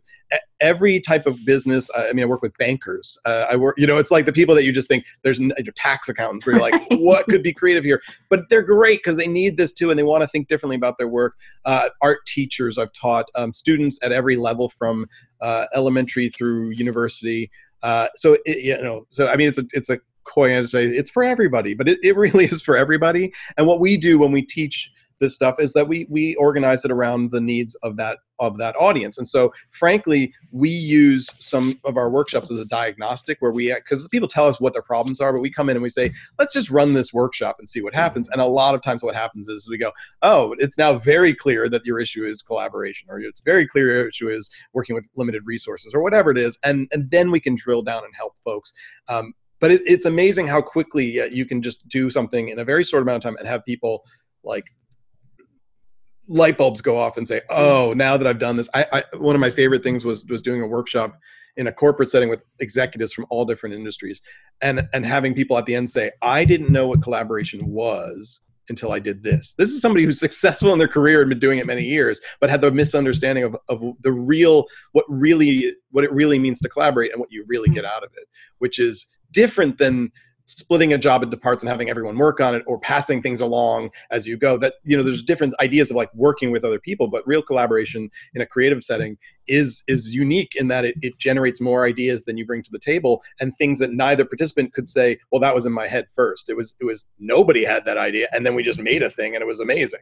every 0.59 0.99
type 0.99 1.27
of 1.27 1.45
business. 1.45 1.89
I 1.95 2.11
mean, 2.13 2.23
I 2.23 2.27
work 2.27 2.41
with 2.41 2.57
bankers. 2.57 3.19
Uh, 3.25 3.45
I 3.51 3.55
work, 3.55 3.75
you 3.77 3.85
know, 3.85 3.97
it's 3.97 4.09
like 4.09 4.25
the 4.25 4.33
people 4.33 4.55
that 4.55 4.63
you 4.63 4.71
just 4.71 4.87
think 4.87 5.05
there's 5.21 5.39
your 5.39 5.73
tax 5.75 6.09
accountants 6.09 6.45
where 6.45 6.55
you're 6.55 6.71
like, 6.71 6.87
what 6.93 7.25
could 7.27 7.43
be 7.43 7.53
creative 7.53 7.83
here? 7.83 8.01
But 8.29 8.49
they're 8.49 8.63
great 8.63 8.99
because 8.99 9.17
they 9.17 9.27
need 9.27 9.57
this 9.57 9.73
too, 9.73 9.91
and 9.91 9.99
they 9.99 10.03
want 10.03 10.23
to 10.23 10.27
think 10.27 10.47
differently 10.47 10.75
about 10.75 10.97
their 10.97 11.07
work. 11.07 11.35
Uh, 11.65 11.89
art 12.01 12.25
teachers, 12.25 12.79
I've 12.79 12.93
taught 12.93 13.29
um, 13.35 13.53
students 13.53 13.99
at 14.03 14.11
every 14.11 14.37
level 14.37 14.69
from 14.69 15.05
elementary 15.75 16.29
through 16.29 16.71
university. 16.71 17.49
Uh, 17.83 18.07
so 18.15 18.37
it, 18.45 18.63
you 18.63 18.81
know, 18.81 19.05
so 19.09 19.27
I 19.27 19.35
mean, 19.35 19.47
it's 19.47 19.57
a 19.57 19.65
it's 19.73 19.89
a 19.89 19.99
coy 20.23 20.49
to 20.49 20.67
say 20.67 20.85
it's 20.85 21.09
for 21.09 21.23
everybody, 21.23 21.73
but 21.73 21.87
it, 21.87 21.99
it 22.03 22.15
really 22.15 22.45
is 22.51 22.61
for 22.61 22.77
everybody. 22.77 23.33
And 23.57 23.67
what 23.67 23.79
we 23.79 23.97
do 23.97 24.19
when 24.19 24.31
we 24.31 24.41
teach 24.41 24.91
this 25.19 25.35
stuff 25.35 25.59
is 25.59 25.73
that 25.73 25.87
we 25.87 26.05
we 26.09 26.35
organize 26.35 26.85
it 26.85 26.91
around 26.91 27.31
the 27.31 27.41
needs 27.41 27.75
of 27.75 27.97
that 27.97 28.19
of 28.39 28.57
that 28.57 28.75
audience. 28.77 29.17
And 29.17 29.27
so 29.27 29.53
frankly 29.71 30.33
we 30.51 30.69
use 30.69 31.29
some 31.39 31.79
of 31.83 31.97
our 31.97 32.09
workshops 32.09 32.51
as 32.51 32.57
a 32.57 32.65
diagnostic 32.65 33.37
where 33.39 33.51
we 33.51 33.73
because 33.73 34.07
people 34.09 34.27
tell 34.27 34.47
us 34.47 34.59
what 34.59 34.73
their 34.73 34.81
problems 34.81 35.19
are 35.19 35.33
but 35.33 35.41
we 35.41 35.51
come 35.51 35.69
in 35.69 35.75
and 35.75 35.83
we 35.83 35.89
say 35.89 36.11
let's 36.39 36.53
just 36.53 36.69
run 36.69 36.93
this 36.93 37.13
workshop 37.13 37.57
and 37.59 37.69
see 37.69 37.81
what 37.81 37.95
happens. 37.95 38.29
And 38.29 38.41
a 38.41 38.45
lot 38.45 38.75
of 38.75 38.81
times 38.81 39.03
what 39.03 39.15
happens 39.15 39.47
is 39.47 39.69
we 39.69 39.77
go 39.77 39.91
oh 40.21 40.55
it's 40.59 40.77
now 40.77 40.93
very 40.93 41.33
clear 41.33 41.69
that 41.69 41.85
your 41.85 41.99
issue 41.99 42.25
is 42.25 42.41
collaboration 42.41 43.07
or 43.09 43.19
it's 43.19 43.41
very 43.41 43.67
clear 43.67 43.93
your 43.93 44.09
issue 44.09 44.29
is 44.29 44.49
working 44.73 44.95
with 44.95 45.05
limited 45.15 45.43
resources 45.45 45.93
or 45.93 46.01
whatever 46.01 46.31
it 46.31 46.37
is. 46.37 46.57
And 46.63 46.87
and 46.91 47.09
then 47.09 47.31
we 47.31 47.39
can 47.39 47.55
drill 47.55 47.81
down 47.81 48.03
and 48.03 48.13
help 48.15 48.33
folks. 48.43 48.73
Um, 49.07 49.33
but 49.59 49.71
it, 49.71 49.81
it's 49.85 50.05
amazing 50.05 50.47
how 50.47 50.61
quickly 50.61 51.19
uh, 51.21 51.25
you 51.25 51.45
can 51.45 51.61
just 51.61 51.87
do 51.87 52.09
something 52.09 52.49
in 52.49 52.59
a 52.59 52.65
very 52.65 52.83
short 52.83 53.03
amount 53.03 53.17
of 53.17 53.23
time 53.23 53.37
and 53.37 53.47
have 53.47 53.65
people 53.65 54.05
like 54.43 54.65
light 56.27 56.57
bulbs 56.57 56.81
go 56.81 56.97
off 56.97 57.17
and 57.17 57.27
say, 57.27 57.41
hmm. 57.49 57.55
"Oh, 57.55 57.93
now 57.93 58.17
that 58.17 58.27
I've 58.27 58.39
done 58.39 58.55
this." 58.55 58.69
I, 58.73 58.85
I, 58.91 59.17
one 59.17 59.35
of 59.35 59.41
my 59.41 59.51
favorite 59.51 59.83
things 59.83 60.05
was 60.05 60.25
was 60.25 60.41
doing 60.41 60.61
a 60.61 60.67
workshop 60.67 61.19
in 61.55 61.67
a 61.67 61.73
corporate 61.73 62.11
setting 62.11 62.29
with 62.29 62.43
executives 62.59 63.13
from 63.13 63.25
all 63.29 63.45
different 63.45 63.75
industries, 63.75 64.21
and 64.61 64.87
and 64.93 65.05
having 65.05 65.33
people 65.33 65.57
at 65.57 65.65
the 65.65 65.75
end 65.75 65.89
say, 65.89 66.11
"I 66.21 66.45
didn't 66.45 66.69
know 66.69 66.87
what 66.87 67.01
collaboration 67.01 67.59
was." 67.63 68.41
until 68.69 68.91
I 68.91 68.99
did 68.99 69.23
this. 69.23 69.53
This 69.57 69.69
is 69.69 69.81
somebody 69.81 70.03
who's 70.03 70.19
successful 70.27 70.73
in 70.73 70.79
their 70.79 70.89
career 70.89 71.21
and 71.21 71.29
been 71.29 71.39
doing 71.39 71.59
it 71.59 71.65
many 71.65 71.85
years, 71.85 72.19
but 72.41 72.49
had 72.49 72.59
the 72.59 72.69
misunderstanding 72.69 73.45
of, 73.45 73.55
of 73.69 73.81
the 74.01 74.11
real, 74.11 74.65
what 74.91 75.05
really, 75.07 75.73
what 75.91 76.03
it 76.03 76.11
really 76.11 76.37
means 76.37 76.59
to 76.59 76.67
collaborate 76.67 77.13
and 77.13 77.19
what 77.21 77.31
you 77.31 77.45
really 77.47 77.69
hmm. 77.69 77.75
get 77.75 77.85
out 77.85 78.03
of 78.03 78.11
it, 78.17 78.27
which 78.57 78.77
is 78.77 79.07
different 79.31 79.77
than 79.77 80.11
splitting 80.47 80.93
a 80.93 80.97
job 80.97 81.23
into 81.23 81.35
parts 81.35 81.61
and 81.61 81.69
having 81.69 81.89
everyone 81.89 82.17
work 82.17 82.39
on 82.39 82.55
it 82.55 82.63
or 82.65 82.79
passing 82.79 83.21
things 83.21 83.41
along 83.41 83.89
as 84.11 84.25
you 84.25 84.37
go 84.37 84.57
that 84.57 84.75
you 84.83 84.95
know 84.95 85.03
there's 85.03 85.21
different 85.21 85.53
ideas 85.59 85.91
of 85.91 85.97
like 85.97 86.13
working 86.15 86.51
with 86.51 86.63
other 86.63 86.79
people 86.79 87.07
but 87.07 87.25
real 87.27 87.41
collaboration 87.41 88.09
in 88.33 88.41
a 88.41 88.45
creative 88.45 88.81
setting 88.81 89.17
is 89.47 89.83
is 89.87 90.13
unique 90.15 90.55
in 90.55 90.67
that 90.69 90.85
it, 90.85 90.95
it 91.01 91.17
generates 91.17 91.59
more 91.59 91.85
ideas 91.85 92.23
than 92.23 92.37
you 92.37 92.45
bring 92.45 92.63
to 92.63 92.71
the 92.71 92.79
table 92.79 93.21
and 93.39 93.55
things 93.57 93.77
that 93.79 93.91
neither 93.91 94.23
participant 94.23 94.73
could 94.73 94.87
say 94.87 95.17
well 95.31 95.41
that 95.41 95.53
was 95.53 95.65
in 95.65 95.73
my 95.73 95.87
head 95.87 96.07
first. 96.15 96.49
It 96.49 96.55
was 96.55 96.75
it 96.79 96.85
was 96.85 97.07
nobody 97.19 97.65
had 97.65 97.85
that 97.85 97.97
idea 97.97 98.27
and 98.31 98.45
then 98.45 98.55
we 98.55 98.63
just 98.63 98.79
made 98.79 99.03
a 99.03 99.09
thing 99.09 99.35
and 99.35 99.41
it 99.41 99.47
was 99.47 99.59
amazing 99.59 99.99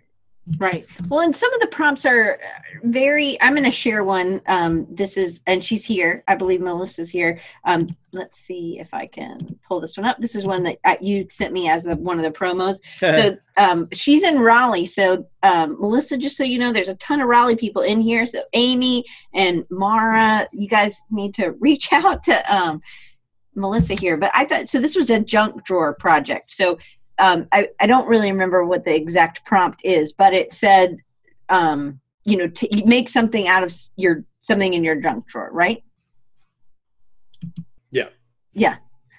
Right. 0.60 0.86
Well, 1.10 1.22
and 1.22 1.36
some 1.36 1.52
of 1.56 1.60
the 1.60 1.68
prompts 1.68 2.06
are 2.06 2.40
very. 2.84 3.42
I'm 3.42 3.54
going 3.54 3.64
to 3.64 3.72
share 3.72 4.04
one. 4.04 4.42
Um, 4.46 4.86
this 4.92 5.18
is, 5.18 5.42
and 5.48 5.64
she's 5.64 5.84
here. 5.84 6.24
I 6.28 6.36
believe 6.36 6.62
Melissa's 6.62 7.10
here. 7.10 7.40
Um, 7.64 7.88
let's 8.12 8.38
see 8.38 8.80
if 8.80 8.94
I 8.94 9.08
can 9.08 9.40
pull 9.68 9.80
this 9.80 9.98
one 9.98 10.06
up. 10.06 10.20
This 10.20 10.36
is 10.36 10.46
one 10.46 10.62
that 10.64 10.78
uh, 10.86 10.98
you 11.02 11.26
sent 11.32 11.52
me 11.52 11.68
as 11.68 11.88
a, 11.88 11.96
one 11.96 12.20
of 12.20 12.24
the 12.24 12.32
promos. 12.32 12.78
so 13.00 13.36
um, 13.58 13.88
she's 13.92 14.22
in 14.22 14.40
Raleigh. 14.40 14.86
So 14.86 15.28
um, 15.42 15.82
Melissa, 15.82 16.16
just 16.16 16.38
so 16.38 16.44
you 16.44 16.60
know, 16.60 16.72
there's 16.72 16.90
a 16.90 16.96
ton 16.96 17.22
of 17.22 17.28
Raleigh 17.28 17.56
people 17.56 17.82
in 17.82 18.00
here. 18.00 18.28
So 18.28 18.44
Amy 18.54 19.04
and 19.34 19.66
Mara, 19.72 20.48
you 20.54 20.70
guys 20.70 21.02
need 21.10 21.34
to 21.36 21.52
reach 21.60 21.92
out 21.92 22.22
to 22.24 22.56
um, 22.56 22.82
Melissa 23.56 23.96
here. 23.96 24.18
But 24.18 24.32
I 24.36 24.46
thought 24.46 24.70
so. 24.70 24.80
This 24.80 24.96
was 24.96 25.10
a 25.10 25.20
junk 25.20 25.64
drawer 25.66 25.96
project. 25.96 26.52
So 26.52 26.78
um, 27.18 27.48
I, 27.52 27.70
I 27.80 27.88
don't 27.88 28.08
really 28.08 28.32
remember 28.32 28.66
what 28.66 28.84
the 28.84 28.96
exact 28.96 29.46
prompt 29.46 29.82
is, 29.84 30.12
but 30.12 30.34
it 30.34 30.52
said, 30.52 30.98
um, 31.50 32.00
you 32.24 32.38
know, 32.38 32.48
to 32.48 32.86
make 32.86 33.10
something 33.10 33.48
out 33.48 33.64
of 33.64 33.74
your 33.96 34.24
something 34.42 34.74
in 34.74 34.84
your 34.84 34.96
junk 34.96 35.28
drawer, 35.28 35.50
right? 35.52 35.84
Yeah. 37.92 38.10
Yeah. 38.54 38.78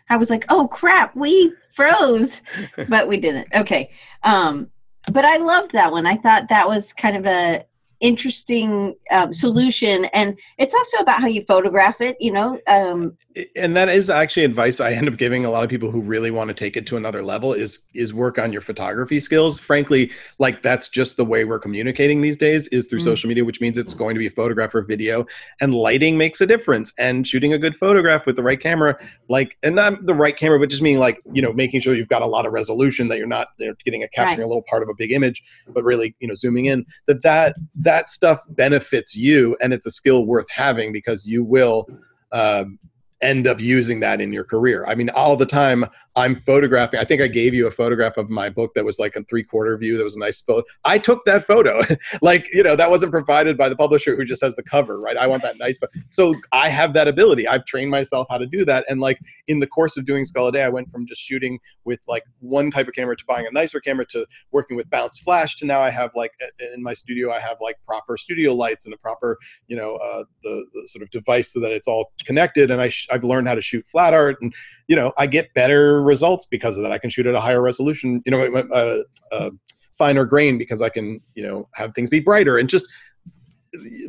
I 0.08 0.16
was 0.16 0.30
like, 0.30 0.44
oh 0.48 0.68
crap, 0.68 1.16
we 1.16 1.52
froze, 1.70 2.42
but 2.88 3.08
we 3.08 3.16
didn't. 3.16 3.48
Okay. 3.54 3.90
Um, 4.22 4.70
but 5.12 5.24
I 5.24 5.36
loved 5.36 5.72
that 5.72 5.92
one. 5.92 6.06
I 6.06 6.16
thought 6.16 6.48
that 6.48 6.68
was 6.68 6.92
kind 6.92 7.16
of 7.16 7.26
a 7.26 7.64
interesting 8.00 8.94
um, 9.10 9.32
solution 9.32 10.04
and 10.06 10.38
it's 10.58 10.74
also 10.74 10.98
about 10.98 11.20
how 11.20 11.26
you 11.26 11.42
photograph 11.44 12.00
it 12.00 12.16
you 12.20 12.30
know 12.30 12.58
um, 12.66 13.16
and 13.56 13.74
that 13.74 13.88
is 13.88 14.10
actually 14.10 14.44
advice 14.44 14.80
i 14.80 14.92
end 14.92 15.08
up 15.08 15.16
giving 15.16 15.46
a 15.46 15.50
lot 15.50 15.64
of 15.64 15.70
people 15.70 15.90
who 15.90 16.00
really 16.00 16.30
want 16.30 16.48
to 16.48 16.54
take 16.54 16.76
it 16.76 16.86
to 16.86 16.96
another 16.96 17.24
level 17.24 17.54
is 17.54 17.80
is 17.94 18.12
work 18.12 18.38
on 18.38 18.52
your 18.52 18.60
photography 18.60 19.18
skills 19.18 19.58
frankly 19.58 20.10
like 20.38 20.62
that's 20.62 20.88
just 20.88 21.16
the 21.16 21.24
way 21.24 21.44
we're 21.44 21.58
communicating 21.58 22.20
these 22.20 22.36
days 22.36 22.68
is 22.68 22.86
through 22.86 22.98
mm-hmm. 22.98 23.06
social 23.06 23.28
media 23.28 23.44
which 23.44 23.60
means 23.62 23.78
it's 23.78 23.94
going 23.94 24.14
to 24.14 24.18
be 24.18 24.26
a 24.26 24.30
photograph 24.30 24.74
or 24.74 24.82
video 24.82 25.24
and 25.62 25.72
lighting 25.72 26.18
makes 26.18 26.40
a 26.42 26.46
difference 26.46 26.92
and 26.98 27.26
shooting 27.26 27.54
a 27.54 27.58
good 27.58 27.76
photograph 27.76 28.26
with 28.26 28.36
the 28.36 28.42
right 28.42 28.60
camera 28.60 28.96
like 29.28 29.56
and 29.62 29.74
not 29.74 30.04
the 30.04 30.14
right 30.14 30.36
camera 30.36 30.58
but 30.58 30.68
just 30.68 30.82
meaning 30.82 30.98
like 30.98 31.20
you 31.32 31.40
know 31.40 31.52
making 31.52 31.80
sure 31.80 31.94
you've 31.94 32.08
got 32.08 32.20
a 32.20 32.26
lot 32.26 32.44
of 32.44 32.52
resolution 32.52 33.08
that 33.08 33.16
you're 33.16 33.26
not 33.26 33.48
you 33.56 33.68
know, 33.68 33.74
getting 33.84 34.02
a 34.02 34.08
capturing 34.08 34.38
right. 34.38 34.44
a 34.44 34.48
little 34.48 34.64
part 34.68 34.82
of 34.82 34.88
a 34.90 34.94
big 34.94 35.12
image 35.12 35.42
but 35.68 35.82
really 35.82 36.14
you 36.20 36.28
know 36.28 36.34
zooming 36.34 36.66
in 36.66 36.84
that 37.06 37.22
that 37.22 37.56
that 37.86 38.10
stuff 38.10 38.44
benefits 38.50 39.14
you 39.14 39.56
and 39.62 39.72
it's 39.72 39.86
a 39.86 39.90
skill 39.90 40.26
worth 40.26 40.50
having 40.50 40.92
because 40.92 41.24
you 41.24 41.44
will 41.44 41.86
um, 42.32 42.78
end 43.22 43.46
up 43.46 43.60
using 43.60 44.00
that 44.00 44.20
in 44.20 44.32
your 44.32 44.44
career. 44.44 44.84
I 44.86 44.94
mean, 44.94 45.10
all 45.10 45.36
the 45.36 45.46
time 45.46 45.86
I'm 46.16 46.34
photographing. 46.34 46.98
I 46.98 47.04
think 47.04 47.20
I 47.20 47.26
gave 47.26 47.52
you 47.52 47.66
a 47.66 47.70
photograph 47.70 48.16
of 48.16 48.30
my 48.30 48.48
book 48.48 48.72
that 48.74 48.86
was 48.86 48.98
like 48.98 49.16
a 49.16 49.24
three 49.24 49.44
quarter 49.44 49.76
view. 49.76 49.98
That 49.98 50.04
was 50.04 50.16
a 50.16 50.18
nice 50.18 50.40
photo. 50.40 50.66
I 50.84 50.96
took 50.98 51.24
that 51.26 51.44
photo. 51.44 51.82
like, 52.22 52.48
you 52.54 52.62
know, 52.62 52.74
that 52.74 52.90
wasn't 52.90 53.12
provided 53.12 53.58
by 53.58 53.68
the 53.68 53.76
publisher 53.76 54.16
who 54.16 54.24
just 54.24 54.42
has 54.42 54.56
the 54.56 54.62
cover, 54.62 54.98
right? 54.98 55.18
I 55.18 55.26
want 55.26 55.42
that 55.42 55.58
nice. 55.58 55.78
But 55.78 55.90
so 56.08 56.34
I 56.52 56.70
have 56.70 56.94
that 56.94 57.06
ability. 57.06 57.46
I've 57.46 57.66
trained 57.66 57.90
myself 57.90 58.26
how 58.30 58.38
to 58.38 58.46
do 58.46 58.64
that. 58.64 58.86
And 58.88 58.98
like 58.98 59.18
in 59.46 59.60
the 59.60 59.66
course 59.66 59.98
of 59.98 60.06
doing 60.06 60.24
Skull 60.24 60.50
Day, 60.50 60.62
I 60.62 60.70
went 60.70 60.90
from 60.90 61.06
just 61.06 61.20
shooting 61.20 61.58
with 61.84 62.00
like 62.08 62.24
one 62.40 62.70
type 62.70 62.88
of 62.88 62.94
camera 62.94 63.14
to 63.14 63.24
buying 63.26 63.46
a 63.46 63.50
nicer 63.52 63.78
camera 63.78 64.06
to 64.06 64.26
working 64.52 64.76
with 64.76 64.88
bounce 64.88 65.18
flash 65.18 65.56
to 65.56 65.66
now 65.66 65.82
I 65.82 65.90
have 65.90 66.12
like 66.14 66.32
in 66.74 66.82
my 66.82 66.94
studio, 66.94 67.30
I 67.30 67.40
have 67.40 67.58
like 67.60 67.76
proper 67.86 68.16
studio 68.16 68.54
lights 68.54 68.86
and 68.86 68.94
a 68.94 68.98
proper, 68.98 69.36
you 69.68 69.76
know, 69.76 69.96
uh, 69.96 70.24
the, 70.42 70.64
the 70.72 70.88
sort 70.88 71.02
of 71.02 71.10
device 71.10 71.52
so 71.52 71.60
that 71.60 71.72
it's 71.72 71.86
all 71.88 72.10
connected. 72.24 72.70
And 72.70 72.80
I 72.80 72.90
I've 73.10 73.24
learned 73.24 73.48
how 73.48 73.54
to 73.54 73.60
shoot 73.60 73.86
flat 73.86 74.14
art 74.14 74.36
and, 74.40 74.54
you 74.88 74.96
know, 74.96 75.12
I 75.18 75.26
get 75.26 75.52
better 75.54 76.02
results 76.02 76.46
because 76.46 76.76
of 76.76 76.82
that. 76.82 76.92
I 76.92 76.98
can 76.98 77.10
shoot 77.10 77.26
at 77.26 77.34
a 77.34 77.40
higher 77.40 77.62
resolution, 77.62 78.22
you 78.24 78.32
know, 78.32 78.44
uh, 78.54 79.02
uh, 79.32 79.50
finer 79.98 80.24
grain 80.24 80.58
because 80.58 80.82
I 80.82 80.88
can, 80.88 81.20
you 81.34 81.42
know, 81.42 81.68
have 81.74 81.94
things 81.94 82.10
be 82.10 82.20
brighter 82.20 82.58
and 82.58 82.68
just 82.68 82.86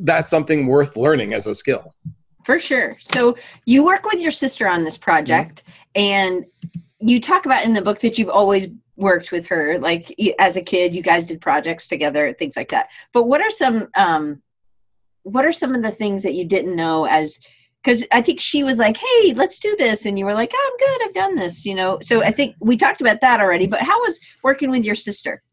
that's 0.02 0.32
something 0.32 0.68
worth 0.68 0.96
learning 0.98 1.34
as 1.34 1.48
a 1.48 1.56
skill. 1.56 1.94
For 2.44 2.60
sure. 2.60 2.96
So 3.00 3.36
you 3.66 3.84
work 3.84 4.06
with 4.06 4.22
your 4.22 4.32
sister 4.32 4.68
on 4.68 4.84
this 4.84 4.98
project, 4.98 5.64
mm-hmm. 5.96 6.02
and 6.02 6.46
you 7.00 7.20
talk 7.20 7.46
about 7.46 7.66
in 7.66 7.74
the 7.74 7.82
book 7.82 8.00
that 8.00 8.18
you've 8.18 8.30
always 8.30 8.68
worked 8.96 9.32
with 9.32 9.46
her 9.46 9.78
like 9.78 10.14
as 10.40 10.58
a 10.58 10.62
kid 10.62 10.94
you 10.94 11.04
guys 11.04 11.28
did 11.28 11.40
projects 11.40 11.88
together 11.88 12.34
things 12.34 12.58
like 12.58 12.70
that 12.70 12.88
but 13.14 13.26
what 13.26 13.40
are 13.40 13.52
some 13.52 13.88
um 13.96 14.42
what 15.22 15.46
are 15.46 15.52
some 15.52 15.76
of 15.76 15.84
the 15.84 15.92
things 15.92 16.24
that 16.24 16.34
you 16.34 16.44
didn't 16.44 16.76
know 16.76 17.06
as 17.06 17.40
because 17.84 18.04
i 18.12 18.22
think 18.22 18.40
she 18.40 18.64
was 18.64 18.78
like 18.78 18.98
hey 18.98 19.34
let's 19.34 19.60
do 19.60 19.76
this. 19.78 20.06
And 20.06 20.18
you 20.18 20.26
were 20.26 20.34
like 20.34 20.52
oh, 20.54 20.72
i'm 20.72 20.78
good 20.88 21.08
i've 21.08 21.14
done 21.14 21.36
this 21.36 21.66
you 21.66 21.76
know? 21.76 22.00
So 22.02 22.24
i 22.24 22.32
think 22.32 22.56
we 22.60 22.78
talked 22.78 23.02
about 23.02 23.22
that 23.22 23.40
already 23.40 23.68
but 23.68 23.82
how 23.82 24.00
was 24.02 24.20
working 24.44 24.70
with 24.72 24.84
your 24.84 24.96
sister? 24.96 25.44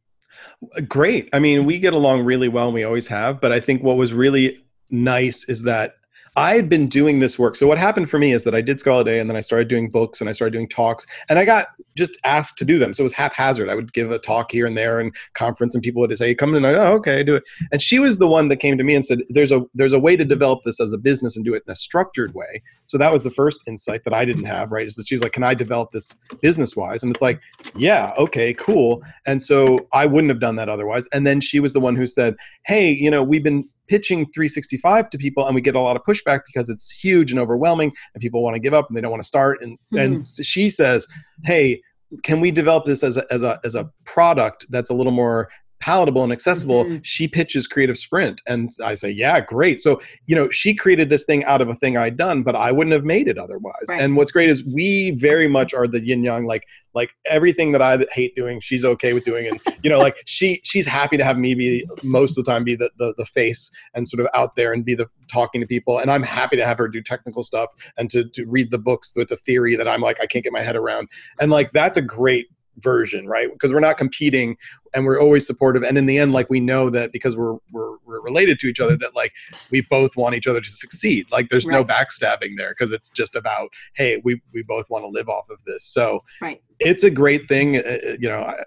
Great. 0.89 1.29
I 1.33 1.39
mean 1.39 1.67
we 1.67 1.79
get 1.79 1.93
along 1.93 2.25
really 2.25 2.49
well 2.49 2.67
and 2.67 2.75
we 2.75 2.85
always 2.85 3.09
have 3.09 3.41
but 3.41 3.53
i 3.53 3.61
think 3.61 3.83
what 3.83 3.97
was 3.97 4.13
really 4.13 4.59
nice 4.91 5.49
is 5.49 5.63
that 5.63 5.97
I 6.37 6.55
had 6.55 6.69
been 6.69 6.89
doing 6.89 7.21
this 7.21 7.39
work. 7.39 7.55
So 7.55 7.67
what 7.67 7.79
happened 7.79 8.11
for 8.11 8.19
me 8.19 8.33
is 8.33 8.43
that 8.45 8.55
I 8.55 8.61
did 8.61 8.81
Skull 8.81 9.01
a 9.01 9.05
Day 9.05 9.21
and 9.21 9.31
then 9.31 9.37
I 9.37 9.41
started 9.41 9.69
doing 9.69 9.89
books 9.89 10.21
and 10.21 10.29
I 10.29 10.33
started 10.33 10.53
doing 10.53 10.69
talks 10.69 11.07
and 11.29 11.39
I 11.39 11.45
got 11.45 11.69
just 11.97 12.19
asked 12.25 12.59
to 12.59 12.65
do 12.65 12.79
them. 12.79 12.93
So 12.93 13.03
it 13.03 13.05
was 13.05 13.13
haphazard. 13.13 13.69
I 13.69 13.75
would 13.75 13.93
give 13.93 14.11
a 14.11 14.19
talk 14.19 14.51
here 14.51 14.67
and 14.67 14.77
there 14.77 14.99
and 14.99 15.15
conference 15.35 15.75
and 15.75 15.83
people 15.83 16.01
would 16.01 16.17
say, 16.19 16.35
come 16.35 16.51
in 16.51 16.65
and 16.65 16.67
I, 16.67 16.75
oh, 16.75 16.95
okay, 16.95 17.23
do 17.23 17.37
it. 17.37 17.45
And 17.71 17.81
she 17.81 18.01
was 18.01 18.19
the 18.19 18.27
one 18.27 18.49
that 18.49 18.57
came 18.57 18.77
to 18.77 18.85
me 18.85 18.97
and 18.97 19.07
said, 19.07 19.21
there's 19.29 19.53
a, 19.53 19.63
there's 19.75 19.93
a 19.93 19.99
way 19.99 20.17
to 20.17 20.25
develop 20.25 20.61
this 20.65 20.81
as 20.81 20.93
a 20.93 20.99
business 20.99 21.37
and 21.37 21.45
do 21.45 21.55
it 21.55 21.63
in 21.67 21.73
a 21.73 21.77
structured 21.77 22.35
way. 22.35 22.63
So 22.87 22.99
that 22.99 23.13
was 23.13 23.23
the 23.23 23.31
first 23.31 23.61
insight 23.67 24.03
that 24.05 24.13
I 24.13 24.25
didn't 24.25 24.47
have, 24.47 24.73
right? 24.73 24.87
Is 24.87 24.97
that 24.97 25.07
she's 25.07 25.23
like, 25.23 25.33
can 25.33 25.45
I 25.45 25.55
develop 25.55 25.93
this 25.93 26.13
business 26.41 26.75
wise? 26.75 27.03
And 27.03 27.15
it's 27.15 27.23
like, 27.23 27.41
yeah, 27.77 28.13
okay, 28.19 28.55
cool. 28.55 29.03
And 29.27 29.41
so 29.41 29.87
I 29.93 30.07
wouldn't 30.07 30.31
have 30.31 30.41
done 30.41 30.57
that 30.57 30.69
otherwise. 30.69 31.09
And 31.13 31.27
then 31.27 31.41
she 31.41 31.61
was 31.61 31.73
the 31.73 31.81
one 31.81 31.95
who 31.95 32.07
said, 32.07 32.35
hey, 32.67 32.91
you 32.91 33.11
know, 33.11 33.23
we've 33.23 33.45
been 33.45 33.69
pitching 33.89 34.27
365 34.27 35.11
to 35.11 35.19
people 35.19 35.47
and 35.47 35.55
we 35.55 35.61
get 35.61 35.75
a 35.75 35.81
lot 35.81 35.97
of 35.97 36.03
pushback 36.05 36.41
because 36.47 36.69
it's 36.69 36.91
huge 36.91 37.31
and 37.31 37.41
overwhelming 37.41 37.93
and 38.15 38.21
people 38.21 38.43
want 38.43 38.55
to 38.55 38.61
give 38.61 38.75
up 38.75 38.89
and 38.89 38.97
they 38.97 39.01
don't 39.01 39.11
want 39.11 39.23
to 39.23 39.27
start 39.27 39.63
and 39.63 39.79
mm-hmm. 39.93 39.99
and 39.99 40.29
she 40.43 40.71
says 40.71 41.07
hey 41.45 41.81
can 42.23 42.41
we 42.41 42.51
develop 42.51 42.85
this 42.85 43.03
as 43.03 43.17
a, 43.17 43.25
as 43.31 43.43
a 43.43 43.59
as 43.65 43.75
a 43.75 43.91
product 44.05 44.67
that's 44.71 44.91
a 44.91 44.95
little 44.95 45.13
more 45.13 45.49
palatable 45.85 46.25
and 46.25 46.33
accessible 46.33 46.85
mm-hmm. 46.85 46.97
she 47.03 47.29
pitches 47.29 47.67
creative 47.67 47.99
sprint. 47.99 48.41
And 48.47 48.71
i 48.83 48.95
say 48.95 49.11
yeah 49.11 49.39
great. 49.39 49.83
So 49.83 50.01
you 50.25 50.35
know 50.35 50.49
she 50.49 50.75
created 50.75 51.11
this 51.11 51.25
thing 51.25 51.45
out 51.45 51.61
of 51.61 51.69
a 51.69 51.75
thing 51.75 51.99
i'd 51.99 52.17
done 52.17 52.43
but 52.43 52.57
i 52.57 52.73
wouldn't 52.73 52.95
have 52.95 53.05
made 53.05 53.29
it 53.29 53.37
otherwise. 53.37 53.85
Right. 53.91 54.01
and 54.01 54.17
what's 54.17 54.33
great 54.33 54.49
is 54.49 54.65
we 54.65 55.11
very 55.11 55.47
much 55.47 55.75
are 55.75 55.87
the 55.87 56.03
yin 56.03 56.25
yang 56.25 56.47
like 56.47 56.65
like 56.95 57.11
everything 57.31 57.73
that 57.73 57.83
i 57.83 57.99
hate 58.13 58.35
doing 58.35 58.61
she's 58.61 58.83
okay 58.83 59.13
with 59.13 59.25
doing. 59.25 59.47
And 59.47 59.61
you 59.83 59.91
know 59.91 59.99
like 59.99 60.17
she 60.25 60.63
she's 60.65 60.87
happy 60.87 61.19
to 61.19 61.25
have 61.25 61.37
me 61.37 61.55
be 61.55 61.87
most 62.03 62.39
of 62.39 62.45
the 62.45 62.51
time 62.51 62.65
be 62.65 62.77
the, 62.77 62.91
the 62.99 63.13
the 63.19 63.27
face 63.27 63.71
and 63.93 64.09
sort 64.09 64.21
of 64.23 64.29
out 64.33 64.57
there 64.57 64.73
and 64.73 64.87
be 64.87 64.95
the 64.95 65.07
talking 65.31 65.61
to 65.61 65.67
people. 65.67 65.99
And 65.99 66.11
i'm 66.11 66.23
happy 66.23 66.57
to 66.57 66.65
have 66.65 66.79
her 66.79 66.89
do 66.89 67.03
technical 67.03 67.45
stuff 67.45 67.71
and 67.99 68.09
to, 68.09 68.25
to 68.25 68.47
read 68.47 68.71
the 68.71 68.79
books 68.79 69.13
with 69.15 69.29
the 69.29 69.37
theory 69.37 69.77
that 69.77 69.87
i'm 69.87 70.01
like 70.01 70.19
i 70.23 70.27
can't 70.27 70.45
get 70.45 70.55
my 70.55 70.63
head 70.63 70.77
around. 70.77 71.09
And 71.41 71.51
like 71.51 71.73
that's 71.73 71.99
a 71.99 72.03
great 72.03 72.47
version, 72.79 73.27
right? 73.27 73.53
Because 73.53 73.73
we're 73.73 73.81
not 73.81 73.97
competing 73.97 74.57
and 74.95 75.05
we're 75.05 75.21
always 75.21 75.47
supportive. 75.47 75.83
And 75.83 75.99
in 75.99 76.07
the 76.07 76.19
end, 76.19 76.33
like 76.33 76.49
we 76.51 76.61
know 76.61 76.91
that 76.91 77.13
because 77.13 77.37
we're 77.37 77.57
we're, 77.73 77.97
we're 78.05 78.21
related 78.21 78.59
to 78.61 78.67
each 78.67 78.81
other, 78.81 78.97
that 78.97 79.15
like 79.15 79.33
we 79.71 79.81
both 79.83 80.17
want 80.17 80.35
each 80.35 80.47
other 80.47 80.61
to 80.61 80.69
succeed. 80.69 81.31
Like 81.31 81.49
there's 81.49 81.67
right. 81.67 81.75
no 81.75 81.85
backstabbing 81.85 82.57
there 82.57 82.71
because 82.71 82.93
it's 82.93 83.11
just 83.11 83.37
about 83.37 83.71
hey, 83.95 84.21
we 84.25 84.41
we 84.53 84.63
both 84.63 84.89
want 84.91 85.05
to 85.05 85.09
live 85.09 85.29
off 85.29 85.49
of 85.51 85.63
this. 85.65 85.85
So 85.85 86.23
right. 86.41 86.63
it's 86.81 87.05
a 87.05 87.11
great 87.11 87.49
thing. 87.49 87.77
Uh, 87.77 87.81
uh 87.81 88.17
you 88.21 88.29
know, 88.29 88.43
I, 88.43 88.63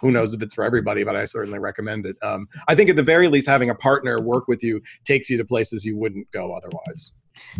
who 0.00 0.10
knows 0.10 0.34
if 0.34 0.42
it's 0.42 0.54
for 0.54 0.64
everybody, 0.64 1.04
but 1.04 1.16
I 1.16 1.24
certainly 1.24 1.58
recommend 1.58 2.06
it. 2.06 2.16
Um, 2.22 2.48
I 2.68 2.74
think 2.74 2.90
at 2.90 2.96
the 2.96 3.02
very 3.02 3.28
least, 3.28 3.48
having 3.48 3.70
a 3.70 3.74
partner 3.74 4.18
work 4.20 4.48
with 4.48 4.62
you 4.62 4.80
takes 5.04 5.28
you 5.30 5.36
to 5.38 5.44
places 5.44 5.84
you 5.84 5.96
wouldn't 5.96 6.30
go 6.32 6.54
otherwise. 6.54 7.12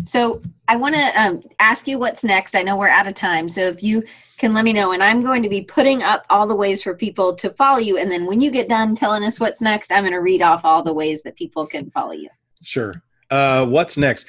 So 0.05 0.41
I 0.67 0.75
want 0.75 0.95
to 0.95 1.21
um, 1.21 1.43
ask 1.59 1.87
you 1.87 1.99
what's 1.99 2.23
next. 2.23 2.55
I 2.55 2.61
know 2.61 2.77
we're 2.77 2.87
out 2.87 3.07
of 3.07 3.13
time, 3.13 3.49
so 3.49 3.61
if 3.61 3.83
you 3.83 4.03
can 4.37 4.53
let 4.53 4.63
me 4.63 4.73
know, 4.73 4.91
and 4.91 5.03
I'm 5.03 5.21
going 5.21 5.43
to 5.43 5.49
be 5.49 5.61
putting 5.61 6.01
up 6.01 6.25
all 6.29 6.47
the 6.47 6.55
ways 6.55 6.81
for 6.81 6.95
people 6.95 7.35
to 7.35 7.49
follow 7.51 7.77
you. 7.77 7.97
And 7.97 8.11
then 8.11 8.25
when 8.25 8.41
you 8.41 8.49
get 8.49 8.67
done 8.67 8.95
telling 8.95 9.23
us 9.23 9.39
what's 9.39 9.61
next, 9.61 9.91
I'm 9.91 10.03
going 10.03 10.13
to 10.13 10.19
read 10.19 10.41
off 10.41 10.65
all 10.65 10.81
the 10.81 10.93
ways 10.93 11.21
that 11.23 11.35
people 11.35 11.67
can 11.67 11.91
follow 11.91 12.13
you. 12.13 12.29
Sure. 12.63 12.91
Uh, 13.29 13.65
what's 13.65 13.97
next? 13.97 14.25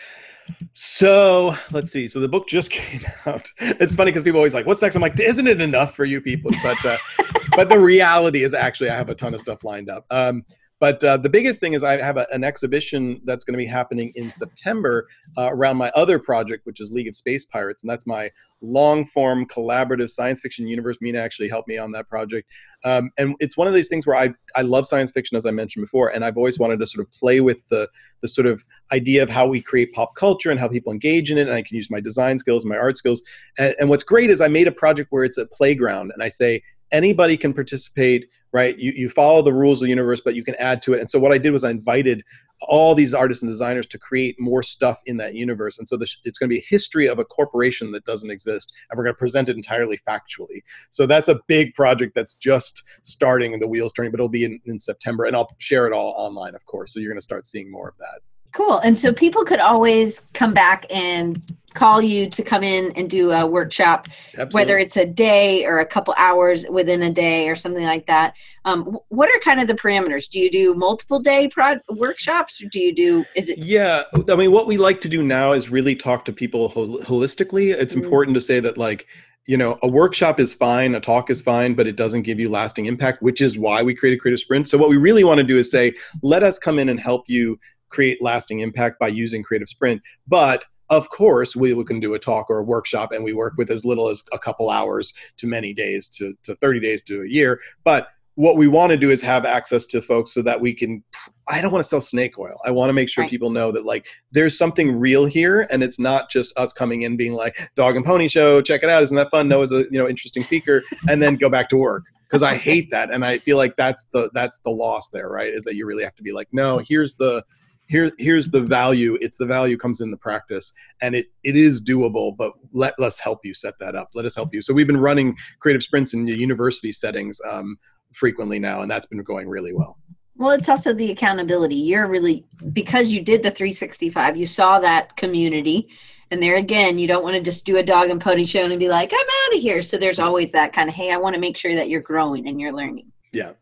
So 0.73 1.57
let's 1.71 1.93
see. 1.93 2.09
So 2.09 2.21
the 2.21 2.29
book 2.29 2.47
just 2.47 2.71
came 2.79 3.05
out. 3.27 3.49
It's 3.59 3.95
funny 3.95 4.11
because 4.11 4.25
people 4.25 4.39
always 4.39 4.55
like, 4.55 4.67
"What's 4.67 4.83
next?" 4.83 4.97
I'm 4.97 5.03
like, 5.03 5.19
"Isn't 5.19 5.47
it 5.47 5.61
enough 5.61 5.95
for 5.95 6.05
you 6.05 6.21
people?" 6.21 6.51
But 6.63 6.85
uh, 6.85 6.99
but 7.57 7.69
the 7.69 7.79
reality 7.79 8.43
is 8.43 8.55
actually 8.55 8.91
I 8.91 8.97
have 8.97 9.09
a 9.09 9.15
ton 9.15 9.35
of 9.35 9.41
stuff 9.41 9.65
lined 9.65 9.89
up. 9.89 10.05
Um, 10.11 10.45
but 10.83 11.05
uh, 11.05 11.17
the 11.17 11.29
biggest 11.29 11.61
thing 11.61 11.75
is 11.75 11.85
I 11.85 11.97
have 11.99 12.17
a, 12.17 12.27
an 12.33 12.43
exhibition 12.43 13.21
that's 13.23 13.45
going 13.45 13.53
to 13.53 13.57
be 13.57 13.67
happening 13.67 14.11
in 14.17 14.33
September 14.33 15.07
uh, 15.39 15.49
around 15.53 15.77
my 15.77 15.93
other 15.95 16.19
project, 16.19 16.67
which 16.67 16.81
is 16.81 16.91
League 16.91 17.07
of 17.07 17.15
Space 17.15 17.47
Pirates, 17.47 17.85
and 17.85 17.89
that's 17.89 18.05
my 18.05 18.33
long 18.63 19.07
form 19.07 19.47
collaborative 19.47 20.11
science 20.11 20.41
fiction 20.41 20.67
universe. 20.67 20.97
Meena 21.01 21.21
actually 21.21 21.49
helped 21.49 21.69
me 21.69 21.79
on 21.79 21.93
that 21.93 22.09
project, 22.09 22.49
um, 22.85 23.13
and 23.17 23.37
it's 23.39 23.57
one 23.57 23.69
of 23.69 23.75
these 23.75 23.87
things 23.87 24.09
where 24.09 24.17
I 24.17 24.35
I 24.57 24.63
love 24.63 24.89
science 24.89 25.13
fiction 25.13 25.37
as 25.37 25.47
I 25.47 25.53
mentioned 25.53 25.85
before, 25.85 26.09
and 26.09 26.25
I've 26.25 26.37
always 26.37 26.59
wanted 26.59 26.81
to 26.81 26.87
sort 26.89 27.07
of 27.07 27.13
play 27.13 27.41
with 27.41 27.65
the 27.69 27.89
the 28.21 28.27
sort 28.27 28.49
of 28.49 28.65
idea 28.91 29.23
of 29.23 29.31
how 29.31 29.47
we 29.47 29.63
create 29.63 29.93
pop 29.93 30.17
culture 30.17 30.51
and 30.51 30.59
how 30.59 30.67
people 30.67 30.93
engage 30.93 31.31
in 31.31 31.39
it, 31.39 31.43
and 31.43 31.53
I 31.53 31.63
can 31.63 31.77
use 31.77 31.93
my 31.93 32.01
design 32.01 32.41
skills, 32.41 32.65
my 32.65 32.77
art 32.77 32.97
skills, 32.97 33.23
and, 33.57 33.77
and 33.79 33.89
what's 33.89 34.03
great 34.03 34.31
is 34.31 34.41
I 34.41 34.49
made 34.49 34.67
a 34.67 34.73
project 34.73 35.13
where 35.13 35.23
it's 35.23 35.39
a 35.39 35.47
playground, 35.47 36.11
and 36.13 36.25
I 36.25 36.29
say 36.29 36.61
anybody 36.91 37.37
can 37.37 37.55
participate 37.55 38.27
right? 38.53 38.77
You, 38.79 38.93
you 38.95 39.09
follow 39.09 39.43
the 39.43 39.53
rules 39.53 39.81
of 39.81 39.87
the 39.87 39.91
universe 39.91 40.21
but 40.25 40.35
you 40.35 40.45
can 40.45 40.55
add 40.57 40.83
to 40.83 40.95
it. 40.95 41.01
And 41.01 41.11
so 41.11 41.19
what 41.19 41.33
i 41.33 41.39
did 41.39 41.51
was 41.51 41.65
i 41.65 41.71
invited 41.71 42.23
all 42.69 42.95
these 42.95 43.13
artists 43.13 43.43
and 43.43 43.51
designers 43.51 43.89
to 43.89 43.99
create 43.99 44.37
more 44.39 44.63
stuff 44.63 45.01
in 45.07 45.17
that 45.17 45.35
universe. 45.35 45.79
And 45.79 45.89
so 45.89 45.97
this, 45.97 46.17
it's 46.23 46.39
going 46.39 46.49
to 46.49 46.55
be 46.55 46.61
a 46.61 46.65
history 46.69 47.09
of 47.09 47.19
a 47.19 47.25
corporation 47.25 47.91
that 47.91 48.05
doesn't 48.05 48.31
exist 48.31 48.73
and 48.89 48.97
we're 48.97 49.03
going 49.05 49.15
to 49.15 49.19
present 49.19 49.49
it 49.49 49.57
entirely 49.57 49.99
factually. 50.07 50.61
So 50.91 51.05
that's 51.05 51.29
a 51.29 51.41
big 51.49 51.75
project 51.75 52.15
that's 52.15 52.35
just 52.35 52.83
starting 53.03 53.53
and 53.53 53.61
the 53.61 53.67
wheels 53.67 53.93
turning 53.93 54.13
but 54.13 54.19
it'll 54.19 54.29
be 54.29 54.45
in, 54.45 54.61
in 54.67 54.79
september 54.79 55.25
and 55.25 55.37
i'll 55.37 55.51
share 55.59 55.87
it 55.87 55.93
all 55.93 56.15
online 56.17 56.55
of 56.55 56.65
course 56.67 56.93
so 56.93 57.01
you're 57.01 57.11
going 57.11 57.19
to 57.19 57.25
start 57.25 57.47
seeing 57.47 57.71
more 57.71 57.89
of 57.89 57.97
that 57.99 58.21
Cool. 58.53 58.79
And 58.79 58.99
so 58.99 59.13
people 59.13 59.45
could 59.45 59.61
always 59.61 60.23
come 60.35 60.53
back 60.53 60.85
and 60.91 61.41
call 61.75 62.03
you 62.03 62.29
to 62.29 62.43
come 62.43 62.63
in 62.63 62.93
and 62.97 63.09
do 63.09 63.33
a 63.33 63.47
workshop, 63.47 64.09
Absolutely. 64.33 64.55
whether 64.55 64.79
it's 64.79 64.97
a 64.97 65.07
day 65.07 65.65
or 65.65 65.81
a 65.81 65.87
couple 65.87 66.15
hours 66.19 66.67
within 66.69 67.03
a 67.03 67.11
day 67.11 67.49
or 67.49 67.57
something 67.57 67.85
like 67.85 68.07
that. 68.07 68.35
Um, 68.65 68.99
what 69.09 69.29
are 69.29 69.39
kind 69.41 69.61
of 69.61 69.69
the 69.69 69.75
parameters? 69.75 70.29
Do 70.29 70.39
you 70.39 70.51
do 70.51 70.75
multiple 70.75 71.19
day 71.19 71.49
pro- 71.49 71.81
workshops 71.91 72.63
or 72.63 72.69
do 72.69 72.79
you 72.79 72.95
do, 72.95 73.25
is 73.35 73.49
it? 73.49 73.59
Yeah. 73.59 74.03
I 74.29 74.37
mean, 74.37 74.53
what 74.53 74.67
we 74.67 74.77
like 74.77 75.01
to 75.03 75.09
do 75.09 75.23
now 75.23 75.53
is 75.53 75.71
really 75.71 75.97
talk 75.97 76.25
to 76.27 76.33
people 76.33 76.69
hol- 76.69 77.01
holistically. 77.01 77.75
It's 77.75 77.95
mm-hmm. 77.95 78.05
important 78.05 78.35
to 78.35 78.41
say 78.41 78.61
that, 78.61 78.77
like, 78.77 79.07
you 79.47 79.57
know, 79.57 79.77
a 79.83 79.89
workshop 79.89 80.39
is 80.39 80.55
fine, 80.55 80.95
a 80.95 81.01
talk 81.01 81.29
is 81.29 81.43
fine, 81.43 81.75
but 81.75 81.89
it 81.89 81.97
doesn't 81.97 82.23
give 82.23 82.39
you 82.39 82.49
lasting 82.49 82.87
impact, 82.87 83.23
which 83.23 83.41
is 83.41 83.59
why 83.59 83.83
we 83.83 83.93
created 83.93 84.21
Creative 84.21 84.39
Sprint. 84.39 84.69
So, 84.69 84.79
what 84.79 84.89
we 84.89 84.97
really 84.97 85.25
want 85.25 85.39
to 85.39 85.45
do 85.45 85.59
is 85.59 85.69
say, 85.69 85.95
let 86.23 86.45
us 86.45 86.61
come 86.61 86.79
in 86.79 86.89
and 86.89 87.01
help 87.01 87.25
you 87.29 87.59
create 87.93 88.21
lasting 88.23 88.61
impact 88.61 88.99
by 88.99 89.09
using 89.09 89.43
Creative 89.43 89.69
Sprint. 89.69 90.03
But 90.27 90.65
of 90.91 91.09
course, 91.09 91.57
we 91.57 91.73
can 91.85 92.01
do 92.01 92.15
a 92.15 92.19
talk 92.19 92.51
or 92.51 92.59
a 92.59 92.65
workshop, 92.65 93.13
and 93.13 93.25
we 93.25 93.33
work 93.33 93.55
with 93.57 93.71
as 93.71 93.85
little 93.85 94.09
as 94.09 94.23
a 94.33 94.39
couple 94.39 94.69
hours 94.69 95.13
to 95.39 95.47
many 95.47 95.73
days 95.73 96.09
to, 96.11 96.35
to 96.43 96.55
30 96.57 96.81
days 96.81 97.03
to 97.05 97.23
a 97.23 97.29
year. 97.29 97.61
But 97.85 98.09
what 98.35 98.57
we 98.57 98.67
want 98.67 98.91
to 98.91 98.97
do 98.97 99.11
is 99.11 99.21
have 99.21 99.45
access 99.45 99.85
to 99.87 100.01
folks 100.01 100.33
so 100.33 100.41
that 100.41 100.61
we 100.61 100.73
can 100.73 101.03
i 101.49 101.61
don't 101.61 101.71
want 101.71 101.83
to 101.83 101.89
sell 101.89 102.01
snake 102.01 102.39
oil 102.39 102.57
i 102.65 102.71
want 102.71 102.89
to 102.89 102.95
make 102.95 103.09
sure 103.09 103.23
right. 103.23 103.31
people 103.31 103.51
know 103.51 103.71
that 103.71 103.85
like 103.85 104.07
there's 104.31 104.57
something 104.57 104.99
real 104.99 105.27
here 105.27 105.67
and 105.71 105.83
it's 105.83 105.99
not 105.99 106.31
just 106.31 106.57
us 106.59 106.73
coming 106.73 107.03
in 107.03 107.17
being 107.17 107.35
like 107.35 107.71
dog 107.77 107.95
and 107.95 108.07
pony 108.07 108.29
show 108.29 108.63
check 108.63 108.83
it 108.83 108.89
out 108.89 109.03
isn't 109.03 109.17
that 109.17 109.31
fun 109.31 109.49
noah's 109.49 109.73
a 109.73 109.85
you 109.91 109.99
know 109.99 110.09
interesting 110.09 110.43
speaker 110.43 110.83
and 111.09 111.23
then 111.23 111.37
go 111.37 111.51
back 111.51 111.69
to 111.69 111.77
work 111.77 112.05
because 112.29 112.43
i 112.43 112.57
hate 112.69 112.91
that 112.91 113.13
and 113.13 113.25
i 113.25 113.37
feel 113.39 113.59
like 113.59 113.77
that's 113.77 114.07
the 114.13 114.31
that's 114.33 114.59
the 114.61 114.71
loss 114.71 115.11
there 115.11 115.29
right 115.29 115.53
is 115.53 115.65
that 115.65 115.75
you 115.75 115.85
really 115.85 116.05
have 116.05 116.17
to 116.17 116.23
be 116.23 116.33
like 116.33 116.49
no 116.53 116.79
here's 116.79 117.15
the 117.17 117.45
here 117.93 118.11
here's 118.19 118.49
the 118.51 118.63
value. 118.63 119.19
It's 119.21 119.37
the 119.37 119.47
value 119.47 119.77
comes 119.77 120.01
in 120.01 120.11
the 120.11 120.17
practice 120.17 120.73
and 121.03 121.15
it 121.15 121.27
it 121.45 121.57
is 121.57 121.81
doable 121.81 122.35
but 122.37 122.55
let 122.73 122.99
us 122.99 123.19
help 123.19 123.41
you 123.45 123.53
set 123.53 123.75
that 123.81 123.95
up. 123.95 124.09
Let 124.15 124.25
us 124.25 124.35
help 124.35 124.55
you. 124.55 124.63
So 124.63 124.73
we've 124.73 124.87
been 124.87 124.97
running 124.97 125.37
creative 125.61 125.83
sprints 125.83 126.15
in 126.15 126.25
the 126.25 126.37
university 126.37 126.91
settings 126.91 127.39
um, 127.49 127.79
frequently 128.13 128.59
now 128.59 128.81
and 128.81 128.91
that's 128.91 129.07
been 129.07 129.23
going 129.23 129.47
really 129.47 129.75
well. 129.75 129.99
Well 130.37 130.51
it's 130.53 130.71
also 130.71 130.95
the 130.95 131.11
accountability. 131.11 131.77
You're 131.77 132.09
really 132.09 132.47
because 132.73 133.09
you 133.09 133.23
did 133.23 133.43
the 133.43 133.51
365 133.51 134.39
you 134.39 134.47
saw 134.47 134.81
that 134.81 135.15
community 135.17 135.89
and 136.31 136.43
there 136.43 136.57
again 136.57 136.99
you 136.99 137.07
don't 137.07 137.23
want 137.23 137.37
to 137.37 137.43
just 137.43 137.67
do 137.67 137.77
a 137.77 137.83
dog 137.83 138.09
and 138.09 138.23
pony 138.23 138.47
show 138.47 138.65
and 138.65 138.79
be 138.81 138.89
like 138.89 139.13
i'm 139.13 139.19
out 139.19 139.57
of 139.57 139.61
here. 139.61 139.83
So 139.83 139.99
there's 139.99 140.19
always 140.19 140.51
that 140.53 140.73
kind 140.73 140.89
of 140.89 140.95
hey 140.95 141.13
i 141.13 141.19
want 141.19 141.35
to 141.35 141.41
make 141.41 141.59
sure 141.59 141.75
that 141.75 141.91
you're 141.91 142.01
growing 142.01 142.49
and 142.49 142.59
you're 142.59 142.73
learning. 142.73 143.13
Yeah 143.33 143.53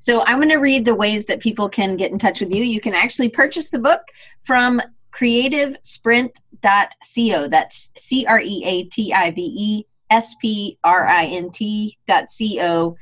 so 0.00 0.22
I'm 0.22 0.38
going 0.38 0.48
to 0.48 0.56
read 0.56 0.84
the 0.84 0.94
ways 0.94 1.26
that 1.26 1.40
people 1.40 1.68
can 1.68 1.96
get 1.96 2.12
in 2.12 2.18
touch 2.18 2.40
with 2.40 2.54
you. 2.54 2.62
You 2.62 2.80
can 2.80 2.94
actually 2.94 3.28
purchase 3.28 3.68
the 3.70 3.78
book 3.78 4.00
from 4.42 4.80
creativesprint.co. 5.12 7.48
That's 7.48 7.90
C 7.96 8.26
R 8.26 8.40
E 8.40 8.64
A 8.64 8.84
T 8.84 9.12
I 9.12 9.30
V 9.30 9.42
E 9.42 9.84
S 10.10 10.34
P 10.40 10.78
R 10.84 11.06
I 11.06 11.26
N 11.26 11.50
T 11.50 11.98
dot 12.06 12.26
co. 12.38 12.96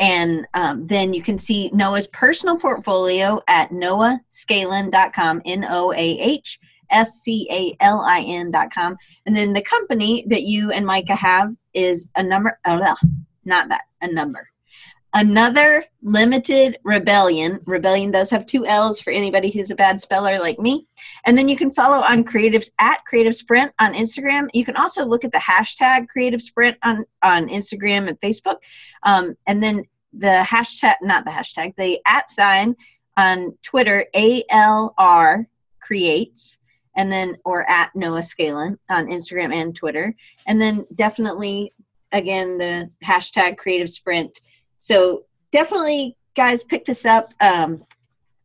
And 0.00 0.46
um, 0.54 0.86
then 0.86 1.12
you 1.12 1.22
can 1.22 1.38
see 1.38 1.70
Noah's 1.72 2.06
personal 2.08 2.56
portfolio 2.56 3.40
at 3.48 3.70
noahscalin.com, 3.70 5.42
N 5.44 5.66
O 5.68 5.92
A 5.92 5.96
H 5.96 6.60
S 6.90 7.20
C 7.20 7.48
A 7.50 7.76
L 7.80 8.00
I 8.00 8.20
N.com. 8.20 8.96
And 9.26 9.36
then 9.36 9.52
the 9.52 9.62
company 9.62 10.24
that 10.28 10.42
you 10.42 10.70
and 10.70 10.86
Micah 10.86 11.16
have 11.16 11.52
is 11.74 12.06
a 12.16 12.22
number, 12.22 12.58
oh, 12.66 12.78
no, 12.78 12.94
not 13.44 13.68
that, 13.70 13.82
a 14.00 14.12
number. 14.12 14.48
Another 15.14 15.84
limited 16.02 16.78
rebellion. 16.84 17.60
Rebellion 17.64 18.10
does 18.10 18.28
have 18.30 18.44
two 18.44 18.66
L's 18.66 19.00
for 19.00 19.10
anybody 19.10 19.50
who's 19.50 19.70
a 19.70 19.74
bad 19.74 20.00
speller 20.00 20.38
like 20.38 20.58
me. 20.58 20.86
And 21.24 21.36
then 21.36 21.48
you 21.48 21.56
can 21.56 21.70
follow 21.70 21.98
on 21.98 22.24
creatives 22.24 22.70
at 22.78 23.04
Creative 23.06 23.34
Sprint 23.34 23.72
on 23.78 23.94
Instagram. 23.94 24.48
You 24.52 24.66
can 24.66 24.76
also 24.76 25.04
look 25.04 25.24
at 25.24 25.32
the 25.32 25.38
hashtag 25.38 26.08
Creative 26.08 26.42
Sprint 26.42 26.76
on, 26.82 27.06
on 27.22 27.48
Instagram 27.48 28.08
and 28.08 28.20
Facebook. 28.20 28.56
Um, 29.02 29.34
and 29.46 29.62
then 29.62 29.84
the 30.12 30.44
hashtag, 30.46 30.96
not 31.00 31.24
the 31.24 31.30
hashtag, 31.30 31.74
the 31.76 32.00
at 32.06 32.30
sign 32.30 32.76
on 33.16 33.56
Twitter, 33.62 34.06
ALR 34.14 35.46
creates 35.80 36.58
and 36.96 37.10
then 37.10 37.36
or 37.44 37.68
at 37.70 37.94
Noah 37.94 38.20
Scalin 38.20 38.76
on 38.90 39.06
Instagram 39.06 39.54
and 39.54 39.74
Twitter. 39.74 40.14
And 40.46 40.60
then 40.60 40.84
definitely 40.94 41.72
again 42.12 42.58
the 42.58 42.90
hashtag 43.04 43.56
creative 43.56 43.88
sprint. 43.88 44.40
So 44.78 45.24
definitely 45.52 46.16
guys 46.34 46.62
pick 46.64 46.86
this 46.86 47.04
up. 47.04 47.26
Um, 47.40 47.84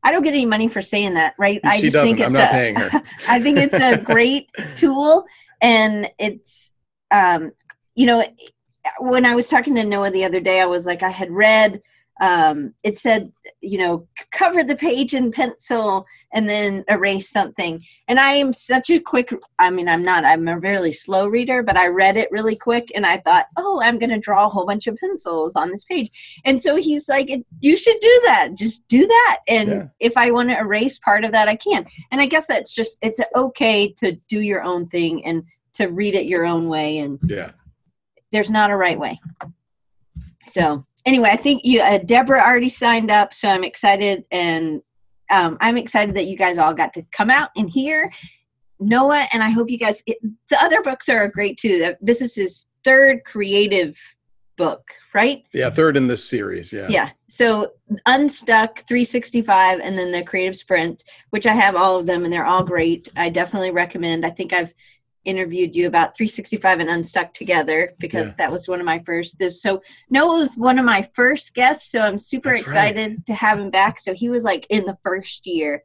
I 0.03 0.11
don't 0.11 0.23
get 0.23 0.33
any 0.33 0.45
money 0.45 0.67
for 0.67 0.81
saying 0.81 1.13
that, 1.13 1.33
right? 1.37 1.61
She 1.63 1.69
I 1.69 1.79
just 1.79 1.93
doesn't. 1.93 2.17
think 2.17 2.19
it's 2.19 2.27
I'm 2.27 2.33
not 2.33 2.49
a, 2.49 2.51
paying 2.51 2.75
her. 2.75 3.03
I 3.27 3.41
think 3.41 3.57
it's 3.57 3.73
a 3.75 3.97
great 4.03 4.49
tool 4.75 5.25
and 5.61 6.09
it's 6.19 6.73
um, 7.11 7.51
you 7.95 8.05
know 8.05 8.25
when 8.99 9.25
I 9.25 9.35
was 9.35 9.47
talking 9.47 9.75
to 9.75 9.83
Noah 9.83 10.11
the 10.11 10.25
other 10.25 10.39
day, 10.39 10.59
I 10.59 10.65
was 10.65 10.85
like, 10.85 11.03
I 11.03 11.09
had 11.09 11.31
read 11.31 11.81
um, 12.21 12.73
it 12.83 12.97
said, 12.97 13.31
you 13.61 13.77
know, 13.79 14.07
cover 14.31 14.63
the 14.63 14.75
page 14.75 15.13
in 15.15 15.31
pencil 15.31 16.05
and 16.33 16.47
then 16.47 16.83
erase 16.87 17.29
something. 17.29 17.83
And 18.07 18.19
I 18.19 18.33
am 18.33 18.53
such 18.53 18.89
a 18.91 18.99
quick, 18.99 19.33
I 19.57 19.69
mean, 19.69 19.87
I'm 19.87 20.03
not, 20.03 20.23
I'm 20.23 20.47
a 20.47 20.59
really 20.59 20.91
slow 20.91 21.27
reader, 21.27 21.63
but 21.63 21.75
I 21.75 21.87
read 21.87 22.15
it 22.15 22.31
really 22.31 22.55
quick 22.55 22.91
and 22.93 23.05
I 23.05 23.17
thought, 23.17 23.47
oh, 23.57 23.81
I'm 23.83 23.97
going 23.97 24.11
to 24.11 24.19
draw 24.19 24.45
a 24.45 24.49
whole 24.49 24.65
bunch 24.65 24.87
of 24.87 24.95
pencils 24.97 25.55
on 25.55 25.71
this 25.71 25.85
page. 25.85 26.11
And 26.45 26.61
so 26.61 26.75
he's 26.75 27.09
like, 27.09 27.29
you 27.61 27.75
should 27.75 27.99
do 27.99 28.21
that. 28.25 28.49
Just 28.55 28.87
do 28.87 29.07
that. 29.07 29.39
And 29.47 29.69
Yeah. 29.69 29.87
if 29.99 30.15
I 30.15 30.31
want 30.31 30.49
to 30.49 30.59
erase 30.59 30.99
part 30.99 31.23
of 31.23 31.31
that, 31.31 31.47
I 31.47 31.55
can. 31.55 31.85
And 32.11 32.21
I 32.21 32.27
guess 32.27 32.45
that's 32.45 32.75
just, 32.75 32.99
it's 33.01 33.19
okay 33.35 33.91
to 33.93 34.13
do 34.29 34.41
your 34.41 34.61
own 34.61 34.87
thing 34.87 35.25
and 35.25 35.43
to 35.73 35.87
read 35.87 36.13
it 36.13 36.27
your 36.27 36.45
own 36.45 36.67
way. 36.67 36.99
And 36.99 37.19
Yeah. 37.27 37.51
there's 38.31 38.51
not 38.51 38.69
a 38.69 38.77
right 38.77 38.99
way. 38.99 39.19
So 40.45 40.85
anyway, 41.05 41.29
I 41.31 41.37
think 41.37 41.65
you 41.65 41.81
uh, 41.81 41.99
Deborah 41.99 42.41
already 42.41 42.69
signed 42.69 43.11
up, 43.11 43.33
so 43.33 43.47
I'm 43.47 43.63
excited, 43.63 44.25
and 44.31 44.81
um, 45.29 45.57
I'm 45.61 45.77
excited 45.77 46.15
that 46.15 46.27
you 46.27 46.37
guys 46.37 46.57
all 46.57 46.73
got 46.73 46.93
to 46.93 47.03
come 47.11 47.29
out 47.29 47.49
and 47.55 47.69
hear 47.69 48.11
Noah, 48.79 49.27
and 49.33 49.41
I 49.41 49.49
hope 49.49 49.69
you 49.69 49.77
guys. 49.77 50.03
It, 50.05 50.17
the 50.49 50.61
other 50.63 50.81
books 50.81 51.09
are 51.09 51.27
great 51.29 51.57
too. 51.57 51.95
This 52.01 52.21
is 52.21 52.35
his 52.35 52.65
third 52.83 53.23
creative 53.25 53.97
book, 54.57 54.83
right? 55.13 55.43
Yeah. 55.53 55.69
Third 55.69 55.97
in 55.97 56.07
this 56.07 56.23
series. 56.23 56.71
Yeah. 56.71 56.87
Yeah. 56.89 57.09
So 57.27 57.71
Unstuck, 58.05 58.79
365, 58.87 59.79
and 59.79 59.97
then 59.97 60.11
the 60.11 60.23
Creative 60.23 60.55
Sprint, 60.55 61.03
which 61.31 61.45
I 61.47 61.53
have 61.53 61.75
all 61.75 61.99
of 61.99 62.05
them, 62.05 62.23
and 62.23 62.31
they're 62.31 62.45
all 62.45 62.63
great. 62.63 63.09
I 63.15 63.29
definitely 63.29 63.71
recommend. 63.71 64.25
I 64.25 64.29
think 64.29 64.53
I've 64.53 64.73
interviewed 65.25 65.75
you 65.75 65.87
about 65.87 66.15
365 66.15 66.79
and 66.79 66.89
Unstuck 66.89 67.33
together 67.33 67.91
because 67.99 68.29
Yeah. 68.29 68.35
that 68.39 68.51
was 68.51 68.67
one 68.67 68.79
of 68.79 68.85
my 68.85 68.99
first. 69.05 69.37
This 69.39 69.61
so 69.61 69.81
Noah 70.09 70.39
was 70.39 70.55
one 70.55 70.77
of 70.79 70.85
my 70.85 71.07
first 71.13 71.53
guests, 71.53 71.91
so 71.91 72.01
I'm 72.01 72.17
super 72.17 72.49
That's 72.49 72.67
right. 72.67 72.89
excited 72.95 73.25
to 73.27 73.33
have 73.33 73.59
him 73.59 73.69
back. 73.69 73.99
So 73.99 74.13
he 74.13 74.29
was 74.29 74.43
like 74.43 74.65
in 74.69 74.85
the 74.85 74.97
first 75.03 75.45
year. 75.45 75.83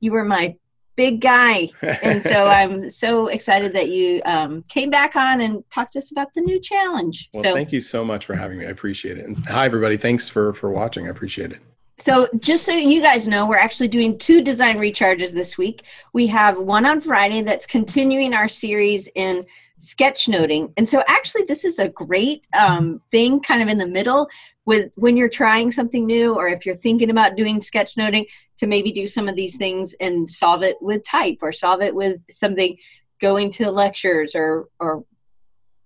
You 0.00 0.12
were 0.12 0.24
my 0.24 0.56
big 0.96 1.20
guy, 1.20 1.70
and 2.02 2.22
so 2.22 2.46
I'm 2.58 2.90
so 2.90 3.28
excited 3.28 3.72
that 3.74 3.88
you 3.90 4.20
um, 4.24 4.62
came 4.68 4.90
back 4.90 5.16
on 5.16 5.40
and 5.40 5.62
talked 5.72 5.92
to 5.94 5.98
us 5.98 6.10
about 6.10 6.28
the 6.34 6.40
new 6.40 6.60
challenge. 6.60 7.28
well, 7.32 7.42
so 7.42 7.54
thank 7.54 7.72
you 7.72 7.80
so 7.80 8.04
much 8.04 8.26
for 8.26 8.36
having 8.36 8.58
me. 8.58 8.66
I 8.66 8.70
appreciate 8.70 9.18
it. 9.18 9.26
And 9.26 9.46
hi, 9.46 9.64
everybody. 9.66 9.96
Thanks 9.96 10.28
for 10.28 10.52
for 10.54 10.70
watching. 10.70 11.06
I 11.06 11.10
appreciate 11.10 11.52
it. 11.52 11.60
So, 12.00 12.28
just 12.38 12.64
so 12.64 12.72
you 12.72 13.02
guys 13.02 13.28
know, 13.28 13.46
we're 13.46 13.58
actually 13.58 13.88
doing 13.88 14.16
two 14.16 14.42
design 14.42 14.78
recharges 14.78 15.32
this 15.32 15.58
week. 15.58 15.82
We 16.14 16.26
have 16.28 16.56
one 16.56 16.86
on 16.86 17.02
Friday 17.02 17.42
that's 17.42 17.66
continuing 17.66 18.32
our 18.32 18.48
series 18.48 19.10
in 19.16 19.44
sketchnoting. 19.80 20.72
And 20.78 20.88
so, 20.88 21.04
actually, 21.08 21.42
this 21.42 21.62
is 21.62 21.78
a 21.78 21.90
great 21.90 22.46
um, 22.58 23.02
thing 23.10 23.40
kind 23.40 23.60
of 23.60 23.68
in 23.68 23.76
the 23.76 23.86
middle 23.86 24.30
with 24.64 24.90
when 24.94 25.14
you're 25.14 25.28
trying 25.28 25.70
something 25.70 26.06
new 26.06 26.34
or 26.34 26.48
if 26.48 26.64
you're 26.64 26.74
thinking 26.74 27.10
about 27.10 27.36
doing 27.36 27.60
sketchnoting 27.60 28.24
to 28.56 28.66
maybe 28.66 28.92
do 28.92 29.06
some 29.06 29.28
of 29.28 29.36
these 29.36 29.58
things 29.58 29.94
and 30.00 30.30
solve 30.30 30.62
it 30.62 30.76
with 30.80 31.04
type 31.04 31.38
or 31.42 31.52
solve 31.52 31.82
it 31.82 31.94
with 31.94 32.18
something 32.30 32.78
going 33.20 33.50
to 33.50 33.70
lectures 33.70 34.34
or, 34.34 34.68
or 34.78 35.04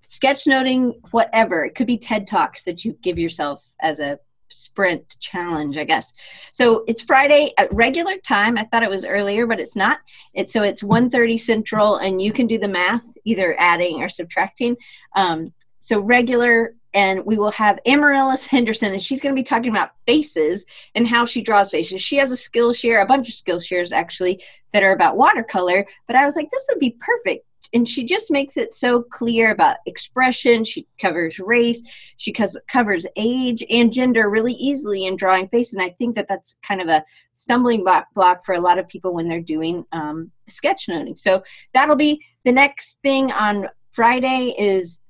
sketchnoting, 0.05 0.95
whatever. 1.11 1.65
It 1.65 1.75
could 1.75 1.89
be 1.89 1.99
TED 1.99 2.29
Talks 2.29 2.63
that 2.65 2.85
you 2.85 2.97
give 3.03 3.19
yourself 3.19 3.69
as 3.83 3.99
a 3.99 4.21
sprint 4.55 5.19
challenge, 5.21 5.77
I 5.77 5.85
guess. 5.85 6.13
So 6.53 6.85
it's 6.87 7.03
Friday 7.03 7.53
at 7.59 7.73
regular 7.73 8.17
time. 8.19 8.57
I 8.57 8.65
thought 8.65 8.83
it 8.83 8.91
was 8.91 9.05
earlier, 9.05 9.47
but 9.47 9.61
it's 9.61 9.77
not. 9.77 9.99
It's 10.33 10.53
so 10.53 10.63
it's 10.63 10.83
1:30 10.83 11.39
Central, 11.39 11.97
and 11.97 12.23
you 12.23 12.33
can 12.33 12.47
do 12.47 12.59
the 12.59 12.69
math, 12.69 13.05
either 13.25 13.57
adding 13.59 14.03
or 14.03 14.09
subtracting. 14.09 14.77
Um, 15.17 15.53
so 15.81 16.01
regular, 16.01 16.75
and 16.95 17.27
we 17.27 17.37
will 17.37 17.51
have 17.51 17.79
Amarilys 17.85 18.47
Henderson, 18.47 18.93
and 18.93 19.03
she's 19.03 19.21
going 19.21 19.35
to 19.35 19.39
be 19.39 19.45
talking 19.45 19.71
about 19.71 19.91
faces 20.07 20.65
and 20.95 21.07
how 21.07 21.27
she 21.27 21.43
draws 21.43 21.71
faces. 21.71 22.01
She 22.01 22.17
has 22.17 22.31
a 22.31 22.37
skill 22.37 22.73
share, 22.73 23.01
a 23.01 23.07
bunch 23.07 23.29
of 23.29 23.35
skill 23.35 23.61
shares 23.61 23.93
actually 23.93 24.43
that 24.73 24.83
are 24.83 24.93
about 24.93 25.17
watercolor. 25.17 25.85
But 26.07 26.17
I 26.17 26.25
was 26.25 26.37
like, 26.37 26.51
this 26.51 26.67
would 26.71 26.79
be 26.79 26.97
perfect. 27.01 27.45
And 27.75 27.89
she 27.89 28.05
just 28.05 28.31
makes 28.31 28.57
it 28.57 28.73
so 28.73 29.03
clear 29.03 29.51
about 29.51 29.79
expression. 29.87 30.65
She 30.65 30.87
covers 31.01 31.39
race. 31.41 31.83
She 32.17 32.33
covers 32.33 33.07
age 33.17 33.65
and 33.69 33.93
gender 33.93 34.31
really 34.31 34.55
easily 34.55 35.07
in 35.07 35.17
drawing 35.17 35.49
face. 35.49 35.75
And 35.75 35.83
I 35.83 35.91
think 35.91 36.15
that 36.15 36.29
that's 36.29 36.57
kind 36.67 36.81
of 36.81 36.89
a 36.89 37.05
stumbling 37.35 37.85
block, 37.85 38.45
for 38.45 38.55
a 38.55 38.61
lot 38.61 38.79
of 38.79 38.89
people 38.89 39.13
when 39.13 39.29
they're 39.29 39.41
doing 39.41 39.85
um, 39.93 40.31
sketchnoting. 40.49 41.19
So 41.19 41.43
that'll 41.75 41.97
be 41.97 42.21
the 42.45 42.53
next 42.53 43.01
thing 43.03 43.33
on 43.33 43.69
Friday 43.91 44.55
is 44.57 45.01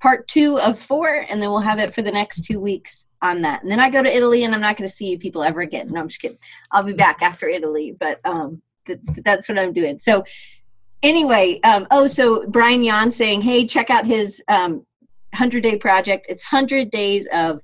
part 0.00 0.26
two 0.26 0.58
of 0.60 0.78
four, 0.78 1.26
and 1.28 1.42
then 1.42 1.50
we'll 1.50 1.60
have 1.60 1.78
it 1.78 1.94
for 1.94 2.00
the 2.00 2.10
next 2.10 2.44
two 2.44 2.58
weeks 2.60 3.06
on 3.20 3.42
that. 3.42 3.62
And 3.62 3.70
then 3.70 3.80
I 3.80 3.90
go 3.90 4.02
to 4.02 4.16
Italy, 4.16 4.44
and 4.44 4.54
I'm 4.54 4.60
not 4.60 4.76
going 4.76 4.88
to 4.88 4.94
see 4.94 5.06
you 5.06 5.18
people 5.18 5.42
ever 5.42 5.60
again. 5.60 5.92
No, 5.92 6.00
I'm 6.00 6.08
just 6.08 6.20
kidding. 6.20 6.38
I'll 6.70 6.82
be 6.82 6.92
back 6.94 7.20
after 7.20 7.48
Italy, 7.48 7.94
but 7.98 8.20
um, 8.24 8.62
th- 8.86 9.00
that's 9.22 9.48
what 9.48 9.58
I'm 9.58 9.72
doing. 9.72 9.98
So 9.98 10.24
anyway, 11.02 11.60
um, 11.62 11.86
oh, 11.90 12.06
so 12.06 12.46
Brian 12.48 12.82
Yohn 12.82 13.10
saying, 13.10 13.42
hey, 13.42 13.66
check 13.66 13.90
out 13.90 14.06
his 14.06 14.42
um, 14.48 14.84
100 15.32 15.62
day 15.62 15.76
project. 15.76 16.26
It's 16.28 16.44
100 16.44 16.90
days 16.90 17.26
of 17.32 17.60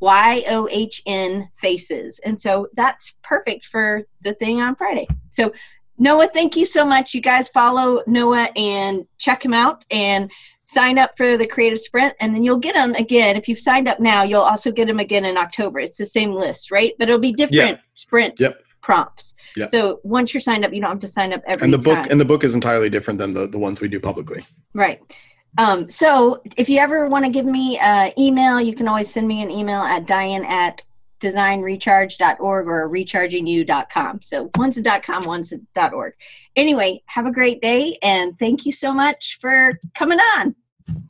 Y 0.00 0.44
O 0.48 0.68
H 0.70 1.02
N 1.06 1.48
faces. 1.54 2.18
And 2.24 2.40
so 2.40 2.68
that's 2.74 3.14
perfect 3.22 3.66
for 3.66 4.02
the 4.22 4.34
thing 4.34 4.60
on 4.60 4.74
Friday. 4.74 5.06
So, 5.30 5.52
Noah, 5.96 6.28
thank 6.34 6.56
you 6.56 6.66
so 6.66 6.84
much. 6.84 7.14
You 7.14 7.20
guys 7.20 7.48
follow 7.48 8.02
Noah 8.08 8.50
and 8.56 9.06
check 9.16 9.44
him 9.44 9.54
out 9.54 9.84
and 9.92 10.30
sign 10.62 10.98
up 10.98 11.16
for 11.16 11.36
the 11.36 11.46
Creative 11.46 11.78
Sprint. 11.78 12.14
And 12.20 12.34
then 12.34 12.42
you'll 12.42 12.58
get 12.58 12.74
them 12.74 12.94
again. 12.96 13.36
If 13.36 13.48
you've 13.48 13.60
signed 13.60 13.88
up 13.88 14.00
now, 14.00 14.24
you'll 14.24 14.42
also 14.42 14.72
get 14.72 14.88
them 14.88 14.98
again 14.98 15.24
in 15.24 15.36
October. 15.36 15.78
It's 15.78 15.96
the 15.96 16.04
same 16.04 16.32
list, 16.32 16.72
right? 16.72 16.94
But 16.98 17.08
it'll 17.08 17.20
be 17.20 17.32
different 17.32 17.78
sprint 17.94 18.40
Yep. 18.40 18.63
Prompts. 18.84 19.34
Yep. 19.56 19.70
So 19.70 20.00
once 20.04 20.34
you're 20.34 20.40
signed 20.42 20.64
up, 20.64 20.72
you 20.72 20.80
don't 20.80 20.90
have 20.90 21.00
to 21.00 21.08
sign 21.08 21.32
up 21.32 21.42
every 21.46 21.64
And 21.64 21.72
the 21.72 21.78
book 21.78 21.96
time. 21.96 22.08
and 22.10 22.20
the 22.20 22.24
book 22.24 22.44
is 22.44 22.54
entirely 22.54 22.90
different 22.90 23.18
than 23.18 23.32
the, 23.32 23.48
the 23.48 23.58
ones 23.58 23.80
we 23.80 23.88
do 23.88 23.98
publicly. 23.98 24.44
Right. 24.74 25.00
Um, 25.56 25.88
so 25.88 26.42
if 26.56 26.68
you 26.68 26.78
ever 26.78 27.08
want 27.08 27.24
to 27.24 27.30
give 27.30 27.46
me 27.46 27.78
an 27.78 28.12
email, 28.18 28.60
you 28.60 28.74
can 28.74 28.86
always 28.86 29.10
send 29.10 29.26
me 29.26 29.42
an 29.42 29.50
email 29.50 29.80
at 29.80 30.06
diane 30.06 30.44
at 30.44 30.82
designrecharge.org 31.20 32.66
or 32.66 32.90
rechargingyou.com. 32.90 34.20
So 34.20 34.50
one's 34.56 34.76
a 34.76 35.00
.com, 35.00 35.24
one's 35.24 35.52
a 35.52 35.90
.org. 35.92 36.12
Anyway, 36.54 37.02
have 37.06 37.26
a 37.26 37.32
great 37.32 37.62
day 37.62 37.98
and 38.02 38.38
thank 38.38 38.66
you 38.66 38.72
so 38.72 38.92
much 38.92 39.38
for 39.40 39.78
coming 39.94 40.18
on. 40.36 40.54